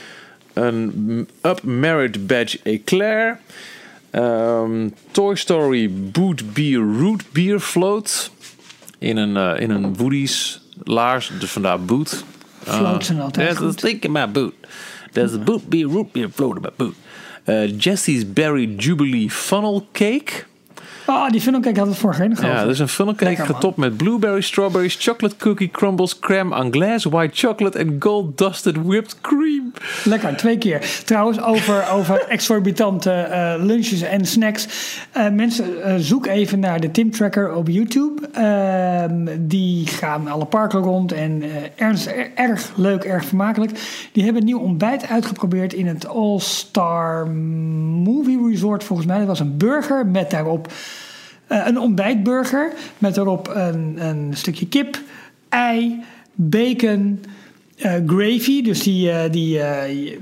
Een 0.53 1.27
Up 1.41 1.63
Merit 1.63 2.27
Badge 2.27 2.59
Eclair. 2.63 3.39
Ehm, 4.11 4.89
Toy 5.11 5.35
Story 5.35 5.89
Boot 6.11 6.53
Beer 6.53 6.79
Root 6.79 7.23
Beer 7.31 7.59
Float. 7.59 8.31
In 8.99 9.17
een, 9.17 9.37
eh, 9.37 9.61
in 9.61 9.69
een 9.69 9.95
Woody's 9.95 10.61
laars, 10.83 11.31
dus 11.39 11.49
vandaar 11.51 11.81
boot. 11.81 12.23
Floats 12.63 13.05
zijn 13.05 13.19
altijd 13.19 13.47
There's 13.47 13.75
a 13.83 13.87
goed. 13.89 14.09
my 14.09 14.31
boot. 14.31 14.53
There's 15.11 15.33
a 15.33 15.37
boot 15.37 15.69
beer, 15.69 15.87
root 15.87 16.11
beer 16.11 16.29
float 16.29 16.55
in 16.55 16.61
my 16.61 16.71
boot. 16.75 16.95
Uh, 17.45 17.79
Jesse's 17.79 18.33
Berry 18.33 18.75
Jubilee 18.77 19.29
Funnel 19.29 19.87
Cake. 19.91 20.45
Oh, 21.11 21.29
die 21.29 21.41
film, 21.41 21.61
kijk, 21.61 21.73
ik 21.75 21.77
had 21.81 21.87
het 21.87 21.97
vorige 21.97 22.27
nog 22.27 22.41
Ja, 22.41 22.61
is 22.63 22.79
een 22.79 22.87
funnel 22.87 23.13
cake 23.13 23.25
Lekker, 23.25 23.45
man. 23.45 23.55
getopt 23.55 23.77
met 23.77 23.97
blueberries, 23.97 24.45
strawberries, 24.47 24.95
chocolate 24.99 25.35
cookie 25.35 25.69
crumbles, 25.71 26.19
crème 26.19 26.55
anglaise, 26.55 27.09
white 27.09 27.35
chocolate 27.47 27.77
en 27.77 27.95
gold 27.99 28.37
dusted 28.37 28.83
whipped 28.83 29.21
cream. 29.21 29.73
Lekker, 30.03 30.37
twee 30.37 30.57
keer. 30.57 31.01
Trouwens, 31.05 31.41
over, 31.41 31.89
over 31.91 32.19
exorbitante 32.29 33.11
eh, 33.11 33.53
lunches 33.57 34.01
en 34.01 34.25
snacks. 34.25 34.67
Eh, 35.11 35.29
mensen, 35.29 35.83
eh, 35.83 35.93
zoek 35.97 36.25
even 36.25 36.59
naar 36.59 36.79
de 36.79 36.91
Tim 36.91 37.11
Tracker 37.11 37.53
op 37.53 37.67
YouTube. 37.67 38.27
Ehm, 38.31 39.27
die 39.39 39.87
gaan 39.87 40.27
alle 40.27 40.45
parken 40.45 40.79
rond 40.79 41.11
en 41.11 41.41
eh, 41.41 41.49
ernst, 41.75 42.05
er- 42.07 42.31
erg 42.35 42.71
leuk, 42.75 43.03
erg 43.03 43.25
vermakelijk. 43.25 43.71
Die 44.11 44.23
hebben 44.23 44.41
een 44.41 44.47
nieuw 44.47 44.59
ontbijt 44.59 45.07
uitgeprobeerd 45.07 45.73
in 45.73 45.87
het 45.87 46.07
All 46.07 46.39
Star 46.39 47.27
Movie 47.27 48.47
Resort 48.49 48.83
volgens 48.83 49.07
mij. 49.07 49.17
Dat 49.17 49.27
was 49.27 49.39
een 49.39 49.57
burger 49.57 50.05
met 50.07 50.31
daarop 50.31 50.67
een 51.49 51.79
ontbijtburger 51.79 52.71
met 52.97 53.15
daarop 53.15 53.47
een, 53.53 53.95
een 53.97 54.31
stukje 54.33 54.67
kip, 54.67 55.01
ei, 55.49 56.03
bacon, 56.33 57.19
eh, 57.77 57.93
gravy, 58.05 58.61
dus 58.61 58.83
die, 58.83 59.11
eh, 59.11 59.31
die 59.31 59.59
eh, 59.59 60.13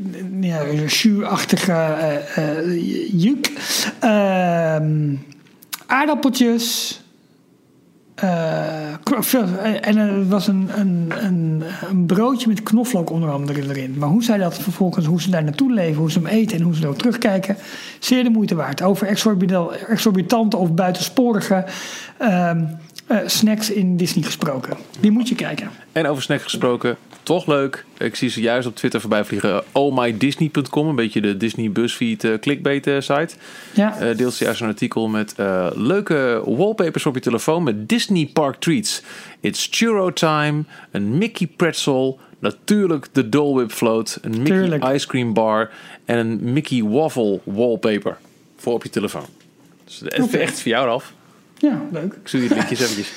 ja, 0.42 0.66
jus-achtige 0.74 1.72
eh, 1.72 2.38
eh, 2.38 3.12
juk, 3.12 3.52
Ehm, 4.00 5.16
aardappeltjes, 5.86 7.00
eh, 8.16 8.77
En 9.82 9.98
er 9.98 10.28
was 10.28 10.48
een, 10.48 10.70
een, 10.76 11.12
een, 11.24 11.64
een 11.90 12.06
broodje 12.06 12.48
met 12.48 12.64
knoflook 12.64 13.10
onder 13.10 13.32
andere 13.32 13.62
erin. 13.62 13.96
Maar 13.98 14.10
hoe 14.10 14.24
zij 14.24 14.38
dat 14.38 14.58
vervolgens, 14.58 15.06
hoe 15.06 15.22
ze 15.22 15.30
daar 15.30 15.44
naartoe 15.44 15.74
leven, 15.74 16.00
hoe 16.02 16.12
ze 16.12 16.20
hem 16.20 16.28
eten 16.28 16.58
en 16.58 16.64
hoe 16.64 16.76
ze 16.76 16.84
er 16.84 16.90
ook 16.90 16.98
terugkijken, 16.98 17.58
zeer 18.00 18.24
de 18.24 18.30
moeite 18.30 18.56
waard. 18.56 18.82
Over 18.82 19.08
exorbitante 19.88 20.58
of 20.58 20.74
buitensporige 20.74 21.66
ehm, 22.18 22.66
eh, 23.08 23.18
snacks 23.26 23.72
in 23.72 23.98
Disney 23.98 24.24
gesproken. 24.24 24.78
Die 25.00 25.12
moet 25.12 25.30
je 25.30 25.36
kijken. 25.36 25.70
En 25.92 26.08
over 26.08 26.24
snacks 26.24 26.44
gesproken, 26.44 26.98
toch 27.24 27.46
leuk. 27.46 27.86
Ik 27.98 28.16
zie 28.16 28.30
ze 28.30 28.42
juist 28.42 28.68
op 28.68 28.76
Twitter 28.76 29.02
voorbij 29.02 29.26
vliegen. 29.26 29.64
ohmydisney.com, 29.72 30.88
een 30.88 30.96
beetje 30.96 31.22
de 31.22 31.38
Disney 31.38 31.72
BuzzFeed 31.72 32.24
uh, 32.24 32.34
clickbait 32.40 32.88
uh, 32.88 33.00
site. 33.00 33.36
Ja. 33.74 34.02
Uh, 34.02 34.18
deelt 34.18 34.34
ze 34.34 34.44
juist 34.44 34.62
een 34.62 34.68
artikel 34.68 35.08
met 35.08 35.36
leuke 35.76 36.42
wallpapers 36.46 37.06
op 37.06 37.16
je 37.16 37.22
telefoon 37.22 37.64
met 37.64 37.90
Disney 37.90 38.30
Park 38.34 38.56
treats. 38.56 39.02
It's 39.40 39.68
churro 39.72 40.14
time, 40.14 40.64
een 40.92 41.18
Mickey 41.18 41.48
pretzel, 41.56 42.20
natuurlijk 42.40 43.08
de 43.12 43.30
Dole 43.30 43.56
Whip 43.56 43.72
float, 43.72 44.20
een 44.22 44.32
Mickey 44.32 44.58
Tuurlijk. 44.58 44.84
ice 44.84 45.08
cream 45.08 45.34
bar 45.34 45.70
en 46.06 46.18
een 46.18 46.54
Mickey 46.54 46.84
waffle 46.84 47.40
wallpaper 47.44 48.18
voor 48.58 48.74
op 48.74 48.84
je 48.84 48.90
telefoon. 48.90 49.26
Dus 49.86 50.00
het 50.00 50.36
echt 50.36 50.62
voor 50.62 50.72
jou 50.72 50.90
af. 50.90 51.14
Ja, 51.58 51.82
leuk. 51.92 52.14
Ik 52.14 52.28
zoek 52.28 52.42
die 52.42 52.50
linkjes 52.54 52.80
eventjes. 52.80 53.12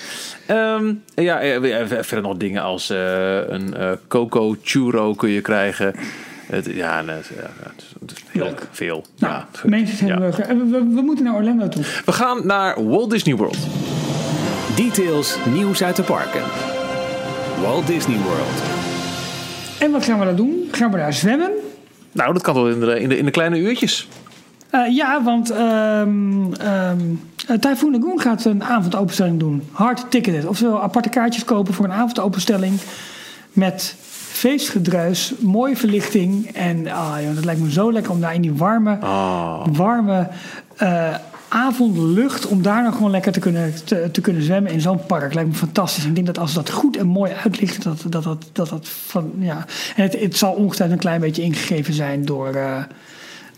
Ehm, 0.47 0.93
ja, 1.15 1.41
eh, 1.41 1.85
verder 1.87 2.23
nog 2.23 2.37
dingen 2.37 2.63
als 2.63 2.91
eh, 2.91 3.49
een 3.49 3.75
eh, 3.75 3.91
coco 4.09 4.57
churro 4.63 5.15
kun 5.15 5.31
je 5.31 5.41
krijgen. 5.41 5.95
Het, 6.47 6.67
ja, 6.67 7.05
het, 7.07 7.31
ja, 7.37 7.51
het 7.63 8.11
is- 8.17 8.23
heel 8.31 8.45
Leuk. 8.45 8.67
veel. 8.71 9.05
Nou, 9.19 9.33
ja. 9.35 9.47
mensen 9.65 10.07
Ja. 10.07 10.21
hebben 10.21 10.31
we, 10.31 10.55
we, 10.71 10.85
we- 10.85 10.95
we 10.95 11.01
moeten 11.01 11.25
naar 11.25 11.35
Orlando 11.35 11.69
toe. 11.69 11.83
We 12.05 12.13
gaan 12.13 12.47
naar 12.47 12.85
Walt 12.89 13.11
Disney 13.11 13.37
World. 13.37 13.57
Details, 14.77 15.37
nieuws 15.53 15.83
uit 15.83 15.97
de 15.97 16.03
parken. 16.03 16.43
Walt 17.63 17.87
Disney 17.87 18.17
World. 18.19 18.63
En 19.81 19.91
wat 19.91 20.05
gaan 20.05 20.19
we 20.19 20.25
daar 20.25 20.35
doen? 20.37 20.69
Gaan 20.73 20.91
we 20.91 20.97
daar 20.97 21.13
zwemmen? 21.13 21.51
Nou, 22.13 22.33
dat 22.33 22.43
kan 22.43 22.55
wel 22.55 22.69
in 22.69 22.81
de, 22.81 23.01
in 23.01 23.09
de, 23.09 23.19
in 23.19 23.25
de 23.25 23.31
kleine 23.31 23.59
uurtjes. 23.59 24.09
Eh, 24.71 24.95
ja, 24.97 25.23
want 25.23 25.51
ehm 25.51 26.53
ehm 26.53 27.01
eh, 27.51 27.59
Typhoon 27.59 27.93
Lagoon 27.93 28.21
gaat 28.21 28.45
een 28.45 28.65
avondopenstelling 28.65 29.39
doen. 29.39 29.63
Hard 29.73 30.11
ticketed. 30.11 30.47
Oftewel 30.47 30.83
aparte 30.83 31.09
kaartjes 31.09 31.45
kopen 31.45 31.75
voor 31.75 31.85
een 31.85 31.93
avondopenstelling. 31.93 32.79
Met 33.53 33.95
feestgedruis, 34.31 35.33
mooie 35.39 35.77
verlichting. 35.77 36.47
En 36.47 36.89
ah, 36.89 37.15
joh, 37.23 37.35
dat 37.35 37.45
lijkt 37.45 37.61
me 37.61 37.71
zo 37.73 37.93
lekker 37.93 38.13
om 38.13 38.21
daar 38.21 38.35
in 38.35 38.41
die 38.41 38.53
warme, 38.53 38.99
Ah. 39.01 39.67
warme 39.73 40.29
eh, 40.77 41.15
avondlucht... 41.49 42.47
om 42.47 42.63
daar 42.63 42.83
nog 42.83 42.95
gewoon 42.95 43.11
lekker 43.11 43.33
te 43.33 43.41
kunnen, 43.41 43.75
te, 43.85 44.09
te 44.13 44.21
kunnen 44.21 44.43
zwemmen 44.43 44.73
in 44.73 44.81
zo'n 44.81 45.07
park. 45.07 45.35
Lijkt 45.35 45.51
me 45.51 45.55
fantastisch. 45.57 46.05
Ik 46.05 46.15
denk 46.15 46.27
dat 46.27 46.39
als 46.39 46.55
dat 46.55 46.71
goed 46.71 46.97
en 46.97 47.07
mooi 47.07 47.33
uitlicht... 47.45 47.83
dat 47.83 48.03
dat, 48.09 48.23
dat, 48.23 48.47
dat, 48.53 48.69
dat 48.69 48.89
van, 48.89 49.33
ja... 49.39 49.67
En 49.97 50.03
het, 50.03 50.21
het 50.21 50.37
zal 50.37 50.53
ongetwijfeld 50.53 50.99
een 50.99 51.05
klein 51.05 51.21
beetje 51.21 51.43
ingegeven 51.43 51.95
zijn 51.95 52.25
door... 52.25 52.49
eh, 52.55 52.83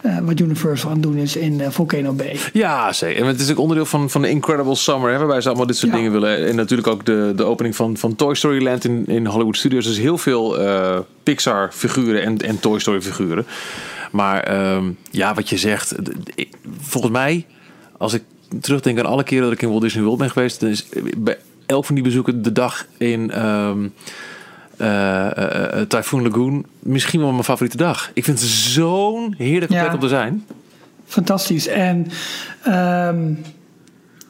eh, 0.03 0.18
wat 0.18 0.40
Universal 0.40 0.88
aan 0.88 0.94
het 0.94 1.03
doen 1.03 1.16
is 1.16 1.36
in 1.36 1.61
eh, 1.61 1.70
Volcano 1.70 2.12
Bay. 2.12 2.38
Ja, 2.53 2.92
zeker. 2.92 3.20
En 3.22 3.26
het 3.28 3.40
is 3.40 3.50
ook 3.50 3.59
onderdeel 3.59 3.86
van, 3.86 4.11
van 4.11 4.22
de 4.22 4.28
Incredible 4.28 4.74
Summer, 4.74 5.11
hè, 5.12 5.18
waarbij 5.18 5.40
ze 5.40 5.48
allemaal 5.48 5.66
dit 5.66 5.76
soort 5.76 5.90
Ja. 5.92 5.96
dingen 5.96 6.12
willen. 6.12 6.46
En 6.48 6.57
natuurlijk 6.57 6.88
ook 6.88 7.05
de, 7.05 7.32
de 7.36 7.44
opening 7.44 7.76
van, 7.76 7.96
van 7.96 8.16
Toy 8.16 8.34
Story 8.34 8.62
Land 8.64 8.84
in, 8.84 9.07
in 9.07 9.26
Hollywood 9.26 9.57
Studios. 9.57 9.84
Dus 9.86 9.98
heel 9.98 10.18
veel 10.18 10.59
eh, 10.59 10.98
Pixar-figuren 11.22 12.22
en, 12.22 12.38
en 12.38 12.61
Toy 12.61 12.78
Story-figuren. 12.78 13.46
Maar 14.12 14.40
ehm, 14.42 14.90
ja, 15.11 15.34
wat 15.34 15.48
je 15.48 15.57
zegt, 15.59 15.94
ik- 16.34 16.55
volgens 16.80 17.12
mij, 17.12 17.46
als 17.98 18.12
ik 18.12 18.22
terugdenk 18.61 18.98
aan 18.98 19.07
alle 19.07 19.24
keren 19.24 19.44
dat 19.44 19.53
ik 19.53 19.62
in 19.62 19.68
Walt 19.68 19.82
Disney 19.82 20.03
World 20.03 20.18
ben 20.18 20.30
geweest, 20.30 20.61
dan 20.61 20.68
is 20.68 20.86
bij 21.16 21.38
elk 21.66 21.84
van 21.84 21.94
die 21.94 22.05
bezoeken 22.05 22.42
de 22.42 22.53
dag 22.53 22.86
in. 22.98 23.30
ehm 23.30 23.86
eh, 24.77 25.81
Typhoon 25.89 26.23
Lagoon 26.23 26.64
misschien 26.79 27.20
wel 27.20 27.31
mijn 27.33 27.45
favoriete 27.45 27.77
dag. 27.77 28.11
Ik 28.14 28.25
vind 28.25 28.41
het 28.41 28.49
zo'n 28.49 29.35
heerlijke 29.39 29.75
Ja. 29.75 29.81
plek 29.81 29.95
om 29.95 30.01
te 30.01 30.09
zijn. 30.09 30.47
Fantastisch. 31.07 31.66
En 31.66 32.07
ehm, 32.64 33.33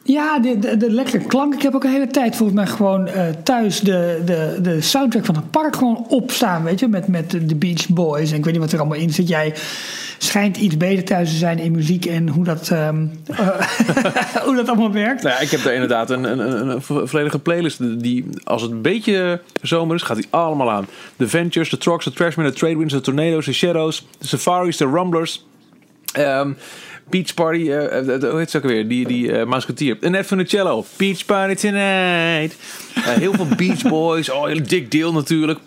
ja, 0.03 0.39
de, 0.39 0.59
de, 0.59 0.77
de 0.77 0.91
lekkere 0.91 1.25
klank. 1.25 1.53
Ik 1.53 1.61
heb 1.61 1.75
ook 1.75 1.83
een 1.83 1.91
hele 1.91 2.07
tijd 2.07 2.35
volgens 2.35 2.57
mij 2.57 2.67
gewoon 2.67 3.07
eh, 3.07 3.25
thuis 3.43 3.79
de, 3.79 4.21
de, 4.25 4.57
de 4.61 4.81
soundtrack 4.81 5.25
van 5.25 5.35
het 5.35 5.51
park 5.51 5.75
gewoon 5.75 6.05
opstaan. 6.09 6.63
Weet 6.63 6.79
je, 6.79 6.87
met, 6.87 7.07
met 7.07 7.31
de 7.31 7.55
Beach 7.55 7.87
Boys. 7.89 8.31
En 8.31 8.37
ik 8.37 8.43
weet 8.43 8.53
niet 8.53 8.61
wat 8.63 8.71
er 8.71 8.79
allemaal 8.79 8.97
in 8.97 9.09
zit. 9.13 9.27
Jij 9.27 9.53
schijnt 10.17 10.57
iets 10.57 10.77
beter 10.77 11.03
thuis 11.03 11.29
te 11.29 11.35
zijn 11.35 11.59
in 11.59 11.71
muziek 11.71 12.05
en 12.05 12.29
hoe 12.29 12.43
dat, 12.43 12.69
ehm, 12.69 13.05
eh, 13.27 13.47
hoe 14.45 14.55
dat 14.55 14.67
allemaal 14.67 14.91
werkt. 14.91 15.23
Nou 15.23 15.35
ja, 15.35 15.41
ik 15.41 15.49
heb 15.49 15.63
daar 15.63 15.73
inderdaad 15.73 16.09
een, 16.09 16.23
een, 16.23 16.39
een, 16.39 16.69
een 16.69 16.81
vo- 16.81 17.05
volledige 17.05 17.39
playlist. 17.39 17.99
Die, 18.01 18.25
als 18.43 18.61
het 18.61 18.71
een 18.71 18.81
beetje 18.81 19.41
zomer 19.61 19.95
is, 19.95 20.01
gaat 20.01 20.17
die 20.17 20.27
allemaal 20.29 20.71
aan. 20.71 20.85
De 21.15 21.27
Ventures, 21.27 21.69
de 21.69 21.77
Trucks, 21.77 22.05
de 22.05 22.11
Trashmen, 22.13 22.45
de 22.45 22.53
Trade 22.53 22.77
Winds, 22.77 22.93
de 22.93 23.01
Tornado's, 23.01 23.45
de 23.45 23.53
Shadows, 23.53 24.07
de 24.17 24.27
Safaris, 24.27 24.77
de 24.77 24.85
Rumblers. 24.89 25.45
ehm, 26.13 26.51
Beach 27.09 27.33
Party, 27.33 27.63
de- 27.63 28.27
hoe 28.29 28.39
heet 28.39 28.51
ze 28.51 28.57
ook 28.57 28.63
weer? 28.63 28.87
Die, 28.87 29.07
die 29.07 29.31
eh 29.37 29.45
Musketeer. 29.47 29.97
En 30.01 30.15
Ed 30.15 30.25
Funicello. 30.25 30.85
Beach 30.97 31.25
Party 31.25 31.55
Tonight. 31.55 32.55
Heel 32.99 33.33
veel 33.33 33.47
Beach 33.57 33.81
Boys. 33.89 34.29
Oh, 34.31 34.45
heel 34.45 34.63
dik 34.67 34.91
deel 34.91 35.13
natuurlijk. 35.13 35.59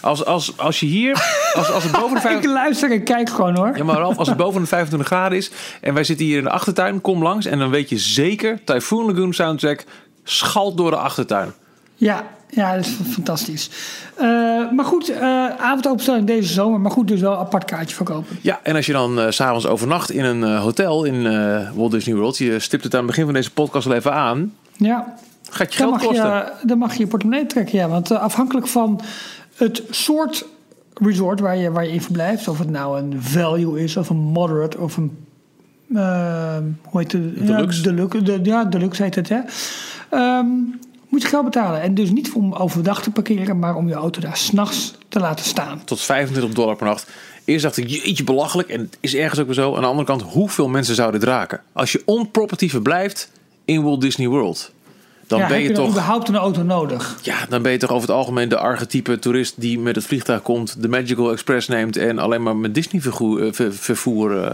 Als, 0.00 0.24
als, 0.24 0.58
als 0.58 0.80
je 0.80 0.86
hier... 0.86 1.12
Als, 1.54 1.70
als 1.70 1.82
het 1.82 1.92
boven 1.92 2.14
de 2.14 2.20
vijf- 2.26 2.38
Ik 2.38 2.44
luister 2.44 2.90
en 2.90 3.04
kijk 3.04 3.28
gewoon 3.30 3.56
hoor. 3.56 3.76
ja, 3.76 3.84
maar 3.84 3.96
Ralf, 3.96 4.16
als 4.18 4.28
het 4.28 4.36
boven 4.36 4.60
de 4.60 4.66
25 4.66 5.08
graden 5.08 5.38
is 5.38 5.50
en 5.80 5.94
wij 5.94 6.04
zitten 6.04 6.26
hier 6.26 6.38
in 6.38 6.44
de 6.44 6.50
achtertuin, 6.50 7.00
kom 7.00 7.22
langs 7.22 7.46
en 7.46 7.58
dan 7.58 7.70
weet 7.70 7.88
je 7.88 7.98
zeker, 7.98 8.60
Typhoon 8.64 9.06
Lagoon 9.06 9.32
soundtrack 9.32 9.84
schalt 10.24 10.76
door 10.76 10.90
de 10.90 10.96
achtertuin. 10.96 11.52
Ja, 11.94 12.24
ja, 12.50 12.74
dat 12.76 12.84
is 12.84 12.96
fantastisch. 13.10 13.70
Eh, 14.16 14.26
maar 14.70 14.84
goed, 14.84 15.08
eh 15.08 15.46
avondopenstelling 15.58 16.26
deze 16.26 16.52
zomer. 16.52 16.80
Maar 16.80 16.90
goed, 16.90 17.08
dus 17.08 17.20
wel 17.20 17.32
een 17.32 17.38
apart 17.38 17.64
kaartje 17.64 17.96
verkopen. 17.96 18.36
Ja, 18.40 18.60
en 18.62 18.76
als 18.76 18.86
je 18.86 18.92
dan 18.92 19.20
eh, 19.20 19.30
s 19.30 19.34
s'avonds 19.36 19.66
overnacht 19.66 20.10
in 20.10 20.24
een 20.24 20.44
eh, 20.44 20.60
hotel 20.62 21.04
in 21.04 21.26
eh, 21.26 21.70
Walt 21.74 21.90
Disney 21.90 22.14
World, 22.14 22.38
je 22.38 22.58
stipt 22.58 22.84
het 22.84 22.92
aan 22.92 22.98
het 22.98 23.08
begin 23.08 23.24
van 23.24 23.34
deze 23.34 23.50
podcast 23.52 23.86
al 23.86 23.92
even 23.94 24.12
aan, 24.12 24.52
Ja, 24.76 25.14
gaat 25.50 25.74
je 25.74 25.78
dan 25.78 25.88
geld 26.00 26.08
kosten. 26.10 26.30
je, 26.30 26.52
dan 26.66 26.78
mag 26.78 26.92
je 26.94 26.98
je 26.98 27.06
portemonnee 27.06 27.46
trekken. 27.46 27.78
Ja, 27.78 27.88
want 27.88 28.10
eh, 28.10 28.20
afhankelijk 28.20 28.66
van 28.68 29.00
het 29.56 29.82
soort 29.90 30.44
resort 30.94 31.40
waar 31.40 31.56
je, 31.56 31.70
waar 31.70 31.84
je 31.86 31.92
in 31.92 32.02
verblijft... 32.02 32.48
of 32.48 32.58
het 32.58 32.70
nou 32.70 32.98
een 32.98 33.14
value 33.22 33.82
is 33.84 33.96
of 33.96 34.08
een 34.08 34.16
moderate 34.16 34.78
of 34.78 34.96
een... 34.96 35.26
eh, 35.94 36.56
hoe 36.82 37.00
heet 37.00 37.12
het? 37.12 37.46
Deluxe. 37.46 37.82
Ja, 37.82 37.82
deluxe, 37.90 38.22
de, 38.22 38.40
ja, 38.42 38.64
deluxe 38.64 39.02
heet 39.02 39.14
het, 39.14 39.28
hè. 39.28 39.38
Ehm, 40.10 40.46
moet 41.08 41.22
je 41.22 41.28
geld 41.28 41.44
betalen. 41.44 41.80
En 41.80 41.94
dus 41.94 42.10
niet 42.10 42.32
om 42.32 42.52
overdag 42.52 43.02
te 43.02 43.10
parkeren... 43.10 43.58
maar 43.58 43.74
om 43.74 43.88
je 43.88 43.94
auto 43.94 44.20
daar 44.20 44.36
s'nachts 44.36 44.94
te 45.08 45.20
laten 45.20 45.44
staan. 45.44 45.84
Tot 45.84 46.00
25 46.00 46.54
dollar 46.54 46.76
per 46.76 46.86
nacht. 46.86 47.06
Eerst 47.44 47.62
dacht 47.62 47.76
ik, 47.76 47.88
jeetje 47.88 48.24
belachelijk. 48.24 48.68
En 48.68 48.80
het 48.80 48.98
is 49.00 49.14
ergens 49.14 49.40
ook 49.40 49.46
weer 49.46 49.54
zo. 49.54 49.74
Aan 49.74 49.80
de 49.80 49.86
andere 49.86 50.06
kant, 50.06 50.22
hoeveel 50.22 50.68
mensen 50.68 50.94
zouden 50.94 51.20
het 51.20 51.28
raken? 51.28 51.60
Als 51.72 51.92
je 51.92 52.02
on-property 52.04 52.68
verblijft 52.68 53.30
in 53.64 53.82
Walt 53.82 54.00
Disney 54.00 54.28
World, 54.28 54.72
dan 55.26 55.38
ja, 55.38 55.46
ben 55.46 55.56
je 55.56 55.68
je 55.68 55.74
dan 55.74 55.84
toch... 55.84 55.92
überhaupt 55.92 56.28
een 56.28 56.36
auto 56.36 56.62
nodig? 56.62 57.18
Ja, 57.22 57.46
dan 57.48 57.62
ben 57.62 57.72
je 57.72 57.78
toch 57.78 57.90
over 57.90 58.08
het 58.08 58.16
algemeen 58.16 58.48
de 58.48 58.58
archetype 58.58 59.18
toerist 59.18 59.60
die 59.60 59.78
met 59.78 59.94
het 59.94 60.04
vliegtuig 60.04 60.42
komt, 60.42 60.82
de 60.82 60.88
Magical 60.88 61.32
Express 61.32 61.68
neemt 61.68 61.96
en 61.96 62.18
alleen 62.18 62.42
maar 62.42 62.56
met 62.56 62.74
Disney 62.74 63.02
eh, 63.02 63.52
ver- 63.52 63.74
vervoer 63.74 64.44
eh, 64.44 64.52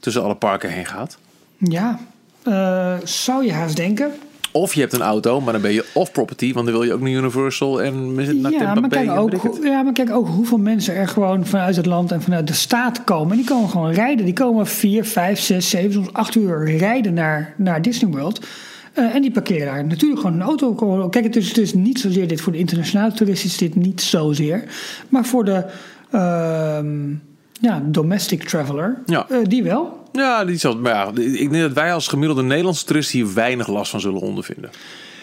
tussen 0.00 0.22
alle 0.22 0.34
parken 0.34 0.70
heen 0.70 0.86
gaat. 0.86 1.18
Ja, 1.58 2.00
eh, 2.42 2.94
zou 3.04 3.44
je 3.44 3.52
haast 3.52 3.76
denken. 3.76 4.12
Of 4.52 4.74
je 4.74 4.80
hebt 4.80 4.92
een 4.92 5.00
auto, 5.02 5.40
maar 5.40 5.52
dan 5.52 5.62
ben 5.62 5.72
je 5.72 5.90
off-property, 5.94 6.52
want 6.52 6.66
dan 6.66 6.74
wil 6.74 6.84
je 6.84 6.92
ook 6.92 7.00
naar 7.00 7.10
Universal 7.10 7.82
en 7.82 8.14
naar 8.14 8.52
Ja 8.52 8.74
maar, 8.74 8.88
kijk 8.88 9.10
ook, 9.10 9.32
hoe- 9.34 9.66
ja, 9.66 9.82
maar 9.82 9.92
kijk 9.92 10.10
ook 10.10 10.28
hoeveel 10.28 10.58
mensen 10.58 10.94
er 10.94 11.08
gewoon 11.08 11.46
vanuit 11.46 11.76
het 11.76 11.86
land 11.86 12.12
en 12.12 12.22
vanuit 12.22 12.46
de 12.46 12.52
staat 12.52 13.04
komen. 13.04 13.30
En 13.30 13.36
die 13.36 13.46
komen 13.46 13.68
gewoon 13.68 13.90
rijden. 13.92 14.24
Die 14.24 14.34
komen 14.34 14.66
vier, 14.66 15.04
vijf, 15.04 15.40
zes, 15.40 15.70
zeven, 15.70 15.92
soms 15.92 16.12
acht 16.12 16.34
uur 16.34 16.76
rijden 16.76 17.14
naar, 17.14 17.54
naar 17.56 17.82
Disney 17.82 18.10
World. 18.10 18.46
Eh, 18.92 19.14
en 19.14 19.22
die 19.22 19.30
parkeren 19.30 19.66
daar 19.66 19.84
natuurlijk 19.86 20.20
gewoon 20.20 20.36
een 20.36 20.46
auto. 20.46 21.08
Kijk, 21.08 21.24
het 21.24 21.36
is, 21.36 21.48
het 21.48 21.58
is 21.58 21.74
niet 21.74 22.00
zozeer 22.00 22.28
dit 22.28 22.40
voor 22.40 22.52
de 22.52 22.58
internationale 22.58 23.12
toeristen, 23.12 23.48
is 23.50 23.56
dit 23.56 23.74
niet 23.74 24.00
zozeer. 24.00 24.64
Maar 25.08 25.24
voor 25.24 25.44
de 25.44 25.64
ehm, 26.10 27.14
ja, 27.60 27.82
domestic 27.86 28.48
traveler, 28.48 28.98
Ja. 29.06 29.26
eh, 29.28 29.38
die 29.42 29.62
wel. 29.62 29.98
Ja, 30.12 30.44
die 30.44 30.56
zal, 30.56 30.76
maar 30.76 30.92
ja, 30.94 31.08
ik 31.22 31.50
denk 31.50 31.62
dat 31.62 31.72
wij 31.72 31.92
als 31.94 32.08
gemiddelde 32.08 32.42
Nederlandse 32.42 32.84
toerist 32.84 33.10
hier 33.10 33.34
weinig 33.34 33.68
last 33.68 33.90
van 33.90 34.00
zullen 34.00 34.20
ondervinden. 34.20 34.70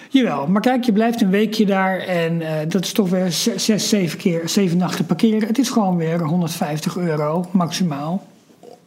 Jawel, 0.09 0.47
maar 0.47 0.61
kijk, 0.61 0.84
je 0.84 0.91
blijft 0.91 1.22
een 1.22 1.30
weekje 1.30 1.65
daar 1.65 1.99
en 1.99 2.41
eh, 2.41 2.69
dat 2.69 2.84
is 2.84 2.91
toch 2.91 3.09
weer 3.09 3.31
zes, 3.55 3.89
zeven 3.89 4.18
keer, 4.18 4.49
zeven 4.49 4.77
nachten 4.77 5.05
parkeren. 5.05 5.47
Het 5.47 5.57
is 5.57 5.69
gewoon 5.69 5.97
weer 5.97 6.19
150 6.22 6.97
euro 6.97 7.45
maximaal. 7.51 8.27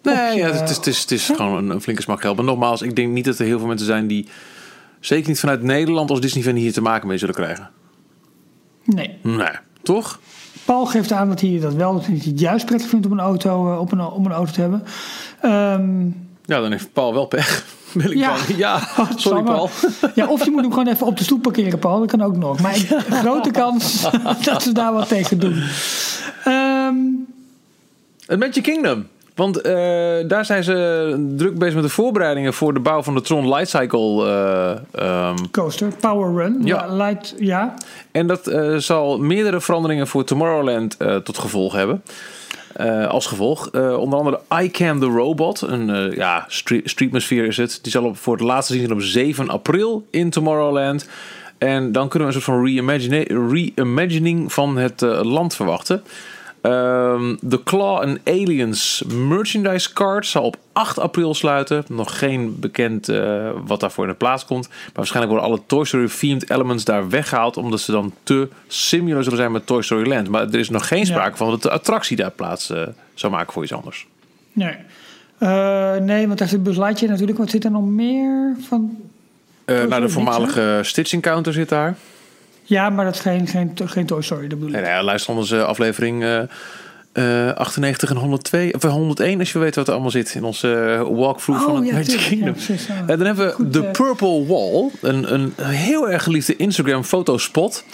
Nee, 0.03 0.15
je- 0.15 0.39
ja, 0.39 0.51
het 0.53 0.71
is, 0.71 0.77
het 0.77 0.87
is, 0.87 1.01
het 1.01 1.11
is 1.11 1.27
gewoon 1.27 1.57
een, 1.57 1.71
een 1.71 1.81
flinke 1.81 2.03
smak 2.03 2.21
geld. 2.21 2.37
Maar 2.37 2.45
nogmaals, 2.45 2.83
ik 2.83 2.97
denk 2.97 3.13
niet 3.13 3.25
dat 3.25 3.39
er 3.39 3.45
heel 3.47 3.59
veel 3.59 3.67
mensen 3.69 3.87
zijn 3.87 4.07
die, 4.07 4.27
zeker 5.01 5.29
niet 5.29 5.41
vanuit 5.41 5.63
Nederland 5.63 6.11
als 6.11 6.21
Disney-fan, 6.21 6.55
hier 6.55 6.73
te 6.73 6.81
maken 6.83 7.09
mee 7.09 7.19
zullen 7.19 7.35
krijgen. 7.35 7.71
Nee. 8.85 9.19
Nee, 9.23 9.49
toch? 9.83 10.21
Paul 10.71 10.87
geeft 10.87 11.13
aan 11.13 11.29
dat 11.29 11.41
hij 11.41 11.59
dat 11.61 11.75
wel 11.75 11.93
dat 11.93 12.07
hij 12.07 12.15
het 12.25 12.41
juist 12.41 12.67
prettig 12.67 12.89
vindt 12.89 13.07
om 13.07 13.13
een 13.13 13.21
auto, 13.21 13.73
eh, 13.73 13.81
op 13.81 13.93
een, 13.93 14.01
om 14.01 14.27
een 14.27 14.33
auto 14.33 14.53
te 14.53 14.61
hebben. 14.61 14.83
Ehm, 15.41 16.05
Ja, 16.45 16.61
dan 16.61 16.71
heeft 16.71 16.93
Paul 16.93 17.13
wel 17.15 17.27
pech. 17.27 17.65
Wil 17.93 18.11
ik 18.11 18.17
Ja. 18.17 18.37
dan- 18.47 18.57
ja 18.57 18.79
sorry 18.97 19.17
Samme. 19.17 19.43
Paul. 19.43 19.71
Ja, 20.15 20.27
of 20.27 20.45
je 20.45 20.51
moet 20.51 20.61
hem 20.63 20.71
gewoon 20.73 20.87
even 20.89 21.07
op 21.07 21.17
de 21.17 21.25
stoep 21.25 21.43
parkeren, 21.43 21.79
Paul. 21.79 21.99
Dat 21.99 22.11
kan 22.11 22.23
ook 22.23 22.37
nog. 22.37 22.61
Maar 22.61 22.77
ik- 22.77 22.89
grote 23.11 23.51
kans 23.51 24.07
dat 24.45 24.63
ze 24.63 24.73
daar 24.73 24.93
wat 24.93 25.09
tegen 25.09 25.39
doen. 25.39 25.55
Het 28.27 28.39
Magic 28.39 28.63
Kingdom. 28.63 29.07
Want 29.41 29.61
eh, 29.61 29.73
daar 30.27 30.45
zijn 30.45 30.65
ze 30.65 31.33
druk 31.37 31.59
bezig 31.59 31.75
met 31.75 31.83
de 31.83 31.89
voorbereidingen 31.89 32.55
voor 32.55 32.75
de 32.75 32.81
bouw 32.81 33.03
van 33.03 33.15
de 33.15 33.21
Tron 33.21 33.49
Light 33.49 33.69
Cycle. 33.69 34.27
eh, 34.27 35.29
ehm, 35.29 35.37
coaster, 35.51 35.93
Power 36.01 36.43
Run. 36.43 36.61
Ja. 36.65 36.95
Light, 36.95 37.35
ja. 37.39 37.75
en 38.13 38.27
dat 38.27 38.47
eh, 38.47 38.77
zal 38.77 39.19
meerdere 39.19 39.61
veranderingen 39.61 40.07
voor 40.07 40.25
Tomorrowland 40.25 40.97
tot 41.25 41.39
gevolg 41.39 41.73
hebben. 41.73 42.03
Als 43.09 43.27
gevolg. 43.27 43.71
Onder 43.97 44.19
andere 44.19 44.41
iCam 44.63 45.01
the 45.01 45.07
Robot. 45.07 45.61
Een 45.61 46.13
ja, 46.15 46.45
stre- 46.49 46.81
streetmosphere 46.85 47.47
is 47.47 47.57
het. 47.57 47.79
Die 47.83 47.93
zal 47.93 48.05
op, 48.05 48.17
voor 48.17 48.33
het 48.35 48.43
laatste 48.45 48.75
zien 48.75 48.93
op 48.93 49.01
7 49.01 49.49
april 49.49 50.07
in 50.11 50.31
Tomorrowland. 50.31 51.09
En 51.59 51.93
dan 51.93 52.09
kunnen 52.09 52.29
we 52.29 52.35
een 52.35 52.41
soort 52.43 52.57
van 52.57 52.67
reimagining 53.55 54.53
van 54.53 54.77
het 54.77 55.01
land 55.23 55.55
verwachten. 55.55 56.03
Ehm, 56.61 57.37
De 57.41 57.63
Claw 57.63 58.03
and 58.03 58.19
Aliens 58.25 59.03
merchandise 59.07 59.93
card 59.93 60.27
zal 60.27 60.43
op 60.43 60.57
8 60.73 60.99
april 60.99 61.35
sluiten. 61.35 61.85
Nog 61.89 62.19
geen 62.19 62.61
bekend 62.61 63.09
eh, 63.09 63.51
wat 63.67 63.81
daarvoor 63.81 64.05
in 64.05 64.11
de 64.11 64.17
plaats 64.17 64.45
komt. 64.45 64.69
Maar 64.69 64.91
waarschijnlijk 64.93 65.33
worden 65.33 65.51
alle 65.51 65.63
Toy 65.67 65.85
Story 65.85 66.09
themed 66.09 66.51
elements 66.51 66.85
daar 66.85 67.09
weggehaald. 67.09 67.57
Omdat 67.57 67.81
ze 67.81 67.93
dan 67.93 68.13
te 68.23 68.49
similar 68.67 69.23
zullen 69.23 69.39
zijn 69.39 69.53
met 69.53 69.67
Toy 69.67 69.83
Story 69.83 70.09
Land. 70.09 70.29
Maar 70.29 70.43
er 70.43 70.59
is 70.59 70.71
nog 70.71 70.89
geen 70.89 71.07
sprake 71.07 71.37
van 71.37 71.51
dat 71.51 71.63
de 71.63 71.71
attractie 71.71 72.17
daar 72.17 72.31
plaats 72.31 72.71
eh, 72.71 72.83
zou 73.15 73.33
maken 73.33 73.53
voor 73.53 73.63
iets 73.63 73.73
anders. 73.73 74.07
Nee. 74.53 74.75
Eh, 75.39 75.95
nee, 75.97 76.27
want 76.27 76.39
daar 76.39 76.49
zit 76.49 76.63
Buzz 76.63 76.79
Lightyear 76.79 77.13
natuurlijk. 77.13 77.39
Wat 77.39 77.51
zit 77.51 77.65
er 77.65 77.71
nog 77.71 77.87
meer 77.87 78.57
van? 78.69 78.97
Nou, 79.67 80.01
de 80.01 80.09
voormalige 80.09 80.81
Stitch 80.83 81.13
Encounter 81.13 81.53
zit 81.53 81.69
daar. 81.69 81.97
Ja, 82.71 82.91
maar 82.91 83.05
dat 83.05 83.15
is 83.15 83.21
geen, 83.21 83.47
geen, 83.47 83.73
geen 83.85 84.07
Toy 84.07 84.23
Story, 84.23 84.49
dat 84.49 84.59
bedoel 84.59 84.75
ik. 84.75 84.81
En 84.81 84.91
ja, 84.91 85.03
luister 85.03 85.35
onze 85.35 85.65
aflevering 85.65 86.23
eh, 86.23 87.49
eh, 87.49 87.55
98 87.57 88.11
en 88.11 88.17
102, 88.17 88.73
of 88.75 88.83
101 88.83 89.39
als 89.39 89.53
je 89.53 89.59
weet 89.59 89.75
wat 89.75 89.87
er 89.87 89.93
allemaal 89.93 90.11
zit 90.11 90.35
in 90.35 90.45
onze 90.45 90.75
eh, 90.75 91.17
walkthrough 91.17 91.63
van 91.63 91.73
Oh, 91.73 91.79
het 91.79 91.87
ja, 91.89 91.93
Magic. 91.95 92.19
Kingdom. 92.19 92.47
Ja, 92.47 92.53
precies, 92.53 92.87
ja. 92.87 92.95
En 93.07 93.07
dan 93.19 93.27
hebben 93.27 93.47
we 93.47 93.53
Goed, 93.53 93.73
de 93.73 93.85
eh. 93.87 93.91
Purple 93.91 94.47
Wall, 94.47 94.91
een, 95.01 95.35
een 95.35 95.53
heel 95.65 96.11
erg 96.11 96.23
geliefde 96.23 96.57
Instagram 96.57 97.05
fotospot. 97.05 97.85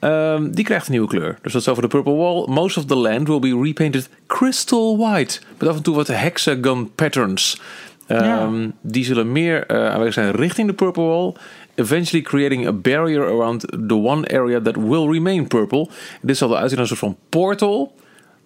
Ehm, 0.00 0.50
die 0.50 0.64
krijgt 0.64 0.86
een 0.86 0.92
nieuwe 0.92 1.08
kleur. 1.08 1.38
Dus 1.42 1.52
dat 1.52 1.60
is 1.62 1.68
over 1.68 1.82
de 1.82 1.88
Purple 1.88 2.14
Wall. 2.14 2.44
Most 2.46 2.76
of 2.76 2.84
the 2.84 2.94
land 2.96 3.28
will 3.28 3.38
be 3.38 3.60
repainted 3.62 4.08
crystal 4.26 4.98
white. 4.98 5.40
Met 5.58 5.68
af 5.68 5.76
en 5.76 5.82
toe 5.82 5.94
wat 5.94 6.06
hexagon 6.06 6.90
patterns. 6.94 7.60
Ehm, 8.06 8.24
Ja. 8.24 8.70
Die 8.80 9.04
zullen 9.04 9.32
meer 9.32 9.66
eh, 9.66 9.88
aanwezig 9.90 10.14
zijn 10.14 10.30
richting 10.30 10.68
de 10.68 10.74
Purple 10.74 11.02
Wall. 11.02 11.34
Eventually 11.78 12.22
creating 12.24 12.66
a 12.66 12.72
barrier 12.72 13.22
around 13.22 13.60
the 13.88 13.94
one 13.94 14.26
area 14.26 14.60
that 14.60 14.76
will 14.76 15.08
remain 15.08 15.46
purple. 15.46 15.88
Dit 16.22 16.36
zal 16.36 16.50
eruit 16.50 16.70
zien 16.70 16.78
als 16.78 16.90
een 16.90 16.96
soort 16.96 17.12
van 17.12 17.16
portal. 17.28 17.94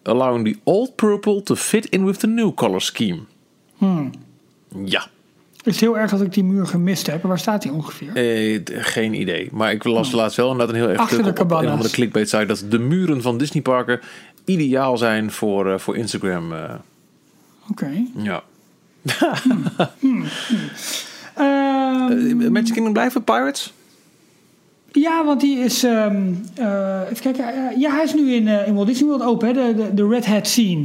Allowing 0.02 0.44
the 0.44 0.58
old 0.64 0.94
purple 0.94 1.42
to 1.42 1.54
fit 1.54 1.86
in 1.86 2.04
with 2.04 2.18
the 2.18 2.26
new 2.26 2.54
color 2.54 2.80
scheme. 2.80 3.18
Hmm. 3.76 4.10
Ja. 4.84 5.06
Het 5.56 5.74
is 5.74 5.80
heel 5.80 5.98
erg 5.98 6.10
dat 6.10 6.20
ik 6.20 6.32
die 6.34 6.44
muur 6.44 6.66
gemist 6.66 7.06
heb. 7.06 7.22
Waar 7.22 7.38
staat 7.38 7.62
die 7.62 7.72
ongeveer? 7.72 8.16
Eh, 8.16 8.60
geen 8.66 9.20
idee. 9.20 9.48
Maar 9.52 9.72
ik 9.72 9.84
las 9.84 10.12
laatst 10.12 10.36
wel 10.36 10.50
inderdaad 10.50 10.74
een 10.74 10.80
heel 10.82 10.90
erg 10.90 11.06
stuk 11.08 11.36
de 11.36 11.42
op, 11.42 11.50
een 11.50 11.68
andere 11.68 11.90
clickbait 11.90 12.28
site 12.28 12.46
dat 12.46 12.64
de 12.68 12.78
muren 12.78 13.22
van 13.22 13.38
Disneyparken 13.38 14.00
ideaal 14.44 14.96
zijn 14.98 15.30
voor, 15.30 15.72
eh, 15.72 15.78
voor 15.78 15.96
Instagram. 15.96 16.52
eh, 16.52 16.74
Oké. 17.70 17.90
ja. 18.16 18.42
Ehm, 20.02 20.24
Uh, 21.38 21.71
Magic 22.50 22.72
Kingdom 22.72 22.92
blijven, 22.92 23.24
Pirates? 23.24 23.72
ja, 24.92 25.24
want 25.24 25.40
die 25.40 25.58
is... 25.58 25.84
ehm, 25.84 26.32
eh, 26.54 27.00
even 27.10 27.22
kijken. 27.22 27.44
eh, 27.44 27.78
ja, 27.80 27.94
hij 27.94 28.04
is 28.04 28.14
nu 28.14 28.34
in, 28.34 28.48
eh, 28.48 28.66
in 28.66 28.74
Walt 28.74 28.86
Disney 28.86 29.08
World 29.08 29.22
open. 29.22 29.48
Hè? 29.48 29.52
De, 29.54 29.74
de, 29.76 29.94
de 29.94 30.08
Red 30.08 30.26
Hat 30.26 30.46
scene. 30.46 30.84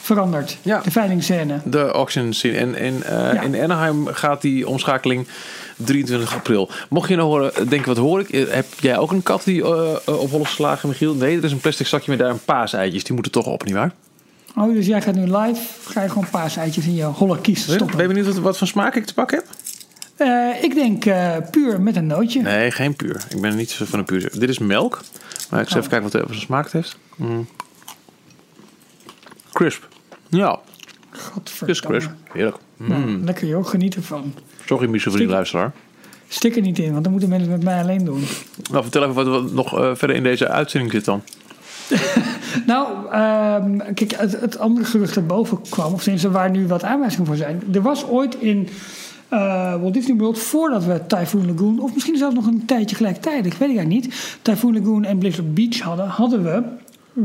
Veranderd. 0.00 0.56
Ja. 0.62 0.80
De 0.80 0.90
veilingscène. 0.90 1.60
De 1.64 1.80
auction 1.90 2.32
scene. 2.32 2.56
En, 2.56 2.74
en 2.74 3.02
eh, 3.02 3.32
Ja. 3.34 3.40
in 3.42 3.60
Anaheim 3.62 4.06
gaat 4.06 4.42
die 4.42 4.68
omschakeling 4.68 5.26
23 5.76 6.34
april. 6.34 6.70
Mocht 6.88 7.08
je 7.08 7.16
nou 7.16 7.28
horen, 7.28 7.68
denken 7.68 7.88
wat 7.88 7.96
hoor 7.96 8.20
ik? 8.20 8.48
Heb 8.48 8.66
jij 8.80 8.98
ook 8.98 9.10
een 9.10 9.22
kat 9.22 9.44
die 9.44 9.66
op 10.18 10.30
hol 10.30 10.40
is 10.40 10.46
geslagen, 10.46 10.88
Michiel? 10.88 11.14
Nee, 11.14 11.36
er 11.36 11.44
is 11.44 11.52
een 11.52 11.60
plastic 11.60 11.86
zakje 11.86 12.10
met 12.10 12.18
daar 12.20 12.30
een 12.30 12.44
paaseitjes. 12.44 13.04
Die 13.04 13.12
moeten 13.14 13.32
toch 13.32 13.46
op, 13.46 13.64
nietwaar? 13.64 13.92
Oh, 14.56 14.72
dus 14.74 14.86
jij 14.86 15.02
gaat 15.02 15.14
nu 15.14 15.36
live. 15.36 15.62
Ga 15.84 16.02
je 16.02 16.08
gewoon 16.08 16.30
paaseitjes 16.30 16.86
in 16.86 16.94
je 16.94 17.04
holle 17.04 17.40
kies 17.40 17.66
Ben 17.66 17.88
je 17.96 18.06
benieuwd 18.06 18.26
wat, 18.26 18.36
wat 18.38 18.58
voor 18.58 18.66
smaak 18.66 18.94
ik 18.94 19.04
te 19.06 19.14
pakken 19.14 19.38
heb? 19.38 19.46
Eh, 20.20 20.62
ik 20.62 20.74
denk 20.74 21.04
eh, 21.04 21.36
puur 21.50 21.80
met 21.80 21.96
een 21.96 22.06
nootje. 22.06 22.42
Nee, 22.42 22.70
geen 22.70 22.96
puur. 22.96 23.24
Ik 23.28 23.40
ben 23.40 23.56
niet 23.56 23.70
zo 23.70 23.84
van 23.84 23.98
een 23.98 24.04
puur. 24.04 24.30
Dit 24.38 24.48
is 24.48 24.58
melk. 24.58 25.00
Maar 25.50 25.60
ik 25.60 25.68
zal 25.68 25.78
Oh. 25.78 25.84
even 25.84 26.00
kijken 26.00 26.20
wat 26.20 26.28
voor 26.30 26.40
smaak 26.40 26.70
heeft. 26.70 26.98
Mm. 27.16 27.48
Crisp. 29.52 29.88
Ja, 30.28 30.58
het 31.34 31.68
is 31.68 31.80
crisp. 31.80 32.10
Heerlijk. 32.32 32.56
Mm. 32.76 32.88
Nou, 32.88 33.24
daar 33.24 33.34
kun 33.34 33.48
je 33.48 33.56
ook 33.56 33.68
genieten 33.68 34.02
van. 34.02 34.34
Sorry, 34.66 35.00
die 35.16 35.26
luisteraar. 35.26 35.72
Stik 36.28 36.56
er 36.56 36.62
niet 36.62 36.78
in, 36.78 36.90
want 36.92 37.02
dan 37.02 37.12
moeten 37.12 37.30
mensen 37.30 37.50
met 37.50 37.62
mij 37.64 37.80
alleen 37.80 38.04
doen. 38.04 38.24
Nou, 38.70 38.82
vertel 38.82 39.02
even 39.02 39.14
wat, 39.14 39.26
wat 39.26 39.52
nog 39.52 39.78
eh, 39.78 39.90
verder 39.94 40.16
in 40.16 40.22
deze 40.22 40.48
uitzending 40.48 40.92
zit 40.92 41.04
dan. 41.04 41.22
Nou, 42.66 43.10
ehm, 43.10 43.94
kijk, 43.94 44.12
het, 44.16 44.40
het 44.40 44.58
andere 44.58 44.86
gerucht 44.86 45.14
dat 45.14 45.26
boven 45.26 45.60
kwam, 45.68 45.92
of 45.92 46.02
tenminste 46.02 46.30
waar 46.30 46.50
nu 46.50 46.66
wat 46.66 46.84
aanwijzingen 46.84 47.26
voor 47.26 47.36
zijn. 47.36 47.62
Er 47.72 47.82
was 47.82 48.04
ooit 48.06 48.34
in 48.34 48.68
eh, 49.30 49.74
Walt 49.80 49.94
Disney 49.94 50.16
World, 50.16 50.38
voordat 50.38 50.84
we 50.84 51.06
Typhoon 51.06 51.46
Lagoon, 51.46 51.80
of 51.80 51.94
misschien 51.94 52.16
zelfs 52.16 52.34
nog 52.34 52.46
een 52.46 52.64
tijdje 52.66 52.96
gelijktijdig, 52.96 53.58
weet 53.58 53.70
ik 53.70 53.76
eigenlijk 53.76 54.04
niet, 54.06 54.38
Typhoon 54.42 54.74
Lagoon 54.78 55.04
en 55.04 55.18
Blizzard 55.18 55.54
Beach 55.54 55.78
hadden, 55.80 56.06
hadden 56.08 56.42
we 56.42 56.62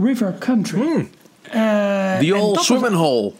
River 0.05 0.35
Country. 0.39 1.07
Eh, 1.41 2.17
The 2.17 2.35
old 2.35 2.59
swimming 2.59 2.93
hole. 2.95 3.31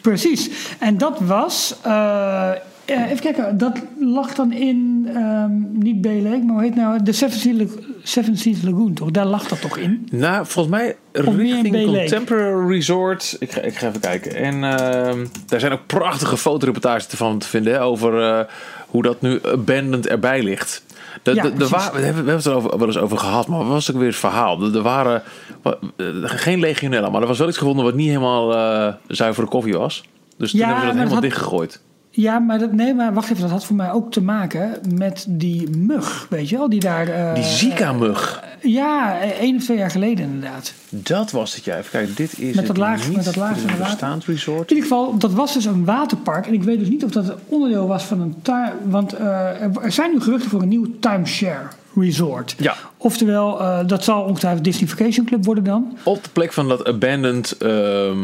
Precies. 0.00 0.50
En 0.78 0.98
dat 0.98 1.20
was. 1.20 1.74
eh, 1.82 2.50
even 2.90 3.20
kijken, 3.20 3.58
dat 3.58 3.78
lag 4.00 4.34
dan 4.34 4.52
in. 4.52 5.08
ehm, 5.14 5.50
niet 5.72 6.04
Lake, 6.04 6.42
maar 6.44 6.54
hoe 6.54 6.62
heet 6.62 6.74
nou? 6.74 7.02
De 7.02 7.12
Seven 7.12 7.38
Seas, 7.38 7.68
Seven 8.02 8.36
Seas 8.36 8.62
Lagoon, 8.62 8.94
toch? 8.94 9.10
Daar 9.10 9.26
lag 9.26 9.48
dat 9.48 9.60
toch 9.60 9.76
in? 9.76 10.08
Nou, 10.12 10.46
volgens 10.46 10.74
mij 10.76 10.96
richting 11.12 11.74
Lake. 11.74 11.96
Contemporary 11.98 12.68
Resort. 12.74 13.36
Ik 13.38 13.52
ga, 13.52 13.60
ik 13.60 13.76
ga 13.76 13.88
even 13.88 14.00
kijken. 14.00 14.34
En 14.34 14.54
ehm, 14.64 15.26
daar 15.46 15.60
zijn 15.60 15.72
ook 15.72 15.86
prachtige 15.86 16.36
fotoreportages 16.36 17.06
van 17.06 17.38
te 17.38 17.48
vinden 17.48 17.72
hè, 17.72 17.82
over 17.82 18.22
eh, 18.22 18.44
hoe 18.86 19.02
dat 19.02 19.20
nu 19.20 19.38
abandoned 19.52 20.06
erbij 20.06 20.42
ligt. 20.42 20.84
De, 21.22 21.34
Ja, 21.34 21.42
de, 21.42 21.48
de 21.48 21.54
precies. 21.54 21.70
wa- 21.76 21.92
we 21.92 22.00
hebben 22.00 22.24
we 22.24 22.30
het 22.30 22.44
er 22.44 22.54
over, 22.54 22.78
wel 22.78 22.86
eens 22.86 22.98
over 22.98 23.18
gehad, 23.18 23.46
maar 23.46 23.58
wat 23.58 23.68
was 23.68 23.90
ook 23.90 23.96
weer 23.98 24.06
het 24.06 24.16
verhaal? 24.16 24.62
Er, 24.74 24.82
waren 24.82 25.22
wa- 25.62 25.78
eh, 25.96 26.06
geen 26.24 26.60
legionella, 26.60 27.10
maar 27.10 27.20
er 27.20 27.26
was 27.28 27.38
wel 27.38 27.48
iets 27.48 27.58
gevonden 27.58 27.84
wat 27.84 27.94
niet 27.94 28.08
helemaal 28.08 28.54
eh, 28.54 28.94
zuivere 29.08 29.46
koffie 29.46 29.74
was. 29.78 30.04
Dus 30.36 30.50
toen 30.50 30.60
Ja, 30.60 30.66
hebben 30.66 30.84
ze 30.84 30.86
dat 30.90 30.96
helemaal 30.98 31.04
dat 31.04 31.12
had- 31.12 31.22
dichtgegooid. 31.22 31.80
Ja, 32.20 32.38
maar 32.38 32.58
dat, 32.58 32.72
nee, 32.72 32.94
maar 32.94 33.12
wacht 33.14 33.30
even, 33.30 33.42
dat 33.42 33.50
had 33.50 33.64
voor 33.64 33.76
mij 33.76 33.90
ook 33.92 34.12
te 34.12 34.22
maken 34.22 34.70
met 34.94 35.24
die 35.28 35.70
mug, 35.70 36.26
weet 36.30 36.48
je 36.48 36.56
wel? 36.56 36.68
Die 36.68 36.80
daar. 36.80 37.08
eh, 37.08 37.34
Die 37.34 37.44
Zika-mug. 37.44 38.42
Ja, 38.62 39.20
één 39.20 39.56
of 39.56 39.62
twee 39.64 39.76
jaar 39.78 39.90
geleden 39.90 40.24
inderdaad. 40.24 40.72
Dat 40.88 41.30
was 41.30 41.54
het, 41.54 41.64
ja. 41.64 41.76
Even 41.76 41.90
kijken, 41.90 42.14
dit 42.14 42.38
is 42.38 42.38
Met 42.38 42.54
dat 42.54 42.54
met 42.56 42.66
dat 42.66 42.76
laagje 42.76 43.10
Dit 43.10 43.18
is 43.18 43.26
een 43.26 43.40
water. 43.40 43.76
bestaand 43.78 44.24
resort. 44.24 44.70
In 44.70 44.76
ieder 44.76 44.90
geval, 44.90 45.18
dat 45.18 45.32
was 45.32 45.54
dus 45.54 45.64
een 45.64 45.84
waterpark. 45.84 46.46
En 46.46 46.52
ik 46.52 46.62
weet 46.62 46.78
dus 46.78 46.88
niet 46.88 47.04
of 47.04 47.10
dat 47.10 47.28
een 47.28 47.34
onderdeel 47.48 47.86
was 47.86 48.02
van 48.04 48.20
een 48.20 48.34
tuin. 48.42 48.72
Want 48.84 49.12
eh, 49.12 49.62
er- 49.62 49.92
zijn 49.92 50.10
nu 50.10 50.20
geruchten 50.20 50.50
voor 50.50 50.62
een 50.62 50.68
nieuw 50.68 50.86
timeshare 51.00 51.66
resort. 51.96 52.54
Ja. 52.58 52.74
Oftewel, 52.96 53.60
eh, 53.60 53.78
dat 53.86 54.04
zal 54.04 54.22
ongetwijfeld 54.22 54.64
Disney 54.64 54.88
Vacation 54.88 55.26
Club 55.26 55.44
worden 55.44 55.64
dan. 55.64 55.96
Op 56.02 56.24
de 56.24 56.30
plek 56.32 56.52
van 56.52 56.68
dat 56.68 56.84
abandoned... 56.86 57.56
ehm, 57.58 58.18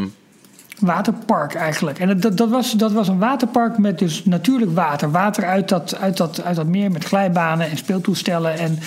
Waterpark 0.79 1.53
eigenlijk. 1.55 1.99
En 1.99 2.19
dat- 2.19 2.37
dat, 2.37 2.49
was, 2.49 2.71
dat 2.71 2.91
was 2.91 3.07
een 3.07 3.19
waterpark 3.19 3.77
met 3.77 3.99
dus 3.99 4.25
natuurlijk 4.25 4.75
water. 4.75 5.11
Water 5.11 5.45
uit 5.45 5.69
dat, 5.69 5.97
uit 6.01 6.17
dat, 6.17 6.43
uit 6.43 6.55
dat 6.55 6.65
meer 6.67 6.91
met 6.91 7.03
glijbanen 7.03 7.69
en 7.69 7.77
speeltoestellen. 7.77 8.57
En 8.59 8.79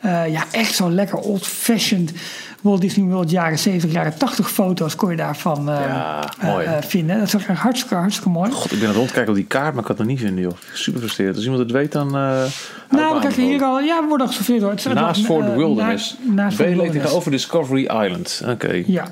eh, 0.00 0.28
ja, 0.32 0.42
echt 0.50 0.74
zo 0.74 0.90
lekker 0.90 1.18
old-fashioned 1.18 2.12
Walt 2.60 2.80
Disney 2.80 3.06
World 3.06 3.30
jaren 3.30 3.58
70, 3.58 3.92
jaren 3.92 4.18
80 4.18 4.50
foto's 4.50 4.94
kon 4.96 5.10
je 5.10 5.16
daarvan 5.16 5.70
eh, 5.70 5.80
Ja, 5.86 6.24
eh, 6.40 6.48
mooi. 6.52 6.66
eh, 6.66 6.72
vinden. 6.80 7.18
Dat 7.18 7.34
is 7.34 7.44
hartstikke, 7.46 7.94
hartstikke 7.94 8.28
mooi. 8.30 8.50
God, 8.50 8.64
ik 8.72 8.78
ben 8.78 8.80
aan 8.80 8.86
het 8.88 8.96
rondkijken 8.96 9.30
op 9.30 9.36
die 9.36 9.44
kaart, 9.46 9.70
maar 9.74 9.80
ik 9.80 9.86
kan 9.86 9.96
het 9.96 9.98
nog 9.98 10.06
niet 10.06 10.20
vinden, 10.20 10.42
joh. 10.44 10.52
Super 10.72 11.00
frustrerend. 11.00 11.36
Als 11.36 11.44
iemand 11.44 11.62
het 11.62 11.72
weet, 11.72 11.92
dan... 11.92 12.10
Nou, 12.10 13.14
we 13.14 13.20
kijken 13.20 13.42
hier 13.42 13.62
al. 13.62 13.80
Ja, 13.80 14.00
we 14.00 14.06
worden 14.08 14.26
al 14.26 14.32
geserveerd 14.32 14.62
hoor. 14.62 14.70
Het 14.70 14.94
Naast 14.94 15.24
Fort 15.24 15.46
eh, 15.48 15.54
Wilderness. 15.56 16.16
na- 16.22 16.32
naast 16.42 16.56
Wilderness. 16.56 16.92
tegenover 16.92 17.30
Discovery 17.30 17.82
Island. 17.82 18.42
Oké. 18.48 18.82
Ja. 18.86 19.04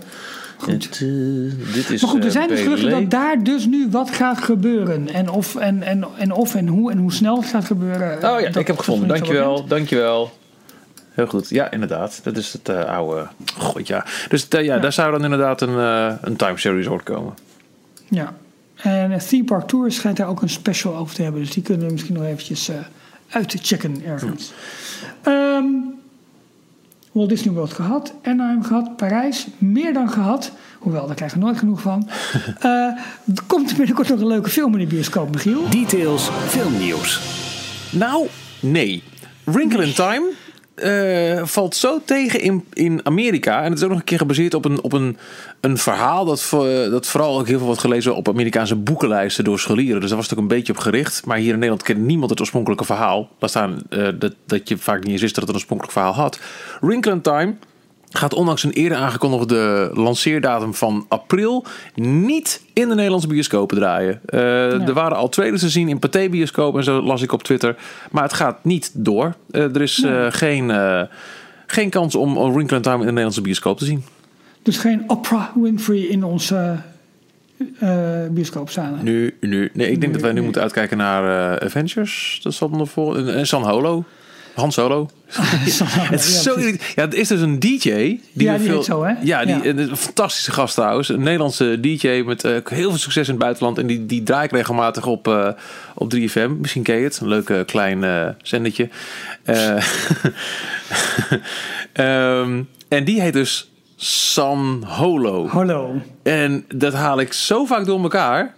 Eh, 0.68 1.74
dit 1.74 1.90
is 1.90 2.02
Maar 2.02 2.10
goed, 2.10 2.20
er 2.20 2.26
eh, 2.26 2.32
zijn 2.32 2.48
dus 2.48 2.60
geruchten 2.60 2.90
dat 2.90 3.10
daar 3.10 3.42
dus 3.42 3.66
nu 3.66 3.88
wat 3.90 4.10
gaat 4.10 4.38
gebeuren. 4.38 5.08
En 5.08 5.30
of 5.30 5.56
en, 5.56 5.82
en, 5.82 6.04
en, 6.18 6.32
of 6.32 6.54
en 6.54 6.66
hoe 6.66 6.90
en 6.90 6.98
hoe 6.98 7.12
snel 7.12 7.36
het 7.36 7.46
gaat 7.46 7.64
gebeuren. 7.64 8.16
Oh 8.16 8.40
ja, 8.40 8.54
ik 8.54 8.66
heb 8.66 8.78
gevonden. 8.78 9.08
Dankjewel, 9.08 9.66
dankjewel. 9.66 10.32
Heel 11.14 11.26
goed. 11.26 11.48
Ja, 11.48 11.70
inderdaad. 11.70 12.20
Dat 12.22 12.36
is 12.36 12.52
het 12.52 12.68
eh, 12.68 12.84
oude... 12.84 13.26
God, 13.56 13.86
ja. 13.86 14.04
Dus 14.28 14.48
eh, 14.48 14.64
ja, 14.64 14.78
daar 14.78 14.92
zou 14.92 15.12
dan 15.12 15.24
inderdaad 15.24 15.60
een, 15.60 15.78
eh 15.78 16.12
een 16.20 16.36
timeshare 16.36 16.76
resort 16.76 17.02
komen. 17.02 17.34
Ja. 18.08 18.34
En 18.74 19.10
uh, 19.10 19.16
Theme 19.16 19.44
Park 19.44 19.68
Tours 19.68 19.94
schijnt 19.94 20.16
daar 20.16 20.28
ook 20.28 20.42
een 20.42 20.48
special 20.48 20.96
over 20.96 21.14
te 21.14 21.22
hebben. 21.22 21.40
Dus 21.40 21.50
die 21.50 21.62
kunnen 21.62 21.86
we 21.86 21.92
misschien 21.92 22.14
nog 22.14 22.24
eventjes 22.24 22.68
uh, 22.68 22.76
uit 23.28 23.48
te 23.48 23.58
checken 23.62 24.04
ergens. 24.04 24.52
Um, 25.26 25.94
Walt 27.14 27.28
Disney 27.28 27.54
World 27.54 27.72
gehad, 27.72 28.14
Anaheim 28.22 28.62
gehad, 28.62 28.96
Parijs, 28.96 29.46
meer 29.58 29.92
dan 29.92 30.10
gehad. 30.10 30.52
Hoewel, 30.78 31.06
daar 31.06 31.14
krijgen 31.14 31.38
we 31.38 31.44
nooit 31.44 31.58
genoeg 31.58 31.80
van. 31.80 32.08
Uh, 32.58 32.64
er 33.34 33.42
komt 33.46 33.76
binnenkort 33.76 34.08
nog 34.08 34.20
een 34.20 34.26
leuke 34.26 34.50
film 34.50 34.72
in 34.72 34.78
de 34.78 34.86
bioscoop, 34.86 35.32
Michiel. 35.32 35.68
Details, 35.70 36.30
filmnieuws. 36.46 37.20
Nou, 37.90 38.26
nee. 38.60 39.02
Wrinkle 39.44 39.84
in 39.84 39.94
Time 39.94 40.32
uh, 40.76 41.44
valt 41.44 41.76
zo 41.76 42.00
tegen 42.04 42.40
in, 42.40 42.64
in 42.72 43.00
Amerika. 43.02 43.62
En 43.62 43.68
het 43.68 43.78
is 43.78 43.82
ook 43.82 43.90
nog 43.90 43.98
een 43.98 44.04
keer 44.04 44.18
gebaseerd 44.18 44.54
op 44.54 44.64
een, 44.64 44.82
op 44.82 44.92
een, 44.92 45.16
een 45.60 45.78
verhaal 45.78 46.24
dat, 46.24 46.48
dat 46.90 47.06
vooral 47.06 47.38
ook 47.38 47.46
heel 47.46 47.56
veel 47.56 47.66
wordt 47.66 47.80
gelezen 47.80 48.14
op 48.14 48.28
Amerikaanse 48.28 48.76
boekenlijsten 48.76 49.44
door 49.44 49.58
scholieren. 49.58 50.00
Dus 50.00 50.08
daar 50.08 50.18
was 50.18 50.28
het 50.28 50.38
ook 50.38 50.42
een 50.42 50.56
beetje 50.56 50.72
op 50.72 50.78
gericht. 50.78 51.26
Maar 51.26 51.36
hier 51.36 51.48
in 51.48 51.54
Nederland 51.54 51.82
kent 51.82 51.98
niemand 51.98 52.30
het 52.30 52.40
oorspronkelijke 52.40 52.84
verhaal. 52.84 53.28
Laat 53.38 53.50
staan 53.50 53.82
uh, 53.90 54.08
dat, 54.18 54.34
dat 54.46 54.68
je 54.68 54.78
vaak 54.78 55.02
niet 55.02 55.12
eens 55.12 55.20
wist 55.20 55.34
dat 55.34 55.42
het 55.42 55.48
een 55.48 55.56
oorspronkelijk 55.56 55.96
verhaal 55.96 56.14
had. 56.14 56.40
Wrinkle 56.80 57.12
in 57.12 57.20
Time 57.20 57.54
gaat 58.16 58.34
ondanks 58.34 58.64
een 58.64 58.72
eerder 58.72 58.98
aangekondigde 58.98 59.90
lanceerdatum 59.94 60.74
van 60.74 61.06
april 61.08 61.64
niet 61.94 62.62
in 62.72 62.88
de 62.88 62.94
Nederlandse 62.94 63.28
bioscopen 63.28 63.76
draaien. 63.76 64.20
Uh, 64.28 64.88
Er 64.88 64.92
waren 64.92 65.16
al 65.16 65.28
trailers 65.28 65.62
te 65.62 65.68
zien 65.68 65.88
in 65.88 65.98
Pathé 65.98 66.28
bioscoop 66.28 66.76
en 66.76 66.84
zo 66.84 67.02
las 67.02 67.22
ik 67.22 67.32
op 67.32 67.42
Twitter. 67.42 67.76
Maar 68.10 68.22
het 68.22 68.32
gaat 68.32 68.64
niet 68.64 68.90
door. 68.94 69.34
Uh, 69.50 69.62
er 69.62 69.82
is 69.82 69.98
uh, 69.98 70.26
geen, 70.28 70.72
geen 71.66 71.90
kans 71.90 72.14
om 72.14 72.52
Wrinkle 72.52 72.80
Time 72.80 72.94
in 72.94 73.00
de 73.00 73.06
Nederlandse 73.06 73.40
bioscoop 73.40 73.78
te 73.78 73.84
zien. 73.84 74.04
Dus 74.62 74.76
geen 74.76 75.04
Oprah 75.06 75.46
Winfrey 75.54 75.98
in 76.00 76.24
onze 76.24 76.76
bioscoopzalen? 78.30 79.04
Nu, 79.04 79.36
nu. 79.40 79.70
Nee, 79.72 79.90
ik 79.90 80.00
denk 80.00 80.12
dat 80.12 80.22
wij 80.22 80.32
nu 80.32 80.42
moeten 80.42 80.62
uitkijken 80.62 80.96
naar 80.96 81.60
Avengers. 81.60 82.40
Dat 82.42 82.54
zal 82.54 82.68
nog 82.68 82.90
voor. 82.90 83.28
En 83.28 83.46
San 83.46 83.62
Holo. 83.62 84.04
Han 84.54 84.72
Solo. 84.72 85.10
het 85.30 86.20
is 86.20 86.42
zo 86.42 86.60
ja, 86.60 86.76
het 86.94 87.14
is 87.14 87.28
dus 87.28 87.40
een 87.40 87.58
DJ. 87.58 87.78
Die 87.78 88.20
ja, 88.32 88.56
die 88.56 88.68
veel, 88.68 88.82
zo, 88.82 89.02
hè? 89.04 89.14
Ja, 89.22 89.44
die, 89.44 89.68
een 89.68 89.96
fantastische 89.96 90.52
gast 90.52 90.74
trouwens. 90.74 91.08
Een 91.08 91.22
Nederlandse 91.22 91.80
DJ 91.80 92.22
met 92.26 92.44
uh, 92.44 92.52
heel 92.64 92.90
veel 92.90 92.98
succes 92.98 93.26
in 93.26 93.34
het 93.34 93.42
buitenland. 93.42 93.78
En 93.78 93.86
die, 93.86 94.06
die 94.06 94.22
draai 94.22 94.44
ik 94.44 94.50
regelmatig 94.50 95.06
op, 95.06 95.28
uh, 95.28 95.48
op 95.94 96.14
3FM. 96.14 96.50
Misschien 96.58 96.82
ken 96.82 96.96
je 96.96 97.04
het. 97.04 97.20
Een 97.20 97.28
leuk 97.28 97.48
uh, 97.48 97.64
klein 97.66 98.36
zendertje. 98.42 98.88
um, 101.94 102.68
en 102.88 103.04
die 103.04 103.20
heet 103.20 103.32
dus 103.32 103.70
San 103.96 104.84
Holo. 104.86 105.48
Holo. 105.48 106.02
En 106.24 106.64
dat 106.74 106.92
haal 106.92 107.20
ik 107.20 107.32
zo 107.32 107.64
vaak 107.64 107.86
door 107.86 108.02
elkaar. 108.02 108.54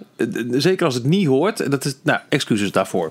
Zeker 0.51 0.85
als 0.85 0.95
het 0.95 1.05
niet 1.05 1.27
hoort. 1.27 1.71
Dat 1.71 1.85
is, 1.85 1.97
nou, 2.03 2.19
excuses 2.29 2.73
daarvoor. 2.73 3.11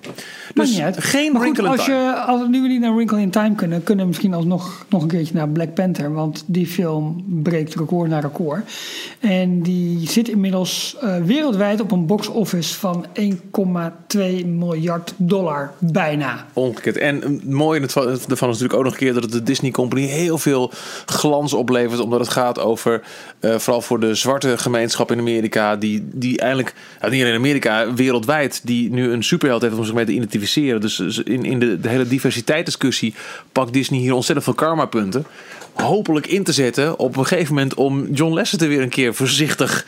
Dus 0.53 0.82
geen 0.95 1.32
maar 1.32 1.41
goed, 1.41 1.60
als 1.60 1.86
Time. 1.86 1.98
Je, 1.98 2.14
als 2.14 2.41
we 2.41 2.48
nu 2.48 2.68
niet 2.68 2.82
naar 2.82 2.95
Wrinkle 2.95 3.22
in 3.22 3.30
Time 3.30 3.56
kunnen, 3.56 3.84
kunnen 3.84 4.03
we 4.03 4.10
misschien 4.10 4.34
alsnog 4.34 4.86
nog 4.90 5.02
een 5.02 5.07
keertje 5.07 5.34
naar 5.34 5.49
Black 5.49 5.73
Panther. 5.73 6.14
Want 6.14 6.44
die 6.45 6.68
film 6.68 7.23
breekt 7.27 7.76
record 7.76 8.10
na 8.10 8.19
record. 8.19 8.72
En 9.19 9.61
die 9.61 10.10
zit 10.10 10.27
inmiddels 10.27 10.98
uh, 11.03 11.15
wereldwijd 11.18 11.82
op 11.82 11.91
een 11.91 12.06
box 12.06 12.27
office 12.27 12.76
van 12.80 13.06
1,2 13.19 14.45
miljard 14.45 15.14
dollar. 15.18 15.72
Bijna. 15.80 16.45
Ongekend. 16.53 16.98
En 16.98 17.22
het 17.22 17.49
mooie 17.49 17.82
ervan 17.82 18.10
is 18.10 18.27
natuurlijk 18.27 18.73
ook 18.73 18.84
nog 18.84 18.91
een 18.91 18.99
keer 18.99 19.14
dat 19.14 19.23
het 19.23 19.32
de 19.32 19.44
Disney 19.44 19.72
Company 19.72 20.06
heel 20.06 20.38
veel 20.38 20.72
glans 21.06 21.53
oplevert. 21.53 21.99
Omdat 21.99 22.19
het 22.19 22.30
gaat 22.30 22.60
over, 22.60 23.02
uh, 23.40 23.56
vooral 23.56 23.82
voor 23.82 23.99
de 23.99 24.15
zwarte 24.15 24.44
gemeenschap 24.55 25.11
in 25.11 25.19
Amerika. 25.19 25.76
Die, 25.76 26.07
die 26.13 26.39
eigenlijk, 26.39 26.73
nou, 26.99 27.11
niet 27.11 27.22
alleen 27.22 27.34
in 27.34 27.39
Amerika, 27.39 27.93
wereldwijd, 27.93 28.61
die 28.63 28.91
nu 28.91 29.11
een 29.11 29.23
superheld 29.23 29.61
heeft 29.61 29.77
om 29.77 29.85
zich 29.85 29.93
mee 29.93 30.05
te 30.05 30.11
identificeren. 30.11 30.81
Dus 30.81 30.99
in, 30.99 31.45
in 31.45 31.59
de, 31.59 31.80
de 31.80 31.89
hele 31.89 32.07
diversiteitsdiscussie 32.07 33.13
pakt 33.51 33.73
Disney 33.73 33.99
hier 33.99 34.13
ontzettend 34.13 34.45
veel 34.45 34.65
karma-punten. 34.67 35.26
Hopelijk 35.73 36.27
in 36.27 36.43
te 36.43 36.53
zetten 36.53 36.99
op 36.99 37.17
een 37.17 37.26
gegeven 37.26 37.53
moment 37.53 37.73
om 37.73 38.07
John 38.11 38.34
Lasseter 38.34 38.67
weer 38.67 38.81
een 38.81 38.89
keer 38.89 39.13
voorzichtig 39.13 39.85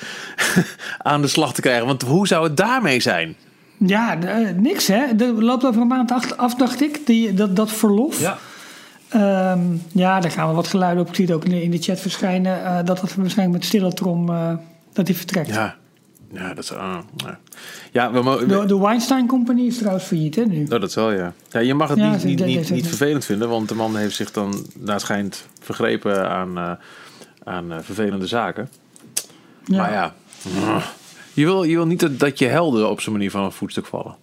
aan 0.98 1.22
de 1.22 1.28
slag 1.28 1.54
te 1.54 1.62
krijgen. 1.62 1.86
Want 1.86 2.02
hoe 2.02 2.28
zou 2.28 2.44
het 2.44 2.58
daarmee 2.58 3.00
zijn? 3.00 3.36
Ja, 3.78 4.18
niks 4.56 4.88
hè. 4.88 5.04
Er 5.18 5.44
loopt 5.44 5.66
over 5.66 5.82
een 5.82 5.88
maand 5.88 6.38
af, 6.38 6.56
dacht 6.56 6.82
ik, 6.82 7.06
die, 7.06 7.34
dat, 7.34 7.56
dat 7.56 7.72
verlof. 7.72 8.20
Ja. 8.20 8.38
Um, 9.16 9.82
ja, 9.92 10.20
daar 10.20 10.32
gaan 10.32 10.50
we 10.50 10.56
wat 10.56 10.68
geluiden 10.68 11.04
op. 11.04 11.10
Ik 11.10 11.16
zie 11.16 11.26
het 11.26 11.34
ook 11.34 11.46
in 11.46 11.72
de 11.72 11.78
chat 11.78 12.00
verschijnen. 12.00 12.60
Uh, 12.60 12.76
dat 12.76 12.86
dat 12.86 13.16
waarschijnlijk 13.16 13.58
met 13.58 13.66
stille 13.66 13.94
trom 13.94 14.30
uh, 14.30 14.54
dat 14.94 15.08
hij 15.08 15.16
vertrekt. 15.16 15.48
Ja, 15.48 15.76
ja 16.32 16.54
dat 16.54 16.64
is. 16.64 16.72
Uh, 16.72 16.98
ja, 17.92 18.12
we 18.12 18.22
mogen. 18.22 18.48
De, 18.48 18.66
de, 18.66 18.80
Weinstein 18.80 19.28
Company 19.28 19.62
is 19.62 19.78
trouwens 19.78 20.06
failliet, 20.06 20.36
hè? 20.36 20.44
Nu. 20.46 20.64
Oh, 20.64 20.82
dat 20.82 20.94
wel, 20.94 21.12
ja. 21.12 21.34
ja 21.50 21.60
je 21.60 21.74
mag 21.74 21.90
het 21.90 21.98
ja, 21.98 22.12
niet, 22.12 22.24
niet, 22.24 22.46
niet, 22.46 22.70
niet 22.70 22.88
vervelend 22.88 23.26
vinden, 23.26 23.50
want 23.50 23.70
de 23.70 23.76
man 23.76 23.96
heeft 23.96 24.16
zich 24.16 24.32
dan, 24.32 24.66
naar 24.78 25.00
schijnt, 25.00 25.46
vergrepen 25.62 26.30
aan, 26.30 26.78
aan 27.44 27.74
vervelende 27.82 28.28
zaken. 28.28 28.70
Ja. 29.66 29.78
Maar 29.78 29.92
ja, 29.92 30.14
je 31.34 31.46
wil, 31.46 31.64
je 31.64 31.76
wil 31.76 31.86
niet 31.86 32.20
dat 32.20 32.40
je 32.40 32.46
helden 32.46 32.90
op 32.90 33.02
zo'n 33.02 33.14
manier 33.14 33.32
van 33.32 33.44
een 33.44 33.52
voetstuk 33.52 33.86
vallen. 33.86 34.16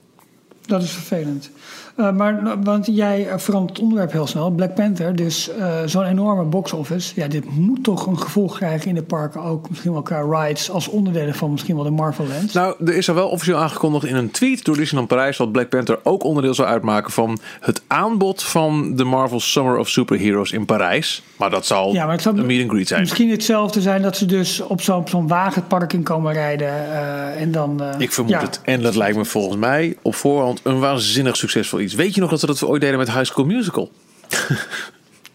Dat 0.67 0.83
is 0.83 0.91
vervelend. 0.91 1.51
Uh, 1.97 2.13
maar, 2.13 2.63
want 2.63 2.87
jij 2.87 3.29
verandert 3.37 3.77
het 3.77 3.81
onderwerp 3.81 4.13
heel 4.13 4.27
snel. 4.27 4.51
Black 4.51 4.75
Panther, 4.75 5.17
dus 5.17 5.51
uh, 5.59 5.75
zo'n 5.85 6.05
enorme 6.05 6.43
box 6.43 6.73
office. 6.73 7.13
Ja, 7.21 7.29
dit 7.29 7.57
moet 7.57 7.85
toch 7.85 8.07
een 8.07 8.19
gevolg 8.19 8.57
krijgen 8.57 8.89
in 8.89 8.95
de 8.95 9.03
parken. 9.03 9.43
Ook 9.43 9.69
misschien 9.69 9.93
wel 9.93 10.03
qua 10.03 10.21
rides 10.21 10.71
als 10.71 10.89
onderdelen 10.89 11.35
van 11.35 11.51
misschien 11.51 11.75
wel 11.75 11.85
de 11.85 11.91
Marvel 11.91 12.27
Lands. 12.27 12.53
Nou, 12.53 12.75
er 12.87 12.97
is 12.97 13.09
er 13.09 13.15
wel 13.15 13.29
officieel 13.29 13.59
aangekondigd 13.59 14.05
in 14.05 14.17
een 14.17 14.31
tweet 14.31 14.65
door 14.65 14.77
Disneyland 14.77 15.09
Parijs... 15.09 15.37
dat 15.37 15.53
Black 15.53 15.69
Panther 15.69 15.99
ook 16.03 16.25
onderdeel 16.25 16.55
zou 16.55 16.69
uitmaken 16.69 17.13
van 17.13 17.39
het 17.61 17.83
aanbod 17.87 18.43
van 18.43 18.97
de 18.97 19.05
Marvel 19.05 19.41
Summer 19.41 19.79
of 19.79 19.89
Superheroes 19.89 20.53
in 20.53 20.65
Parijs. 20.65 21.23
Maar 21.37 21.51
dat 21.51 21.67
zal 21.67 21.93
ja, 21.93 22.05
maar 22.05 22.13
het 22.13 22.23
zal 22.23 22.39
een 22.39 22.47
meet 22.47 22.63
and 22.63 22.71
greet 22.71 22.89
zijn. 22.89 23.01
Misschien 23.01 23.31
hetzelfde 23.31 23.81
zijn 23.81 24.03
dat 24.03 24.17
ze 24.17 24.27
dus 24.27 24.61
op 24.61 24.81
zo'n 24.81 25.09
zo 25.09 25.27
wagen 25.27 25.55
het 25.55 25.69
park 25.69 25.93
in 25.93 26.03
komen 26.03 26.33
rijden. 26.33 26.69
Uh, 26.69 27.41
en 27.41 27.53
dan, 27.53 27.83
Ik 27.99 28.13
vermoed 28.13 28.33
ja. 28.33 28.41
het. 28.41 28.61
En 28.65 28.83
dat 28.83 28.95
lijkt 28.95 29.17
me 29.17 29.25
volgens 29.25 29.57
mij 29.57 29.97
op 30.03 30.15
voorhand 30.15 30.61
een 30.63 30.81
waanzinnig 30.81 31.37
succesvol 31.37 31.83
iets. 31.85 31.95
Weet 31.95 32.15
je 32.15 32.21
nog 32.21 32.31
dat 32.31 32.41
ze 32.41 32.47
dat 32.47 32.63
ooit 32.63 32.81
deden 32.81 32.99
met 32.99 33.13
High 33.13 33.25
School 33.25 33.47
Musical? 33.47 33.91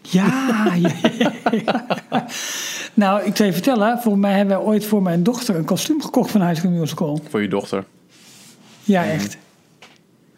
Ja, 0.02 0.74
ja, 0.74 0.92
ja, 1.12 2.26
Nou, 2.94 3.22
ik 3.22 3.36
zal 3.36 3.46
je 3.46 3.52
vertellen. 3.52 3.98
Volgens 3.98 4.24
mij 4.24 4.36
hebben 4.36 4.56
wij 4.56 4.66
ooit 4.66 4.84
voor 4.84 5.02
mijn 5.02 5.22
dochter 5.22 5.54
een 5.54 5.64
kostuum 5.64 6.02
gekocht 6.02 6.30
van 6.30 6.46
High 6.46 6.58
School 6.58 6.70
Musical. 6.70 7.22
Voor 7.28 7.42
je 7.42 7.48
dochter? 7.48 7.84
Ja, 8.82 9.04
echt. 9.04 9.36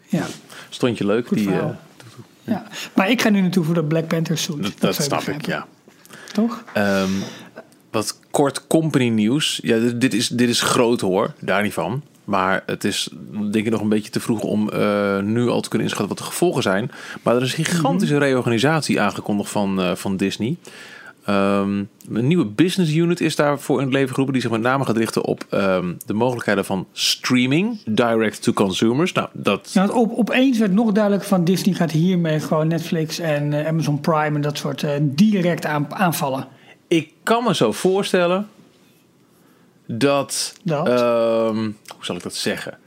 Ja. 0.07 0.25
Stond 0.69 0.97
je 0.97 1.05
leuk? 1.05 1.29
die, 1.29 1.47
uh, 1.47 1.65
ja. 2.43 2.63
Maar 2.95 3.09
ik 3.09 3.21
ga 3.21 3.29
nu 3.29 3.41
naartoe 3.41 3.63
voor 3.63 3.73
de 3.73 3.83
Black 3.83 4.07
Panther 4.07 4.37
suit. 4.37 4.63
Dat, 4.63 4.73
dat 4.79 4.95
snap 4.95 5.21
ik, 5.21 5.45
ja. 5.45 5.67
Toch? 6.33 6.63
Um, 6.77 7.09
wat 7.91 8.19
kort 8.31 8.67
company 8.67 9.07
nieuws. 9.07 9.59
Ja, 9.63 9.77
dit 9.95 10.13
is, 10.13 10.27
dit 10.27 10.49
is 10.49 10.61
groot 10.61 11.01
hoor, 11.01 11.33
daar 11.39 11.63
niet 11.63 11.73
van. 11.73 12.03
Maar 12.25 12.63
het 12.65 12.83
is 12.83 13.09
denk 13.51 13.65
ik 13.65 13.71
nog 13.71 13.81
een 13.81 13.89
beetje 13.89 14.11
te 14.11 14.19
vroeg 14.19 14.41
om 14.41 14.69
uh, 14.73 15.19
nu 15.19 15.47
al 15.47 15.61
te 15.61 15.69
kunnen 15.69 15.87
inschatten 15.87 16.15
wat 16.15 16.25
de 16.25 16.31
gevolgen 16.31 16.61
zijn. 16.61 16.91
Maar 17.21 17.35
er 17.35 17.41
is 17.41 17.57
een 17.57 17.65
gigantische 17.65 18.17
reorganisatie 18.17 19.01
aangekondigd 19.01 19.49
van, 19.49 19.79
uh, 19.79 19.95
van 19.95 20.17
Disney. 20.17 20.55
Um, 21.29 21.89
een 22.11 22.27
nieuwe 22.27 22.45
business 22.45 22.93
unit 22.93 23.21
is 23.21 23.35
daarvoor 23.35 23.77
in 23.77 23.83
het 23.83 23.93
leven 23.93 24.09
geroepen. 24.09 24.33
Die 24.33 24.41
zich 24.41 24.51
met 24.51 24.61
name 24.61 24.85
gaat 24.85 24.97
richten 24.97 25.25
op 25.25 25.45
um, 25.51 25.97
de 26.05 26.13
mogelijkheden 26.13 26.65
van 26.65 26.87
streaming. 26.91 27.79
Direct 27.85 28.43
to 28.43 28.53
consumers. 28.53 29.11
Nou, 29.11 29.27
dat... 29.33 29.69
Ja, 29.73 29.87
op, 29.87 30.11
opeens 30.11 30.57
werd 30.57 30.71
nog 30.71 30.91
duidelijk 30.91 31.23
van 31.23 31.43
Disney 31.43 31.75
gaat 31.75 31.91
hiermee 31.91 32.39
gewoon 32.39 32.67
Netflix 32.67 33.19
en 33.19 33.51
uh, 33.51 33.67
Amazon 33.67 33.99
Prime 33.99 34.35
en 34.35 34.41
dat 34.41 34.57
soort 34.57 34.85
direct 35.01 35.65
aan, 35.65 35.95
aanvallen. 35.95 36.47
Ik 36.87 37.11
kan 37.23 37.43
me 37.43 37.55
zo 37.55 37.71
voorstellen 37.71 38.47
dat. 39.85 40.53
dat? 40.63 40.87
Um, 40.87 41.77
hoe 41.95 42.05
zal 42.05 42.15
ik 42.15 42.23
dat 42.23 42.35
zeggen? 42.35 42.77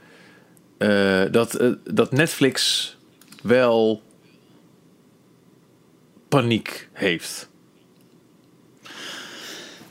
Uh, 0.77 1.23
dat, 1.31 1.61
uh, 1.61 1.71
dat 1.83 2.11
Netflix 2.11 2.97
wel 3.43 4.01
paniek 6.27 6.89
heeft. 6.93 7.49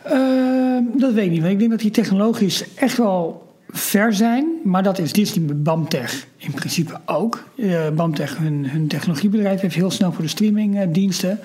Uh, 0.07 0.79
dat 0.97 1.13
weet 1.13 1.25
ik 1.25 1.31
niet. 1.31 1.45
Ik 1.45 1.59
denk 1.59 1.71
dat 1.71 1.81
die 1.81 1.91
technologisch 1.91 2.75
echt 2.75 2.97
wel 2.97 3.55
ver 3.69 4.15
zijn. 4.15 4.49
Maar 4.65 4.83
dat 4.83 4.99
is 4.99 5.13
Disney 5.13 5.45
met 5.45 5.63
BAMTech 5.63 6.27
in 6.37 6.53
principe 6.53 7.01
ook. 7.07 7.45
Uh, 7.57 7.89
BAMTech, 7.91 8.37
hun, 8.37 8.71
hun 8.71 8.89
technologiebedrijf, 8.89 9.61
heeft 9.61 9.75
heel 9.75 9.91
snel 9.91 10.13
voor 10.13 10.23
de 10.23 10.29
streamingdiensten. 10.29 11.41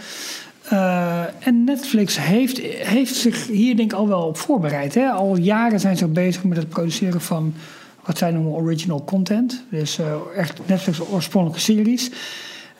Uh, 0.71 1.47
en 1.47 1.63
Netflix 1.63 2.17
heeft, 2.17 2.59
heeft 2.61 3.15
zich 3.15 3.47
hier 3.47 3.75
denk 3.75 3.91
ik 3.91 3.97
al 3.97 4.07
wel 4.07 4.21
op 4.21 4.37
voorbereid. 4.37 4.93
Hè? 4.93 5.09
Al 5.09 5.37
jaren 5.37 5.79
zijn 5.79 5.97
ze 5.97 6.07
bezig 6.07 6.43
met 6.43 6.57
het 6.57 6.69
produceren 6.69 7.21
van 7.21 7.53
wat 8.05 8.17
zij 8.17 8.31
noemen 8.31 8.51
original 8.51 9.03
content. 9.03 9.63
Dus 9.69 9.99
uh, 9.99 10.05
echt 10.35 10.59
Netflix 10.65 10.99
oorspronkelijke 11.11 11.61
series. 11.63 12.11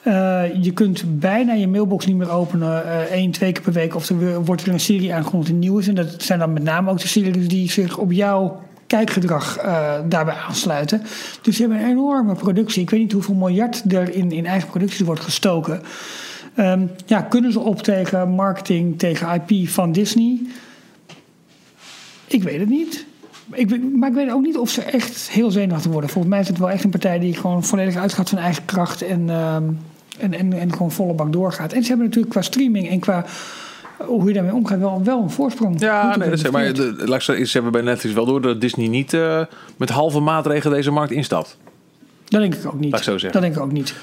Uh, 0.03 0.43
je 0.61 0.71
kunt 0.71 1.19
bijna 1.19 1.53
je 1.53 1.67
mailbox 1.67 2.05
niet 2.05 2.15
meer 2.15 2.31
openen 2.31 3.09
één, 3.09 3.31
twee 3.31 3.51
keer 3.51 3.63
per 3.63 3.73
week. 3.73 3.95
Of 3.95 4.09
er 4.09 4.43
wordt 4.43 4.61
er 4.61 4.73
een 4.73 4.79
serie 4.79 5.13
aangekondigd 5.13 5.51
die 5.51 5.59
nieuw 5.59 5.77
is. 5.77 5.87
En 5.87 5.95
dat 5.95 6.07
zijn 6.17 6.39
dan 6.39 6.53
met 6.53 6.63
name 6.63 6.91
ook 6.91 6.99
de 6.99 7.07
series 7.07 7.47
die 7.47 7.71
zich 7.71 7.97
op 7.97 8.11
jouw 8.11 8.61
kijkgedrag 8.87 9.57
daarbij 10.07 10.35
aansluiten. 10.47 11.01
Dus 11.41 11.55
ze 11.55 11.61
hebben 11.61 11.79
een 11.79 11.89
enorme 11.89 12.35
productie. 12.35 12.81
Ik 12.81 12.89
weet 12.89 12.99
niet 12.99 13.11
hoeveel 13.11 13.35
miljard 13.35 13.93
er 13.93 14.15
in, 14.15 14.31
in 14.31 14.45
eigen 14.45 14.69
producties 14.69 14.99
wordt 14.99 15.21
gestoken. 15.21 15.81
Um, 16.55 16.91
ja, 17.05 17.21
kunnen 17.21 17.51
ze 17.51 17.59
op 17.59 17.81
tegen 17.81 18.29
marketing, 18.29 18.99
tegen 18.99 19.43
IP 19.47 19.69
van 19.69 19.91
Disney? 19.91 20.39
Ik 22.27 22.43
weet 22.43 22.59
het 22.59 22.69
niet. 22.69 23.05
Ik, 23.51 23.93
maar 23.95 24.09
ik 24.09 24.15
weet 24.15 24.31
ook 24.31 24.41
niet 24.41 24.57
of 24.57 24.69
ze 24.69 24.81
echt 24.81 25.29
heel 25.29 25.51
zenuwachtig 25.51 25.91
worden. 25.91 26.09
Volgens 26.09 26.33
mij 26.33 26.41
is 26.41 26.47
het 26.47 26.57
wel 26.57 26.69
echt 26.69 26.83
een 26.83 26.89
partij 26.89 27.19
die 27.19 27.33
gewoon 27.33 27.63
volledig 27.63 27.95
uitgaat 27.95 28.29
van 28.29 28.37
eigen 28.37 28.65
kracht 28.65 29.01
en, 29.01 29.29
ehm, 29.29 29.63
en, 30.19 30.33
en, 30.33 30.53
en 30.53 30.71
gewoon 30.71 30.91
volle 30.91 31.13
bak 31.13 31.31
doorgaat. 31.31 31.73
En 31.73 31.81
ze 31.81 31.87
hebben 31.87 32.05
natuurlijk 32.05 32.33
qua 32.33 32.41
streaming 32.41 32.89
en 32.89 32.99
qua 32.99 33.25
hoe 33.97 34.27
je 34.27 34.33
daarmee 34.33 34.53
omgaat, 34.53 34.79
wel, 34.79 35.03
wel 35.03 35.21
een 35.21 35.29
voorsprong. 35.29 35.79
Ja, 35.79 36.15
nee, 36.17 36.29
dat 36.29 36.39
zeg 36.39 36.51
maar. 36.51 36.73
De, 36.73 37.45
ze 37.45 37.49
hebben 37.51 37.71
bij 37.71 37.81
Netflix 37.81 38.15
wel 38.15 38.25
door 38.25 38.41
dat 38.41 38.61
Disney 38.61 38.87
niet 38.87 39.13
uh, 39.13 39.41
met 39.77 39.89
halve 39.89 40.19
maatregelen 40.19 40.75
deze 40.75 40.91
markt 40.91 41.11
instapt. 41.11 41.57
Dat 42.31 42.41
denk 42.41 42.55
ik 42.55 42.65
ook 42.65 42.79
niet. 42.79 42.95
Ik 42.95 43.03
zo 43.03 43.17
zeggen. 43.17 43.31
Dat 43.31 43.41
denk 43.41 43.55
ik 43.55 43.61
ook 43.61 43.71
niet. 43.71 43.93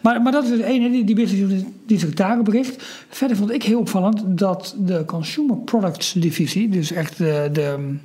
Maar, 0.00 0.22
maar 0.22 0.32
dat 0.32 0.44
is 0.44 0.50
het 0.50 0.60
ene, 0.60 0.90
die, 0.90 1.04
die 1.04 1.14
business 1.14 1.64
die 1.86 1.98
zich 1.98 2.14
daarop 2.14 2.48
richt. 2.48 2.82
Verder 3.08 3.36
vond 3.36 3.50
ik 3.52 3.62
heel 3.62 3.78
opvallend 3.78 4.22
dat 4.26 4.74
de 4.78 5.04
Consumer 5.04 5.56
Products 5.56 6.12
divisie, 6.12 6.68
dus 6.68 6.92
echt 6.92 7.18
de, 7.18 7.48
de 7.52 7.96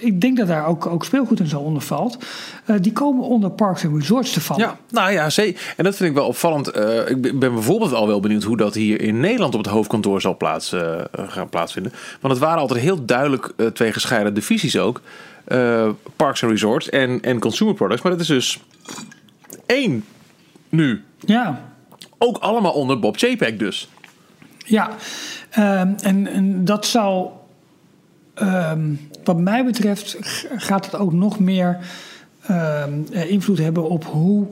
ik 0.00 0.20
denk 0.20 0.36
dat 0.36 0.46
daar 0.46 0.66
ook, 0.66 0.86
ook 0.86 1.04
speelgoed 1.04 1.40
en 1.40 1.46
zo 1.46 1.58
onder 1.58 1.82
valt. 1.82 2.18
Uh, 2.66 2.76
die 2.80 2.92
komen 2.92 3.24
onder 3.24 3.50
Parks 3.50 3.82
en 3.82 3.98
Resorts 3.98 4.32
te 4.32 4.40
vallen. 4.40 4.66
Ja, 4.66 4.78
nou 4.90 5.12
ja, 5.12 5.30
zeker. 5.30 5.74
En 5.76 5.84
dat 5.84 5.96
vind 5.96 6.08
ik 6.08 6.16
wel 6.16 6.26
opvallend. 6.26 6.76
Uh, 6.76 7.08
ik 7.08 7.20
ben 7.20 7.52
bijvoorbeeld 7.52 7.92
al 7.92 8.06
wel 8.06 8.20
benieuwd 8.20 8.42
hoe 8.42 8.56
dat 8.56 8.74
hier 8.74 9.00
in 9.00 9.20
Nederland 9.20 9.54
op 9.54 9.60
het 9.60 9.72
hoofdkantoor 9.72 10.20
zal 10.20 10.36
plaats, 10.36 10.72
uh, 10.72 11.00
gaan 11.12 11.48
plaatsvinden. 11.48 11.92
Want 12.20 12.34
het 12.34 12.42
waren 12.42 12.60
altijd 12.60 12.80
heel 12.80 13.04
duidelijk 13.04 13.52
twee 13.72 13.92
gescheiden 13.92 14.34
divisies 14.34 14.78
ook. 14.78 15.00
Parks 16.16 16.42
en 16.42 16.48
Resorts 16.48 16.88
en, 16.88 17.20
en 17.20 17.38
Consumer 17.38 17.74
Products. 17.74 18.02
Maar 18.02 18.12
dat 18.12 18.20
is 18.20 18.26
dus 18.26 18.60
één 19.66 20.04
nu. 20.68 21.04
Ja. 21.18 21.72
Ook 22.18 22.36
allemaal 22.36 22.72
onder 22.72 22.98
Bob 22.98 23.16
JPEG 23.16 23.56
dus. 23.56 23.88
Ja, 24.66 24.90
ehm, 25.50 25.92
en, 26.02 26.26
en 26.26 26.64
dat 26.64 26.86
zou 26.86 27.28
Ehm, 28.40 28.94
wat 29.24 29.38
mij 29.38 29.64
betreft 29.64 30.16
gaat 30.56 30.84
het 30.84 30.96
ook 30.96 31.12
nog 31.12 31.38
meer 31.38 31.78
ehm, 32.46 32.92
eh, 33.12 33.30
invloed 33.30 33.58
hebben 33.58 33.88
op 33.88 34.04
hoe 34.04 34.46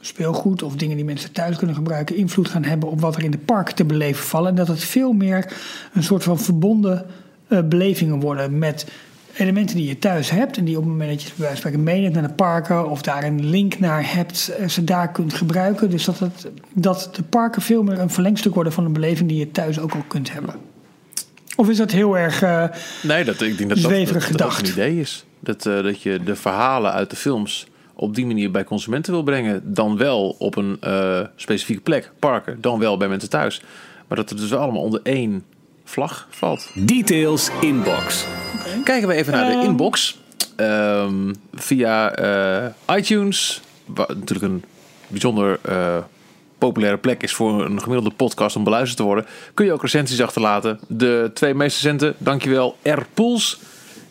speelgoed 0.00 0.62
of 0.62 0.76
dingen 0.76 0.96
die 0.96 1.04
mensen 1.04 1.32
thuis 1.32 1.56
kunnen 1.56 1.76
gebruiken, 1.76 2.16
invloed 2.16 2.48
gaan 2.48 2.64
hebben 2.64 2.90
op 2.90 3.00
wat 3.00 3.16
er 3.16 3.24
in 3.24 3.30
de 3.30 3.38
park 3.38 3.70
te 3.70 3.84
beleven 3.84 4.24
vallen. 4.24 4.48
En 4.48 4.54
dat 4.54 4.68
het 4.68 4.84
veel 4.84 5.12
meer 5.12 5.52
een 5.92 6.02
soort 6.02 6.22
van 6.22 6.38
verbonden 6.38 7.06
uh, 7.48 7.58
belevingen 7.62 8.20
worden 8.20 8.58
met 8.58 8.86
elementen 9.36 9.76
die 9.76 9.86
je 9.86 9.98
thuis 9.98 10.30
hebt 10.30 10.56
en 10.56 10.64
die 10.64 10.76
op 10.76 10.82
het 10.82 10.92
moment 10.92 11.10
dat 11.10 11.22
je 11.22 11.28
bij 11.28 11.36
wijze 11.36 11.62
van 11.62 11.70
spreken 11.70 11.82
meeneemt 11.82 12.14
naar 12.14 12.28
de 12.28 12.34
parken 12.34 12.90
of 12.90 13.02
daar 13.02 13.24
een 13.24 13.48
link 13.48 13.78
naar 13.78 14.12
hebt, 14.14 14.48
eh, 14.48 14.68
ze 14.68 14.84
daar 14.84 15.12
kunt 15.12 15.34
gebruiken. 15.34 15.90
Dus 15.90 16.04
dat, 16.04 16.18
het, 16.18 16.50
dat 16.72 17.08
de 17.12 17.22
parken 17.22 17.62
veel 17.62 17.82
meer 17.82 17.98
een 17.98 18.10
verlengstuk 18.10 18.54
worden 18.54 18.72
van 18.72 18.84
een 18.84 18.92
beleving 18.92 19.28
die 19.28 19.38
je 19.38 19.50
thuis 19.50 19.78
ook 19.78 19.94
al 19.94 20.04
kunt 20.08 20.32
hebben. 20.32 20.54
Of 21.56 21.68
is 21.68 21.76
dat 21.76 21.90
heel 21.90 22.18
erg 22.18 22.42
uh, 22.42 22.64
nee, 23.02 23.24
dat, 23.24 23.40
ik 23.40 23.58
denk 23.58 23.68
dat 23.68 23.78
zweverig 23.78 24.28
dat, 24.28 24.38
dat, 24.38 24.58
een 24.58 24.66
idee 24.66 25.00
is. 25.00 25.24
Dat, 25.40 25.66
uh, 25.66 25.82
dat 25.82 26.02
je 26.02 26.22
de 26.24 26.36
verhalen 26.36 26.92
uit 26.92 27.10
de 27.10 27.16
films 27.16 27.66
op 27.94 28.14
die 28.14 28.26
manier 28.26 28.50
bij 28.50 28.64
consumenten 28.64 29.12
wil 29.12 29.22
brengen. 29.22 29.74
Dan 29.74 29.96
wel 29.96 30.36
op 30.38 30.56
een 30.56 30.76
uh, 30.84 31.20
specifieke 31.36 31.82
plek, 31.82 32.12
parken. 32.18 32.60
Dan 32.60 32.78
wel 32.78 32.96
bij 32.96 33.08
mensen 33.08 33.30
thuis. 33.30 33.62
Maar 34.08 34.16
dat 34.16 34.30
het 34.30 34.38
dus 34.38 34.54
allemaal 34.54 34.82
onder 34.82 35.00
één 35.02 35.44
vlag 35.86 36.26
valt. 36.30 36.70
Details 36.74 37.50
inbox. 37.60 38.24
Okay. 38.60 38.82
Kijken 38.82 39.08
we 39.08 39.14
even 39.14 39.32
naar 39.32 39.50
de 39.50 39.66
inbox. 39.66 40.18
Um, 40.56 41.34
via 41.54 42.74
iTunes. 42.96 43.60
Wat 43.84 44.08
natuurlijk 44.08 44.52
een 44.52 44.64
bijzonder 45.08 45.58
populaire 46.58 46.98
plek 46.98 47.22
is 47.22 47.34
voor 47.34 47.64
een 47.64 47.82
gemiddelde 47.82 48.16
podcast 48.16 48.56
om 48.56 48.64
beluisterd 48.64 48.96
te 48.96 49.02
worden, 49.02 49.26
kun 49.54 49.64
je 49.64 49.72
ook 49.72 49.82
recensies 49.82 50.22
achterlaten. 50.22 50.80
De 50.88 51.30
twee 51.34 51.54
meest 51.54 51.82
recente, 51.82 52.14
dankjewel, 52.18 52.76
R. 52.82 53.06
Poels. 53.14 53.58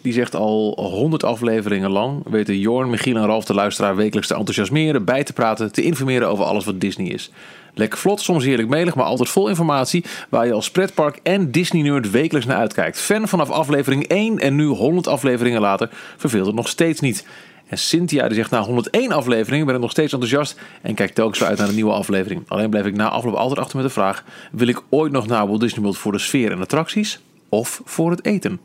Die 0.02 0.14
zegt 0.14 0.36
al 0.36 0.74
100 0.80 1.24
afleveringen 1.24 1.92
lang 1.92 2.24
weten 2.30 2.60
Jorn, 2.60 2.90
Michiel 2.90 3.16
en 3.16 3.26
Ralf 3.26 3.46
de 3.46 3.54
luisteraar 3.54 3.96
wekelijks 3.96 4.28
te 4.28 4.36
enthousiasmeren, 4.36 5.06
bij 5.06 5.24
te 5.24 5.34
praten, 5.34 5.72
te 5.72 5.82
informeren 5.82 6.28
over 6.28 6.46
alles 6.46 6.66
wat 6.66 6.82
Disney 6.82 7.08
is. 7.08 7.32
Lekker 7.76 8.00
vlot, 8.00 8.22
soms 8.22 8.44
heerlijk 8.44 8.70
melig, 8.70 8.96
maar 8.96 9.06
altijd 9.06 9.30
vol 9.30 9.48
informatie 9.48 10.06
waar 10.30 10.46
je 10.46 10.54
als 10.54 10.72
pretpark 10.72 11.20
en 11.24 11.52
Disney-nerd 11.52 12.12
wekelijks 12.12 12.48
naar 12.48 12.58
uitkijkt. 12.58 13.00
Fan 13.00 13.28
vanaf 13.28 13.50
aflevering 13.50 14.08
1 14.08 14.40
en 14.40 14.56
nu 14.56 14.66
100 14.66 15.08
afleveringen 15.08 15.62
later 15.62 15.90
verveelt 16.18 16.46
het 16.46 16.56
nog 16.56 16.68
steeds 16.68 17.00
niet. 17.02 17.26
En 17.68 17.78
Cynthia 17.78 18.28
die 18.28 18.36
zegt 18.36 18.52
na 18.52 18.62
101 18.62 19.12
afleveringen 19.12 19.66
ben 19.66 19.76
ik 19.76 19.82
nog 19.82 19.92
steeds 19.92 20.14
enthousiast 20.14 20.60
en 20.82 20.96
kijk 20.96 21.14
telkens 21.14 21.40
weer 21.40 21.48
uit 21.48 21.58
naar 21.58 21.68
een 21.68 21.76
nieuwe 21.76 21.92
aflevering. 21.92 22.44
Alleen 22.48 22.70
blijf 22.70 22.86
ik 22.86 22.96
na 22.96 23.10
afloop 23.10 23.34
altijd 23.34 23.60
achter 23.60 23.78
met 23.78 23.86
de 23.86 23.92
vraag: 23.92 24.24
wil 24.52 24.68
ik 24.68 24.82
ooit 24.90 25.12
nog 25.12 25.28
naar 25.28 25.48
Walt 25.48 25.60
Disney 25.60 25.82
World 25.82 25.98
voor 25.98 26.12
de 26.12 26.18
sfeer 26.18 26.52
en 26.52 26.62
attracties 26.62 27.20
of 27.50 27.82
voor 27.86 28.12
het 28.12 28.26
eten? 28.26 28.60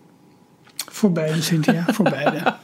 Voor 0.93 1.13
beide, 1.13 1.43
Cynthia, 1.43 1.85
voor 1.93 2.11
beide. 2.11 2.55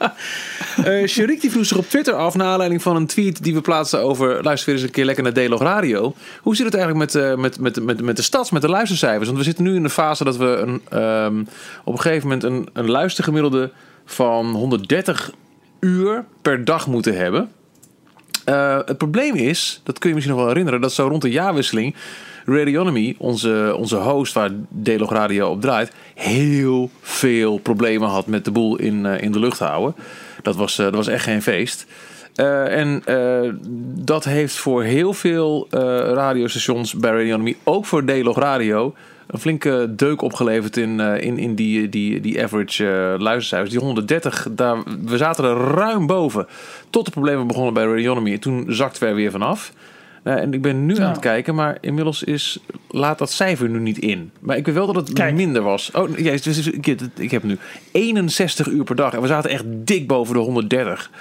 uh, 1.17 1.39
die 1.39 1.51
vroeg 1.51 1.65
zich 1.65 1.77
op 1.77 1.89
Twitter 1.89 2.13
af, 2.13 2.35
naar 2.35 2.47
aanleiding 2.47 2.81
van 2.81 2.95
een 2.95 3.07
tweet 3.07 3.43
die 3.43 3.53
we 3.53 3.61
plaatsten 3.61 4.01
over... 4.01 4.43
luister 4.43 4.65
weer 4.65 4.75
eens 4.75 4.83
een 4.83 4.93
keer 4.93 5.05
lekker 5.05 5.23
naar 5.23 5.33
D-Log 5.33 5.61
Radio. 5.61 6.15
Hoe 6.41 6.55
zit 6.55 6.65
het 6.65 6.75
eigenlijk 6.75 7.13
met, 7.13 7.23
uh, 7.23 7.35
met, 7.35 7.59
met, 7.59 7.83
met, 7.83 8.01
met 8.01 8.15
de 8.15 8.21
stads, 8.21 8.51
met 8.51 8.61
de 8.61 8.69
luistercijfers? 8.69 9.25
Want 9.25 9.37
we 9.37 9.43
zitten 9.43 9.63
nu 9.63 9.75
in 9.75 9.83
de 9.83 9.89
fase 9.89 10.23
dat 10.23 10.37
we 10.37 10.45
een, 10.45 11.01
um, 11.03 11.47
op 11.83 11.93
een 11.93 12.01
gegeven 12.01 12.27
moment 12.27 12.43
een, 12.43 12.69
een 12.73 12.89
luistergemiddelde 12.89 13.71
van 14.05 14.51
130 14.51 15.31
uur 15.79 16.25
per 16.41 16.65
dag 16.65 16.87
moeten 16.87 17.17
hebben. 17.17 17.51
Uh, 18.49 18.79
het 18.85 18.97
probleem 18.97 19.35
is, 19.35 19.81
dat 19.83 19.99
kun 19.99 20.09
je 20.09 20.15
misschien 20.15 20.35
nog 20.35 20.43
wel 20.43 20.53
herinneren, 20.53 20.81
dat 20.81 20.93
zo 20.93 21.07
rond 21.07 21.21
de 21.21 21.31
jaarwisseling 21.31 21.95
Radionomy, 22.49 23.15
onze, 23.17 23.75
onze 23.77 23.95
host 23.95 24.33
waar 24.33 24.49
Delog 24.69 25.11
Radio 25.11 25.49
op 25.49 25.61
draait, 25.61 25.91
heel 26.13 26.89
veel 27.01 27.57
problemen 27.57 28.09
had 28.09 28.27
met 28.27 28.45
de 28.45 28.51
boel 28.51 28.77
in, 28.77 29.05
uh, 29.05 29.21
in 29.21 29.31
de 29.31 29.39
lucht 29.39 29.59
houden. 29.59 29.95
Dat 30.41 30.55
was, 30.55 30.79
uh, 30.79 30.85
dat 30.85 30.95
was 30.95 31.07
echt 31.07 31.23
geen 31.23 31.41
feest. 31.41 31.85
en 32.35 33.03
dat 33.95 34.23
heeft 34.23 34.55
voor 34.55 34.83
heel 34.83 35.13
veel 35.13 35.67
radiostations 36.13 36.93
bij 36.93 37.11
Radionomy, 37.11 37.55
ook 37.63 37.85
voor 37.85 38.05
Delog 38.05 38.37
Radio, 38.37 38.93
een 39.27 39.39
flinke 39.39 39.93
deuk 39.95 40.21
opgeleverd 40.21 40.77
in, 40.77 40.99
uh, 40.99 41.21
in, 41.21 41.37
in 41.37 41.55
die, 41.55 41.89
die, 41.89 42.19
die 42.19 42.43
average 42.43 42.83
uh, 42.83 43.19
luistercijfers. 43.19 43.71
Die 43.71 43.79
130, 43.79 44.47
daar, 44.51 44.83
we 45.05 45.17
zaten 45.17 45.43
er 45.43 45.57
ruim 45.57 46.07
boven. 46.07 46.47
Tot 46.89 47.05
de 47.05 47.11
problemen 47.11 47.47
begonnen 47.47 47.73
bij 47.73 47.85
Radionomy. 47.85 48.31
En 48.31 48.39
toen 48.39 48.65
zakten 48.67 49.01
we 49.01 49.09
er 49.09 49.15
weer 49.15 49.31
vanaf. 49.31 49.71
Uh, 50.27 50.33
en 50.33 50.53
ik 50.53 50.61
ben 50.61 50.85
nu 50.85 50.95
ja. 50.95 51.03
aan 51.03 51.11
het 51.11 51.19
kijken, 51.19 51.55
maar 51.55 51.77
inmiddels 51.81 52.23
is, 52.23 52.59
laat 52.89 53.17
dat 53.17 53.31
cijfer 53.31 53.69
nu 53.69 53.79
niet 53.79 53.97
in. 53.97 54.31
Maar 54.39 54.57
ik 54.57 54.65
weet 54.65 54.75
wel 54.75 54.93
dat 54.93 55.07
het 55.07 55.13
Kijk. 55.13 55.33
minder 55.33 55.61
was. 55.61 55.91
Oh, 55.91 56.17
ja, 56.17 56.31
dus, 56.31 56.67
ik, 56.67 56.87
ik 57.17 57.31
heb 57.31 57.43
nu 57.43 57.57
61 57.91 58.67
uur 58.67 58.83
per 58.83 58.95
dag. 58.95 59.13
En 59.13 59.21
we 59.21 59.27
zaten 59.27 59.49
echt 59.49 59.63
dik 59.67 60.07
boven 60.07 60.33
de 60.33 60.39
130. 60.39 61.11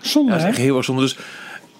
Zonde, 0.00 0.30
ja, 0.30 0.36
dat 0.36 0.46
is 0.46 0.52
echt 0.52 0.62
heel 0.62 0.76
erg 0.76 0.84
zonde. 0.84 1.02
Dus 1.02 1.18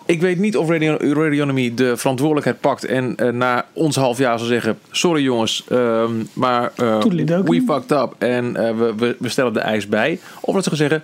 ik 0.07 0.21
weet 0.21 0.39
niet 0.39 0.57
of 0.57 0.69
Radio, 0.69 0.97
Radionomy 1.01 1.75
de 1.75 1.97
verantwoordelijkheid 1.97 2.61
pakt 2.61 2.85
en 2.85 3.15
uh, 3.23 3.29
na 3.29 3.67
ons 3.73 3.97
half 3.97 4.19
jaar 4.19 4.39
zal 4.39 4.49
zeggen: 4.49 4.79
Sorry 4.91 5.23
jongens, 5.23 5.65
um, 5.73 6.29
maar 6.33 6.73
uh, 6.77 7.03
we 7.45 7.63
fucked 7.67 7.91
up 7.91 8.15
en 8.19 8.53
we, 8.53 8.95
we, 8.97 9.17
we, 9.19 9.29
stellen 9.29 9.53
de 9.53 9.61
eis 9.61 9.89
bij. 9.89 10.19
Of 10.41 10.55
dat 10.55 10.65
ze 10.65 10.69
gaan 10.69 10.79
zeggen: 10.79 11.03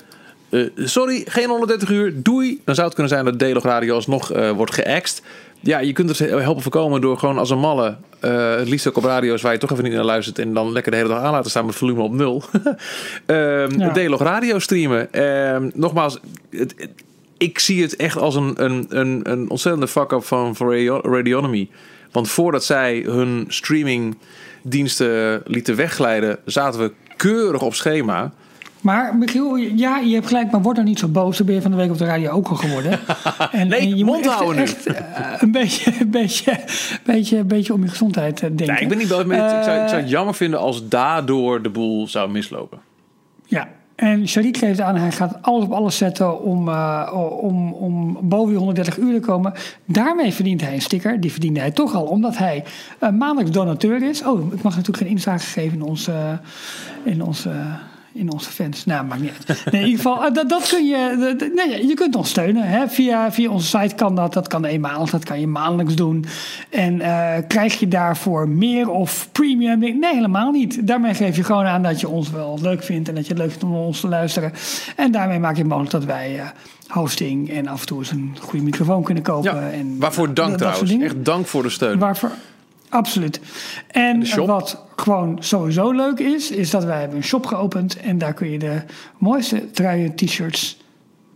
Sorry, 0.77 1.23
geen 1.27 1.49
130 1.49 1.91
uur, 1.91 2.13
doei. 2.23 2.61
Dan 2.65 2.75
zou 2.75 2.87
het 2.87 2.95
kunnen 2.95 3.13
zijn 3.13 3.25
dat 3.25 3.39
Delog 3.39 3.63
Radio 3.63 3.95
alsnog 3.95 4.29
wordt 4.55 4.75
geëxt. 4.75 5.23
Ja, 5.61 5.79
je 5.79 5.93
kunt 5.93 6.09
het 6.09 6.19
helpen 6.19 6.63
voorkomen 6.63 7.01
door 7.01 7.19
gewoon 7.19 7.39
als 7.39 7.51
een 7.51 7.59
malle, 7.59 7.97
het 8.21 8.69
liefst 8.69 8.89
ook 8.89 8.97
op 8.97 9.05
radio's 9.05 9.43
waar 9.43 9.53
je 9.53 9.59
toch 9.59 9.71
even 9.71 9.85
niet 9.85 9.93
naar 9.93 10.05
luistert 10.05 10.39
en 10.39 10.55
dan 10.55 10.73
lekker 10.73 10.91
de 10.91 10.97
hele 10.97 11.09
dag 11.09 11.23
aan 11.23 11.33
laten 11.33 11.51
staan 11.51 11.67
met 11.67 11.75
volume 11.75 12.03
op 12.03 12.13
nul. 12.13 12.43
um, 13.27 13.79
ja. 13.79 13.93
Delog 13.93 14.21
Radio 14.21 14.59
streamen. 14.59 15.25
Um, 15.55 15.71
nogmaals, 15.75 16.21
het, 16.51 16.75
het 16.77 16.91
ik 17.41 17.59
zie 17.59 17.83
het 17.83 17.97
echt 17.97 18.17
als 18.17 18.35
een, 18.35 18.65
een, 18.65 18.87
een, 18.89 19.21
een 19.23 19.51
ontzettende 19.51 19.89
fuck-up 19.89 20.25
van, 20.25 20.57
van 20.57 20.73
Radionomy. 21.03 21.69
Want 22.13 22.29
voordat 22.29 22.65
zij 22.65 23.03
hun 23.07 23.45
streamingdiensten 23.49 25.43
lieten 25.45 25.77
wegglijden, 25.77 26.39
zaten 26.45 26.81
we 26.81 26.93
keurig 27.17 27.63
op 27.63 27.75
schema. 27.75 28.33
Maar 28.83 29.17
Michiel, 29.17 29.57
ja, 29.57 29.99
je 29.99 30.15
hebt 30.15 30.27
gelijk, 30.27 30.51
maar 30.51 30.63
word 30.63 30.79
er 30.79 30.85
niet 30.85 30.99
zo 30.99 31.09
boos. 31.09 31.37
Dan 31.37 31.47
ben 31.47 31.55
je 31.55 31.63
van 31.63 31.71
de 31.71 31.77
week 31.77 31.91
op 31.91 31.99
de 31.99 32.05
radio 32.05 32.31
ook 32.31 32.49
al 32.49 32.57
geworden. 32.57 32.99
En, 33.53 33.69
nee, 33.69 33.81
en 33.81 33.97
je 33.97 34.05
mond 34.05 34.25
moet 34.25 34.35
houden 34.35 34.63
echt, 34.63 34.87
echt 34.87 35.01
uh, 35.01 35.33
een, 35.39 35.53
beetje, 35.53 35.93
een, 36.01 36.11
beetje, 36.11 36.61
beetje, 37.05 37.39
een 37.39 37.47
beetje 37.47 37.73
om 37.73 37.83
je 37.83 37.89
gezondheid 37.89 38.41
denken. 38.41 38.67
Nee, 38.67 38.79
ik 38.79 38.89
ben 38.89 38.99
niet 38.99 39.09
boos. 39.09 39.25
Uh, 39.25 39.35
ik, 39.35 39.65
zou, 39.65 39.83
ik 39.83 39.89
zou 39.89 40.01
het 40.01 40.11
jammer 40.11 40.35
vinden 40.35 40.61
als 40.61 40.89
daardoor 40.89 41.63
de 41.63 41.71
boel 41.71 42.09
zou 42.09 42.31
mislopen. 42.31 42.79
Ja, 43.47 43.69
en 44.01 44.29
Sharik 44.29 44.57
geeft 44.57 44.81
aan, 44.81 44.97
hij 44.97 45.13
gaat 45.13 45.39
alles 45.41 45.65
op 45.65 45.73
alles 45.73 45.97
zetten 45.97 46.43
om, 46.43 46.69
uh, 46.69 47.13
om, 47.41 47.73
om 47.73 48.19
boven 48.23 48.49
die 48.49 48.57
130 48.57 48.99
uur 48.99 49.21
te 49.21 49.27
komen. 49.27 49.53
Daarmee 49.85 50.33
verdient 50.33 50.61
hij 50.61 50.75
een 50.75 50.83
sticker. 50.83 51.21
Die 51.21 51.33
verdiende 51.33 51.61
hij 51.61 51.71
toch 51.71 51.95
al, 51.95 52.05
omdat 52.05 52.37
hij 52.37 52.65
uh, 53.01 53.11
maandelijks 53.11 53.51
donateur 53.51 54.03
is. 54.03 54.25
Oh, 54.25 54.53
ik 54.53 54.63
mag 54.63 54.77
natuurlijk 54.77 55.05
geen 55.05 55.17
inzage 55.17 55.47
geven 55.47 55.79
in 55.79 55.83
onze, 55.83 56.41
in 57.05 57.23
onze 57.23 57.51
in 58.13 58.33
onze 58.33 58.51
fans. 58.51 58.85
Nou, 58.85 59.07
maakt 59.07 59.21
niet 59.21 59.33
uit. 59.47 59.65
Nee, 59.73 59.83
in 59.83 59.89
ieder 59.89 60.05
geval, 60.05 60.25
eh, 60.25 60.35
dat, 60.35 60.49
dat 60.49 60.69
kun 60.69 60.87
je. 60.87 61.51
Nee, 61.55 61.87
je 61.87 61.95
kunt 61.95 62.17
ons 62.17 62.29
steunen. 62.29 62.63
Hè? 62.63 62.89
Via, 62.89 63.33
via 63.33 63.51
onze 63.51 63.79
site 63.79 63.95
kan 63.95 64.15
dat. 64.15 64.33
Dat 64.33 64.49
kan 64.49 64.65
eenmalig, 64.65 65.11
dat 65.11 65.25
kan 65.25 65.41
je 65.41 65.47
maandelijks 65.47 65.95
doen. 65.95 66.25
En 66.71 66.95
uh, 66.95 67.35
krijg 67.49 67.81
je 67.81 67.89
daarvoor 67.89 68.49
meer 68.49 68.89
of 68.89 69.29
premium? 69.33 69.79
Nee, 69.79 70.15
helemaal 70.15 70.51
niet. 70.51 70.87
Daarmee 70.87 71.15
geef 71.15 71.37
je 71.37 71.45
gewoon 71.45 71.65
aan 71.65 71.83
dat 71.83 72.01
je 72.01 72.09
ons 72.09 72.31
wel 72.31 72.59
leuk 72.63 72.83
vindt 72.83 73.09
en 73.09 73.15
dat 73.15 73.27
je 73.27 73.33
het 73.33 73.43
leuk 73.43 73.51
vindt 73.51 73.65
om 73.65 73.75
ons 73.75 74.01
te 74.01 74.09
luisteren. 74.09 74.53
En 74.97 75.13
daarmee 75.13 75.39
maak 75.39 75.57
je 75.57 75.65
mogelijk 75.65 75.93
dat 75.93 76.05
wij. 76.05 76.37
Uh, 76.37 76.43
hosting 76.91 77.51
en 77.51 77.67
af 77.67 77.81
en 77.81 77.87
toe 77.87 77.99
eens 77.99 78.11
een 78.11 78.37
goede 78.41 78.65
microfoon 78.65 79.03
kunnen 79.03 79.23
kopen. 79.23 79.55
Ja, 79.55 79.71
en, 79.71 79.97
waarvoor 79.99 80.35
dank 80.35 80.57
trouwens. 80.57 80.99
Echt 80.99 81.25
dank 81.25 81.47
voor 81.47 81.63
de 81.63 81.69
steun. 81.69 81.99
Waarvoor, 81.99 82.31
Absoluut. 82.91 83.41
En 83.91 84.47
wat 84.47 84.85
gewoon 84.97 85.37
sowieso 85.41 85.91
leuk 85.91 86.19
is, 86.19 86.51
is 86.51 86.71
dat 86.71 86.85
wij 86.85 87.01
hebben 87.01 87.17
een 87.17 87.25
shop 87.25 87.47
geopend. 87.47 87.97
En 87.97 88.19
daar 88.19 88.35
kun 88.35 88.51
je 88.51 88.59
de 88.59 88.83
mooiste 89.19 89.71
truien, 89.71 90.15
t-shirts, 90.15 90.81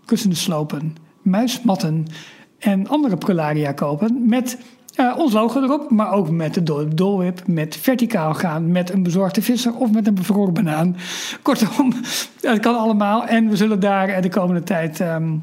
kussende 0.04 0.36
slopen, 0.36 0.96
muismatten 1.22 2.06
en 2.58 2.88
andere 2.88 3.16
prularia 3.16 3.72
kopen. 3.72 4.28
Met 4.28 4.58
uh, 4.96 5.14
ons 5.18 5.32
logo 5.32 5.62
erop, 5.62 5.90
maar 5.90 6.12
ook 6.12 6.30
met 6.30 6.54
de 6.54 6.88
dolwip, 6.94 7.46
met 7.46 7.76
verticaal 7.76 8.34
gaan, 8.34 8.72
met 8.72 8.90
een 8.90 9.02
bezorgde 9.02 9.42
visser 9.42 9.74
of 9.74 9.90
met 9.90 10.06
een 10.06 10.14
bevroren 10.14 10.54
banaan. 10.54 10.96
Kortom, 11.42 11.92
het 12.40 12.60
kan 12.60 12.78
allemaal. 12.78 13.26
En 13.26 13.48
we 13.48 13.56
zullen 13.56 13.80
daar 13.80 14.22
de 14.22 14.28
komende 14.28 14.62
tijd 14.62 15.00
um, 15.00 15.42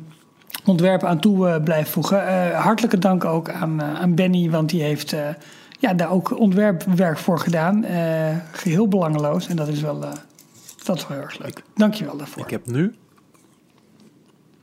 ontwerpen 0.66 1.08
aan 1.08 1.20
toe 1.20 1.48
uh, 1.48 1.64
blijven 1.64 1.92
voegen. 1.92 2.24
Uh, 2.24 2.60
hartelijke 2.60 2.98
dank 2.98 3.26
ook 3.26 3.50
aan, 3.50 3.82
aan 3.82 4.16
Benny, 4.16 4.50
want 4.50 4.70
die 4.70 4.82
heeft 4.82 5.16
ja, 5.82 5.94
daar 5.94 6.12
ook 6.12 6.40
ontwerpwerk 6.40 7.18
voor 7.18 7.40
gedaan. 7.40 7.86
Uh, 7.86 8.38
geheel 8.52 8.88
belangeloos. 8.88 9.48
En 9.48 9.56
dat 9.56 9.68
is 9.68 9.82
wel, 9.82 10.04
uh, 10.04 10.12
dat 10.84 10.98
is 10.98 11.08
wel 11.08 11.18
heel 11.18 11.26
erg 11.26 11.40
leuk. 11.40 11.64
Dankjewel 11.76 12.18
daarvoor. 12.18 12.44
Ik 12.44 12.50
heb 12.50 12.66
nu... 12.66 12.96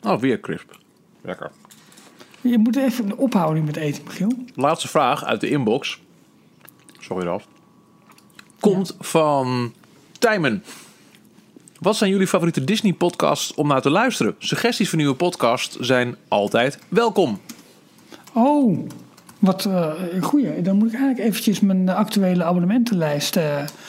Oh, 0.03 0.21
weer 0.21 0.41
crisp. 0.41 0.79
Lekker. 1.21 1.51
Je 2.41 2.59
moet 2.59 2.77
even 2.77 3.05
een 3.05 3.17
ophouding 3.17 3.67
met 3.67 3.77
eten, 3.77 4.03
Michiel. 4.05 4.33
Laatste 4.55 4.89
vraag 4.89 5.25
uit 5.25 5.41
de 5.41 5.49
inbox. 5.49 6.01
Sorry, 6.99 7.25
Ralf. 7.25 7.47
Komt 8.61 8.89
ja. 8.89 9.05
van 9.05 9.73
Tijmen. 10.19 10.65
Wat 11.81 11.97
zijn 11.97 12.11
jullie 12.11 12.27
favoriete 12.27 12.65
Disney-podcasts 12.65 13.55
om 13.55 13.67
naar 13.67 13.83
te 13.83 13.91
luisteren? 13.91 14.35
Suggesties 14.39 14.89
voor 14.89 14.99
nieuwe 14.99 15.15
podcasts 15.15 15.77
zijn 15.77 16.17
altijd 16.29 16.79
welkom. 16.89 17.41
Oh, 18.33 18.89
wat 19.39 19.65
uh, 19.65 19.91
een 20.13 20.23
goeie. 20.23 20.63
Dan 20.63 20.77
moet 20.77 20.89
ik 20.89 20.95
eigenlijk 20.95 21.29
eventjes 21.29 21.61
mijn 21.61 21.89
actuele 21.89 22.45
abonnementenlijst. 22.45 23.37
Uh, 23.37 23.43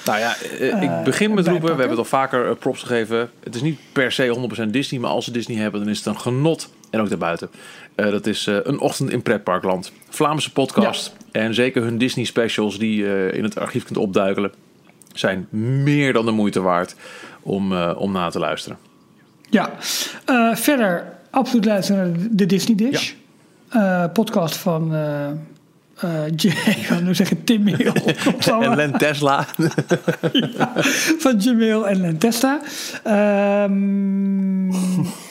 nou 0.05 0.19
ja, 0.19 0.35
uh, 0.59 0.81
ik 0.81 1.03
begin 1.03 1.34
met 1.34 1.47
roepen. 1.47 1.63
We 1.63 1.69
hebben 1.69 1.89
het 1.89 1.97
al 1.97 2.05
vaker 2.05 2.55
props 2.55 2.81
gegeven. 2.81 3.30
Het 3.43 3.55
is 3.55 3.61
niet 3.61 3.80
per 3.91 4.11
se 4.11 4.49
100% 4.65 4.69
Disney, 4.69 4.99
maar 4.99 5.09
als 5.09 5.26
ze 5.26 5.31
Disney 5.31 5.57
hebben, 5.57 5.80
dan 5.80 5.89
is 5.89 5.97
het 5.97 6.05
een 6.05 6.19
genot. 6.19 6.69
En 6.89 6.99
ook 6.99 7.09
daarbuiten. 7.09 7.49
dat 7.95 8.26
is 8.26 8.45
een 8.45 8.80
ochtend 8.80 9.09
in 9.09 9.21
pretparkland. 9.21 9.91
Vlaamse 10.09 10.51
podcast. 10.51 11.13
Ja. 11.31 11.39
En 11.41 11.53
zeker 11.53 11.84
hun 11.84 11.97
Disney 11.97 12.26
specials 12.26 12.77
die 12.77 12.95
je 12.95 13.30
in 13.34 13.43
het 13.43 13.59
archief 13.59 13.84
kunt 13.84 13.97
opduikelen. 13.97 14.51
Zijn 15.13 15.47
meer 15.84 16.13
dan 16.13 16.26
de 16.26 16.31
moeite 16.31 16.61
waard 16.61 16.95
om, 17.41 17.73
om 17.81 18.11
na 18.11 18.30
te 18.30 18.39
luisteren. 18.39 18.77
Ja, 19.49 19.71
verder 20.53 21.17
absoluut 21.30 21.65
luisteren 21.65 22.11
naar 22.11 22.27
de 22.31 22.45
Disney 22.45 22.76
Dish. 22.76 23.09
Ja. 23.09 23.15
Uh, 23.75 24.03
podcast 24.13 24.55
van 24.55 24.93
uh, 24.93 25.27
uh, 26.03 26.27
J, 26.35 26.45
ik 26.77 26.85
ga 26.85 26.99
nu 26.99 27.15
zeggen 27.15 27.43
Tim 27.43 27.67
Hill. 27.67 27.93
en 28.61 28.75
Len 28.75 28.97
Tesla. 28.97 29.45
ja, 30.57 30.71
van 31.17 31.37
Jamil 31.37 31.87
en 31.87 32.01
Len 32.01 32.17
Tesla. 32.17 32.59
Um, 33.63 34.71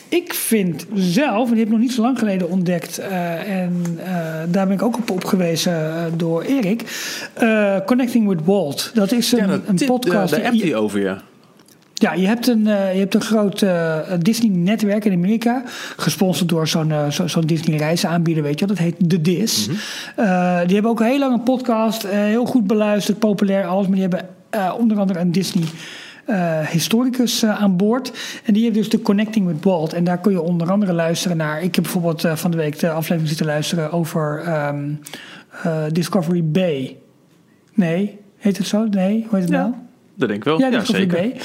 ik 0.08 0.34
vind 0.34 0.86
zelf, 0.94 1.48
en 1.48 1.54
die 1.54 1.58
heb 1.58 1.66
ik 1.66 1.72
nog 1.72 1.80
niet 1.80 1.92
zo 1.92 2.02
lang 2.02 2.18
geleden 2.18 2.48
ontdekt, 2.50 3.00
uh, 3.00 3.60
en 3.60 3.84
uh, 3.98 4.04
daar 4.48 4.66
ben 4.66 4.70
ik 4.70 4.82
ook 4.82 4.96
op, 4.96 5.10
op 5.10 5.24
gewezen 5.24 5.72
uh, 5.72 6.04
door 6.16 6.42
Erik. 6.42 6.84
Connecting 7.86 8.28
with 8.28 8.44
Walt. 8.44 8.90
Dat 8.94 9.12
is 9.12 9.32
een, 9.32 9.38
ja, 9.38 9.46
dat, 9.46 9.60
een 9.66 9.86
podcast. 9.86 10.30
Daar 10.30 10.42
hebt 10.42 10.62
hij 10.62 10.74
over, 10.74 11.00
ja. 11.00 11.22
Ja, 11.98 12.12
je 12.12 12.26
hebt 12.26 12.46
een, 12.46 12.66
uh, 12.66 12.92
je 12.92 12.98
hebt 12.98 13.14
een 13.14 13.20
groot 13.20 13.62
uh, 13.62 13.98
Disney-netwerk 14.18 15.04
in 15.04 15.12
Amerika. 15.12 15.62
Gesponsord 15.96 16.48
door 16.48 16.68
zo'n 16.68 16.88
uh, 16.88 17.10
zo, 17.10 17.26
zo 17.26 17.40
Disney-reisaanbieder, 17.40 18.42
weet 18.42 18.58
je 18.58 18.66
Dat 18.66 18.78
heet 18.78 19.08
The 19.08 19.20
Dis. 19.20 19.68
Mm 19.68 19.74
-hmm. 19.74 20.66
die 20.66 20.74
hebben 20.74 20.90
ook 20.90 21.00
een 21.00 21.06
heel 21.06 21.18
lange 21.18 21.40
podcast. 21.40 22.06
heel 22.06 22.44
goed 22.44 22.66
beluisterd, 22.66 23.18
populair, 23.18 23.66
alles. 23.66 23.86
Maar 23.86 23.96
die 23.96 24.08
hebben 24.08 24.28
onder 24.78 24.98
andere 24.98 25.18
een 25.18 25.32
Disney... 25.32 25.64
historicus 26.68 27.44
aan 27.44 27.76
boord. 27.76 28.12
En 28.44 28.52
die 28.52 28.62
heeft 28.62 28.74
dus 28.74 28.88
de 28.88 29.02
Connecting 29.02 29.46
with 29.46 29.64
Walt. 29.64 29.92
En 29.92 30.04
daar 30.04 30.18
kun 30.18 30.32
je 30.32 30.40
onder 30.40 30.70
andere 30.70 30.92
luisteren 30.92 31.36
naar. 31.36 31.62
Ik 31.62 31.74
heb 31.74 31.84
bijvoorbeeld 31.84 32.26
van 32.34 32.50
de 32.50 32.56
week 32.56 32.78
de 32.78 32.90
aflevering 32.90 33.28
zitten 33.28 33.46
luisteren 33.46 33.92
over 33.92 34.42
um, 34.68 35.00
Discovery 35.92 36.44
Bay. 36.44 36.96
Nee, 37.74 38.18
heet 38.36 38.58
het 38.58 38.66
zo? 38.66 38.86
Nee, 38.86 39.26
hoe 39.28 39.38
heet 39.38 39.48
het 39.48 39.52
ja. 39.52 39.62
nou? 39.62 39.87
Dat 40.18 40.28
denk 40.28 40.40
ik 40.40 40.44
wel. 40.44 40.58
Ja, 40.58 40.68
ja 40.68 40.84
zeker. 40.84 41.28
B. 41.28 41.42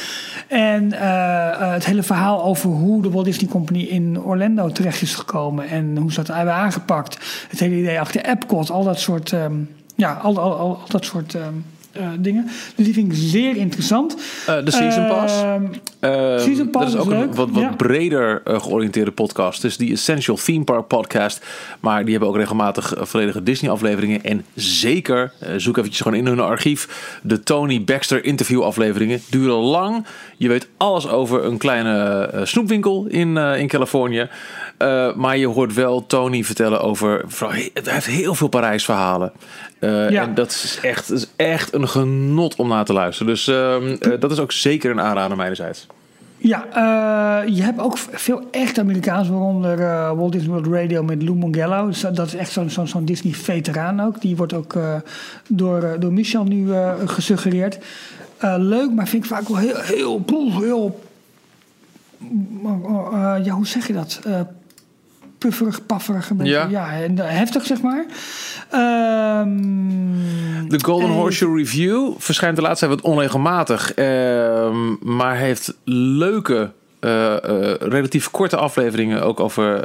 En 0.47 0.83
uh, 0.83 1.71
het 1.71 1.85
hele 1.85 2.03
verhaal 2.03 2.43
over 2.43 2.69
hoe 2.69 3.01
de 3.01 3.09
Walt 3.09 3.25
Disney 3.25 3.49
Company 3.49 3.79
in 3.79 4.21
Orlando 4.21 4.69
terecht 4.69 5.01
is 5.01 5.15
gekomen 5.15 5.67
en 5.67 5.97
hoe 5.97 6.11
ze 6.11 6.23
dat 6.23 6.35
hebben 6.35 6.53
aangepakt. 6.53 7.17
Het 7.49 7.59
hele 7.59 7.75
idee 7.75 7.99
achter 7.99 8.25
Epcot, 8.25 8.69
al 8.69 8.83
dat 8.83 8.99
soort, 8.99 9.31
um, 9.31 9.69
ja, 9.95 10.13
al, 10.13 10.39
al, 10.39 10.51
al, 10.51 10.59
al, 10.59 10.79
dat 10.87 11.05
soort 11.05 11.33
um, 11.33 11.65
uh, 11.97 12.07
dingen. 12.19 12.49
Dus 12.75 12.85
die 12.85 12.93
vind 12.93 13.11
ik 13.11 13.17
zeer 13.17 13.55
interessant. 13.55 14.15
Uh, 14.49 14.65
de 14.65 14.71
Season 14.71 15.07
Pass. 15.07 15.33
Uh, 15.43 16.39
season 16.39 16.69
Pass 16.69 16.85
dat 16.85 16.93
is 16.93 17.07
ook 17.07 17.13
is 17.13 17.19
een 17.19 17.35
wat, 17.35 17.49
wat 17.49 17.61
ja. 17.61 17.73
breder 17.75 18.41
georiënteerde 18.45 19.11
podcast. 19.11 19.61
Dus 19.61 19.77
die 19.77 19.91
Essential 19.91 20.35
Theme 20.35 20.63
Park 20.63 20.87
podcast. 20.87 21.45
Maar 21.79 22.01
die 22.01 22.11
hebben 22.11 22.29
ook 22.29 22.35
regelmatig 22.35 22.93
volledige 22.97 23.43
Disney 23.43 23.71
afleveringen. 23.71 24.23
En 24.23 24.45
zeker, 24.53 25.31
zoek 25.57 25.77
eventjes 25.77 26.01
gewoon 26.01 26.17
in 26.17 26.25
hun 26.25 26.39
archief. 26.39 27.17
De 27.23 27.43
Tony 27.43 27.83
Baxter 27.83 28.25
interview 28.25 28.61
afleveringen. 28.61 29.21
Duren 29.29 29.55
lang. 29.55 30.05
Je 30.37 30.47
weet 30.47 30.67
alles 30.77 31.07
over 31.07 31.45
een 31.45 31.57
kleine 31.57 32.29
snoepwinkel 32.43 33.05
in, 33.07 33.37
in 33.37 33.67
Californië. 33.67 34.29
Uh, 34.83 35.13
maar 35.15 35.37
je 35.37 35.47
hoort 35.47 35.73
wel 35.73 36.05
Tony 36.05 36.43
vertellen 36.43 36.81
over. 36.81 37.25
Hij 37.39 37.71
heeft 37.73 38.05
heel 38.05 38.35
veel 38.35 38.47
Parijs 38.47 38.85
verhalen. 38.85 39.31
Uh, 39.79 40.09
ja. 40.09 40.21
En 40.21 40.33
dat 40.33 40.49
is, 40.49 40.79
echt, 40.81 41.07
dat 41.07 41.17
is 41.17 41.27
echt 41.35 41.73
een 41.73 41.89
genot 41.89 42.55
om 42.55 42.67
naar 42.67 42.85
te 42.85 42.93
luisteren. 42.93 43.33
Dus 43.33 43.47
uh, 43.47 43.75
uh, 43.81 44.19
dat 44.19 44.31
is 44.31 44.39
ook 44.39 44.51
zeker 44.51 44.91
een 44.91 45.01
aanrader 45.01 45.37
mijnerzijds. 45.37 45.87
Ja, 46.37 46.65
je 47.45 47.61
hebt 47.61 47.79
ook 47.79 47.97
veel 47.97 48.41
echt 48.51 48.79
Amerikaans, 48.79 49.29
waaronder 49.29 49.77
Walt 50.15 50.31
Disney 50.31 50.51
World 50.51 50.67
Radio 50.67 51.03
met 51.03 51.23
Lou 51.23 51.35
Mongello. 51.35 51.87
Dus 51.87 52.01
dat 52.01 52.27
is 52.27 52.35
echt 52.35 52.51
zo'n 52.51 52.69
zo, 52.69 52.85
zo 52.85 53.03
Disney-veteraan 53.03 54.01
ook. 54.01 54.21
Die 54.21 54.35
wordt 54.35 54.53
ook 54.53 54.75
door, 55.47 55.95
door 55.99 56.13
Michel 56.13 56.43
nu 56.43 56.73
gesuggereerd. 57.05 57.77
leuk, 58.57 58.91
maar 58.91 59.07
vind 59.07 59.23
ik 59.23 59.29
vaak 59.29 59.47
wel 59.47 59.57
heel, 59.57 59.75
heel, 59.75 60.23
heel, 60.27 60.61
heel 60.61 61.01
ja, 63.43 63.49
hoe 63.49 63.67
zeg 63.67 63.87
je 63.87 63.93
dat? 63.93 64.19
Pufferig, 65.43 65.85
pafferig. 65.85 66.29
Een 66.29 66.37
beetje, 66.37 66.53
ja. 66.53 66.67
ja, 67.05 67.23
heftig 67.23 67.65
zeg 67.65 67.81
maar. 67.81 68.05
Um, 69.41 70.69
de 70.69 70.83
Golden 70.83 71.09
en... 71.09 71.13
Horseshoe 71.15 71.57
Review 71.57 72.11
verschijnt 72.17 72.55
de 72.55 72.61
laatste 72.61 72.87
tijd 72.87 73.01
wat 73.01 73.11
onregelmatig. 73.11 73.97
Uh, 73.97 74.05
maar 75.01 75.35
heeft 75.35 75.73
leuke, 75.83 76.71
uh, 76.99 77.11
uh, 77.11 77.73
relatief 77.79 78.31
korte 78.31 78.57
afleveringen 78.57 79.21
ook 79.23 79.39
over 79.39 79.83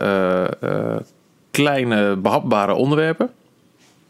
kleine, 1.50 2.16
behapbare 2.16 2.74
onderwerpen. 2.74 3.30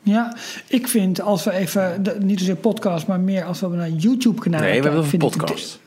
Ja, 0.02 0.36
ik 0.66 0.88
vind 0.88 1.20
als 1.20 1.44
we 1.44 1.52
even, 1.52 2.02
niet 2.18 2.38
zozeer 2.38 2.56
podcast, 2.56 3.06
maar 3.06 3.20
meer 3.20 3.44
als 3.44 3.60
we 3.60 3.68
naar 3.68 3.90
YouTube-kanaal 3.90 4.60
Nee, 4.60 4.82
we 4.82 4.88
hebben 4.88 5.06
een 5.12 5.18
podcast. 5.18 5.80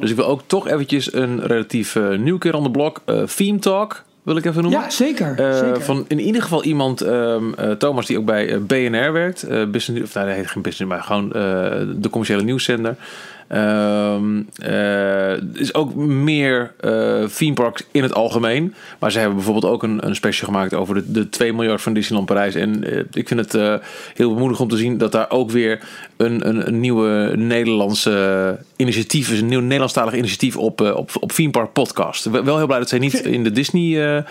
Dus 0.00 0.10
ik 0.10 0.16
wil 0.16 0.26
ook 0.26 0.42
toch 0.46 0.68
eventjes 0.68 1.12
een 1.12 1.46
relatief 1.46 1.98
nieuw 2.18 2.38
keer 2.38 2.54
on 2.54 2.62
de 2.62 2.70
blok. 2.70 3.02
Theme 3.36 3.58
Talk 3.58 4.04
wil 4.22 4.36
ik 4.36 4.44
even 4.44 4.62
noemen. 4.62 4.80
Ja, 4.80 4.90
zeker. 4.90 5.40
Uh, 5.40 5.58
zeker. 5.58 5.82
Van 5.82 6.04
in 6.08 6.20
ieder 6.20 6.42
geval 6.42 6.64
iemand, 6.64 7.00
um, 7.00 7.54
uh, 7.60 7.70
Thomas, 7.70 8.06
die 8.06 8.18
ook 8.18 8.24
bij 8.24 8.52
uh, 8.52 8.58
BNR 8.58 9.12
werkt. 9.12 9.70
business, 9.70 10.02
of 10.02 10.14
nou, 10.14 10.30
heet 10.30 10.46
geen 10.46 10.62
business, 10.62 10.92
maar 10.92 11.02
gewoon 11.02 11.28
de 12.00 12.08
commerciële 12.10 12.42
nieuwszender. 12.42 12.96
Um, 13.52 14.48
is 15.52 15.74
ook 15.74 15.94
meer 15.94 16.72
uh, 16.80 17.24
theme 17.24 17.54
parks 17.54 17.86
in 17.90 18.02
het 18.02 18.14
algemeen. 18.14 18.74
Maar 18.98 19.12
ze 19.12 19.18
hebben 19.18 19.36
bijvoorbeeld 19.36 19.72
ook 19.72 19.82
een, 19.82 20.06
een 20.06 20.14
special 20.14 20.48
gemaakt 20.48 20.74
over 20.74 20.94
de, 20.94 21.12
de 21.12 21.28
2 21.28 21.52
miljard 21.52 21.82
van 21.82 21.92
Disneyland 21.92 22.26
Parijs. 22.28 22.54
En 22.54 22.92
uh, 22.92 23.02
ik 23.12 23.28
vind 23.28 23.40
het 23.40 23.54
uh, 23.54 23.74
heel 24.14 24.34
bemoedigend 24.34 24.70
om 24.70 24.76
te 24.76 24.82
zien 24.82 24.98
dat 24.98 25.12
daar 25.12 25.30
ook 25.30 25.50
weer 25.50 25.80
een, 26.20 26.48
een, 26.48 26.66
een 26.66 26.80
nieuwe 26.80 27.32
Nederlandse 27.36 28.58
initiatief 28.76 29.30
is. 29.30 29.40
Een 29.40 29.46
nieuw 29.46 29.60
Nederlandstalig 29.60 30.14
initiatief 30.14 30.56
op, 30.56 30.80
op, 30.80 31.10
op 31.20 31.32
theme 31.32 31.50
park 31.50 31.72
podcast. 31.72 32.24
Wel 32.24 32.56
heel 32.56 32.66
blij 32.66 32.78
dat 32.78 32.88
zij 32.88 32.98
niet 32.98 33.14
in 33.14 33.44
de 33.44 33.50
Disney, 33.52 34.24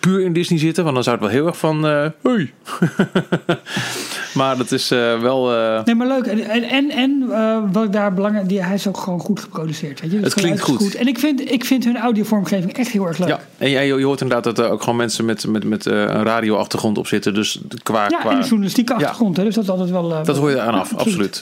puur 0.00 0.20
in 0.20 0.32
Disney 0.32 0.58
zitten. 0.58 0.82
Want 0.82 0.94
dan 0.94 1.04
zou 1.04 1.16
het 1.16 1.24
wel 1.24 1.34
heel 1.34 1.46
erg 1.46 1.58
van, 1.58 2.12
hoi. 2.22 2.52
Maar 4.34 4.56
dat 4.56 4.72
is 4.72 4.90
eh, 4.90 5.20
wel... 5.20 5.54
eh, 5.54 5.84
Nee, 5.84 5.94
maar 5.94 6.06
leuk. 6.06 6.26
En, 6.26 6.40
en, 6.40 6.62
en, 6.62 6.90
en, 6.90 7.26
eh, 7.32 7.58
wat 7.72 7.84
ik 7.84 7.92
daar 7.92 8.14
belangrijk... 8.14 8.48
Die, 8.48 8.62
hij 8.62 8.74
is 8.74 8.86
ook 8.86 8.96
gewoon 8.96 9.20
goed 9.20 9.40
geproduceerd. 9.40 10.00
Weet 10.00 10.10
je? 10.10 10.18
Het 10.18 10.34
klinkt 10.34 10.60
goed. 10.60 10.94
En 10.94 11.06
ik 11.06 11.18
vind, 11.18 11.50
ik 11.50 11.64
vind 11.64 11.84
hun 11.84 11.96
audiovormgeving 11.96 12.72
echt 12.72 12.90
heel 12.90 13.06
erg 13.06 13.18
leuk. 13.18 13.28
ja, 13.28 13.40
en 13.58 13.70
jij, 13.70 13.86
je 13.86 14.04
hoort 14.04 14.20
inderdaad 14.20 14.44
dat 14.56 14.58
er 14.66 14.70
ook 14.72 14.80
gewoon 14.82 14.96
mensen 14.96 15.24
met, 15.24 15.46
met, 15.46 15.64
met 15.64 15.86
eh, 15.86 15.94
een 16.00 16.22
radioachtergrond 16.22 16.98
op 16.98 17.06
zitten. 17.06 17.34
Dus 17.34 17.60
qua... 17.82 18.06
Ja, 18.08 18.18
qua 18.18 18.30
en 18.30 18.36
een 18.36 18.42
journalistieke 18.42 18.94
achtergrond. 18.94 19.36
Hè, 19.36 19.44
dus 19.44 19.54
dat 19.54 19.64
is 19.64 19.70
altijd 19.70 19.90
wel... 19.90 20.12
eh, 20.14 20.24
dat 20.24 20.36
hoor 20.36 20.50
je 20.50 20.60
aan 20.60 20.74
ja, 20.74 20.80
af, 20.80 20.94
absoluut. 20.94 21.35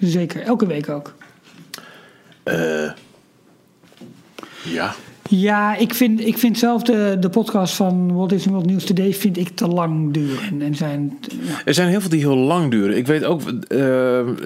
Zeker, 0.00 0.42
elke 0.42 0.66
week 0.66 0.88
ook. 0.88 1.14
Ja. 4.64 4.94
Ja, 5.36 5.76
ik 5.76 5.94
vind, 5.94 6.20
ik 6.26 6.38
vind 6.38 6.58
zelf 6.58 6.82
de, 6.82 7.16
de 7.20 7.28
podcast 7.28 7.74
van 7.74 8.12
Walt 8.14 8.28
Disney 8.28 8.54
World 8.54 8.66
News 8.70 8.84
Today 8.84 9.14
vind 9.14 9.36
ik 9.38 9.48
te 9.48 9.66
lang 9.68 10.12
duren. 10.12 10.62
En 10.62 10.74
zijn, 10.74 11.18
ja. 11.42 11.54
Er 11.64 11.74
zijn 11.74 11.88
heel 11.88 12.00
veel 12.00 12.10
die 12.10 12.18
heel 12.20 12.36
lang 12.36 12.70
duren. 12.70 12.96
Ik 12.96 13.06
weet 13.06 13.24
ook... 13.24 13.42
hebt 13.44 13.68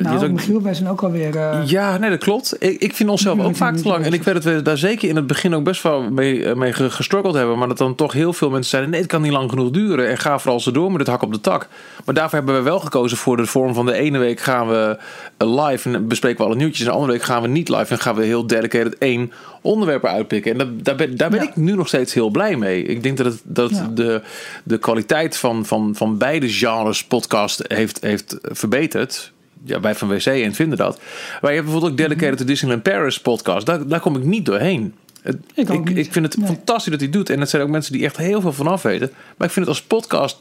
Nou, 0.02 0.24
ook- 0.24 0.30
Michiel, 0.30 0.62
wij 0.62 0.74
zijn 0.74 0.88
ook 0.88 1.02
alweer... 1.02 1.36
eh 1.36 1.60
Ja, 1.64 1.96
nee, 1.98 2.10
dat 2.10 2.18
klopt. 2.18 2.56
Ik, 2.58 2.80
ik 2.80 2.94
vind 2.94 3.10
onszelf 3.10 3.40
ook 3.40 3.56
vaak 3.56 3.76
te 3.76 3.88
lang. 3.88 4.04
En 4.04 4.12
ik 4.12 4.22
weet 4.22 4.34
dat 4.34 4.44
we 4.44 4.62
daar 4.62 4.78
zeker 4.78 5.08
in 5.08 5.16
het 5.16 5.26
begin 5.26 5.54
ook 5.54 5.64
best 5.64 5.82
wel 5.82 6.10
mee, 6.10 6.44
eh, 6.44 6.54
mee 6.54 6.72
ge- 6.72 6.90
gestruggeld 6.90 7.34
hebben. 7.34 7.58
Maar 7.58 7.68
dat 7.68 7.78
dan 7.78 7.94
toch 7.94 8.12
heel 8.12 8.32
veel 8.32 8.50
mensen 8.50 8.70
zeiden: 8.70 8.90
nee, 8.90 9.00
het 9.00 9.10
kan 9.10 9.22
niet 9.22 9.32
lang 9.32 9.50
genoeg 9.50 9.70
duren. 9.70 10.08
En 10.08 10.18
ga 10.18 10.38
vooral 10.38 10.60
zo 10.60 10.70
door 10.70 10.90
met 10.90 11.00
het 11.00 11.08
hak 11.08 11.22
op 11.22 11.32
de 11.32 11.40
tak. 11.40 11.68
Maar 12.04 12.14
daarvoor 12.14 12.38
hebben 12.38 12.56
we 12.56 12.62
wel 12.62 12.80
gekozen 12.80 13.16
voor 13.16 13.36
de 13.36 13.46
vorm 13.46 13.74
van 13.74 13.86
de 13.86 13.92
ene 13.94 14.18
week 14.18 14.40
gaan 14.40 14.68
we 14.68 14.96
live 15.38 15.90
en 15.92 16.08
bespreken 16.08 16.38
we 16.38 16.44
alle 16.46 16.56
nieuwtjes. 16.56 16.80
En 16.80 16.86
de 16.86 16.92
andere 16.92 17.12
week 17.12 17.22
gaan 17.22 17.42
we 17.42 17.48
niet 17.48 17.68
live 17.68 17.92
en 17.92 17.98
gaan 17.98 18.14
we 18.14 18.24
heel 18.24 18.46
dedicated 18.46 18.98
één 18.98 19.32
onderwerp 19.66 20.04
uitpikken. 20.04 20.52
En 20.52 20.58
dat, 20.58 20.84
daar 20.84 20.96
ben, 20.96 21.16
daar 21.16 21.30
ben 21.30 21.42
Ja. 21.42 21.48
ik 21.48 21.56
nu 21.56 21.74
nog 21.74 21.88
steeds 21.88 22.14
heel 22.14 22.30
blij 22.30 22.56
mee. 22.56 22.82
Ik 22.82 23.02
denk 23.02 23.16
dat, 23.16 23.26
het, 23.26 23.40
dat 23.44 23.70
Ja. 23.70 23.86
de, 23.94 24.22
de 24.64 24.78
kwaliteit 24.78 25.36
van, 25.36 25.66
van, 25.66 25.94
van 25.94 26.18
beide 26.18 26.48
genres 26.48 27.04
podcast 27.04 27.62
heeft, 27.66 28.00
heeft 28.00 28.36
verbeterd. 28.42 29.32
Ja, 29.64 29.80
wij 29.80 29.94
van 29.94 30.08
WC 30.08 30.26
en 30.26 30.54
vinden 30.54 30.78
dat. 30.78 31.00
Maar 31.40 31.50
je 31.50 31.56
hebt 31.56 31.62
bijvoorbeeld 31.70 31.92
ook 31.92 31.98
Dedicated 32.08 32.38
to 32.38 32.44
Disneyland 32.44 32.82
Paris 32.82 33.20
podcast. 33.20 33.66
Daar, 33.66 33.86
daar 33.86 34.00
kom 34.00 34.16
ik 34.16 34.24
niet 34.24 34.44
doorheen. 34.46 34.94
Het- 35.22 35.36
Ik 35.54 35.68
ik, 35.68 35.84
niet. 35.84 35.96
ik 35.96 36.12
vind 36.12 36.24
het 36.26 36.36
Nee. 36.36 36.46
fantastisch 36.46 36.90
dat 36.92 37.00
hij 37.00 37.10
doet. 37.10 37.30
En 37.30 37.40
het 37.40 37.50
zijn 37.50 37.62
ook 37.62 37.68
mensen 37.68 37.92
die 37.92 38.04
echt 38.04 38.16
heel 38.16 38.40
veel 38.40 38.52
vanaf 38.52 38.82
weten. 38.82 39.10
Maar 39.36 39.46
ik 39.46 39.52
vind 39.52 39.66
het 39.66 39.74
als 39.76 39.82
podcast, 39.84 40.38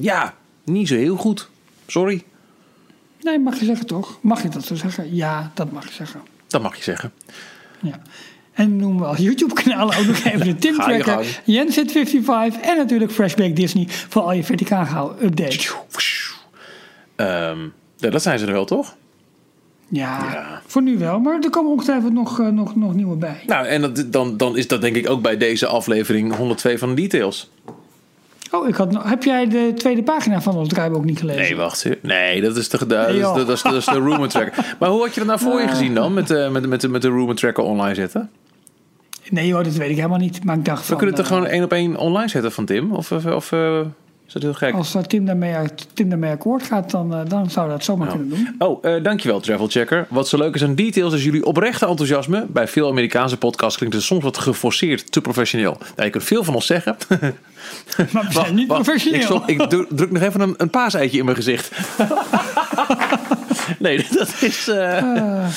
ja, 0.00 0.34
niet 0.64 0.88
zo 0.88 0.94
heel 0.94 1.16
goed. 1.16 1.48
Sorry, 1.86 2.22
Nee, 3.22 3.38
mag 3.38 3.58
je 3.58 3.64
zeggen 3.64 3.86
toch? 3.86 4.18
Mag 4.22 4.42
je 4.42 4.48
dat 4.48 4.64
zo 4.64 4.74
zeggen? 4.74 5.14
Ja, 5.14 5.50
dat 5.54 5.72
mag 5.72 5.86
je 5.88 5.92
zeggen. 5.94 6.20
dat 6.48 6.62
mag 6.62 6.76
je 6.76 6.82
zeggen. 6.82 7.12
Ja. 7.80 8.00
En 8.52 8.76
noemen 8.76 9.00
we 9.00 9.06
als 9.06 9.18
YouTube-kanaal 9.18 9.86
ook 9.94 10.06
nog 10.06 10.24
even 10.24 10.44
de 10.46 10.54
Tim 10.64 10.74
Tracker, 10.74 11.04
gang. 11.04 11.26
Jensit55 11.26 12.60
en 12.62 12.76
natuurlijk 12.76 13.12
Freshback 13.12 13.56
Disney 13.56 13.84
voor 13.88 14.22
al 14.22 14.32
je 14.32 14.44
verticaal 14.44 14.84
gehouden 14.84 15.24
updates. 15.24 15.74
Ehm, 17.16 17.58
ja, 17.96 18.10
dat 18.10 18.22
zijn 18.22 18.38
ze 18.38 18.46
er 18.46 18.52
wel, 18.52 18.64
toch? 18.64 18.96
Ja, 19.88 20.32
Ja. 20.32 20.62
voor 20.66 20.82
nu 20.82 20.98
wel, 20.98 21.18
maar 21.20 21.38
er 21.40 21.50
komen 21.50 21.70
ongetwijfeld 21.72 22.12
nog, 22.12 22.40
eh, 22.40 22.46
nog, 22.48 22.76
nog 22.76 22.94
nieuwe 22.94 23.16
bij. 23.16 23.42
Nou, 23.46 23.66
en 23.66 23.80
dat, 23.80 24.04
dan, 24.12 24.36
dan 24.36 24.56
is 24.56 24.68
dat 24.68 24.80
denk 24.80 24.96
ik 24.96 25.10
ook 25.10 25.22
bij 25.22 25.36
deze 25.36 25.66
aflevering 25.66 26.36
102 26.36 26.78
van 26.78 26.88
de 26.88 26.94
details. 26.94 27.50
Oh, 28.52 28.68
ik 28.68 28.74
had 28.74 29.04
heb 29.04 29.22
jij 29.22 29.48
de 29.48 29.72
tweede 29.76 30.02
pagina 30.02 30.40
van 30.40 30.54
ons 30.56 30.68
draaiboek 30.68 31.04
niet 31.04 31.18
gelezen? 31.18 31.42
Nee, 31.42 31.56
wacht. 31.56 31.86
Nee, 32.02 32.40
dat 32.40 32.56
is 32.56 32.68
de, 32.68 32.86
dat 32.86 33.08
is 33.08 33.20
dat 33.20 33.36
is 33.48 33.62
de, 33.62 33.68
dat 33.68 33.76
is 33.78 33.84
de 33.84 33.92
rumor 33.92 34.28
tracker. 34.28 34.64
Maar 34.78 34.88
hoe 34.88 35.00
had 35.00 35.14
je 35.14 35.20
dat 35.24 35.28
nou 35.28 35.40
voor 35.40 35.60
je 35.60 35.68
gezien 35.68 35.94
dan? 35.94 36.14
Met, 36.14 36.26
de 36.28 36.48
met, 36.52 36.66
met, 36.66 36.80
de- 36.80 36.88
met 36.88 37.02
de 37.02 37.08
rumor 37.08 37.34
tracker 37.34 37.64
online 37.64 37.94
zetten? 37.94 38.30
Nee 39.30 39.46
joh, 39.46 39.64
dat 39.64 39.74
weet 39.74 39.90
ik 39.90 39.96
helemaal 39.96 40.18
niet. 40.18 40.44
Maar 40.44 40.56
ik 40.56 40.64
dacht 40.64 40.80
We 40.80 40.86
van... 40.86 40.96
kunnen 40.96 41.16
het 41.16 41.24
er 41.24 41.30
eh, 41.30 41.36
gewoon 41.38 41.52
één 41.52 41.64
op 41.64 41.72
één 41.72 41.96
online 41.96 42.28
zetten 42.28 42.52
van 42.52 42.64
Tim? 42.64 42.92
Of, 42.92 43.12
of, 43.12 43.26
of 43.26 43.52
eh, 43.52 43.80
is 44.30 44.36
dat 44.40 44.42
heel 44.42 44.54
gek? 44.54 44.74
Als 44.74 44.94
eh, 44.94 45.02
Tim 45.02 45.24
daarmee, 45.24 45.54
Tim 45.94 46.08
daarmee 46.08 46.30
akkoord 46.30 46.62
gaat, 46.62 46.90
dan, 46.90 47.14
eh, 47.14 47.20
dan 47.28 47.50
zou 47.50 47.68
dat 47.68 47.84
zomaar 47.84 48.08
kunnen 48.08 48.28
doen. 48.28 48.54
Oh, 48.58 48.84
eh, 48.84 49.02
dankjewel 49.02 49.40
Travel 49.40 49.68
Checker. 49.68 50.06
Wat 50.10 50.28
zo 50.28 50.38
leuk 50.38 50.54
is 50.54 50.64
aan 50.64 50.74
details 50.74 51.14
is 51.14 51.24
jullie 51.24 51.44
oprechte 51.44 51.86
enthousiasme. 51.86 52.46
Bij 52.48 52.68
veel 52.68 52.88
Amerikaanse 52.88 53.36
podcasts 53.36 53.76
klinkt 53.76 53.94
het 53.94 54.04
soms 54.04 54.22
wat 54.22 54.38
geforceerd, 54.38 55.12
te 55.12 55.20
professioneel. 55.20 55.76
Nou, 55.80 56.04
je 56.04 56.10
kunt 56.10 56.24
veel 56.24 56.44
van 56.44 56.54
ons 56.54 56.66
zeggen. 56.66 56.96
Maar 58.12 58.24
we 58.26 58.32
zijn 58.32 58.54
niet 58.54 58.68
Wacht, 58.68 58.82
professioneel. 58.82 59.42
Ik, 59.46 59.60
ik 59.60 59.68
druk, 59.68 59.86
druk 59.90 60.10
nog 60.10 60.22
even 60.22 60.40
een, 60.40 60.54
een 60.56 60.70
paaseitje 60.70 61.18
in 61.18 61.24
mijn 61.24 61.36
gezicht. 61.36 61.70
nee, 63.78 64.06
dat 64.18 64.34
is... 64.40 64.68
eh 64.68 65.48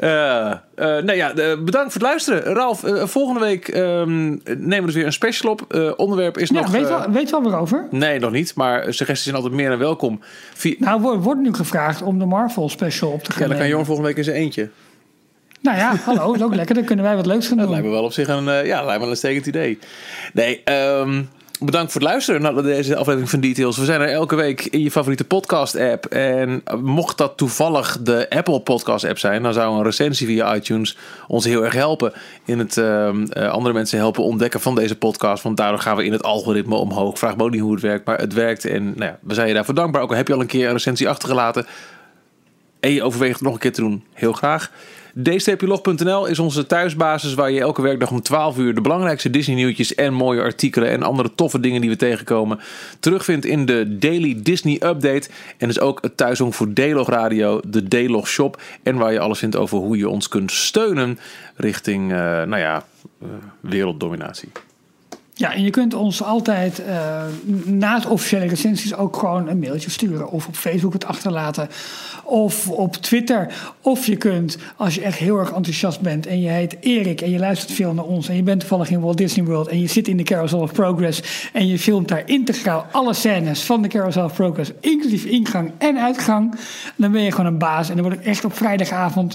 eh, 0.00 0.50
eh, 0.74 1.02
nee, 1.02 1.16
ja, 1.16 1.32
bedankt 1.34 1.92
voor 1.92 2.00
het 2.00 2.02
luisteren. 2.02 2.42
Ralf, 2.42 2.82
volgende 2.86 3.40
week 3.40 3.68
ehm, 3.68 4.28
nemen 4.44 4.80
we 4.80 4.86
dus 4.86 4.94
weer 4.94 5.06
een 5.06 5.12
special 5.12 5.52
op. 5.52 5.92
Onderwerp 5.96 6.38
is 6.38 6.48
ja, 6.48 6.60
nog... 6.60 6.70
weet, 6.70 6.88
wel, 6.88 7.10
weet 7.10 7.30
wel 7.30 7.42
waarover? 7.42 7.86
Nee, 7.90 8.18
nog 8.18 8.30
niet. 8.30 8.54
Maar 8.54 8.82
suggesties 8.82 9.22
zijn 9.22 9.36
altijd 9.36 9.54
meer 9.54 9.68
dan 9.68 9.78
welkom. 9.78 10.20
Via, 10.54 10.74
Nou, 10.78 11.18
wordt 11.18 11.40
nu 11.40 11.54
gevraagd 11.54 12.02
om 12.02 12.18
de 12.18 12.24
Marvel 12.24 12.68
special 12.68 13.10
op 13.10 13.22
te 13.22 13.32
gaan 13.32 13.42
ja, 13.42 13.48
dan 13.48 13.58
kan. 13.58 13.68
Jorn 13.68 13.84
volgende 13.84 14.08
week 14.08 14.18
in 14.18 14.24
zijn 14.24 14.36
eentje. 14.36 14.70
Nou 15.60 15.76
ja, 15.76 15.96
hallo, 16.04 16.32
is 16.32 16.42
ook 16.42 16.54
lekker. 16.54 16.74
Dan 16.74 16.84
kunnen 16.84 17.04
wij 17.04 17.16
wat 17.16 17.26
leuks 17.26 17.46
gaan 17.48 17.56
Dat 17.56 17.66
doen. 17.66 17.74
lijkt 17.74 17.88
me 17.88 17.94
wel 17.94 18.04
op 18.04 18.12
zich 18.12 18.28
een, 18.28 18.66
ja, 18.66 18.84
lijkt 18.84 19.02
me 19.02 19.10
een 19.10 19.16
stekend 19.16 19.46
idee. 19.46 19.78
Nee, 20.32 20.60
ehm, 20.64 21.22
bedankt 21.58 21.92
voor 21.92 22.00
het 22.00 22.10
luisteren 22.10 22.42
naar 22.42 22.62
deze 22.62 22.96
aflevering 22.96 23.30
van 23.30 23.40
Details. 23.40 23.76
We 23.76 23.84
zijn 23.84 24.00
er 24.00 24.08
elke 24.08 24.34
week 24.34 24.64
in 24.64 24.82
je 24.82 24.90
favoriete 24.90 25.24
podcast-app. 25.24 26.04
En 26.06 26.62
mocht 26.80 27.18
dat 27.18 27.36
toevallig 27.36 27.98
de 28.02 28.26
Apple 28.30 28.60
Podcast-app 28.60 29.18
zijn, 29.18 29.42
dan 29.42 29.52
zou 29.52 29.76
een 29.76 29.82
recensie 29.82 30.26
via 30.26 30.54
iTunes 30.54 30.96
ons 31.26 31.44
heel 31.44 31.64
erg 31.64 31.74
helpen. 31.74 32.12
In 32.44 32.58
het 32.58 32.76
ehm, 32.76 33.24
eh, 33.24 33.50
andere 33.50 33.74
mensen 33.74 33.98
helpen 33.98 34.22
ontdekken 34.22 34.60
van 34.60 34.74
deze 34.74 34.96
podcast. 34.96 35.42
Want 35.42 35.56
daardoor 35.56 35.80
gaan 35.80 35.96
we 35.96 36.04
in 36.04 36.12
het 36.12 36.22
algoritme 36.22 36.74
omhoog. 36.74 37.18
Vraag 37.18 37.36
me 37.36 37.42
ook 37.42 37.50
niet 37.50 37.60
hoe 37.60 37.72
het 37.72 37.82
werkt, 37.82 38.06
maar 38.06 38.18
het 38.18 38.32
werkt. 38.32 38.64
En 38.64 38.84
nou 38.84 39.04
ja, 39.10 39.18
we 39.22 39.34
zijn 39.34 39.48
je 39.48 39.54
daarvoor 39.54 39.74
dankbaar. 39.74 40.02
Ook 40.02 40.10
al 40.10 40.16
heb 40.16 40.28
je 40.28 40.34
al 40.34 40.40
een 40.40 40.46
keer 40.46 40.66
een 40.66 40.72
recensie 40.72 41.08
achtergelaten. 41.08 41.66
En 42.80 42.90
je 42.90 43.02
overweegt 43.02 43.34
het 43.34 43.42
nog 43.42 43.52
een 43.52 43.58
keer 43.58 43.72
te 43.72 43.80
doen, 43.80 44.04
heel 44.12 44.32
graag. 44.32 44.70
dstplog.nl 45.22 46.26
is 46.26 46.38
onze 46.38 46.66
thuisbasis 46.66 47.34
waar 47.34 47.50
je 47.50 47.60
elke 47.60 47.82
werkdag 47.82 48.10
om 48.10 48.22
12 48.22 48.58
uur 48.58 48.74
de 48.74 48.80
belangrijkste 48.80 49.30
Disney 49.30 49.56
nieuwtjes 49.56 49.94
en 49.94 50.14
mooie 50.14 50.40
artikelen 50.40 50.90
en 50.90 51.02
andere 51.02 51.34
toffe 51.34 51.60
dingen 51.60 51.80
die 51.80 51.90
we 51.90 51.96
tegenkomen 51.96 52.60
terugvindt 53.00 53.44
in 53.44 53.66
de 53.66 53.98
Daily 53.98 54.40
Disney 54.42 54.74
Update. 54.74 55.28
En 55.58 55.68
is 55.68 55.80
ook 55.80 56.02
het 56.02 56.16
thuishong 56.16 56.54
voor 56.54 56.72
D-Log 56.72 57.08
Radio, 57.08 57.60
de 57.66 57.88
D-Log 57.88 58.28
Shop. 58.28 58.60
En 58.82 58.96
waar 58.96 59.12
je 59.12 59.20
alles 59.20 59.38
vindt 59.38 59.56
over 59.56 59.78
hoe 59.78 59.96
je 59.96 60.08
ons 60.08 60.28
kunt 60.28 60.52
steunen 60.52 61.18
richting, 61.56 62.12
eh, 62.12 62.18
nou 62.18 62.58
ja, 62.58 62.84
eh, 63.20 63.28
werelddominatie. 63.60 64.48
Ja, 65.38 65.54
en 65.54 65.62
je 65.62 65.70
kunt 65.70 65.94
ons 65.94 66.22
altijd 66.22 66.84
eh, 66.84 67.22
na 67.64 67.94
het 67.94 68.06
officiële 68.06 68.46
recensies 68.46 68.94
ook 68.94 69.16
gewoon 69.16 69.48
een 69.48 69.58
mailtje 69.58 69.90
sturen. 69.90 70.30
Of 70.30 70.46
op 70.46 70.54
Facebook 70.54 70.92
het 70.92 71.04
achterlaten. 71.04 71.68
Of 72.24 72.68
op 72.68 72.96
Twitter. 72.96 73.52
Of 73.80 74.06
je 74.06 74.16
kunt, 74.16 74.58
als 74.76 74.94
je 74.94 75.00
echt 75.00 75.18
heel 75.18 75.38
erg 75.38 75.52
enthousiast 75.52 76.00
bent 76.00 76.26
en 76.26 76.40
je 76.40 76.48
heet 76.48 76.76
Erik 76.80 77.20
en 77.20 77.30
je 77.30 77.38
luistert 77.38 77.72
veel 77.72 77.94
naar 77.94 78.04
ons. 78.04 78.28
En 78.28 78.36
je 78.36 78.42
bent 78.42 78.60
toevallig 78.60 78.90
in 78.90 79.00
Walt 79.00 79.16
Disney 79.16 79.44
World 79.44 79.68
en 79.68 79.80
je 79.80 79.86
zit 79.86 80.08
in 80.08 80.16
de 80.16 80.22
Carousel 80.22 80.60
of 80.60 80.72
Progress. 80.72 81.22
En 81.52 81.66
je 81.66 81.78
filmt 81.78 82.08
daar 82.08 82.22
integraal 82.26 82.86
alle 82.92 83.14
scènes 83.14 83.62
van 83.62 83.82
de 83.82 83.88
Carousel 83.88 84.24
of 84.24 84.34
Progress. 84.34 84.72
Inclusief 84.80 85.24
ingang 85.24 85.70
en 85.78 85.98
uitgang. 85.98 86.54
Dan 86.96 87.12
ben 87.12 87.22
je 87.22 87.30
gewoon 87.30 87.46
een 87.46 87.58
baas. 87.58 87.88
En 87.88 87.96
dan 87.96 88.04
word 88.04 88.18
ik 88.18 88.26
echt 88.26 88.44
op 88.44 88.56
vrijdagavond 88.56 89.34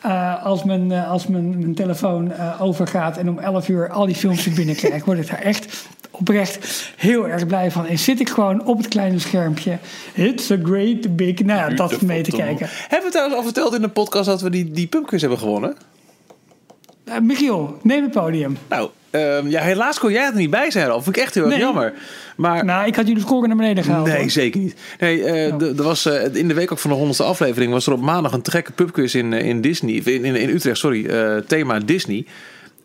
eh, 0.00 0.44
als 0.44 0.64
mijn, 0.64 0.92
eh, 0.92 1.10
als 1.10 1.26
mijn, 1.26 1.58
mijn 1.58 1.74
telefoon 1.74 2.32
eh, 2.32 2.62
overgaat 2.62 3.16
en 3.16 3.28
om 3.28 3.38
11 3.38 3.68
uur 3.68 3.88
al 3.88 4.06
die 4.06 4.14
filmpjes 4.14 4.54
binnenkrijg, 4.54 5.04
word 5.04 5.18
ik 5.18 5.28
daar 5.28 5.42
echt 5.42 5.86
oprecht 6.10 6.92
heel 6.96 7.28
erg 7.28 7.46
blij 7.46 7.70
van. 7.70 7.86
En 7.86 7.98
zit 7.98 8.20
ik 8.20 8.28
gewoon 8.28 8.66
op 8.66 8.78
het 8.78 8.88
kleine 8.88 9.18
schermpje. 9.18 9.78
It's 10.14 10.50
a 10.50 10.56
great 10.62 11.16
big. 11.16 11.38
Nou 11.38 11.70
ja, 11.70 11.76
dat 11.76 12.00
mee 12.00 12.22
te 12.22 12.30
kijken. 12.30 12.66
Hebben 12.70 13.06
we 13.06 13.10
trouwens 13.10 13.36
al 13.38 13.44
verteld 13.44 13.74
in 13.74 13.80
de 13.80 13.88
podcast 13.88 14.26
dat 14.26 14.40
we 14.40 14.50
die, 14.50 14.70
die 14.70 14.86
pubquiz 14.86 15.20
hebben 15.20 15.38
gewonnen? 15.38 15.76
Eh, 17.10 17.18
Michiel, 17.20 17.78
neem 17.82 18.02
het 18.02 18.12
podium. 18.12 18.56
Nou, 18.68 18.90
ehm, 19.10 19.48
ja, 19.48 19.62
helaas 19.62 19.98
kon 19.98 20.12
jij 20.12 20.26
er 20.26 20.34
niet 20.34 20.50
bij 20.50 20.70
zijn, 20.70 20.86
Ralf. 20.86 21.04
Vind 21.04 21.16
ik 21.16 21.22
echt 21.22 21.34
heel 21.34 21.42
erg 21.42 21.52
Nee. 21.52 21.62
jammer. 21.62 21.92
Maar 22.36 22.64
Nou, 22.64 22.86
ik 22.86 22.96
had 22.96 23.06
jullie 23.06 23.22
score 23.22 23.46
naar 23.46 23.56
beneden 23.56 23.84
gehaald. 23.84 24.06
Nee, 24.06 24.16
hoor. 24.20 24.30
zeker 24.30 24.60
niet. 24.60 24.74
Nee, 24.98 25.24
er 25.24 25.82
was, 25.82 26.06
eh, 26.06 26.34
in 26.34 26.48
de 26.48 26.54
week 26.54 26.72
ook 26.72 26.78
van 26.78 26.90
de 26.90 26.96
honderdste 26.96 27.24
aflevering 27.24 27.72
was 27.72 27.86
er 27.86 27.92
op 27.92 28.00
maandag 28.00 28.32
een 28.32 28.42
te 28.42 28.50
gekke 28.50 28.72
pubquiz 28.72 29.14
in, 29.14 29.32
in 29.32 29.60
Disney. 29.60 29.94
In, 30.04 30.24
in, 30.24 30.36
in 30.36 30.48
Utrecht, 30.48 30.78
sorry. 30.78 31.06
thema 31.46 31.78
Disney. 31.78 32.26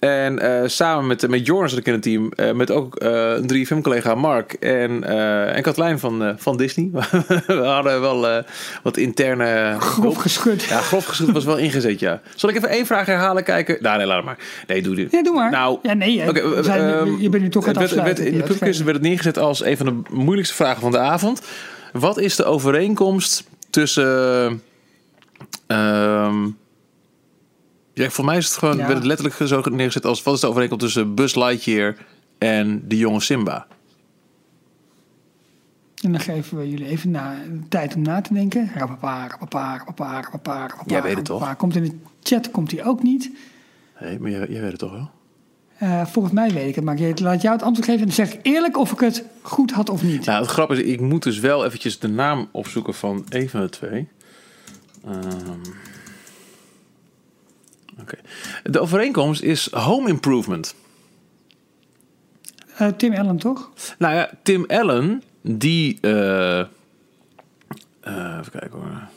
En 0.05 0.39
eh, 0.39 0.67
samen 0.67 1.07
met, 1.07 1.27
met 1.29 1.45
Joris 1.45 1.69
zat 1.69 1.79
ik 1.79 1.85
in 1.85 1.93
het 1.93 2.01
team. 2.01 2.31
eh, 2.35 2.51
met 2.51 2.71
ook 2.71 2.95
eh, 2.95 3.31
een 3.31 3.65
3FM-collega 3.67 4.15
Mark 4.15 4.53
en, 4.53 5.03
en 5.53 5.61
Katlijn 5.61 5.99
van, 5.99 6.33
van 6.37 6.57
Disney. 6.57 6.89
We 7.47 7.53
hadden 7.63 8.01
wel 8.01 8.43
wat 8.83 8.97
interne... 8.97 9.75
Grof 9.79 10.15
geschud. 10.17 10.63
Ja, 10.63 10.77
grof 10.79 11.05
geschud 11.05 11.31
was 11.31 11.45
wel 11.45 11.57
ingezet, 11.57 11.99
ja. 11.99 12.21
Zal 12.35 12.49
ik 12.49 12.55
even 12.55 12.69
één 12.69 12.85
vraag 12.85 13.05
herhalen, 13.05 13.43
kijken? 13.43 13.77
Nou, 13.81 13.97
nee, 13.97 14.05
laat 14.07 14.23
maar. 14.23 14.37
Nee, 14.67 14.81
doe 14.81 14.95
dit. 14.95 15.11
Ja, 15.11 15.23
doe 15.23 15.35
maar. 15.35 15.51
Nou, 15.51 15.79
ja, 15.81 15.93
nee, 15.93 16.23
zijn- 16.61 16.93
ehm, 16.93 17.17
je 17.19 17.29
bent 17.29 17.43
nu 17.43 17.49
toch 17.49 17.65
het 17.65 17.77
werd- 17.77 17.93
werd-. 17.93 18.19
In 18.19 18.31
de 18.31 18.37
dat 18.37 18.47
pubquiz 18.47 18.81
werd 18.81 18.95
het 18.97 19.05
neergezet 19.05 19.37
als 19.37 19.63
een 19.63 19.77
van 19.77 19.85
de 19.85 20.15
moeilijkste 20.15 20.55
vragen 20.55 20.81
van 20.81 20.91
de 20.91 20.99
avond. 20.99 21.41
Wat 21.93 22.19
is 22.19 22.35
de 22.35 22.43
overeenkomst 22.45 23.43
tussen... 23.69 24.61
ehm, 25.67 26.35
ja, 27.95 28.09
voor 28.09 28.25
mij 28.25 28.37
is 28.37 28.45
het 28.45 28.57
gewoon, 28.57 28.77
Ja. 28.77 28.85
werd 28.85 28.97
het 28.97 29.07
letterlijk 29.07 29.35
zo 29.49 29.61
neergezet 29.69 30.05
als... 30.05 30.23
wat 30.23 30.33
is 30.33 30.39
de 30.39 30.47
overeenkomst 30.47 30.85
tussen 30.85 31.15
Buzz 31.15 31.35
Lightyear 31.35 31.95
en 32.37 32.87
de 32.87 32.97
jonge 32.97 33.19
Simba? 33.19 33.67
En 36.01 36.11
dan 36.11 36.21
geven 36.21 36.57
we 36.57 36.69
jullie 36.69 36.87
even 36.87 37.11
na, 37.11 37.35
tijd 37.69 37.95
om 37.95 38.01
na 38.01 38.21
te 38.21 38.33
denken. 38.33 38.71
Rapapa, 38.75 39.27
rapapa, 39.27 39.77
rapapa, 39.77 40.21
rapapa, 40.21 40.59
rapapa. 40.67 40.83
Jij 40.85 41.01
weet 41.01 41.15
het 41.15 41.25
toch? 41.25 41.55
Komt 41.55 41.75
in 41.75 41.83
de 41.83 41.95
chat, 42.23 42.51
komt 42.51 42.71
hij 42.71 42.85
ook 42.85 43.03
niet. 43.03 43.31
Hé, 43.93 44.19
maar 44.19 44.31
jij, 44.31 44.47
jij 44.49 44.61
weet 44.61 44.71
het 44.71 44.79
toch 44.79 44.91
wel? 44.91 45.09
Eh, 45.77 46.05
volgens 46.05 46.33
mij 46.33 46.51
weet 46.51 46.67
ik 46.67 46.75
het, 46.75 46.83
maar 46.83 46.99
ik 46.99 47.19
laat 47.19 47.41
jou 47.41 47.55
het 47.55 47.63
antwoord 47.65 47.85
geven. 47.87 48.01
En 48.01 48.07
dan 48.07 48.15
zeg 48.15 48.33
ik 48.33 48.39
eerlijk 48.41 48.77
of 48.77 48.91
ik 48.91 48.99
het 48.99 49.23
goed 49.41 49.71
had 49.71 49.89
of 49.89 50.03
niet. 50.03 50.25
Nou, 50.25 50.41
het 50.41 50.51
grappige 50.51 50.83
is, 50.83 50.91
ik 50.91 50.99
moet 51.01 51.23
dus 51.23 51.39
wel 51.39 51.65
eventjes 51.65 51.99
de 51.99 52.07
naam 52.07 52.47
opzoeken 52.51 52.93
van 52.93 53.25
een 53.29 53.49
van 53.49 53.61
de 53.61 53.69
twee. 53.69 54.07
Ehm, 55.05 55.59
De 58.63 58.79
overeenkomst 58.79 59.41
is 59.41 59.67
home 59.71 60.09
improvement. 60.09 60.75
Eh, 62.77 62.87
Tim 62.87 63.13
Allen, 63.13 63.37
toch? 63.37 63.71
Nou 63.97 64.15
ja, 64.15 64.29
Tim 64.43 64.65
Allen, 64.67 65.23
die. 65.41 65.97
eh, 66.01 66.59
eh, 66.59 66.67
even 68.39 68.51
kijken 68.51 68.79
hoor. 68.79 69.07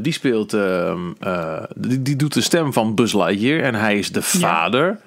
Die 0.00 0.12
speelt. 0.12 0.52
ehm, 0.54 1.12
eh, 1.20 1.62
die, 1.76 2.02
die 2.02 2.16
doet 2.16 2.34
de 2.34 2.40
stem 2.40 2.72
van 2.72 2.94
Buzz 2.94 3.14
Lightyear. 3.14 3.62
En 3.62 3.74
hij 3.74 3.98
is 3.98 4.12
de 4.12 4.22
vader 4.22 5.00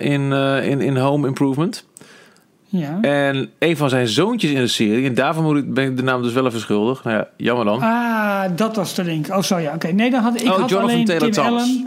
in, 0.00 0.32
in, 0.62 0.80
in 0.80 0.96
Home 0.96 1.26
Improvement. 1.26 1.86
Ja. 2.74 2.98
En 3.00 3.50
een 3.58 3.76
van 3.76 3.88
zijn 3.88 4.08
zoontjes 4.08 4.50
in 4.50 4.56
de 4.60 4.66
serie. 4.66 5.06
En 5.06 5.14
daarvan 5.14 5.44
moet 5.44 5.56
ik, 5.56 5.74
ben 5.74 5.84
ik 5.90 5.96
de 5.96 6.02
naam 6.02 6.22
dus 6.22 6.32
wel 6.32 6.46
even 6.46 6.60
schuldig. 6.60 7.04
Nou 7.04 7.16
ja, 7.16 7.28
jammer 7.36 7.64
dan. 7.64 7.80
Ah, 7.82 8.44
dat 8.56 8.76
was 8.76 8.94
de 8.94 9.04
link. 9.04 9.28
Oh, 9.28 9.42
zo 9.42 9.58
ja. 9.58 9.74
Oké, 9.74 9.88
nee, 9.88 10.10
dan 10.10 10.22
had 10.22 10.40
ik 10.40 10.46
Oh, 10.46 10.58
had 10.58 10.68
Jonathan 10.70 10.90
alleen 10.90 11.04
Taylor 11.04 11.30
Tim. 11.30 11.44
Allen. 11.44 11.86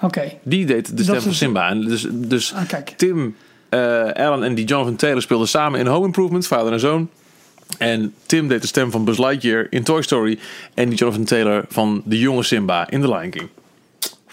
Oké, 0.00 0.32
Die 0.42 0.66
deed 0.66 0.96
de 0.96 1.02
stem 1.02 1.20
van 1.20 1.30
is- 1.30 1.38
Simba. 1.38 1.68
En 1.68 1.80
dus, 1.80 2.06
dus 2.10 2.54
ah, 2.54 2.66
kijk. 2.68 2.88
Tim 2.96 3.36
eh, 3.68 3.80
Allen 4.12 4.42
en 4.42 4.54
die 4.54 4.64
Jonathan 4.64 4.96
Taylor 4.96 5.22
speelden 5.22 5.48
samen 5.48 5.80
in 5.80 5.86
Home 5.86 6.06
Improvement, 6.06 6.46
vader 6.46 6.72
en 6.72 6.80
zoon. 6.80 7.08
En 7.78 8.14
Tim 8.26 8.48
deed 8.48 8.60
de 8.60 8.66
stem 8.66 8.90
van 8.90 9.04
Buzz 9.04 9.18
Lightyear 9.18 9.66
in 9.70 9.82
Toy 9.82 10.02
Story. 10.02 10.38
En 10.74 10.88
die 10.88 10.98
Jonathan 10.98 11.24
Taylor 11.24 11.64
van 11.68 12.02
de 12.04 12.18
jonge 12.18 12.42
Simba 12.42 12.90
in 12.90 13.00
The 13.00 13.08
Lion 13.08 13.30
King. 13.30 13.48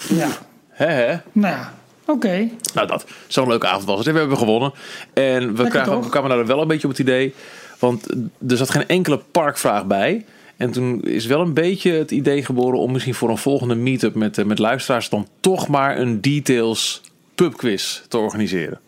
Ja. 0.10 0.28
Hè 0.70 0.86
hè? 0.86 1.16
Nou 1.32 1.56
ja, 1.56 1.74
oké. 2.12 2.50
Nou 2.74 2.88
dat, 2.88 3.06
zo'n 3.28 3.48
leuke 3.48 3.68
avond 3.68 3.86
was 3.86 3.98
het. 3.98 4.08
En 4.08 4.14
we 4.14 4.20
hebben 4.20 4.38
gewonnen. 4.38 4.74
En 5.14 5.56
we, 5.56 5.68
toch? 5.68 6.04
we 6.04 6.10
kwamen 6.10 6.30
daar 6.30 6.46
wel 6.46 6.62
een 6.62 6.68
beetje 6.68 6.88
op 6.88 6.94
het 6.94 7.02
idee. 7.02 7.34
Want 7.80 8.08
er 8.48 8.58
zat 8.58 8.70
geen 8.70 8.88
enkele 8.88 9.18
parkvraag 9.32 9.86
bij. 9.86 10.26
En 10.58 10.72
toen 10.72 11.02
is 11.04 11.26
wel 11.26 11.42
een 11.42 11.54
beetje 11.54 11.92
het 11.92 12.12
idee 12.12 12.46
geboren 12.46 12.80
om 12.80 12.92
misschien 12.92 13.16
voor 13.16 13.30
een 13.30 13.38
volgende 13.38 13.76
meetup 13.76 14.16
met, 14.16 14.38
eh, 14.38 14.46
met 14.46 14.60
luisteraars 14.60 15.10
dan 15.10 15.28
toch 15.40 15.68
maar 15.68 16.00
een 16.00 16.22
details 16.22 17.02
pubquiz 17.36 18.02
te 18.08 18.18
organiseren. 18.18 18.80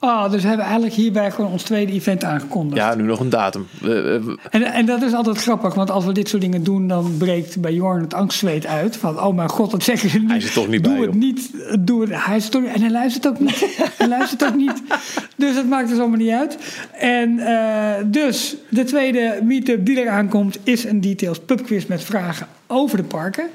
Oh, 0.00 0.30
dus 0.30 0.42
we 0.42 0.48
hebben 0.48 0.66
eigenlijk 0.66 0.94
hierbij 0.94 1.30
gewoon 1.30 1.50
ons 1.50 1.62
tweede 1.62 1.92
event 1.92 2.24
aangekondigd. 2.24 2.76
Ja, 2.76 2.94
nu 2.94 3.02
nog 3.02 3.20
een 3.20 3.28
datum. 3.28 3.66
En, 4.50 4.62
en 4.62 4.86
dat 4.86 5.02
is 5.02 5.12
altijd 5.12 5.38
grappig, 5.38 5.74
want 5.74 5.90
als 5.90 6.04
we 6.04 6.12
dit 6.12 6.28
soort 6.28 6.42
dingen 6.42 6.62
doen, 6.62 6.88
dan 6.88 7.16
breekt 7.18 7.60
bij 7.60 7.72
Jorn 7.72 8.00
het 8.00 8.14
angstzweet 8.14 8.66
uit. 8.66 8.96
Van, 8.96 9.20
oh 9.20 9.34
mijn 9.34 9.48
god, 9.48 9.70
dat 9.70 9.82
zeggen 9.82 10.10
ze 10.10 10.18
niet. 10.18 10.30
Hij 10.30 10.40
zit 10.40 10.52
toch 10.52 10.68
niet 10.68 10.84
doe 10.84 10.92
bij, 10.92 11.02
het 11.02 11.12
joh. 11.12 11.22
niet. 11.22 11.50
Doe 11.80 12.00
het. 12.00 12.24
Hij 12.24 12.40
zit 12.40 12.50
toch, 12.50 12.64
en 12.64 12.80
hij 12.80 12.90
luistert 12.90 13.28
ook 13.28 13.40
niet. 13.40 13.76
hij 13.98 14.08
luistert 14.08 14.44
ook 14.44 14.56
niet. 14.56 14.82
Dus 15.36 15.54
dat 15.54 15.66
maakt 15.66 15.88
dus 15.88 15.98
allemaal 15.98 16.18
niet 16.18 16.30
uit. 16.30 16.58
En 16.92 17.38
eh, 17.38 18.04
dus, 18.06 18.56
de 18.70 18.84
tweede 18.84 19.40
meetup 19.42 19.86
die 19.86 20.00
er 20.00 20.08
aankomt, 20.08 20.58
is 20.62 20.84
een 20.84 21.00
details 21.00 21.38
pubquiz 21.38 21.86
met 21.86 22.04
vragen 22.04 22.46
over 22.66 22.96
de 22.96 23.04
parken. 23.04 23.46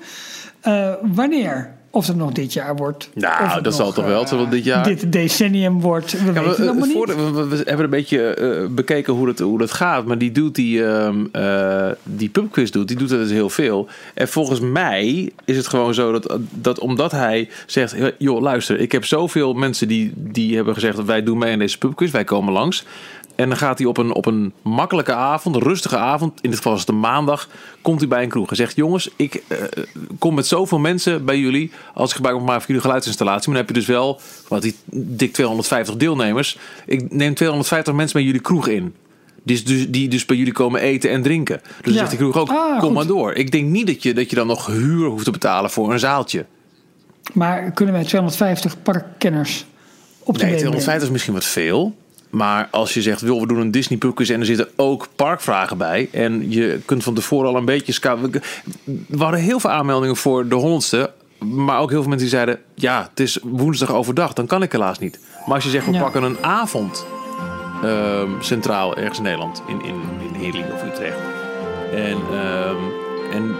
Eh, 0.59 0.93
wanneer? 1.01 1.71
Of 1.95 2.07
het 2.07 2.15
nog 2.15 2.31
dit 2.31 2.53
jaar 2.53 2.75
wordt. 2.75 3.09
Nou, 3.13 3.61
dat 3.61 3.75
zal 3.75 3.85
nog, 3.85 3.95
toch 3.95 4.05
wel, 4.05 4.25
terwijl 4.25 4.49
dit 4.49 4.63
jaar- 4.63 4.83
Dit 4.83 5.11
decennium 5.11 5.81
wordt. 5.81 6.11
We 6.11 6.17
Ja, 6.17 6.43
weten 6.43 6.63
we, 6.63 6.69
allemaal 6.69 6.87
niet. 6.87 7.15
we, 7.15 7.31
we- 7.31 7.47
we 7.47 7.55
hebben 7.65 7.83
een 7.83 7.89
beetje 7.89 8.23
eh, 8.33 8.65
bekeken 8.69 9.13
hoe 9.13 9.25
dat, 9.25 9.39
hoe 9.39 9.57
dat 9.57 9.71
gaat. 9.71 10.05
Maar 10.05 10.17
die 10.17 10.31
doet 10.31 10.55
die, 10.55 10.85
ehm 10.85 11.25
eh, 11.31 11.87
die 12.03 12.29
pubquiz 12.29 12.69
doet, 12.69 12.87
die 12.87 12.97
doet 12.97 13.09
dat 13.09 13.19
dus 13.19 13.31
heel 13.31 13.49
veel. 13.49 13.87
En 14.13 14.27
volgens 14.27 14.59
mij 14.59 15.31
is 15.45 15.57
het 15.57 15.67
gewoon 15.67 15.93
zo 15.93 16.11
dat, 16.11 16.37
dat 16.51 16.79
omdat 16.79 17.11
hij 17.11 17.49
zegt... 17.65 17.95
joh, 18.17 18.41
luister, 18.41 18.79
ik 18.79 18.91
heb 18.91 19.05
zoveel 19.05 19.53
mensen 19.53 19.87
die, 19.87 20.11
die 20.15 20.55
hebben 20.55 20.73
gezegd... 20.73 21.05
wij 21.05 21.23
doen 21.23 21.37
mee 21.37 21.53
aan 21.53 21.59
deze 21.59 21.77
pubquiz, 21.77 22.11
wij 22.11 22.23
komen 22.23 22.53
langs. 22.53 22.85
En 23.35 23.49
dan 23.49 23.57
gaat 23.57 23.77
hij 23.77 23.87
op 23.87 23.97
een, 23.97 24.13
op 24.13 24.25
een 24.25 24.53
makkelijke 24.61 25.13
avond, 25.13 25.55
een 25.55 25.61
rustige 25.61 25.97
avond... 25.97 26.39
in 26.41 26.49
dit 26.49 26.57
geval 26.57 26.73
is 26.73 26.79
het 26.79 26.89
een 26.89 26.99
maandag, 26.99 27.49
komt 27.81 27.99
hij 27.99 28.07
bij 28.07 28.23
een 28.23 28.29
kroeg. 28.29 28.49
en 28.49 28.55
zegt, 28.55 28.75
jongens, 28.75 29.09
ik 29.15 29.43
eh, 29.47 29.57
kom 30.19 30.35
met 30.35 30.47
zoveel 30.47 30.79
mensen 30.79 31.25
bij 31.25 31.37
jullie... 31.39 31.71
als 31.93 32.09
ik 32.09 32.15
gebruik 32.15 32.39
maken 32.39 32.53
voor 32.59 32.67
jullie 32.67 32.81
geluidsinstallatie. 32.81 33.49
Maar 33.49 33.57
dan 33.57 33.65
heb 33.67 33.75
je 33.75 33.81
dus 33.81 33.95
wel, 33.95 34.19
wat 34.47 34.61
die 34.61 34.75
dik 34.91 35.33
250 35.33 35.95
deelnemers. 35.95 36.57
Ik 36.85 37.13
neem 37.13 37.33
250 37.33 37.93
mensen 37.93 38.15
bij 38.15 38.25
jullie 38.25 38.41
kroeg 38.41 38.67
in. 38.67 38.95
Die, 39.43 39.63
dus, 39.63 39.89
die 39.89 40.07
dus 40.07 40.25
bij 40.25 40.37
jullie 40.37 40.53
komen 40.53 40.81
eten 40.81 41.09
en 41.09 41.21
drinken. 41.21 41.61
Dus 41.63 41.83
dan 41.83 41.93
zegt 41.93 42.09
die 42.09 42.19
kroeg 42.19 42.37
ook, 42.37 42.49
Ah, 42.49 42.71
kom 42.71 42.79
goed. 42.79 42.93
maar 42.93 43.07
door. 43.07 43.33
Ik 43.33 43.51
denk 43.51 43.69
niet 43.69 43.87
dat 43.87 44.03
je, 44.03 44.13
dat 44.13 44.29
je 44.29 44.35
dan 44.35 44.47
nog 44.47 44.65
huur 44.65 45.07
hoeft 45.07 45.25
te 45.25 45.31
betalen 45.31 45.69
voor 45.69 45.91
een 45.93 45.99
zaaltje. 45.99 46.45
Maar 47.33 47.71
kunnen 47.71 47.93
wij 47.95 48.03
250 48.03 48.81
parkkenners 48.81 49.65
op 50.19 50.37
de 50.37 50.43
Nee, 50.43 50.51
been 50.51 50.59
brengen? 50.59 50.59
250 50.59 51.03
is 51.03 51.09
misschien 51.09 51.33
wat 51.33 51.45
veel. 51.45 51.95
Maar 52.33 52.67
als 52.71 52.93
je 52.93 53.01
zegt, 53.01 53.21
wil 53.21 53.39
we 53.39 53.47
doen 53.47 53.59
een 53.59 53.71
Disney 53.71 53.97
pubquiz 53.97 54.29
en 54.29 54.39
er 54.39 54.45
zitten 54.45 54.67
ook 54.75 55.07
parkvragen 55.15 55.77
bij. 55.77 56.09
En 56.11 56.51
je 56.51 56.79
kunt 56.85 57.03
van 57.03 57.13
tevoren 57.13 57.49
al 57.49 57.55
een 57.55 57.65
beetje 57.65 57.93
sca- 57.93 58.17
We 59.07 59.17
hadden 59.17 59.39
heel 59.39 59.59
veel 59.59 59.69
aanmeldingen 59.69 60.15
voor 60.15 60.47
de 60.47 60.55
honderdste. 60.55 61.11
Maar 61.39 61.79
ook 61.79 61.89
heel 61.89 61.99
veel 62.01 62.09
mensen 62.09 62.27
die 62.29 62.37
zeiden, 62.37 62.59
ja, 62.75 63.07
het 63.09 63.19
is 63.19 63.39
woensdag 63.43 63.91
overdag. 63.93 64.33
Dan 64.33 64.47
kan 64.47 64.61
ik 64.63 64.71
helaas 64.71 64.99
niet. 64.99 65.19
Maar 65.45 65.55
als 65.55 65.63
je 65.63 65.69
zegt, 65.69 65.85
we 65.85 65.91
Ja. 65.91 65.99
pakken 66.01 66.23
een 66.23 66.37
avond 66.43 67.05
ehm, 67.83 68.29
centraal 68.39 68.97
ergens 68.97 69.17
in 69.17 69.23
Nederland. 69.23 69.61
In, 69.67 69.81
in, 69.85 69.95
in 70.27 70.39
Heerlijk 70.41 70.73
of 70.73 70.83
Utrecht. 70.83 71.17
En, 71.95 72.17
ehm, 72.31 72.75
en 73.33 73.55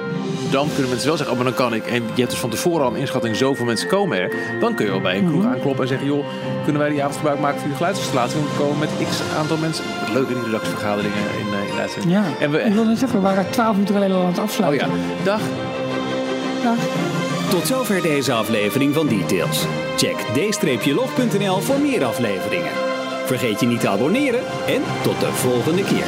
dan 0.52 0.68
kunnen 0.72 0.90
mensen 0.90 1.08
wel 1.08 1.18
zeggen, 1.18 1.36
oh, 1.36 1.44
maar 1.44 1.54
dan 1.54 1.62
kan 1.64 1.74
ik. 1.74 1.86
En 1.86 2.04
je 2.04 2.20
hebt 2.22 2.30
dus 2.30 2.40
van 2.40 2.50
tevoren 2.50 2.86
al 2.86 2.91
een 2.94 3.00
inschatting, 3.00 3.36
zoveel 3.36 3.66
mensen 3.66 3.88
komen 3.88 4.18
er. 4.18 4.32
Dan 4.60 4.76
kun 4.76 4.86
je 4.86 4.91
wel 4.91 5.02
bij 5.02 5.18
een 5.18 5.28
kroeg 5.28 5.45
aankloppen 5.45 5.82
en 5.82 5.88
zeggen, 5.88 6.08
joh, 6.08 6.26
kunnen 6.64 6.82
wij 6.82 6.90
die 6.90 7.02
avond 7.02 7.16
gebruik 7.16 7.40
maken 7.40 7.60
voor 7.60 7.70
je 7.70 7.76
geluidsinstallatie? 7.76 8.38
Want 8.40 8.52
we 8.52 8.58
komen 8.58 8.80
met 8.80 8.90
x 9.10 9.22
aantal 9.38 9.58
mensen. 9.58 9.86
Leuke 10.14 10.34
introductievergaderingen 10.34 11.18
in, 11.18 11.54
eh, 11.54 11.74
in 11.74 11.80
uitzending. 11.80 12.14
Ja, 12.14 12.24
En 12.40 12.52
we, 12.52 12.60
ik 12.60 12.74
wil 12.74 12.86
net 12.86 13.00
zeggen, 13.00 13.18
we 13.22 13.26
waren 13.26 13.50
12 13.50 13.74
minuten 13.74 13.95
geleden 13.95 14.16
al 14.16 14.22
aan 14.22 14.28
het 14.28 14.38
oh 14.38 14.44
afsluiten. 14.44 14.88
ja, 14.88 15.24
dag. 15.24 15.41
Ja. 16.64 16.74
Tot 17.50 17.68
zover 17.68 18.02
deze 18.02 18.34
aflevering 18.34 18.94
van 18.94 19.08
Details. 19.08 19.66
Check 19.98 20.16
d-log.nl 20.84 21.60
voor 21.60 21.80
meer 21.80 22.04
afleveringen. 22.04 22.72
Vergeet 23.26 23.60
je 23.60 23.66
niet 23.66 23.80
te 23.80 23.88
abonneren 23.90 24.40
en 24.68 24.82
tot 25.04 25.20
de 25.20 25.32
volgende 25.32 25.84
keer. 25.84 26.06